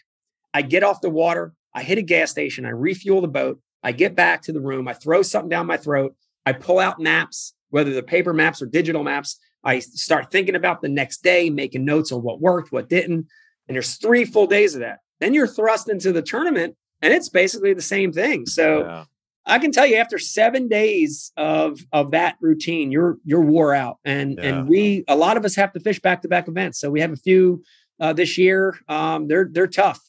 I 0.54 0.62
get 0.62 0.82
off 0.82 1.00
the 1.00 1.10
water. 1.10 1.54
I 1.74 1.82
hit 1.82 1.98
a 1.98 2.02
gas 2.02 2.30
station. 2.30 2.64
I 2.64 2.70
refuel 2.70 3.20
the 3.20 3.28
boat. 3.28 3.60
I 3.82 3.92
get 3.92 4.14
back 4.16 4.42
to 4.42 4.52
the 4.52 4.60
room. 4.60 4.88
I 4.88 4.94
throw 4.94 5.22
something 5.22 5.48
down 5.50 5.66
my 5.66 5.76
throat. 5.76 6.14
I 6.44 6.52
pull 6.52 6.78
out 6.78 6.98
maps, 7.00 7.54
whether 7.70 7.92
they're 7.92 8.02
paper 8.02 8.32
maps 8.32 8.62
or 8.62 8.66
digital 8.66 9.02
maps. 9.04 9.38
I 9.64 9.80
start 9.80 10.30
thinking 10.30 10.54
about 10.54 10.80
the 10.80 10.88
next 10.88 11.22
day, 11.22 11.50
making 11.50 11.84
notes 11.84 12.12
on 12.12 12.22
what 12.22 12.40
worked, 12.40 12.72
what 12.72 12.88
didn't. 12.88 13.26
And 13.68 13.74
there's 13.74 13.96
three 13.96 14.24
full 14.24 14.46
days 14.46 14.74
of 14.74 14.80
that. 14.80 15.00
Then 15.20 15.34
you're 15.34 15.46
thrust 15.48 15.88
into 15.88 16.12
the 16.12 16.22
tournament 16.22 16.76
and 17.02 17.12
it's 17.12 17.28
basically 17.28 17.74
the 17.74 17.82
same 17.82 18.12
thing. 18.12 18.46
So 18.46 18.80
Yeah. 18.80 19.04
I 19.48 19.58
can 19.60 19.70
tell 19.70 19.86
you 19.86 19.96
after 19.96 20.18
seven 20.18 20.66
days 20.68 21.32
of 21.36 21.78
of 21.92 22.10
that 22.12 22.36
routine, 22.40 22.90
you're 22.90 23.18
you're 23.24 23.44
wore 23.44 23.74
out. 23.74 23.98
And 24.04 24.38
Yeah. 24.38 24.44
and 24.44 24.68
we 24.68 25.04
a 25.08 25.16
lot 25.16 25.36
of 25.36 25.44
us 25.44 25.54
have 25.56 25.72
to 25.74 25.80
fish 25.80 26.00
back 26.00 26.22
to 26.22 26.28
back 26.28 26.48
events. 26.48 26.78
So 26.80 26.90
we 26.90 27.00
have 27.00 27.12
a 27.12 27.16
few 27.16 27.62
uh, 28.00 28.12
this 28.12 28.38
year. 28.38 28.78
Um, 28.88 29.28
they're 29.28 29.48
they're 29.50 29.66
tough. 29.66 30.00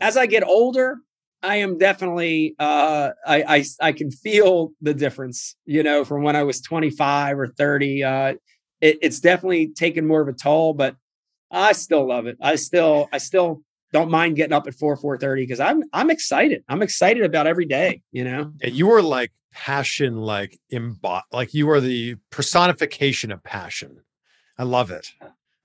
As 0.00 0.16
I 0.16 0.26
get 0.26 0.44
older, 0.44 0.98
I 1.42 1.56
am 1.56 1.78
definitely 1.78 2.54
uh, 2.58 3.10
I, 3.26 3.42
I 3.56 3.64
I 3.80 3.92
can 3.92 4.10
feel 4.10 4.72
the 4.80 4.94
difference. 4.94 5.56
You 5.66 5.82
know, 5.82 6.04
from 6.04 6.22
when 6.22 6.36
I 6.36 6.42
was 6.42 6.60
25 6.60 7.38
or 7.38 7.48
30. 7.48 8.04
Uh, 8.04 8.34
it, 8.80 8.98
it's 9.02 9.20
definitely 9.20 9.68
taken 9.68 10.06
more 10.06 10.22
of 10.22 10.28
a 10.28 10.32
toll, 10.32 10.72
but 10.72 10.96
I 11.50 11.72
still 11.72 12.06
love 12.06 12.26
it. 12.26 12.38
I 12.40 12.56
still 12.56 13.08
I 13.12 13.18
still 13.18 13.62
don't 13.92 14.10
mind 14.10 14.36
getting 14.36 14.52
up 14.52 14.66
at 14.66 14.74
4 14.74 14.96
4:30 14.96 15.36
because 15.36 15.60
I'm 15.60 15.82
I'm 15.92 16.10
excited. 16.10 16.64
I'm 16.68 16.82
excited 16.82 17.24
about 17.24 17.46
every 17.46 17.66
day. 17.66 18.02
You 18.12 18.24
know. 18.24 18.52
And 18.62 18.72
you 18.72 18.90
are 18.92 19.02
like 19.02 19.32
passion, 19.52 20.16
like 20.16 20.58
embod, 20.72 21.22
like 21.32 21.54
you 21.54 21.68
are 21.70 21.80
the 21.80 22.16
personification 22.30 23.32
of 23.32 23.42
passion. 23.42 24.00
I 24.58 24.64
love 24.64 24.90
it. 24.90 25.12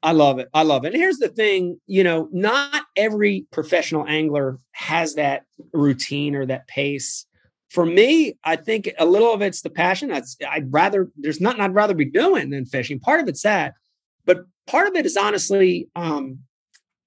I 0.06 0.12
love 0.12 0.38
it. 0.38 0.50
I 0.54 0.62
love 0.62 0.86
it. 0.86 0.94
And 0.94 1.02
here's 1.02 1.18
the 1.18 1.30
thing, 1.30 1.80
you 1.88 2.04
know, 2.04 2.30
not 2.32 2.84
every 2.96 3.48
professional 3.52 4.06
angler 4.08 4.60
has 4.74 5.16
that 5.16 5.46
routine 5.74 6.36
or 6.36 6.46
that 6.46 6.68
pace. 6.68 7.26
For 7.70 7.88
me, 7.88 8.38
I 8.44 8.56
think 8.56 8.92
a 9.00 9.06
little 9.08 9.34
of 9.34 9.42
it's 9.42 9.64
the 9.64 9.72
passion. 9.72 10.10
That's 10.10 10.38
I'd 10.48 10.72
rather 10.72 11.10
there's 11.18 11.42
nothing 11.42 11.60
I'd 11.60 11.74
rather 11.74 11.96
be 11.96 12.06
doing 12.06 12.52
than 12.52 12.68
fishing. 12.68 13.00
Part 13.00 13.20
of 13.20 13.28
it's 13.28 13.42
that, 13.42 13.74
but 14.26 14.46
part 14.68 14.88
of 14.88 14.96
it 14.96 15.08
is 15.08 15.18
honestly, 15.18 15.90
um, 15.96 16.38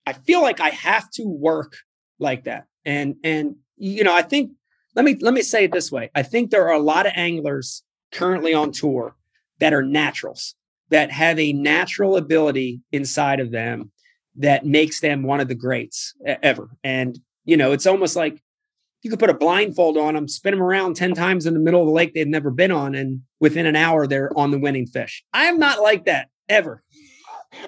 I 0.05 0.15
feel 0.15 0.43
like 0.43 0.59
I 0.59 0.71
have 0.71 1.09
to 1.13 1.23
work 1.23 1.77
like 2.19 2.45
that. 2.45 2.65
And 2.85 3.15
and 3.23 3.55
you 3.77 4.03
know, 4.03 4.15
I 4.15 4.23
think 4.23 4.51
let 4.97 5.05
me 5.05 5.17
let 5.21 5.35
me 5.35 5.43
say 5.43 5.65
it 5.65 5.73
this 5.73 5.93
way. 5.93 6.11
I 6.17 6.25
think 6.25 6.51
there 6.51 6.67
are 6.67 6.75
a 6.75 6.81
lot 6.81 7.07
of 7.07 7.13
anglers 7.15 7.85
currently 8.11 8.55
on 8.55 8.73
tour 8.73 9.15
that 9.61 9.73
are 9.73 9.85
naturals 9.85 10.57
that 10.91 11.11
have 11.11 11.39
a 11.39 11.53
natural 11.53 12.17
ability 12.17 12.81
inside 12.93 13.41
of 13.41 13.51
them 13.51 13.91
that 14.37 14.65
makes 14.65 15.01
them 15.01 15.23
one 15.23 15.41
of 15.41 15.49
the 15.49 15.55
greats 15.55 16.15
ever. 16.25 16.71
And, 16.85 17.19
you 17.45 17.57
know, 17.57 17.73
it's 17.73 17.87
almost 17.87 18.17
like 18.17 18.43
you 19.03 19.11
could 19.11 19.19
put 19.19 19.31
a 19.31 19.35
blindfold 19.35 19.97
on 19.97 20.15
them, 20.15 20.29
spin 20.29 20.53
them 20.53 20.63
around 20.63 20.95
10 20.95 21.15
times 21.15 21.47
in 21.47 21.55
the 21.55 21.61
middle 21.61 21.81
of 21.81 21.87
the 21.87 21.93
lake 21.93 22.15
they've 22.15 22.27
never 22.27 22.51
been 22.51 22.73
on, 22.73 22.95
and 22.95 23.23
within 23.41 23.67
an 23.67 23.77
hour 23.77 24.07
they're 24.07 24.37
on 24.37 24.51
the 24.51 24.59
winning 24.59 24.87
fish. 24.87 25.25
I 25.33 25.45
am 25.45 25.59
not 25.59 25.81
like 25.81 26.05
that 26.07 26.29
ever. 26.49 26.83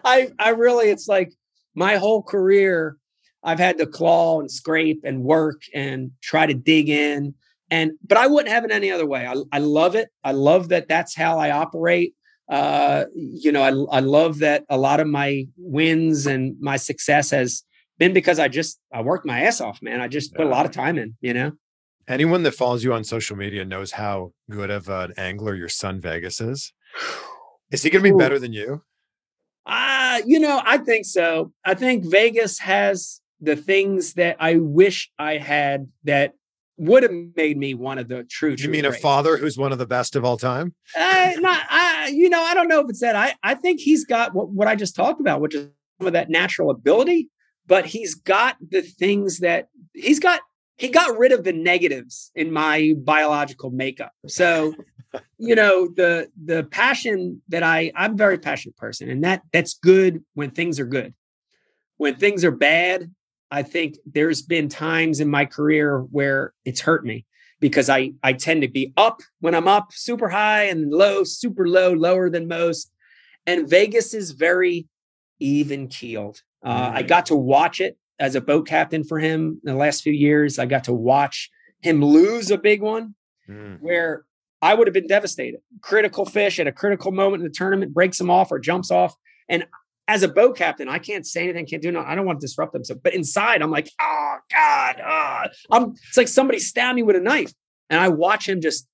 I 0.05 0.31
I 0.39 0.51
really 0.51 0.91
it's 0.91 1.09
like 1.09 1.33
my 1.75 1.97
whole 1.97 2.23
career 2.23 2.97
I've 3.43 3.59
had 3.59 3.79
to 3.79 3.87
claw 3.87 4.41
and 4.41 4.51
scrape 4.51 5.01
and 5.05 5.23
work 5.23 5.63
and 5.75 6.11
try 6.21 6.47
to 6.47 6.55
dig 6.55 6.89
in 6.89 7.35
and 7.71 7.93
but 8.07 8.19
I 8.19 8.27
wouldn't 8.27 8.53
have 8.53 8.65
it 8.65 8.73
any 8.73 8.91
other 8.91 9.07
way. 9.07 9.27
I, 9.27 9.35
I 9.53 9.59
love 9.59 9.95
it. 9.95 10.11
I 10.25 10.33
love 10.33 10.69
that 10.69 10.89
that's 10.89 11.15
how 11.15 11.39
I 11.39 11.53
operate 11.53 12.15
uh, 12.51 13.05
you 13.15 13.53
know, 13.53 13.63
I, 13.63 13.99
I 13.99 14.01
love 14.01 14.41
that 14.41 14.65
a 14.69 14.77
lot 14.77 14.99
of 14.99 15.07
my 15.07 15.47
wins 15.57 16.27
and 16.27 16.57
my 16.61 16.77
success 16.77 17.31
has 17.31 17.63
been 17.99 18.13
because 18.13 18.41
I 18.41 18.49
just 18.49 18.81
I 18.93 19.03
worked 19.03 19.25
my 19.25 19.43
ass 19.43 19.61
off, 19.61 19.81
man. 19.81 20.01
I 20.01 20.09
just 20.09 20.35
put 20.35 20.47
a 20.47 20.49
lot 20.49 20.67
of 20.67 20.73
time 20.73 20.99
in, 20.99 21.17
you 21.21 21.33
know. 21.33 21.53
Anyone 22.09 22.43
that 22.43 22.55
follows 22.55 22.83
you 22.83 22.93
on 22.93 23.05
social 23.05 23.37
media 23.37 23.65
knows 23.65 23.93
how 23.93 24.33
good 24.51 24.71
of 24.71 24.89
an 24.89 25.13
angler 25.17 25.55
your 25.55 25.69
son 25.69 26.01
Vegas 26.01 26.41
is. 26.41 26.73
Is 27.71 27.85
he 27.85 27.91
going 27.91 28.03
to 28.03 28.13
be 28.13 28.19
better 28.19 28.41
than 28.41 28.53
you? 28.53 28.83
Ah, 29.65 30.19
you 30.27 30.41
know, 30.41 30.61
I 30.65 30.79
think 30.79 31.05
so. 31.05 31.53
I 31.65 31.75
think 31.75 32.05
Vegas 32.11 32.59
has 32.59 33.21
the 33.41 33.55
things 33.55 34.15
that 34.15 34.37
I 34.41 34.57
wish 34.57 35.11
I 35.21 35.37
had 35.37 35.87
that 36.03 36.35
would 36.81 37.03
have 37.03 37.13
made 37.37 37.59
me 37.59 37.75
one 37.75 37.99
of 37.99 38.09
the 38.09 38.25
true. 38.25 38.53
You 38.53 38.57
true 38.57 38.71
mean 38.71 38.87
a 38.87 38.93
father 38.93 39.37
who's 39.37 39.59
one 39.59 39.71
of 39.71 39.79
the 39.79 39.87
best 39.87 40.17
of 40.17 40.25
all 40.25 40.39
time? 40.39 40.75
Uh, 40.99 41.33
not, 41.37 41.63
I, 41.69 42.11
you 42.15 42.31
know, 42.31 42.43
I 42.43 42.55
don't 42.55 42.69
know 42.69 42.81
if 42.81 42.87
it's 42.89 43.01
that. 43.01 43.15
I, 43.15 43.35
I 43.43 43.55
think 43.55 43.81
he's 43.81 44.07
got 44.07 44.35
what, 44.35 44.49
what 44.49 44.67
I 44.67 44.77
just 44.77 44.97
talked 44.97 45.21
about, 45.21 45.43
which 45.43 45.55
is 45.55 45.69
some 46.01 46.07
of 46.07 46.15
that 46.15 46.31
natural 46.31 46.71
ability, 46.71 47.29
but 47.67 47.85
he's 47.85 48.15
got 48.15 48.57
the 48.67 48.81
things 48.81 49.41
that 49.41 49.69
he's 49.93 50.19
got. 50.19 50.41
He 50.79 50.89
got 50.89 51.19
rid 51.19 51.33
of 51.33 51.45
the 51.45 51.53
negatives 51.53 52.33
in 52.35 52.51
my 52.51 52.95
biological 52.97 53.69
makeup. 53.69 54.13
So, 54.27 54.75
you 55.39 55.55
know, 55.55 55.87
the 55.95 56.31
the 56.43 56.65
passion 56.65 57.43
that 57.49 57.63
I 57.63 57.93
I'm 57.95 58.15
a 58.15 58.17
very 58.17 58.39
passionate 58.39 58.79
person, 58.79 59.11
and 59.11 59.23
that 59.23 59.43
that's 59.53 59.75
good 59.75 60.25
when 60.33 60.51
things 60.51 60.81
are 60.81 60.87
good. 60.87 61.13
When 61.99 62.15
things 62.15 62.43
are 62.43 62.51
bad, 62.51 63.11
I 63.51 63.63
think 63.63 63.97
there's 64.07 64.43
been 64.43 64.69
times 64.69 65.21
in 65.21 65.29
my 65.29 65.45
career 65.45 66.01
where 66.11 66.53
it's 66.65 66.81
hurt 66.81 67.05
me 67.05 67.27
because 67.61 67.89
I 67.91 68.13
I 68.23 68.33
tend 68.33 68.63
to 68.63 68.69
be 68.69 68.93
up 68.97 69.21
when 69.41 69.55
I'm 69.55 69.69
up 69.69 69.93
super 69.93 70.29
high 70.29 70.65
and 70.65 70.91
low 70.91 71.25
super 71.25 71.69
low 71.69 71.93
lower 71.93 72.31
than 72.31 72.49
most 72.49 72.93
and 73.47 73.69
Vegas 73.69 74.15
is 74.15 74.33
very 74.33 74.87
even 75.41 75.89
keeled. 75.89 76.43
Uh, 76.65 76.91
I 76.95 77.03
got 77.03 77.27
to 77.27 77.35
watch 77.35 77.81
it 77.81 77.97
as 78.19 78.35
a 78.35 78.41
boat 78.41 78.67
captain 78.69 79.03
for 79.03 79.19
him 79.19 79.61
in 79.65 79.73
the 79.73 79.79
last 79.79 80.03
few 80.03 80.13
years. 80.13 80.59
I 80.59 80.67
got 80.67 80.85
to 80.85 80.93
watch 80.93 81.51
him 81.81 82.05
lose 82.05 82.51
a 82.51 82.59
big 82.59 82.83
one 82.83 83.15
Mm. 83.49 83.81
where 83.81 84.25
I 84.63 84.75
would 84.75 84.87
have 84.87 84.95
been 84.95 85.09
devastated. 85.09 85.61
Critical 85.81 86.25
fish 86.25 86.61
at 86.61 86.67
a 86.69 86.73
critical 86.73 87.11
moment 87.11 87.41
in 87.43 87.49
the 87.49 87.55
tournament 87.55 87.93
breaks 87.93 88.21
him 88.21 88.31
off 88.31 88.53
or 88.53 88.61
jumps 88.61 88.91
off. 88.93 89.17
And 89.49 89.65
as 90.11 90.25
a 90.25 90.29
boat 90.29 90.57
captain, 90.57 90.89
I 90.89 90.99
can't 90.99 91.25
say 91.25 91.45
anything, 91.45 91.67
can't 91.67 91.81
do 91.81 91.93
no, 91.93 92.01
I 92.01 92.17
don't 92.17 92.27
want 92.27 92.41
to 92.41 92.45
disrupt 92.45 92.73
them. 92.73 92.85
So, 92.85 92.97
but 92.97 93.15
inside, 93.15 93.63
I'm 93.63 93.71
like, 93.71 93.89
oh 94.01 94.35
God, 94.53 94.97
ah. 95.05 95.47
I'm. 95.71 95.93
It's 96.09 96.17
like 96.17 96.27
somebody 96.29 96.59
stabbed 96.59 96.97
me 96.97 97.05
with 97.05 97.15
a 97.15 97.21
knife, 97.21 97.53
and 97.91 98.01
I 98.01 98.09
watch 98.09 98.49
him 98.49 98.61
just 98.61 98.89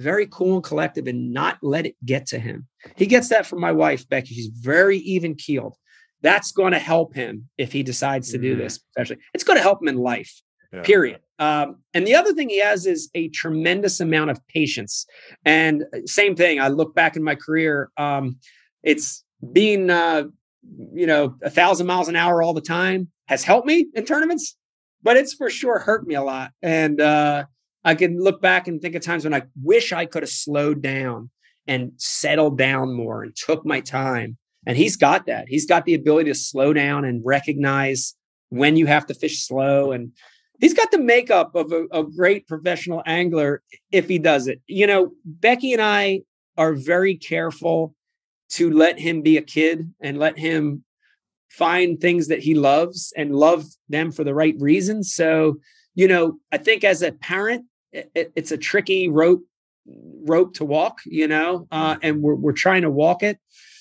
very 0.00 0.26
cool 0.30 0.54
and 0.54 0.64
collective 0.64 1.06
and 1.06 1.32
not 1.32 1.58
let 1.62 1.84
it 1.84 1.94
get 2.06 2.24
to 2.28 2.38
him. 2.38 2.66
He 2.96 3.06
gets 3.06 3.28
that 3.28 3.44
from 3.46 3.60
my 3.60 3.70
wife, 3.72 4.08
Becky. 4.08 4.34
She's 4.34 4.46
very 4.46 4.96
even 4.98 5.34
keeled. 5.34 5.76
That's 6.22 6.52
going 6.52 6.72
to 6.72 6.78
help 6.78 7.14
him 7.14 7.50
if 7.58 7.70
he 7.72 7.82
decides 7.82 8.30
to 8.32 8.38
do 8.38 8.54
Mhm. 8.54 8.58
this. 8.62 8.80
Especially, 8.96 9.18
it's 9.34 9.44
going 9.44 9.58
to 9.58 9.62
help 9.62 9.82
him 9.82 9.88
in 9.88 9.98
life 9.98 10.32
Yeah. 10.72 10.82
period. 10.82 11.20
Um, 11.38 11.82
and 11.92 12.06
the 12.06 12.14
other 12.14 12.32
thing 12.32 12.48
he 12.48 12.60
has 12.60 12.86
is 12.86 13.10
a 13.14 13.28
tremendous 13.28 14.00
amount 14.00 14.30
of 14.30 14.38
patience. 14.46 15.04
And 15.44 15.82
uh, 15.94 15.98
same 16.06 16.34
thing, 16.34 16.58
I 16.60 16.68
look 16.68 16.94
back 16.94 17.14
in 17.16 17.22
my 17.22 17.34
career, 17.34 17.90
um, 17.98 18.38
it's 18.82 19.22
being, 19.52 19.90
uh, 19.90 20.24
you 20.94 21.06
know, 21.06 21.36
a 21.42 21.50
thousand 21.50 21.86
miles 21.86 22.08
an 22.08 22.16
hour 22.16 22.42
all 22.42 22.54
the 22.54 22.60
time 22.60 23.08
has 23.26 23.44
helped 23.44 23.66
me 23.66 23.86
in 23.94 24.04
tournaments, 24.04 24.56
but 25.02 25.16
it's 25.16 25.34
for 25.34 25.50
sure 25.50 25.78
hurt 25.78 26.06
me 26.06 26.14
a 26.14 26.22
lot. 26.22 26.52
And 26.62 27.00
uh, 27.00 27.44
I 27.84 27.94
can 27.94 28.18
look 28.18 28.40
back 28.40 28.68
and 28.68 28.80
think 28.80 28.94
of 28.94 29.02
times 29.02 29.24
when 29.24 29.34
I 29.34 29.42
wish 29.62 29.92
I 29.92 30.06
could 30.06 30.22
have 30.22 30.30
slowed 30.30 30.82
down 30.82 31.30
and 31.66 31.92
settled 31.96 32.58
down 32.58 32.94
more 32.94 33.22
and 33.22 33.34
took 33.34 33.64
my 33.64 33.80
time. 33.80 34.36
And 34.66 34.76
he's 34.76 34.96
got 34.96 35.26
that. 35.26 35.46
He's 35.48 35.66
got 35.66 35.84
the 35.84 35.94
ability 35.94 36.30
to 36.30 36.34
slow 36.34 36.72
down 36.72 37.04
and 37.04 37.22
recognize 37.24 38.14
when 38.50 38.76
you 38.76 38.86
have 38.86 39.06
to 39.06 39.14
fish 39.14 39.46
slow 39.46 39.92
and 39.92 40.12
he's 40.60 40.74
got 40.74 40.90
the 40.90 40.98
makeup 40.98 41.54
of 41.54 41.72
a, 41.72 41.86
a 41.92 42.04
great 42.04 42.46
professional 42.46 43.02
angler 43.06 43.62
if 43.90 44.08
he 44.08 44.18
does 44.18 44.46
it. 44.46 44.60
You 44.66 44.86
know, 44.86 45.10
Becky 45.24 45.72
and 45.72 45.82
I 45.82 46.20
are 46.56 46.74
very 46.74 47.16
careful 47.16 47.94
to 48.52 48.70
let 48.70 48.98
him 48.98 49.22
be 49.22 49.36
a 49.36 49.42
kid 49.42 49.92
and 50.00 50.18
let 50.18 50.38
him 50.38 50.84
find 51.48 52.00
things 52.00 52.28
that 52.28 52.40
he 52.40 52.54
loves 52.54 53.12
and 53.16 53.34
love 53.34 53.64
them 53.88 54.10
for 54.10 54.24
the 54.24 54.34
right 54.34 54.54
reasons. 54.58 55.14
So, 55.14 55.56
you 55.94 56.08
know, 56.08 56.38
I 56.50 56.58
think 56.58 56.84
as 56.84 57.02
a 57.02 57.12
parent, 57.12 57.66
it, 57.92 58.10
it- 58.14 58.32
it's 58.36 58.52
a 58.52 58.56
tricky 58.56 59.08
rope 59.08 59.42
rope 60.24 60.54
to 60.54 60.64
walk, 60.64 61.00
you 61.04 61.26
know, 61.26 61.66
uh, 61.72 61.96
and 62.02 62.22
we're 62.22 62.36
we're 62.36 62.52
trying 62.52 62.82
to 62.82 62.90
walk 62.90 63.22
it. 63.24 63.38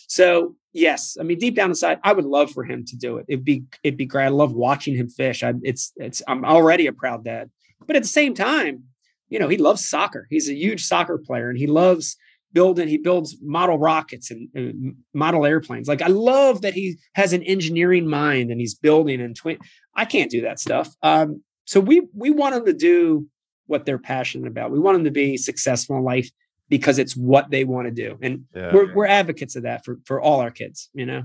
So 0.07 0.55
yes, 0.73 1.15
I 1.19 1.23
mean 1.23 1.37
deep 1.37 1.55
down 1.55 1.69
inside, 1.69 1.99
I 2.03 2.13
would 2.13 2.25
love 2.25 2.49
for 2.51 2.63
him 2.63 2.83
to 2.85 2.95
do 2.97 3.17
it. 3.17 3.25
It'd 3.29 3.45
be 3.45 3.63
it'd 3.83 3.97
be 3.97 4.07
great. 4.07 4.25
I 4.25 4.29
love 4.29 4.51
watching 4.53 4.95
him 4.95 5.09
fish. 5.09 5.43
I, 5.43 5.53
it's 5.61 5.93
it's 5.97 6.21
I'm 6.27 6.43
already 6.43 6.87
a 6.87 6.93
proud 6.93 7.23
dad, 7.23 7.51
but 7.85 7.95
at 7.95 8.01
the 8.01 8.07
same 8.07 8.33
time, 8.33 8.83
you 9.29 9.37
know, 9.39 9.47
he 9.47 9.57
loves 9.57 9.87
soccer. 9.87 10.27
He's 10.29 10.49
a 10.49 10.55
huge 10.55 10.83
soccer 10.85 11.17
player, 11.19 11.49
and 11.49 11.57
he 11.57 11.67
loves 11.67 12.17
building. 12.53 12.87
He 12.87 12.97
builds 12.97 13.37
model 13.41 13.77
rockets 13.77 14.31
and, 14.31 14.49
and 14.53 14.95
model 15.13 15.45
airplanes. 15.45 15.87
Like 15.87 16.01
I 16.01 16.07
love 16.07 16.61
that 16.61 16.73
he 16.73 16.97
has 17.13 17.33
an 17.33 17.43
engineering 17.43 18.07
mind 18.07 18.51
and 18.51 18.59
he's 18.59 18.75
building 18.75 19.21
and 19.21 19.35
twin. 19.35 19.57
I 19.95 20.05
can't 20.05 20.31
do 20.31 20.41
that 20.41 20.59
stuff. 20.59 20.89
Um, 21.03 21.43
so 21.65 21.79
we 21.79 22.07
we 22.15 22.31
want 22.31 22.55
them 22.55 22.65
to 22.65 22.73
do 22.73 23.27
what 23.67 23.85
they're 23.85 23.97
passionate 23.99 24.47
about. 24.47 24.71
We 24.71 24.79
want 24.79 24.95
them 24.95 25.05
to 25.05 25.11
be 25.11 25.37
successful 25.37 25.97
in 25.97 26.03
life 26.03 26.29
because 26.67 26.99
it's 26.99 27.15
what 27.15 27.49
they 27.51 27.63
want 27.63 27.87
to 27.87 27.91
do. 27.91 28.17
And 28.21 28.45
Yeah. 28.55 28.73
we're, 28.73 28.93
we're 28.93 29.05
advocates 29.05 29.55
of 29.55 29.63
that 29.63 29.83
for, 29.85 29.99
for 30.05 30.21
all 30.21 30.39
our 30.39 30.51
kids, 30.51 30.89
you 30.93 31.05
know? 31.05 31.23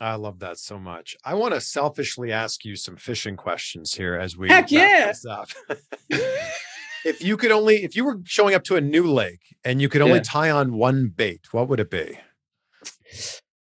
I 0.00 0.16
love 0.16 0.40
that 0.40 0.58
so 0.58 0.78
much. 0.78 1.16
I 1.24 1.34
want 1.34 1.54
to 1.54 1.60
selfishly 1.60 2.30
ask 2.32 2.64
you 2.64 2.76
some 2.76 2.96
fishing 2.96 3.36
questions 3.36 3.94
here 3.94 4.14
as 4.16 4.36
we 4.36 4.48
Heck 4.48 4.70
yeah. 4.70 5.12
if 7.04 7.22
you 7.22 7.36
could 7.36 7.50
only, 7.52 7.82
if 7.84 7.94
you 7.96 8.04
were 8.04 8.20
showing 8.24 8.54
up 8.54 8.64
to 8.64 8.76
a 8.76 8.80
new 8.80 9.04
lake 9.06 9.40
and 9.64 9.80
you 9.82 9.88
could 9.88 10.02
only 10.02 10.16
Yeah. 10.18 10.24
tie 10.24 10.50
on 10.50 10.74
one 10.74 11.08
bait, 11.08 11.40
what 11.52 11.68
would 11.68 11.80
it 11.80 11.90
be? 11.90 12.18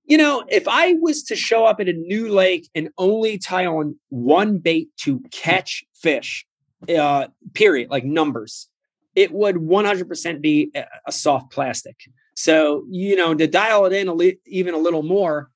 You 0.04 0.18
know, 0.18 0.44
if 0.48 0.66
I 0.68 0.94
was 0.94 1.22
to 1.24 1.36
show 1.36 1.64
up 1.64 1.80
at 1.80 1.88
a 1.88 1.92
new 1.92 2.28
lake 2.28 2.68
and 2.74 2.90
only 2.98 3.38
tie 3.38 3.66
on 3.66 3.96
one 4.08 4.58
bait 4.58 4.88
to 5.02 5.20
catch 5.30 5.84
fish, 5.94 6.44
uh, 6.88 7.28
period, 7.54 7.90
like 7.90 8.04
numbers, 8.04 8.68
it 9.14 9.32
would 9.32 9.56
100% 9.56 10.40
be 10.40 10.70
a, 10.74 10.84
a 11.06 11.12
soft 11.12 11.50
plastic. 11.52 11.96
So, 12.34 12.84
you 12.90 13.14
know, 13.14 13.34
to 13.34 13.46
dial 13.46 13.86
it 13.86 13.92
in 13.92 14.08
a 14.08 14.14
li- 14.14 14.38
even 14.46 14.74
a 14.74 14.78
little 14.78 15.02
more, 15.02 15.50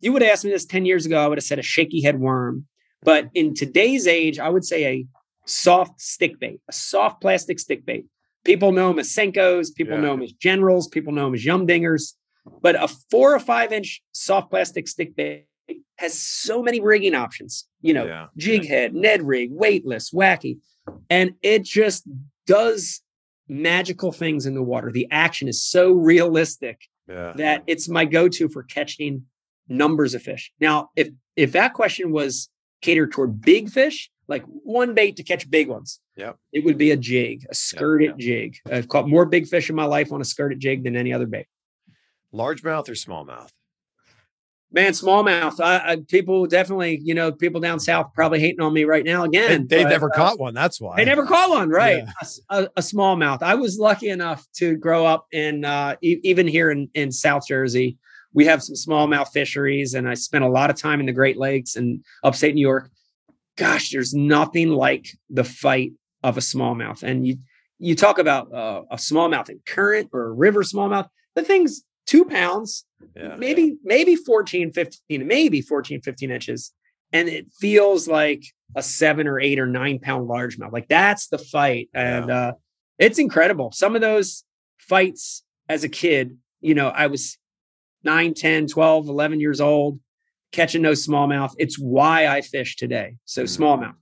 you 0.00 0.12
would 0.12 0.22
ask 0.22 0.44
me 0.44 0.50
this 0.50 0.64
10 0.64 0.84
years 0.86 1.04
ago, 1.06 1.22
I 1.22 1.28
would 1.28 1.38
have 1.38 1.44
said 1.44 1.58
a 1.58 1.62
shaky 1.62 2.02
head 2.02 2.18
worm. 2.18 2.66
But 3.04 3.28
in 3.34 3.54
today's 3.54 4.06
age, 4.06 4.38
I 4.38 4.48
would 4.48 4.64
say 4.64 4.84
a 4.86 5.06
soft 5.46 6.00
stick 6.00 6.38
bait, 6.38 6.60
a 6.68 6.72
soft 6.72 7.20
plastic 7.20 7.58
stick 7.58 7.84
bait. 7.84 8.06
People 8.44 8.72
know 8.72 8.88
them 8.88 8.98
as 8.98 9.08
Senkos, 9.08 9.74
people 9.74 9.94
Yeah. 9.94 10.00
know 10.00 10.10
them 10.12 10.22
as 10.22 10.32
generals, 10.32 10.88
people 10.88 11.12
know 11.12 11.26
them 11.26 11.34
as 11.34 11.44
yum 11.44 11.66
dingers. 11.66 12.14
But 12.60 12.74
a 12.74 12.88
four 13.10 13.34
or 13.34 13.38
five 13.40 13.72
inch 13.72 14.02
soft 14.12 14.50
plastic 14.50 14.88
stick 14.88 15.14
bait 15.14 15.46
has 15.96 16.18
so 16.18 16.62
many 16.62 16.80
rigging 16.80 17.14
options, 17.14 17.68
you 17.80 17.94
know, 17.94 18.04
Yeah. 18.06 18.26
jig 18.36 18.66
head, 18.66 18.94
Ned 18.94 19.22
rig, 19.22 19.50
weightless, 19.52 20.10
wacky. 20.10 20.58
And 21.08 21.34
it 21.42 21.62
just 21.62 22.04
does 22.46 23.02
magical 23.48 24.10
things 24.12 24.46
in 24.46 24.54
the 24.54 24.62
water. 24.62 24.90
The 24.90 25.06
action 25.10 25.46
is 25.46 25.62
so 25.62 25.92
realistic 25.92 26.80
Yeah. 27.08 27.32
that 27.36 27.62
it's 27.66 27.88
my 27.88 28.04
go-to 28.04 28.48
for 28.48 28.62
catching 28.64 29.26
numbers 29.68 30.14
of 30.14 30.22
fish. 30.22 30.52
Now, 30.60 30.90
if 30.96 31.10
if 31.36 31.52
that 31.52 31.72
question 31.72 32.10
was 32.12 32.50
catered 32.82 33.12
toward 33.12 33.40
big 33.40 33.70
fish, 33.70 34.10
like 34.28 34.44
one 34.46 34.94
bait 34.94 35.16
to 35.16 35.22
catch 35.22 35.50
big 35.50 35.68
ones, 35.68 36.00
Yep. 36.16 36.36
it 36.52 36.64
would 36.64 36.78
be 36.78 36.90
a 36.92 36.96
jig, 36.96 37.44
a 37.50 37.54
skirted 37.54 38.18
jig. 38.18 38.56
I've 38.70 38.88
caught 38.88 39.08
more 39.08 39.26
big 39.26 39.46
fish 39.46 39.68
in 39.68 39.76
my 39.76 39.84
life 39.84 40.12
on 40.12 40.20
a 40.20 40.24
skirted 40.24 40.60
jig 40.60 40.84
than 40.84 40.96
any 40.96 41.12
other 41.12 41.26
bait. 41.26 41.46
Largemouth 42.32 42.88
or 42.88 42.92
smallmouth? 42.92 43.50
Man, 44.74 44.92
smallmouth. 44.92 45.60
I, 45.60 45.92
I 45.92 45.96
people 46.08 46.46
definitely, 46.46 46.98
you 47.04 47.12
know, 47.12 47.30
people 47.30 47.60
down 47.60 47.78
south 47.78 48.14
probably 48.14 48.40
hating 48.40 48.62
on 48.62 48.72
me 48.72 48.84
right 48.84 49.04
now 49.04 49.24
again. 49.24 49.66
They've 49.68 49.84
but, 49.84 49.90
never 49.90 50.06
uh, 50.06 50.16
caught 50.16 50.40
one. 50.40 50.54
That's 50.54 50.80
why. 50.80 50.96
They 50.96 51.04
never 51.04 51.26
caught 51.26 51.50
one, 51.50 51.68
right? 51.68 52.04
Yeah. 52.04 52.28
A 52.48 52.62
A, 52.62 52.68
a 52.76 52.80
smallmouth. 52.80 53.42
I 53.42 53.54
was 53.54 53.78
lucky 53.78 54.08
enough 54.08 54.46
to 54.54 54.76
grow 54.76 55.04
up 55.04 55.26
in, 55.30 55.66
uh, 55.66 55.96
e- 56.00 56.20
even 56.22 56.48
here 56.48 56.70
in, 56.70 56.88
in 56.94 57.12
South 57.12 57.46
Jersey. 57.46 57.98
We 58.32 58.46
have 58.46 58.62
some 58.62 58.74
smallmouth 58.74 59.28
fisheries, 59.28 59.92
and 59.92 60.08
I 60.08 60.14
spent 60.14 60.42
a 60.42 60.48
lot 60.48 60.70
of 60.70 60.76
time 60.76 61.00
in 61.00 61.06
the 61.06 61.12
Great 61.12 61.36
Lakes 61.36 61.76
and 61.76 62.02
upstate 62.24 62.54
New 62.54 62.62
York. 62.62 62.90
Gosh, 63.56 63.90
there's 63.90 64.14
nothing 64.14 64.70
like 64.70 65.06
the 65.30 65.44
fight 65.44 65.92
of 66.22 66.36
a 66.36 66.40
smallmouth. 66.40 67.02
And 67.02 67.26
you 67.26 67.36
you 67.78 67.96
talk 67.96 68.18
about 68.18 68.52
uh, 68.54 68.82
a 68.90 68.96
smallmouth 68.96 69.48
in 69.50 69.60
current 69.66 70.08
or 70.12 70.26
a 70.26 70.32
river 70.32 70.62
smallmouth. 70.62 71.08
The 71.34 71.42
thing's 71.42 71.82
two 72.06 72.24
pounds, 72.24 72.84
Yeah. 73.16 73.36
maybe 73.36 73.76
maybe 73.82 74.16
14 74.16 74.72
15 74.72 75.26
maybe 75.26 75.60
14 75.60 76.00
15 76.02 76.30
inches 76.30 76.72
and 77.12 77.28
it 77.28 77.46
feels 77.60 78.06
like 78.08 78.42
a 78.76 78.82
seven 78.82 79.26
or 79.26 79.38
eight 79.40 79.58
or 79.58 79.66
nine 79.66 79.98
pound 79.98 80.28
largemouth 80.28 80.72
like 80.72 80.88
that's 80.88 81.28
the 81.28 81.38
fight 81.38 81.88
and 81.94 82.30
uh 82.30 82.52
it's 82.98 83.18
incredible 83.18 83.70
some 83.72 83.94
of 83.94 84.00
those 84.00 84.44
fights 84.78 85.44
as 85.68 85.84
a 85.84 85.88
kid 85.88 86.38
you 86.60 86.74
know 86.74 86.88
i 86.88 87.06
was 87.06 87.38
9 88.04 88.34
10 88.34 88.66
12 88.68 89.08
11 89.08 89.40
years 89.40 89.60
old 89.60 89.98
catching 90.52 90.82
those 90.82 91.06
smallmouth 91.06 91.52
it's 91.58 91.78
why 91.78 92.26
i 92.26 92.40
fish 92.40 92.76
today 92.76 93.16
so 93.24 93.42
Mhm. 93.44 93.58
smallmouth 93.58 93.94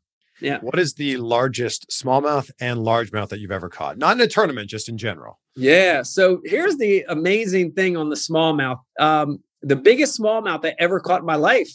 Yeah. 0.42 0.58
What 0.62 0.78
is 0.78 0.94
the 0.94 1.18
largest 1.18 1.90
smallmouth 1.90 2.50
and 2.60 2.78
largemouth 2.80 3.28
that 3.28 3.40
you've 3.40 3.50
ever 3.52 3.68
caught? 3.68 3.98
Not 3.98 4.16
in 4.16 4.22
a 4.22 4.26
tournament, 4.26 4.70
just 4.70 4.88
in 4.88 4.96
general. 4.96 5.38
Yeah. 5.54 6.00
So 6.02 6.40
here's 6.46 6.78
the 6.78 7.04
amazing 7.10 7.72
thing 7.72 7.94
on 7.98 8.08
the 8.08 8.16
smallmouth. 8.16 8.80
Um, 8.98 9.44
the 9.60 9.76
biggest 9.76 10.18
smallmouth 10.18 10.64
I 10.64 10.74
ever 10.78 10.98
caught 10.98 11.20
in 11.20 11.26
my 11.26 11.34
life, 11.36 11.68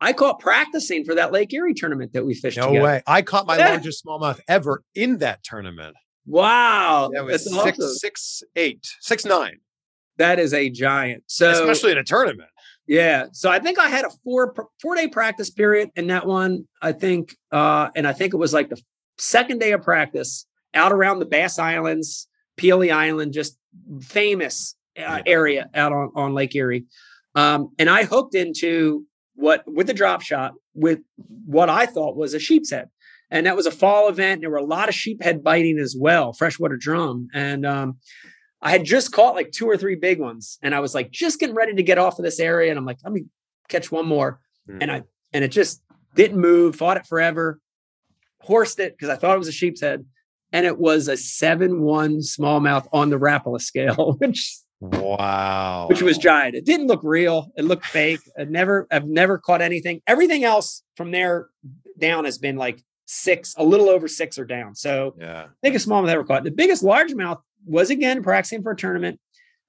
I 0.00 0.14
caught 0.14 0.40
practicing 0.40 1.04
for 1.04 1.14
that 1.16 1.32
Lake 1.32 1.52
Erie 1.52 1.74
tournament 1.74 2.14
that 2.14 2.24
we 2.24 2.32
fished 2.34 2.56
No 2.56 2.68
together. 2.68 2.82
way. 2.86 3.02
I 3.06 3.20
caught 3.20 3.46
my 3.46 3.58
Yeah. 3.58 3.68
largest 3.72 4.02
smallmouth 4.02 4.40
ever 4.48 4.82
in 4.94 5.18
that 5.18 5.44
tournament. 5.44 5.94
Wow. 6.24 7.10
That 7.12 7.26
was 7.26 7.44
that's 7.44 7.62
six, 7.64 7.78
awesome. 7.78 7.94
six, 7.96 8.42
eight, 8.56 8.86
six, 9.00 9.26
nine. 9.26 9.58
That 10.16 10.38
is 10.38 10.54
a 10.54 10.70
giant. 10.70 11.24
So 11.26 11.50
Especially 11.50 11.92
in 11.92 11.98
a 11.98 12.04
tournament. 12.04 12.48
Yeah. 12.88 13.26
So 13.32 13.50
I 13.50 13.58
think 13.58 13.78
I 13.78 13.88
had 13.88 14.06
a 14.06 14.10
four 14.24 14.54
four 14.80 14.96
day 14.96 15.08
practice 15.08 15.50
period 15.50 15.90
in 15.94 16.06
that 16.08 16.26
one. 16.26 16.66
I 16.80 16.92
think 16.92 17.36
uh, 17.52 17.90
and 17.94 18.08
I 18.08 18.14
think 18.14 18.32
it 18.32 18.38
was 18.38 18.54
like 18.54 18.70
the 18.70 18.80
second 19.18 19.58
day 19.58 19.72
of 19.72 19.82
practice 19.82 20.46
out 20.74 20.90
around 20.90 21.18
the 21.18 21.26
Bass 21.26 21.58
Islands, 21.58 22.26
Pelee 22.56 22.90
Island, 22.90 23.34
just 23.34 23.58
famous 24.00 24.74
uh, 24.98 25.20
area 25.26 25.68
out 25.74 25.92
on, 25.92 26.10
on 26.16 26.34
Lake 26.34 26.56
Erie. 26.56 26.86
Um, 27.34 27.68
and 27.78 27.90
I 27.90 28.04
hooked 28.04 28.34
into 28.34 29.04
what 29.34 29.62
with 29.66 29.86
the 29.86 29.94
drop 29.94 30.22
shot 30.22 30.54
with 30.74 31.00
what 31.44 31.68
I 31.68 31.84
thought 31.84 32.16
was 32.16 32.32
a 32.32 32.38
sheep's 32.38 32.70
head. 32.70 32.88
And 33.30 33.44
that 33.44 33.56
was 33.56 33.66
a 33.66 33.70
fall 33.70 34.08
event. 34.08 34.40
There 34.40 34.48
were 34.48 34.56
a 34.56 34.64
lot 34.64 34.88
of 34.88 34.94
sheephead 34.94 35.42
biting 35.42 35.78
as 35.78 35.94
well, 35.98 36.32
freshwater 36.32 36.78
drum. 36.78 37.28
And 37.34 37.66
um, 37.66 37.98
I 38.60 38.70
had 38.70 38.84
just 38.84 39.12
caught 39.12 39.34
like 39.34 39.52
two 39.52 39.66
or 39.66 39.76
three 39.76 39.94
big 39.94 40.20
ones. 40.20 40.58
And 40.62 40.74
I 40.74 40.80
was 40.80 40.94
like 40.94 41.10
just 41.10 41.38
getting 41.38 41.54
ready 41.54 41.74
to 41.74 41.82
get 41.82 41.98
off 41.98 42.18
of 42.18 42.24
this 42.24 42.40
area. 42.40 42.70
And 42.70 42.78
I'm 42.78 42.84
like, 42.84 42.98
let 43.04 43.12
me 43.12 43.26
catch 43.68 43.92
one 43.92 44.06
more. 44.06 44.40
Hmm. 44.66 44.78
And 44.80 44.92
I 44.92 45.02
and 45.32 45.44
it 45.44 45.48
just 45.48 45.82
didn't 46.14 46.40
move, 46.40 46.76
fought 46.76 46.96
it 46.96 47.06
forever, 47.06 47.60
horsed 48.40 48.80
it 48.80 48.96
because 48.96 49.08
I 49.08 49.16
thought 49.16 49.34
it 49.34 49.38
was 49.38 49.48
a 49.48 49.52
sheep's 49.52 49.80
head. 49.80 50.04
And 50.52 50.64
it 50.64 50.78
was 50.78 51.08
a 51.08 51.16
seven 51.16 51.82
one 51.82 52.18
smallmouth 52.18 52.88
on 52.92 53.10
the 53.10 53.18
Rapala 53.18 53.60
scale, 53.60 54.16
which 54.18 54.58
wow. 54.80 55.86
which 55.88 56.02
was 56.02 56.18
giant. 56.18 56.54
It 56.54 56.64
didn't 56.64 56.86
look 56.86 57.02
real. 57.02 57.52
It 57.56 57.64
looked 57.64 57.86
fake. 57.86 58.20
I 58.38 58.44
never, 58.44 58.86
I've 58.90 59.06
never 59.06 59.38
caught 59.38 59.60
anything. 59.60 60.00
Everything 60.06 60.44
else 60.44 60.82
from 60.96 61.10
there 61.10 61.48
down 61.98 62.24
has 62.24 62.38
been 62.38 62.56
like 62.56 62.82
six, 63.04 63.54
a 63.58 63.64
little 63.64 63.88
over 63.88 64.08
six 64.08 64.38
or 64.38 64.46
down. 64.46 64.74
So 64.74 65.14
yeah. 65.18 65.46
biggest 65.62 65.86
smallmouth 65.86 66.08
I 66.08 66.12
ever 66.12 66.24
caught. 66.24 66.44
The 66.44 66.50
biggest 66.50 66.82
largemouth 66.82 67.40
was 67.68 67.90
again 67.90 68.22
practicing 68.22 68.62
for 68.62 68.72
a 68.72 68.76
tournament, 68.76 69.20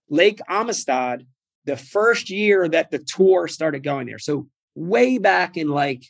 Lake 0.09 0.39
Amistad, 0.47 1.25
the 1.65 1.77
first 1.77 2.29
year 2.29 2.67
that 2.69 2.91
the 2.91 2.99
tour 2.99 3.47
started 3.47 3.83
going 3.83 4.07
there. 4.07 4.19
So 4.19 4.47
way 4.75 5.17
back 5.17 5.57
in 5.57 5.67
like 5.69 6.03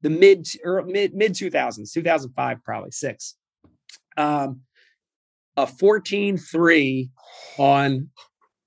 the 0.00 0.10
mid 0.10 0.46
or 0.64 0.82
mid 0.82 1.14
mid 1.14 1.32
2000s, 1.32 1.92
2005 1.92 2.64
probably, 2.64 2.90
6. 2.90 3.34
Um 4.16 4.60
a 5.56 5.66
14-3 5.66 7.10
on 7.58 8.08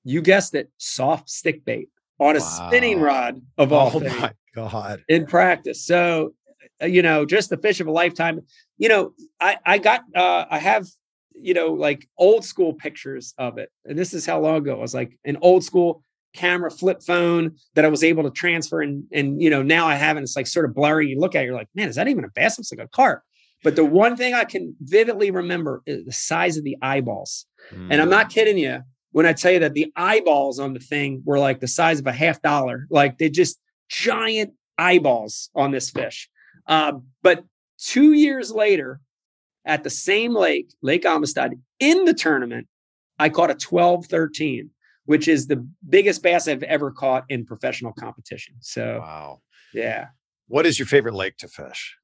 you 0.03 0.21
guessed 0.21 0.53
it, 0.53 0.69
soft 0.77 1.29
stick 1.29 1.65
bait 1.65 1.89
on 2.19 2.35
a 2.35 2.39
spinning 2.39 2.99
rod 2.99 3.41
of 3.57 3.73
all 3.73 3.91
Oh 3.95 3.99
things 3.99 4.13
my 4.19 4.33
God. 4.53 5.01
in 5.07 5.25
practice. 5.25 5.83
So, 5.83 6.35
uh, 6.81 6.85
you 6.85 7.01
know, 7.01 7.25
just 7.25 7.49
the 7.49 7.57
fish 7.57 7.79
of 7.79 7.87
a 7.87 7.91
lifetime. 7.91 8.41
You 8.77 8.89
know, 8.89 9.13
I 9.41 9.57
I 9.65 9.77
got 9.79 10.01
uh 10.15 10.45
I 10.49 10.59
have 10.59 10.85
you 11.41 11.53
know 11.53 11.67
like 11.73 12.07
old 12.17 12.43
school 12.45 12.73
pictures 12.73 13.33
of 13.37 13.57
it, 13.57 13.69
and 13.85 13.97
this 13.97 14.13
is 14.13 14.25
how 14.25 14.39
long 14.39 14.57
ago 14.57 14.73
it 14.73 14.79
was 14.79 14.93
like 14.93 15.17
an 15.25 15.37
old 15.41 15.63
school 15.63 16.03
camera 16.33 16.69
flip 16.69 17.01
phone 17.01 17.55
that 17.75 17.85
I 17.85 17.87
was 17.87 18.03
able 18.03 18.23
to 18.23 18.29
transfer 18.31 18.81
and 18.81 19.05
and 19.13 19.41
you 19.41 19.49
know 19.49 19.63
now 19.63 19.87
I 19.87 19.95
have 19.95 20.17
it. 20.17 20.23
It's 20.23 20.35
like 20.35 20.47
sort 20.47 20.65
of 20.65 20.75
blurry. 20.75 21.07
You 21.07 21.19
look 21.19 21.35
at 21.35 21.43
it, 21.43 21.45
you're 21.45 21.55
like, 21.55 21.69
man, 21.75 21.87
is 21.89 21.95
that 21.95 22.07
even 22.07 22.25
a 22.25 22.29
bass? 22.35 22.59
It's 22.59 22.71
like 22.71 22.85
a 22.85 22.89
carp. 22.89 23.21
But 23.63 23.75
the 23.75 23.85
one 23.85 24.15
thing 24.15 24.33
I 24.35 24.43
can 24.43 24.75
vividly 24.81 25.31
remember 25.31 25.81
is 25.85 26.05
the 26.05 26.11
size 26.11 26.57
of 26.57 26.63
the 26.63 26.77
eyeballs. 26.81 27.47
And 27.71 27.89
Mm. 27.91 28.01
I'm 28.01 28.09
not 28.09 28.29
kidding 28.29 28.57
you 28.59 28.81
when 29.11 29.25
I 29.25 29.33
tell 29.33 29.51
you 29.53 29.59
that 29.59 29.73
the 29.73 29.91
eyeballs 29.95 30.59
on 30.59 30.73
the 30.73 30.79
thing 30.79 31.23
were 31.25 31.39
like 31.39 31.61
the 31.61 31.67
size 31.67 31.99
of 31.99 32.05
a 32.05 32.11
half 32.11 32.41
dollar. 32.41 32.85
Like 32.91 33.17
they 33.17 33.29
just 33.29 33.57
giant 33.89 34.53
eyeballs 34.77 35.49
on 35.55 35.71
this 35.71 35.89
fish. 35.89 36.29
Uh, 36.67 36.93
but 37.23 37.43
two 37.79 38.13
years 38.13 38.51
later, 38.51 38.99
at 39.65 39.83
the 39.83 39.89
same 39.89 40.35
lake, 40.35 40.73
Lake 40.81 41.05
Amistad, 41.05 41.53
in 41.79 42.05
the 42.05 42.13
tournament, 42.13 42.67
I 43.19 43.29
caught 43.29 43.49
a 43.51 43.55
12 43.55 44.05
13, 44.07 44.69
which 45.05 45.27
is 45.27 45.47
the 45.47 45.67
biggest 45.87 46.21
bass 46.21 46.47
I've 46.47 46.63
ever 46.63 46.91
caught 46.91 47.23
in 47.29 47.45
professional 47.45 47.93
competition. 47.93 48.55
So, 48.61 48.99
Wow. 49.01 49.41
yeah. 49.73 50.07
What 50.47 50.65
is 50.65 50.77
your 50.77 50.85
favorite 50.85 51.15
lake 51.15 51.37
to 51.37 51.47
fish? 51.47 51.97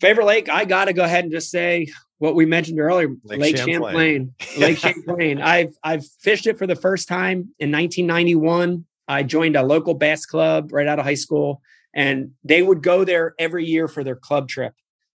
Favorite 0.00 0.26
lake, 0.26 0.48
I 0.50 0.64
got 0.64 0.86
to 0.86 0.92
go 0.92 1.04
ahead 1.04 1.24
and 1.24 1.32
just 1.32 1.50
say 1.50 1.86
what 2.18 2.34
we 2.34 2.44
mentioned 2.44 2.80
earlier 2.80 3.08
Lake 3.24 3.40
Lake, 3.40 3.56
Champlain. 3.56 3.74
Champlain. 3.74 4.34
Lake 4.58 4.78
Champlain. 4.78 5.40
I've 5.40 5.74
I've 5.82 6.04
fished 6.20 6.46
it 6.46 6.58
for 6.58 6.66
the 6.66 6.74
first 6.76 7.08
time 7.08 7.54
in 7.58 7.70
1991. 7.70 8.84
I 9.08 9.22
joined 9.22 9.56
a 9.56 9.62
local 9.62 9.94
bass 9.94 10.26
club 10.26 10.72
right 10.72 10.86
out 10.86 10.98
of 10.98 11.04
high 11.04 11.14
school, 11.14 11.62
and 11.94 12.32
they 12.42 12.62
would 12.62 12.82
go 12.82 13.04
there 13.04 13.34
every 13.38 13.64
year 13.64 13.88
for 13.88 14.02
their 14.04 14.16
club 14.16 14.48
trip. 14.48 14.74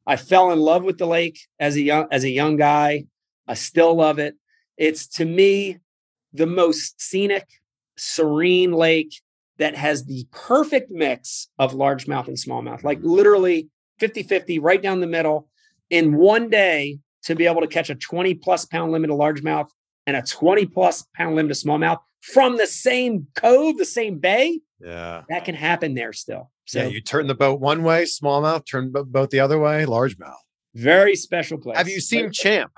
I 0.07 0.17
fell 0.17 0.53
in 0.53 0.61
love 0.61 0.85
with 0.85 0.99
the 0.99 1.07
lake 1.07 1.39
as 1.59 1.77
a 1.77 1.81
young 1.83 2.07
as 2.11 2.25
a 2.25 2.31
young 2.31 2.57
guy. 2.57 3.07
I 3.49 3.55
still 3.55 3.95
love 3.95 4.19
it. 4.19 4.35
It's 4.77 5.07
to 5.19 5.25
me 5.25 5.79
the 6.33 6.47
most 6.47 7.01
scenic, 7.01 7.47
serene 7.97 8.73
lake 8.73 9.15
that 9.59 9.75
has 9.75 10.05
the 10.05 10.27
perfect 10.33 10.91
mix 10.91 11.49
of 11.59 11.73
largemouth 11.73 12.29
and 12.29 12.37
smallmouth. 12.37 12.85
Like 12.85 12.99
literally 13.03 13.69
50-50 14.01 14.59
right 14.61 14.83
down 14.83 15.01
the 15.01 15.07
middle 15.07 15.49
in 15.89 16.15
one 16.17 16.51
day 16.51 16.99
to 17.23 17.35
be 17.35 17.47
able 17.47 17.63
to 17.63 17.67
catch 17.67 17.89
a 17.89 17.95
20 17.95 18.35
plus 18.35 18.67
pound 18.67 18.93
limit 18.93 19.11
of 19.11 19.17
largemouth 19.17 19.69
and 20.07 20.17
a 20.17 20.23
20 20.23 20.67
plus 20.67 21.05
pound 21.15 21.35
limit 21.37 21.51
of 21.53 21.57
smallmouth 21.57 21.99
from 22.21 22.57
the 22.59 22.67
same 22.67 23.27
cove, 23.35 23.79
the 23.79 23.85
same 23.85 24.19
bay, 24.19 24.61
Yeah. 24.81 25.23
that 25.31 25.45
can 25.47 25.55
happen 25.55 25.95
there 25.95 26.13
still. 26.13 26.51
So 26.67 26.81
yeah, 26.81 26.89
you 26.89 27.01
turn 27.01 27.27
the 27.29 27.35
boat 27.35 27.61
one 27.61 27.83
way, 27.83 28.05
smallmouth, 28.05 28.67
turn 28.67 28.93
the 28.93 29.05
boat 29.05 29.31
the 29.31 29.41
other 29.41 29.59
way, 29.59 29.85
largemouth. 29.87 30.35
very 30.75 31.15
special 31.17 31.59
place. 31.59 31.79
Have 31.79 31.89
you 31.89 32.01
seen 32.01 32.31
Champ? 32.33 32.73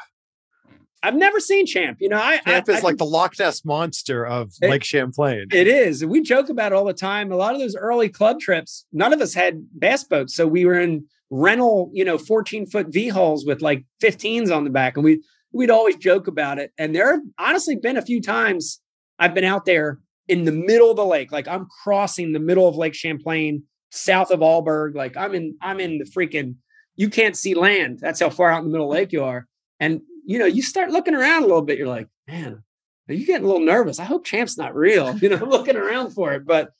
I've 1.02 1.14
never 1.14 1.38
seen 1.38 1.64
Champ. 1.64 1.98
You 2.00 2.08
know, 2.08 2.16
I, 2.18 2.40
I, 2.44 2.50
Champ 2.50 2.68
is 2.68 2.76
I 2.76 2.80
like 2.80 2.96
the 2.96 3.06
Loch 3.06 3.38
Ness 3.38 3.64
monster 3.64 4.26
of 4.26 4.52
It- 4.60 4.68
Lake 4.70 4.84
Champlain. 4.84 5.46
It 5.52 5.66
is. 5.68 6.04
We 6.04 6.22
joke 6.22 6.48
about 6.48 6.72
it 6.72 6.74
all 6.74 6.84
the 6.84 6.92
time. 6.92 7.30
A 7.32 7.36
lot 7.36 7.54
of 7.54 7.60
those 7.60 7.76
early 7.76 8.08
club 8.08 8.40
trips, 8.40 8.84
none 8.92 9.12
of 9.12 9.20
us 9.20 9.32
had 9.32 9.64
bass 9.78 10.04
boats. 10.04 10.34
So 10.34 10.46
we 10.46 10.64
were 10.66 10.78
in 10.78 11.06
rental, 11.30 11.90
you 11.94 12.04
know, 12.04 12.18
14 12.18 12.66
foot 12.66 12.88
V 12.88 13.08
hulls 13.08 13.46
with 13.46 13.62
like 13.62 13.84
15s 14.02 14.54
on 14.54 14.64
the 14.64 14.70
back. 14.70 14.96
And 14.96 15.04
we 15.04 15.22
we'd 15.52 15.70
always 15.70 15.96
joke 15.96 16.26
about 16.26 16.58
it. 16.58 16.72
And 16.78 16.94
there 16.94 17.12
have 17.12 17.22
honestly 17.38 17.76
been 17.76 17.96
a 17.96 18.02
few 18.02 18.20
times 18.20 18.80
I've 19.18 19.34
been 19.34 19.44
out 19.44 19.64
there 19.64 20.00
in 20.26 20.44
the 20.44 20.52
middle 20.52 20.90
of 20.90 20.96
the 20.96 21.04
lake. 21.06 21.30
Like 21.32 21.46
I'm 21.48 21.66
crossing 21.84 22.32
the 22.32 22.40
middle 22.40 22.66
of 22.68 22.76
Lake 22.76 22.94
Champlain, 22.94 23.62
south 23.90 24.30
of 24.30 24.40
Alburgh. 24.40 24.94
Like 24.94 25.16
I'm 25.16 25.34
in, 25.34 25.56
I'm 25.60 25.80
in 25.80 25.98
the 25.98 26.04
freaking, 26.04 26.56
you 26.96 27.10
can't 27.10 27.36
see 27.36 27.54
land. 27.54 27.98
That's 28.00 28.20
how 28.20 28.30
far 28.30 28.50
out 28.50 28.58
in 28.58 28.64
the 28.64 28.70
middle 28.70 28.90
of 28.90 28.94
the 28.94 29.00
lake 29.00 29.12
you 29.12 29.24
are. 29.24 29.46
And 29.80 30.02
you 30.24 30.38
know, 30.38 30.46
you 30.46 30.62
start 30.62 30.90
looking 30.90 31.14
around 31.14 31.44
a 31.44 31.46
little 31.46 31.62
bit, 31.62 31.78
you're 31.78 31.88
like, 31.88 32.08
man, 32.26 32.62
are 33.08 33.14
you 33.14 33.26
getting 33.26 33.44
a 33.44 33.46
little 33.46 33.64
nervous? 33.64 33.98
I 33.98 34.04
hope 34.04 34.26
Champ's 34.26 34.58
not 34.58 34.74
real. 34.74 35.18
You 35.22 35.30
know, 35.30 35.44
looking 35.44 35.76
around 35.76 36.10
for 36.10 36.32
it, 36.32 36.44
but 36.46 36.70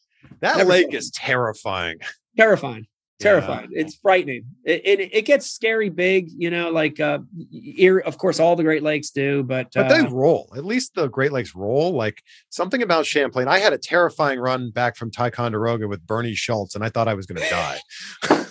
that 0.41 0.67
lake 0.67 0.93
is 0.93 1.11
terrifying. 1.11 1.99
terrifying, 2.37 2.87
Yeah. 3.21 3.25
terrifying. 3.25 3.69
It's 3.73 3.97
frightening. 3.97 4.45
It, 4.65 4.83
it 4.85 5.01
it 5.13 5.23
gets 5.25 5.51
scary 5.51 5.89
big. 5.89 6.31
You 6.31 6.51
know, 6.51 6.71
like 6.71 7.01
uh, 7.01 7.19
Erie, 7.53 8.03
of 8.05 8.17
course, 8.17 8.39
all 8.39 8.55
the 8.55 8.63
Great 8.63 8.83
Lakes 8.83 9.11
do, 9.11 9.43
but, 9.43 9.73
But 9.75 9.89
they 9.89 10.01
uh, 10.01 10.11
roll. 10.11 10.53
At 10.57 10.65
least 10.65 10.95
the 10.95 11.09
Great 11.09 11.33
Lakes 11.33 11.55
roll. 11.55 11.93
Like 11.93 12.23
something 12.51 12.83
about 12.83 13.07
Champlain. 13.07 13.49
I 13.49 13.59
had 13.59 13.73
a 13.73 13.79
terrifying 13.79 14.39
run 14.39 14.71
back 14.71 14.97
from 14.97 15.11
Ticonderoga 15.11 15.89
with 15.89 16.07
Bernie 16.07 16.35
Schultz, 16.35 16.75
and 16.77 16.85
I 16.85 16.91
thought 16.91 17.09
I 17.09 17.15
was 17.15 17.27
going 17.27 17.43
to 17.43 17.51
die. 17.51 17.79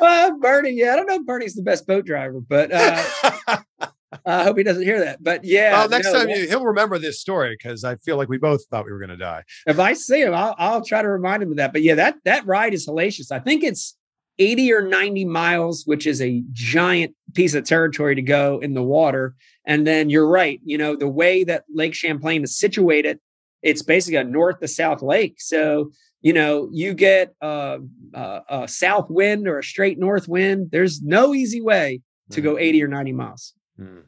uh, 0.00 0.30
Bernie. 0.40 0.70
Yeah, 0.70 0.94
I 0.94 0.96
don't 0.96 1.06
know. 1.06 1.16
if 1.16 1.26
Bernie's 1.26 1.54
the 1.54 1.62
best 1.62 1.86
boat 1.86 2.06
driver, 2.06 2.40
but 2.40 2.70
uh, 2.72 3.58
I 4.24 4.42
hope 4.44 4.56
he 4.56 4.64
doesn't 4.64 4.82
hear 4.82 5.00
that. 5.00 5.22
But 5.22 5.44
yeah, 5.44 5.72
well, 5.72 5.88
next 5.88 6.06
no, 6.06 6.12
time 6.14 6.28
you, 6.30 6.48
he'll 6.48 6.64
remember 6.64 6.98
this 6.98 7.20
story 7.20 7.56
because 7.58 7.84
I 7.84 7.96
feel 7.96 8.16
like 8.16 8.28
we 8.28 8.38
both 8.38 8.64
thought 8.66 8.86
we 8.86 8.92
were 8.92 8.98
going 8.98 9.10
to 9.10 9.16
die. 9.16 9.44
if 9.66 9.78
I 9.78 9.92
see 9.92 10.22
him, 10.22 10.34
I'll, 10.34 10.54
I'll 10.58 10.84
try 10.84 11.02
to 11.02 11.08
remind 11.08 11.42
him 11.42 11.50
of 11.50 11.56
that. 11.56 11.72
But 11.72 11.82
yeah, 11.82 11.94
that 11.96 12.16
that 12.24 12.46
ride 12.46 12.74
is 12.74 12.86
hellacious. 12.86 13.30
I 13.30 13.38
think 13.38 13.62
it's 13.62 13.96
80 14.38 14.72
or 14.72 14.82
90 14.82 15.24
miles, 15.24 15.84
which 15.84 16.06
is 16.06 16.22
a 16.22 16.42
giant 16.52 17.14
piece 17.34 17.54
of 17.54 17.64
territory 17.64 18.14
to 18.14 18.22
go 18.22 18.60
in 18.60 18.74
the 18.74 18.82
water. 18.82 19.34
And 19.66 19.86
then 19.86 20.10
you're 20.10 20.28
right, 20.28 20.60
you 20.64 20.78
know, 20.78 20.96
the 20.96 21.08
way 21.08 21.44
that 21.44 21.64
Lake 21.72 21.94
Champlain 21.94 22.44
is 22.44 22.56
situated, 22.56 23.18
it's 23.62 23.82
basically 23.82 24.16
a 24.16 24.24
north 24.24 24.60
to 24.60 24.68
south 24.68 25.02
lake. 25.02 25.40
So, 25.40 25.90
you 26.22 26.32
know, 26.32 26.68
you 26.72 26.94
get 26.94 27.34
a, 27.40 27.80
a, 28.14 28.40
a 28.48 28.68
south 28.68 29.10
wind 29.10 29.48
or 29.48 29.58
a 29.58 29.64
straight 29.64 29.98
north 29.98 30.28
wind. 30.28 30.70
There's 30.70 31.02
no 31.02 31.34
easy 31.34 31.60
way 31.60 32.00
to 32.30 32.40
go 32.40 32.50
mm-hmm. 32.54 32.62
80 32.62 32.84
or 32.84 32.88
90 32.88 33.12
miles. 33.12 33.54
Hmm. 33.78 34.00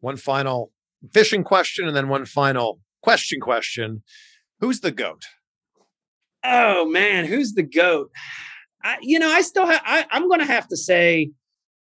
One 0.00 0.16
final 0.16 0.72
fishing 1.12 1.42
question, 1.44 1.86
and 1.88 1.96
then 1.96 2.08
one 2.08 2.26
final 2.26 2.80
question. 3.02 3.40
Question: 3.40 4.02
Who's 4.60 4.80
the 4.80 4.90
goat? 4.90 5.22
Oh 6.44 6.86
man, 6.86 7.24
who's 7.24 7.54
the 7.54 7.62
goat? 7.62 8.10
I, 8.82 8.98
you 9.00 9.18
know, 9.18 9.28
I 9.28 9.40
still 9.40 9.66
have. 9.66 9.82
I, 9.84 10.06
I'm 10.10 10.28
going 10.28 10.40
to 10.40 10.46
have 10.46 10.68
to 10.68 10.76
say, 10.76 11.30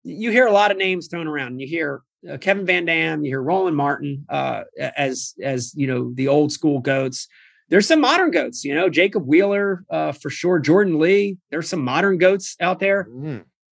you 0.03 0.31
hear 0.31 0.47
a 0.47 0.53
lot 0.53 0.70
of 0.70 0.78
names 0.78 1.09
thrown 1.09 1.27
around. 1.27 1.59
You 1.59 1.66
hear 1.66 2.03
uh, 2.31 2.39
Kevin 2.39 2.65
Van 2.65 2.85
Dam, 2.86 3.24
you 3.24 3.31
hear 3.32 3.43
Roland 3.43 3.77
Martin, 3.77 4.24
uh, 4.28 4.62
as 4.97 5.35
as 5.43 5.73
you 5.74 5.86
know 5.86 6.12
the 6.15 6.28
old 6.28 6.53
school 6.53 6.81
goats. 6.81 7.28
There's 7.69 7.89
some 7.89 8.01
modern 8.01 8.31
goats, 8.31 8.65
you 8.65 8.73
know, 8.77 8.89
Jacob 8.89 9.27
Wheeler 9.27 9.85
uh, 9.90 10.12
for 10.12 10.31
sure, 10.31 10.61
Jordan 10.61 11.01
Lee. 11.01 11.36
There's 11.51 11.69
some 11.69 11.82
modern 11.82 12.16
goats 12.16 12.55
out 12.61 12.78
there, 12.78 13.09
Hmm. 13.11 13.39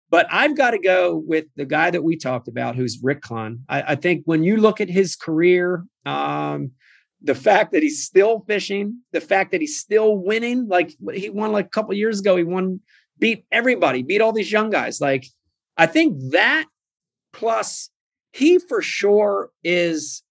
But 0.09 0.27
I've 0.31 0.55
got 0.55 0.71
to 0.71 0.79
go 0.79 1.15
with 1.15 1.45
the 1.55 1.65
guy 1.65 1.91
that 1.91 2.03
we 2.03 2.15
talked 2.15 2.47
about, 2.47 2.75
who's 2.75 2.99
Rick 3.03 3.21
Clunn. 3.21 3.59
I, 3.67 3.81
I 3.81 3.95
think 3.95 4.23
when 4.25 4.43
you 4.43 4.57
look 4.57 4.79
at 4.79 4.89
his 4.89 5.15
career, 5.15 5.85
um, 6.05 6.71
the 7.21 7.35
fact 7.35 7.73
that 7.73 7.83
he's 7.83 8.05
still 8.05 8.41
fishing, 8.47 9.01
the 9.11 9.21
fact 9.21 9.51
that 9.51 9.61
he's 9.61 9.79
still 9.79 10.17
winning, 10.17 10.67
like 10.67 10.95
he 11.13 11.29
won 11.29 11.51
like 11.51 11.65
a 11.65 11.69
couple 11.69 11.93
years 11.93 12.19
ago, 12.19 12.37
he 12.37 12.43
won, 12.43 12.79
beat 13.19 13.45
everybody, 13.51 14.01
beat 14.03 14.21
all 14.21 14.31
these 14.31 14.51
young 14.51 14.69
guys. 14.69 15.01
Like, 15.01 15.25
I 15.75 15.87
think 15.87 16.15
that 16.31 16.65
plus 17.33 17.89
he 18.31 18.59
for 18.59 18.81
sure 18.81 19.49
is 19.63 20.23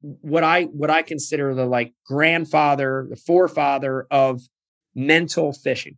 what 0.00 0.42
I 0.42 0.64
what 0.64 0.90
I 0.90 1.02
consider 1.02 1.54
the 1.54 1.64
like 1.64 1.94
grandfather, 2.06 3.06
the 3.08 3.16
forefather 3.16 4.06
of 4.10 4.40
mental 4.94 5.52
fishing. 5.52 5.96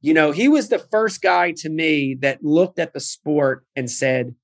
You 0.00 0.14
know, 0.14 0.32
he 0.32 0.48
was 0.48 0.68
the 0.68 0.78
first 0.78 1.22
guy 1.22 1.52
to 1.58 1.68
me 1.68 2.14
that 2.20 2.44
looked 2.44 2.78
at 2.78 2.92
the 2.92 3.00
sport 3.00 3.64
and 3.74 3.90
said, 3.90 4.34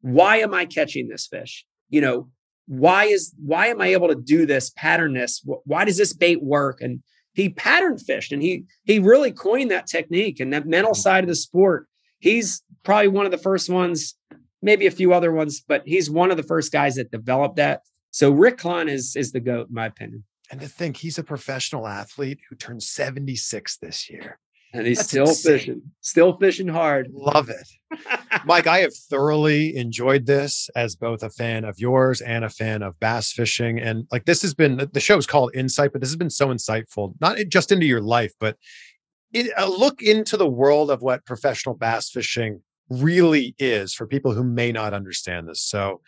"Why 0.00 0.38
am 0.38 0.54
I 0.54 0.64
catching 0.64 1.08
this 1.08 1.26
fish? 1.26 1.64
You 1.88 2.00
know, 2.00 2.30
why 2.66 3.04
is 3.04 3.34
why 3.38 3.66
am 3.66 3.80
I 3.80 3.88
able 3.88 4.08
to 4.08 4.14
do 4.14 4.46
this, 4.46 4.70
pattern 4.70 5.14
this? 5.14 5.44
Why 5.44 5.84
does 5.84 5.96
this 5.96 6.12
bait 6.12 6.42
work?" 6.42 6.80
And 6.80 7.02
he 7.34 7.50
pattern 7.50 7.98
fished, 7.98 8.32
and 8.32 8.42
he 8.42 8.64
he 8.84 8.98
really 8.98 9.30
coined 9.30 9.70
that 9.70 9.86
technique 9.86 10.40
and 10.40 10.52
that 10.52 10.66
mental 10.66 10.92
mm-hmm. 10.92 11.00
side 11.00 11.24
of 11.24 11.28
the 11.28 11.36
sport. 11.36 11.86
He's 12.18 12.62
probably 12.82 13.08
one 13.08 13.26
of 13.26 13.30
the 13.30 13.38
first 13.38 13.68
ones, 13.68 14.14
maybe 14.62 14.86
a 14.86 14.90
few 14.90 15.12
other 15.12 15.32
ones, 15.32 15.60
but 15.60 15.82
he's 15.84 16.10
one 16.10 16.30
of 16.30 16.38
the 16.38 16.42
first 16.42 16.72
guys 16.72 16.94
that 16.94 17.10
developed 17.10 17.56
that. 17.56 17.82
So 18.10 18.30
Rick 18.30 18.56
Clunn 18.56 18.88
is 18.88 19.14
is 19.14 19.32
the 19.32 19.40
goat, 19.40 19.68
in 19.68 19.74
my 19.74 19.86
opinion, 19.86 20.24
And 20.50 20.60
to 20.60 20.68
think 20.68 20.96
he's 20.96 21.18
a 21.18 21.22
professional 21.22 21.86
athlete 21.86 22.38
who 22.48 22.56
turned 22.56 22.82
76 22.82 23.76
this 23.76 24.08
year. 24.08 24.38
And 24.72 24.86
he's 24.86 24.98
That's 24.98 25.08
still 25.08 25.28
insane. 25.28 25.52
fishing, 25.58 25.82
still 26.00 26.36
fishing 26.38 26.68
hard. 26.68 27.08
Love 27.12 27.48
it. 27.48 27.68
Mike, 28.44 28.66
I 28.66 28.80
have 28.80 28.94
thoroughly 28.94 29.76
enjoyed 29.76 30.26
this 30.26 30.68
as 30.76 30.96
both 30.96 31.22
a 31.22 31.30
fan 31.30 31.64
of 31.64 31.78
yours 31.78 32.20
and 32.20 32.44
a 32.44 32.50
fan 32.50 32.82
of 32.82 32.98
bass 33.00 33.32
fishing. 33.32 33.78
And 33.78 34.06
like 34.10 34.24
this 34.24 34.42
has 34.42 34.54
been 34.54 34.88
the 34.92 35.00
show 35.00 35.16
is 35.16 35.26
called 35.26 35.54
Insight, 35.54 35.92
but 35.92 36.00
this 36.00 36.10
has 36.10 36.16
been 36.16 36.30
so 36.30 36.48
insightful, 36.48 37.14
not 37.20 37.38
just 37.48 37.72
into 37.72 37.86
your 37.86 38.02
life, 38.02 38.32
but 38.40 38.56
it, 39.32 39.50
a 39.56 39.68
look 39.68 40.02
into 40.02 40.36
the 40.36 40.48
world 40.48 40.90
of 40.90 41.02
what 41.02 41.24
professional 41.24 41.74
bass 41.74 42.10
fishing 42.10 42.62
really 42.88 43.54
is 43.58 43.94
for 43.94 44.06
people 44.06 44.32
who 44.32 44.44
may 44.44 44.72
not 44.72 44.94
understand 44.94 45.48
this. 45.48 45.60
So 45.62 46.00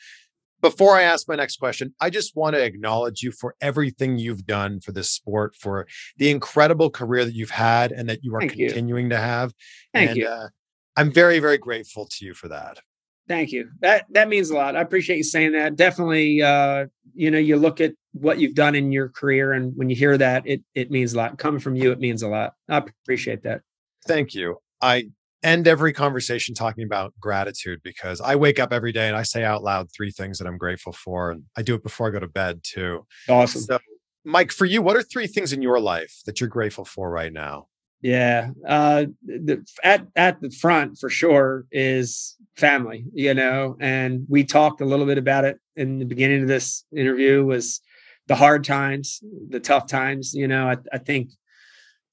before 0.61 0.97
I 0.97 1.03
ask 1.03 1.29
my 1.29 1.37
next 1.37 1.57
question, 1.57 1.95
I 2.01 2.11
just 2.11 2.37
want 2.37 2.55
to 2.55 2.65
acknowledge 2.65 3.23
you 3.23 3.33
for 3.33 3.55
everything 3.61 4.19
you've 4.19 4.47
done 4.47 4.81
for 4.81 4.93
this 4.93 5.11
sport, 5.11 5.55
for 5.55 5.87
the 6.17 6.31
incredible 6.31 6.91
career 6.91 7.25
that 7.25 7.35
you've 7.35 7.51
had 7.51 7.93
and 7.93 8.09
that 8.09 8.25
you 8.25 8.35
are 8.35 8.41
Thank 8.41 8.57
you. 8.57 8.67
continuing 8.67 9.11
to 9.11 9.19
have. 9.19 9.53
Thank 9.95 10.11
and, 10.11 10.19
you. 10.19 10.29
Uh, 10.29 10.49
I'm 10.97 11.13
very, 11.13 11.39
very 11.39 11.59
grateful 11.59 12.07
to 12.07 12.25
you 12.25 12.35
for 12.35 12.49
that. 12.49 12.81
Thank 13.29 13.53
you. 13.53 13.69
That 13.81 14.07
that 14.11 14.29
means 14.29 14.49
a 14.51 14.55
lot. 14.55 14.75
I 14.75 14.81
appreciate 14.81 15.19
you 15.19 15.23
saying 15.23 15.53
that. 15.53 15.77
Definitely 15.77 16.41
uh, 16.41 16.87
you 17.15 17.31
know, 17.31 17.39
you 17.39 17.57
look 17.57 17.81
at 17.81 17.93
what 18.13 18.39
you've 18.39 18.55
done 18.55 18.75
in 18.75 18.91
your 18.91 19.11
career 19.11 19.53
and 19.53 19.77
when 19.77 19.91
you 19.91 19.97
hear 19.97 20.17
that, 20.17 20.47
it 20.47 20.63
it 20.75 20.91
means 20.91 21.13
a 21.13 21.19
lot. 21.19 21.39
Coming 21.39 21.61
from 21.61 21.77
you, 21.77 21.93
it 21.93 22.01
means 22.01 22.23
a 22.23 22.29
lot. 22.29 22.55
I 22.69 22.79
appreciate 22.79 23.43
that. 23.43 23.61
Thank 24.07 24.35
you. 24.35 24.57
I 24.81 25.11
end 25.43 25.69
every 25.69 25.93
conversation 25.93 26.55
talking 26.55 26.85
about 26.85 27.13
gratitude 27.21 27.81
because 27.83 28.21
I 28.21 28.37
wake 28.37 28.59
up 28.59 28.73
every 28.73 28.93
day 28.93 29.09
and 29.09 29.17
I 29.17 29.23
say 29.23 29.45
out 29.45 29.63
loud 29.63 29.89
three 29.95 30.11
things 30.11 30.39
that 30.39 30.47
I'm 30.47 30.59
grateful 30.59 30.93
for. 30.93 31.31
And 31.31 31.45
I 31.57 31.63
do 31.63 31.75
it 31.75 31.83
before 31.83 32.09
I 32.09 32.11
go 32.11 32.19
to 32.19 32.29
bed 32.29 32.61
too. 32.63 33.07
Awesome. 33.29 33.63
So, 33.63 33.79
Mike, 34.25 34.51
for 34.51 34.65
you, 34.65 34.83
what 34.83 34.97
are 34.97 35.03
three 35.03 35.27
things 35.27 35.53
in 35.53 35.63
your 35.63 35.81
life 35.81 36.21
that 36.27 36.41
you're 36.41 36.49
grateful 36.49 36.85
for 36.85 37.11
right 37.11 37.33
now? 37.33 37.67
Yeah. 38.01 38.51
Uh 38.67 39.07
the 39.25 39.65
at 39.83 40.07
at 40.15 40.41
the 40.41 40.51
front 40.51 40.99
for 40.99 41.11
sure 41.11 41.67
is 41.73 42.37
family, 42.57 43.05
you 43.13 43.35
know, 43.35 43.77
and 43.81 44.25
we 44.29 44.45
talked 44.45 44.81
a 44.81 44.85
little 44.85 45.07
bit 45.07 45.19
about 45.19 45.45
it 45.45 45.59
in 45.77 45.99
the 45.99 46.05
beginning 46.05 46.43
of 46.43 46.49
this 46.49 46.85
interview 46.95 47.45
was 47.45 47.81
the 48.29 48.37
hard 48.37 48.63
times, 48.63 49.21
the 49.49 49.59
tough 49.59 49.87
times, 49.87 50.35
you 50.35 50.47
know, 50.47 50.69
I, 50.69 50.77
I 50.93 50.99
think 50.99 51.31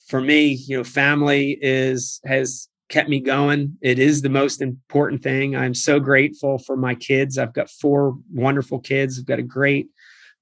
for 0.07 0.22
me, 0.22 0.53
you 0.53 0.77
know, 0.77 0.84
family 0.84 1.57
is 1.61 2.19
has 2.26 2.68
kept 2.90 3.10
me 3.10 3.20
going. 3.20 3.78
It 3.82 3.99
is 3.99 4.22
the 4.22 4.30
most 4.30 4.62
important 4.62 5.24
thing. 5.24 5.56
I'm 5.56 5.74
so 5.74 5.99
grateful 5.99 6.57
for 6.60 6.78
my 6.78 6.95
kids. 6.95 7.38
I've 7.38 7.53
got 7.53 7.70
four 7.70 8.18
wonderful 8.34 8.80
kids. 8.80 9.18
I've 9.20 9.26
got 9.26 9.40
a 9.40 9.44
great 9.44 9.88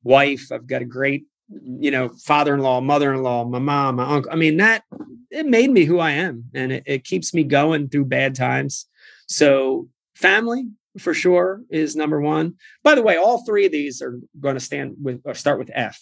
wife. 0.04 0.52
I've 0.52 0.68
got 0.68 0.82
a 0.82 0.86
great, 0.86 1.26
you 1.50 1.92
know, 1.92 2.10
father-in-law, 2.26 2.82
mother-in-law, 2.82 3.46
my 3.46 3.60
mom, 3.60 3.96
my 3.96 4.06
uncle. 4.06 4.32
I 4.32 4.36
mean, 4.36 4.58
that 4.58 4.84
it 5.32 5.46
made 5.46 5.72
me 5.72 5.86
who 5.86 6.00
I 6.00 6.12
am 6.12 6.46
and 6.54 6.72
it, 6.72 6.84
it 6.86 7.04
keeps 7.06 7.34
me 7.34 7.44
going 7.44 7.90
through 7.90 8.06
bad 8.06 8.36
times. 8.36 8.88
So 9.28 9.88
family 10.16 10.66
for 11.00 11.14
sure 11.14 11.62
is 11.72 11.96
number 11.96 12.22
one. 12.22 12.56
By 12.84 12.96
the 12.96 13.02
way, 13.02 13.18
all 13.18 13.44
three 13.46 13.66
of 13.66 13.72
these 13.72 14.02
are 14.02 14.20
going 14.40 14.56
to 14.56 14.60
stand 14.60 14.96
with 15.02 15.22
or 15.26 15.34
start 15.34 15.60
with 15.60 15.72
F. 15.74 16.00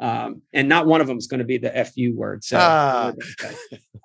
Um, 0.00 0.42
and 0.52 0.68
not 0.68 0.86
one 0.86 1.00
of 1.00 1.06
them 1.06 1.18
is 1.18 1.28
going 1.28 1.38
to 1.38 1.44
be 1.44 1.58
the 1.58 1.70
FU 1.84 2.14
word. 2.16 2.42
So 2.42 2.56
Ah. 2.58 3.12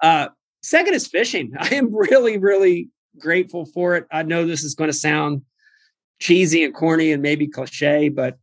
uh, 0.03 0.27
second 0.67 0.93
is 0.93 1.07
fishing. 1.07 1.53
I 1.59 1.75
am 1.75 1.93
really, 1.95 2.37
really 2.37 2.89
grateful 3.19 3.65
for 3.65 3.95
it. 3.95 4.05
I 4.11 4.23
know 4.23 4.45
this 4.45 4.63
is 4.63 4.75
going 4.75 4.89
to 4.89 4.97
sound 4.97 5.41
cheesy 6.19 6.63
and 6.63 6.73
corny 6.73 7.11
and 7.11 7.21
maybe 7.21 7.47
cliche, 7.47 8.09
but 8.09 8.37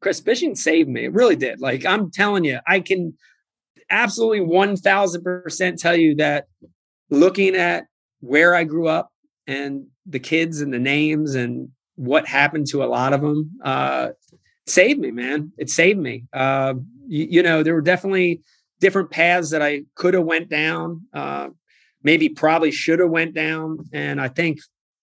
Chris, 0.00 0.20
fishing 0.20 0.54
saved 0.54 0.88
me. 0.88 1.06
It 1.06 1.12
really 1.12 1.36
did. 1.36 1.60
Like 1.60 1.84
I'm 1.84 2.10
telling 2.10 2.44
you, 2.44 2.60
I 2.66 2.80
can 2.80 3.14
absolutely 3.90 4.40
1000% 4.40 5.76
tell 5.76 5.96
you 5.96 6.14
that 6.16 6.46
looking 7.10 7.56
at 7.56 7.86
where 8.20 8.54
I 8.54 8.64
grew 8.64 8.86
up 8.86 9.10
and 9.46 9.86
the 10.06 10.20
kids 10.20 10.60
and 10.60 10.72
the 10.72 10.78
names 10.78 11.34
and 11.34 11.70
what 11.96 12.28
happened 12.28 12.68
to 12.68 12.84
a 12.84 12.86
lot 12.86 13.12
of 13.12 13.22
them 13.22 13.50
uh, 13.64 14.10
saved 14.66 15.00
me, 15.00 15.10
man. 15.10 15.52
It 15.58 15.70
saved 15.70 15.98
me. 15.98 16.26
Uh, 16.32 16.74
you, 17.08 17.26
you, 17.30 17.42
know, 17.42 17.62
there 17.62 17.74
were 17.74 17.80
definitely 17.80 18.42
different 18.80 19.10
paths 19.10 19.50
that 19.50 19.62
I 19.62 19.82
could 19.94 20.14
have 20.14 20.24
went 20.24 20.48
down, 20.48 21.06
uh, 21.12 21.48
maybe 22.02 22.28
probably 22.28 22.70
should 22.70 23.00
have 23.00 23.10
went 23.10 23.34
down. 23.34 23.88
And 23.92 24.20
I 24.20 24.28
think 24.28 24.58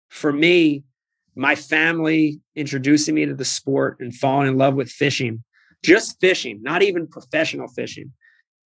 for 0.09 0.31
me, 0.33 0.83
my 1.35 1.55
family 1.55 2.41
introducing 2.55 3.15
me 3.15 3.25
to 3.25 3.33
the 3.33 3.45
sport 3.45 3.97
and 3.99 4.13
falling 4.13 4.47
in 4.47 4.57
love 4.57 4.75
with 4.75 4.89
fishing, 4.89 5.43
just 5.83 6.19
fishing, 6.19 6.61
not 6.61 6.81
even 6.81 7.07
professional 7.07 7.67
fishing, 7.67 8.11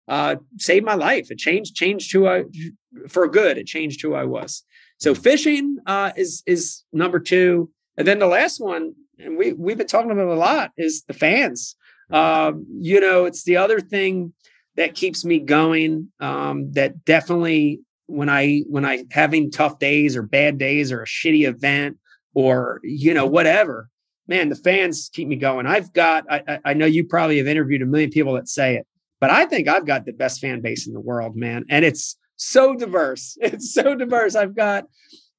uh, 0.07 0.35
saved 0.57 0.85
my 0.85 0.95
life. 0.95 1.31
It 1.31 1.37
changed 1.37 1.75
changed 1.75 2.11
who 2.13 2.27
I 2.27 2.43
for 3.09 3.27
good. 3.27 3.57
It 3.57 3.65
changed 3.65 4.01
who 4.01 4.13
I 4.13 4.23
was. 4.23 4.63
So 4.99 5.15
fishing 5.15 5.77
uh, 5.85 6.11
is 6.15 6.43
is 6.45 6.83
number 6.93 7.19
two, 7.19 7.69
and 7.97 8.07
then 8.07 8.19
the 8.19 8.27
last 8.27 8.59
one, 8.59 8.93
and 9.19 9.37
we 9.37 9.53
we've 9.53 9.77
been 9.77 9.87
talking 9.87 10.11
about 10.11 10.27
a 10.27 10.35
lot, 10.35 10.71
is 10.77 11.03
the 11.07 11.13
fans. 11.13 11.75
Um, 12.11 12.65
you 12.79 12.99
know, 12.99 13.25
it's 13.25 13.43
the 13.43 13.57
other 13.57 13.79
thing 13.79 14.33
that 14.81 14.95
keeps 14.95 15.23
me 15.23 15.39
going. 15.39 16.11
Um, 16.19 16.71
that 16.73 17.05
definitely 17.05 17.81
when 18.07 18.29
I 18.29 18.63
when 18.67 18.85
I 18.85 19.05
having 19.11 19.51
tough 19.51 19.79
days 19.79 20.15
or 20.15 20.23
bad 20.23 20.57
days 20.57 20.91
or 20.91 21.01
a 21.01 21.07
shitty 21.07 21.47
event 21.47 21.97
or 22.33 22.81
you 22.83 23.13
know 23.13 23.25
whatever, 23.25 23.89
man, 24.27 24.49
the 24.49 24.55
fans 24.55 25.09
keep 25.13 25.27
me 25.27 25.37
going. 25.37 25.65
I've 25.65 25.93
got 25.93 26.25
I, 26.29 26.59
I 26.65 26.73
know 26.73 26.85
you 26.85 27.05
probably 27.05 27.37
have 27.37 27.47
interviewed 27.47 27.81
a 27.81 27.85
million 27.85 28.09
people 28.09 28.33
that 28.33 28.47
say 28.47 28.75
it 28.75 28.87
but 29.21 29.29
I 29.29 29.45
think 29.45 29.69
I've 29.69 29.85
got 29.85 30.05
the 30.05 30.11
best 30.11 30.41
fan 30.41 30.59
base 30.59 30.87
in 30.87 30.93
the 30.93 30.99
world, 30.99 31.37
man. 31.37 31.63
And 31.69 31.85
it's 31.85 32.17
so 32.35 32.75
diverse. 32.75 33.37
It's 33.41 33.73
so 33.73 33.95
diverse. 33.95 34.35
I've 34.35 34.55
got, 34.55 34.85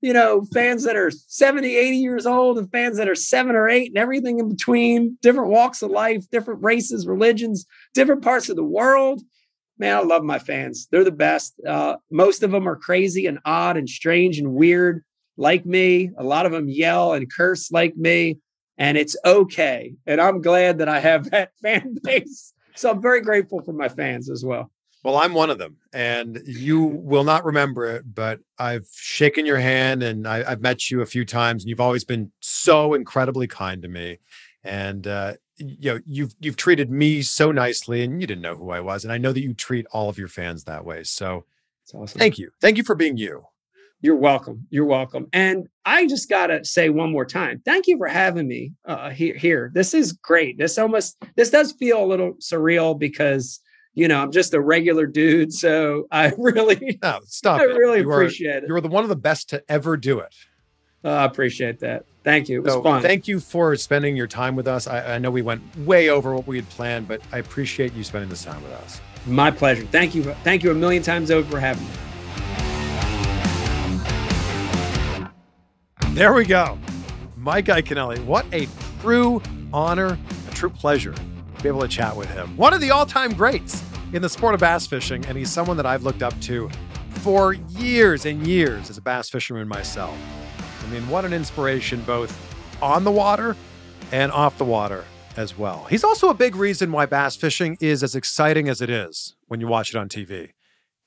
you 0.02 0.12
know, 0.12 0.44
fans 0.52 0.84
that 0.84 0.96
are 0.96 1.10
70, 1.10 1.74
80 1.74 1.96
years 1.96 2.26
old 2.26 2.58
and 2.58 2.70
fans 2.70 2.98
that 2.98 3.08
are 3.08 3.14
seven 3.14 3.56
or 3.56 3.68
eight 3.68 3.88
and 3.88 3.98
everything 3.98 4.38
in 4.38 4.48
between, 4.48 5.16
different 5.22 5.50
walks 5.50 5.80
of 5.80 5.90
life, 5.90 6.28
different 6.30 6.62
races, 6.62 7.06
religions, 7.06 7.64
different 7.94 8.22
parts 8.22 8.48
of 8.50 8.56
the 8.56 8.64
world. 8.64 9.22
Man, 9.78 9.96
I 9.96 10.00
love 10.00 10.22
my 10.22 10.38
fans. 10.38 10.86
They're 10.90 11.04
the 11.04 11.10
best. 11.10 11.54
Uh, 11.66 11.96
most 12.10 12.42
of 12.42 12.50
them 12.50 12.68
are 12.68 12.76
crazy 12.76 13.26
and 13.26 13.38
odd 13.44 13.78
and 13.78 13.88
strange 13.88 14.38
and 14.38 14.52
weird, 14.52 15.02
like 15.38 15.64
me. 15.64 16.10
A 16.18 16.24
lot 16.24 16.44
of 16.44 16.52
them 16.52 16.68
yell 16.68 17.14
and 17.14 17.32
curse 17.32 17.72
like 17.72 17.96
me, 17.96 18.38
and 18.76 18.98
it's 18.98 19.16
okay. 19.24 19.94
And 20.06 20.20
I'm 20.20 20.42
glad 20.42 20.78
that 20.78 20.88
I 20.88 21.00
have 21.00 21.30
that 21.30 21.52
fan 21.62 21.96
base 22.02 22.52
so 22.74 22.90
I'm 22.90 23.02
very 23.02 23.20
grateful 23.20 23.60
for 23.62 23.72
my 23.72 23.88
fans 23.88 24.30
as 24.30 24.44
well. 24.44 24.70
Well, 25.02 25.16
I'm 25.16 25.34
one 25.34 25.50
of 25.50 25.58
them, 25.58 25.78
and 25.92 26.40
you 26.46 26.82
will 27.02 27.24
not 27.24 27.44
remember 27.44 27.86
it, 27.86 28.14
but 28.14 28.40
I've 28.58 28.86
shaken 28.94 29.46
your 29.46 29.58
hand 29.58 30.02
and 30.02 30.26
I, 30.26 30.48
have 30.48 30.60
met 30.60 30.90
you 30.90 31.00
a 31.00 31.06
few 31.06 31.24
times, 31.24 31.62
and 31.62 31.70
you've 31.70 31.80
always 31.80 32.04
been 32.04 32.30
so 32.40 32.94
incredibly 32.94 33.46
kind 33.46 33.82
to 33.82 33.88
me. 33.88 34.18
And 34.62 35.06
uh, 35.06 35.34
you 35.56 35.94
know, 35.94 36.00
you've 36.06 36.34
you've 36.40 36.56
treated 36.56 36.90
me 36.90 37.22
so 37.22 37.50
nicely, 37.50 38.02
and 38.02 38.20
you 38.20 38.26
didn't 38.26 38.42
know 38.42 38.56
who 38.56 38.70
I 38.70 38.80
was, 38.80 39.04
and 39.04 39.12
I 39.12 39.18
know 39.18 39.32
that 39.32 39.42
you 39.42 39.54
treat 39.54 39.86
all 39.90 40.08
of 40.08 40.18
your 40.18 40.28
fans 40.28 40.64
that 40.64 40.84
way. 40.84 41.02
So, 41.02 41.46
awesome. 41.94 42.18
thank 42.18 42.38
you, 42.38 42.50
thank 42.60 42.76
you 42.76 42.84
for 42.84 42.94
being 42.94 43.16
you. 43.16 43.44
You're 44.02 44.16
welcome. 44.16 44.66
You're 44.70 44.84
welcome. 44.84 45.28
And 45.32 45.68
I 45.84 46.08
just 46.08 46.28
gotta 46.28 46.64
say 46.64 46.88
one 46.88 47.12
more 47.12 47.24
time, 47.24 47.62
thank 47.64 47.86
you 47.86 47.98
for 47.98 48.08
having 48.08 48.48
me 48.48 48.72
uh, 48.84 49.10
here. 49.10 49.36
Here, 49.36 49.70
this 49.74 49.94
is 49.94 50.12
great. 50.12 50.58
This 50.58 50.78
almost 50.78 51.16
this 51.36 51.50
does 51.50 51.72
feel 51.72 52.04
a 52.04 52.06
little 52.06 52.34
surreal 52.34 52.98
because 52.98 53.60
you 53.94 54.08
know 54.08 54.22
I'm 54.22 54.32
just 54.32 54.54
a 54.54 54.60
regular 54.60 55.06
dude. 55.06 55.52
So 55.52 56.06
I 56.10 56.32
really, 56.38 56.98
no, 57.02 57.20
stop. 57.26 57.60
I 57.60 57.64
really 57.64 58.00
you 58.00 58.10
appreciate 58.10 58.54
are, 58.54 58.58
it. 58.58 58.68
You 58.68 58.74
are 58.74 58.80
the 58.80 58.88
one 58.88 59.04
of 59.04 59.08
the 59.08 59.16
best 59.16 59.50
to 59.50 59.62
ever 59.68 59.96
do 59.96 60.20
it. 60.20 60.34
Uh, 61.04 61.10
I 61.10 61.24
appreciate 61.24 61.80
that. 61.80 62.04
Thank 62.22 62.48
you. 62.48 62.60
It 62.60 62.64
was 62.64 62.74
so, 62.74 62.82
fun. 62.82 63.02
Thank 63.02 63.26
you 63.26 63.40
for 63.40 63.74
spending 63.74 64.16
your 64.16 64.28
time 64.28 64.54
with 64.54 64.68
us. 64.68 64.86
I, 64.86 65.14
I 65.14 65.18
know 65.18 65.32
we 65.32 65.42
went 65.42 65.62
way 65.78 66.08
over 66.10 66.32
what 66.34 66.46
we 66.46 66.56
had 66.56 66.68
planned, 66.70 67.08
but 67.08 67.20
I 67.32 67.38
appreciate 67.38 67.92
you 67.94 68.04
spending 68.04 68.30
this 68.30 68.44
time 68.44 68.62
with 68.62 68.72
us. 68.72 69.00
My 69.26 69.50
pleasure. 69.50 69.84
Thank 69.86 70.14
you. 70.14 70.22
Thank 70.44 70.62
you 70.62 70.70
a 70.70 70.74
million 70.74 71.02
times 71.02 71.32
over 71.32 71.50
for 71.50 71.58
having 71.60 71.84
me. 71.84 71.90
There 76.14 76.32
we 76.34 76.44
go. 76.44 76.78
Mike 77.36 77.66
Iaconelli. 77.66 78.24
What 78.24 78.46
a 78.52 78.68
true 79.00 79.42
honor, 79.72 80.16
a 80.48 80.54
true 80.54 80.70
pleasure 80.70 81.14
be 81.62 81.68
able 81.68 81.80
to 81.80 81.88
chat 81.88 82.16
with 82.16 82.30
him. 82.30 82.56
One 82.56 82.74
of 82.74 82.80
the 82.80 82.90
all 82.90 83.06
time 83.06 83.32
greats 83.32 83.82
in 84.12 84.22
the 84.22 84.28
sport 84.28 84.54
of 84.54 84.60
bass 84.60 84.86
fishing, 84.86 85.24
and 85.26 85.38
he's 85.38 85.50
someone 85.50 85.76
that 85.76 85.86
I've 85.86 86.02
looked 86.02 86.22
up 86.22 86.38
to 86.42 86.68
for 87.20 87.54
years 87.54 88.26
and 88.26 88.46
years 88.46 88.90
as 88.90 88.98
a 88.98 89.00
bass 89.00 89.30
fisherman 89.30 89.68
myself. 89.68 90.16
I 90.82 90.86
mean, 90.90 91.08
what 91.08 91.24
an 91.24 91.32
inspiration 91.32 92.02
both 92.02 92.36
on 92.82 93.04
the 93.04 93.10
water 93.10 93.56
and 94.10 94.32
off 94.32 94.58
the 94.58 94.64
water 94.64 95.04
as 95.36 95.56
well. 95.56 95.86
He's 95.88 96.04
also 96.04 96.28
a 96.28 96.34
big 96.34 96.56
reason 96.56 96.92
why 96.92 97.06
bass 97.06 97.36
fishing 97.36 97.78
is 97.80 98.02
as 98.02 98.14
exciting 98.14 98.68
as 98.68 98.80
it 98.82 98.90
is 98.90 99.36
when 99.46 99.60
you 99.60 99.68
watch 99.68 99.90
it 99.90 99.96
on 99.96 100.08
TV. 100.08 100.50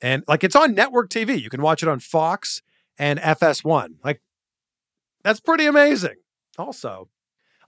And 0.01 0.23
like 0.27 0.43
it's 0.43 0.55
on 0.55 0.73
network 0.73 1.09
TV. 1.09 1.39
You 1.41 1.49
can 1.49 1.61
watch 1.61 1.83
it 1.83 1.89
on 1.89 1.99
Fox 1.99 2.61
and 2.97 3.19
FS1. 3.19 3.95
Like 4.03 4.21
that's 5.23 5.39
pretty 5.39 5.65
amazing. 5.65 6.15
Also, 6.57 7.09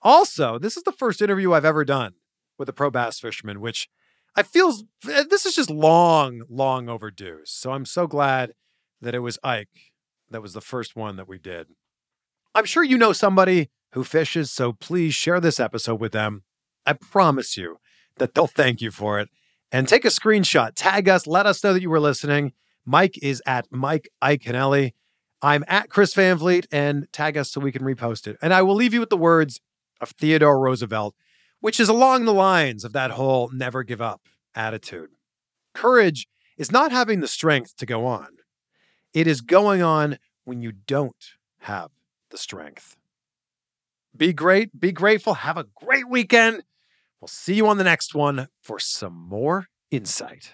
also, 0.02 0.58
this 0.58 0.78
is 0.78 0.84
the 0.84 0.92
first 0.92 1.22
interview 1.22 1.54
I've 1.54 1.66
ever 1.66 1.84
done 1.84 2.14
with 2.58 2.70
a 2.70 2.74
pro 2.74 2.90
bass 2.90 3.20
fisherman, 3.20 3.62
which 3.62 3.90
I 4.36 4.44
feel 4.44 4.74
eh, 5.10 5.24
this 5.30 5.46
is 5.46 5.56
just 5.56 5.70
long, 5.70 6.44
long 6.50 6.90
overdue. 6.90 7.40
So 7.46 7.72
I'm 7.72 7.86
so 7.86 8.08
glad 8.08 8.54
that 9.02 9.16
it 9.16 9.20
was 9.20 9.40
Ike 9.44 9.92
that 10.30 10.42
was 10.42 10.54
the 10.54 10.62
first 10.62 10.96
one 10.96 11.16
that 11.16 11.28
we 11.28 11.38
did. 11.38 11.68
I'm 12.54 12.66
sure 12.66 12.84
you 12.84 12.98
know 12.98 13.14
somebody 13.14 13.70
who 13.94 14.04
fishes, 14.04 14.52
so 14.52 14.74
please 14.74 15.14
share 15.14 15.40
this 15.40 15.60
episode 15.60 16.00
with 16.00 16.12
them. 16.12 16.44
I 16.86 16.94
promise 16.94 17.58
you 17.58 17.78
that 18.18 18.34
they'll 18.34 18.48
thank 18.48 18.82
you 18.82 18.92
for 18.92 19.20
it. 19.20 19.30
And 19.72 19.88
take 19.88 20.06
a 20.06 20.10
screenshot, 20.10 20.72
tag 20.76 21.10
us, 21.10 21.28
let 21.28 21.46
us 21.46 21.64
know 21.64 21.74
that 21.74 21.82
you 21.82 21.90
were 21.90 22.00
listening. 22.00 22.54
Mike 22.86 23.18
is 23.22 23.42
at 23.46 23.68
Mike 23.70 24.10
Iaconelli. 24.24 24.94
I'm 25.42 25.66
at 25.68 25.90
Chris 25.90 26.14
Van 26.14 26.38
Vliet 26.38 26.68
and 26.72 27.08
tag 27.12 27.38
us 27.38 27.52
so 27.52 27.60
we 27.60 27.72
can 27.72 27.84
repost 27.84 28.28
it. 28.28 28.38
And 28.42 28.54
I 28.54 28.62
will 28.62 28.76
leave 28.76 28.94
you 28.94 29.02
with 29.02 29.10
the 29.10 29.18
words 29.18 29.60
of 30.00 30.12
Theodore 30.12 30.60
Roosevelt, 30.60 31.16
which 31.60 31.80
is 31.80 31.90
along 31.90 32.26
the 32.26 32.34
lines 32.34 32.84
of 32.84 32.94
that 32.94 33.12
whole 33.12 33.50
never 33.52 33.84
give 33.84 34.02
up 34.02 34.22
attitude. 34.56 35.10
Courage 35.74 36.28
is 36.58 36.72
not 36.72 36.92
having 36.92 37.20
the 37.20 37.28
strength 37.28 37.76
to 37.78 37.86
go 37.86 38.06
on, 38.06 38.38
it 39.14 39.28
is 39.28 39.42
going 39.42 39.82
on 39.82 40.18
when 40.44 40.62
you 40.62 40.72
don't 40.72 41.34
have 41.60 41.92
the 42.30 42.38
strength. 42.38 42.96
Be 44.16 44.34
great, 44.34 44.80
be 44.80 44.92
grateful, 44.92 45.36
have 45.36 45.58
a 45.58 45.68
great 45.76 46.10
weekend. 46.10 46.64
We'll 47.20 47.28
see 47.28 47.56
you 47.56 47.68
on 47.68 47.78
the 47.78 47.84
next 47.84 48.16
one 48.16 48.48
for 48.62 48.80
some 48.80 49.14
more 49.14 49.68
insight. 49.92 50.54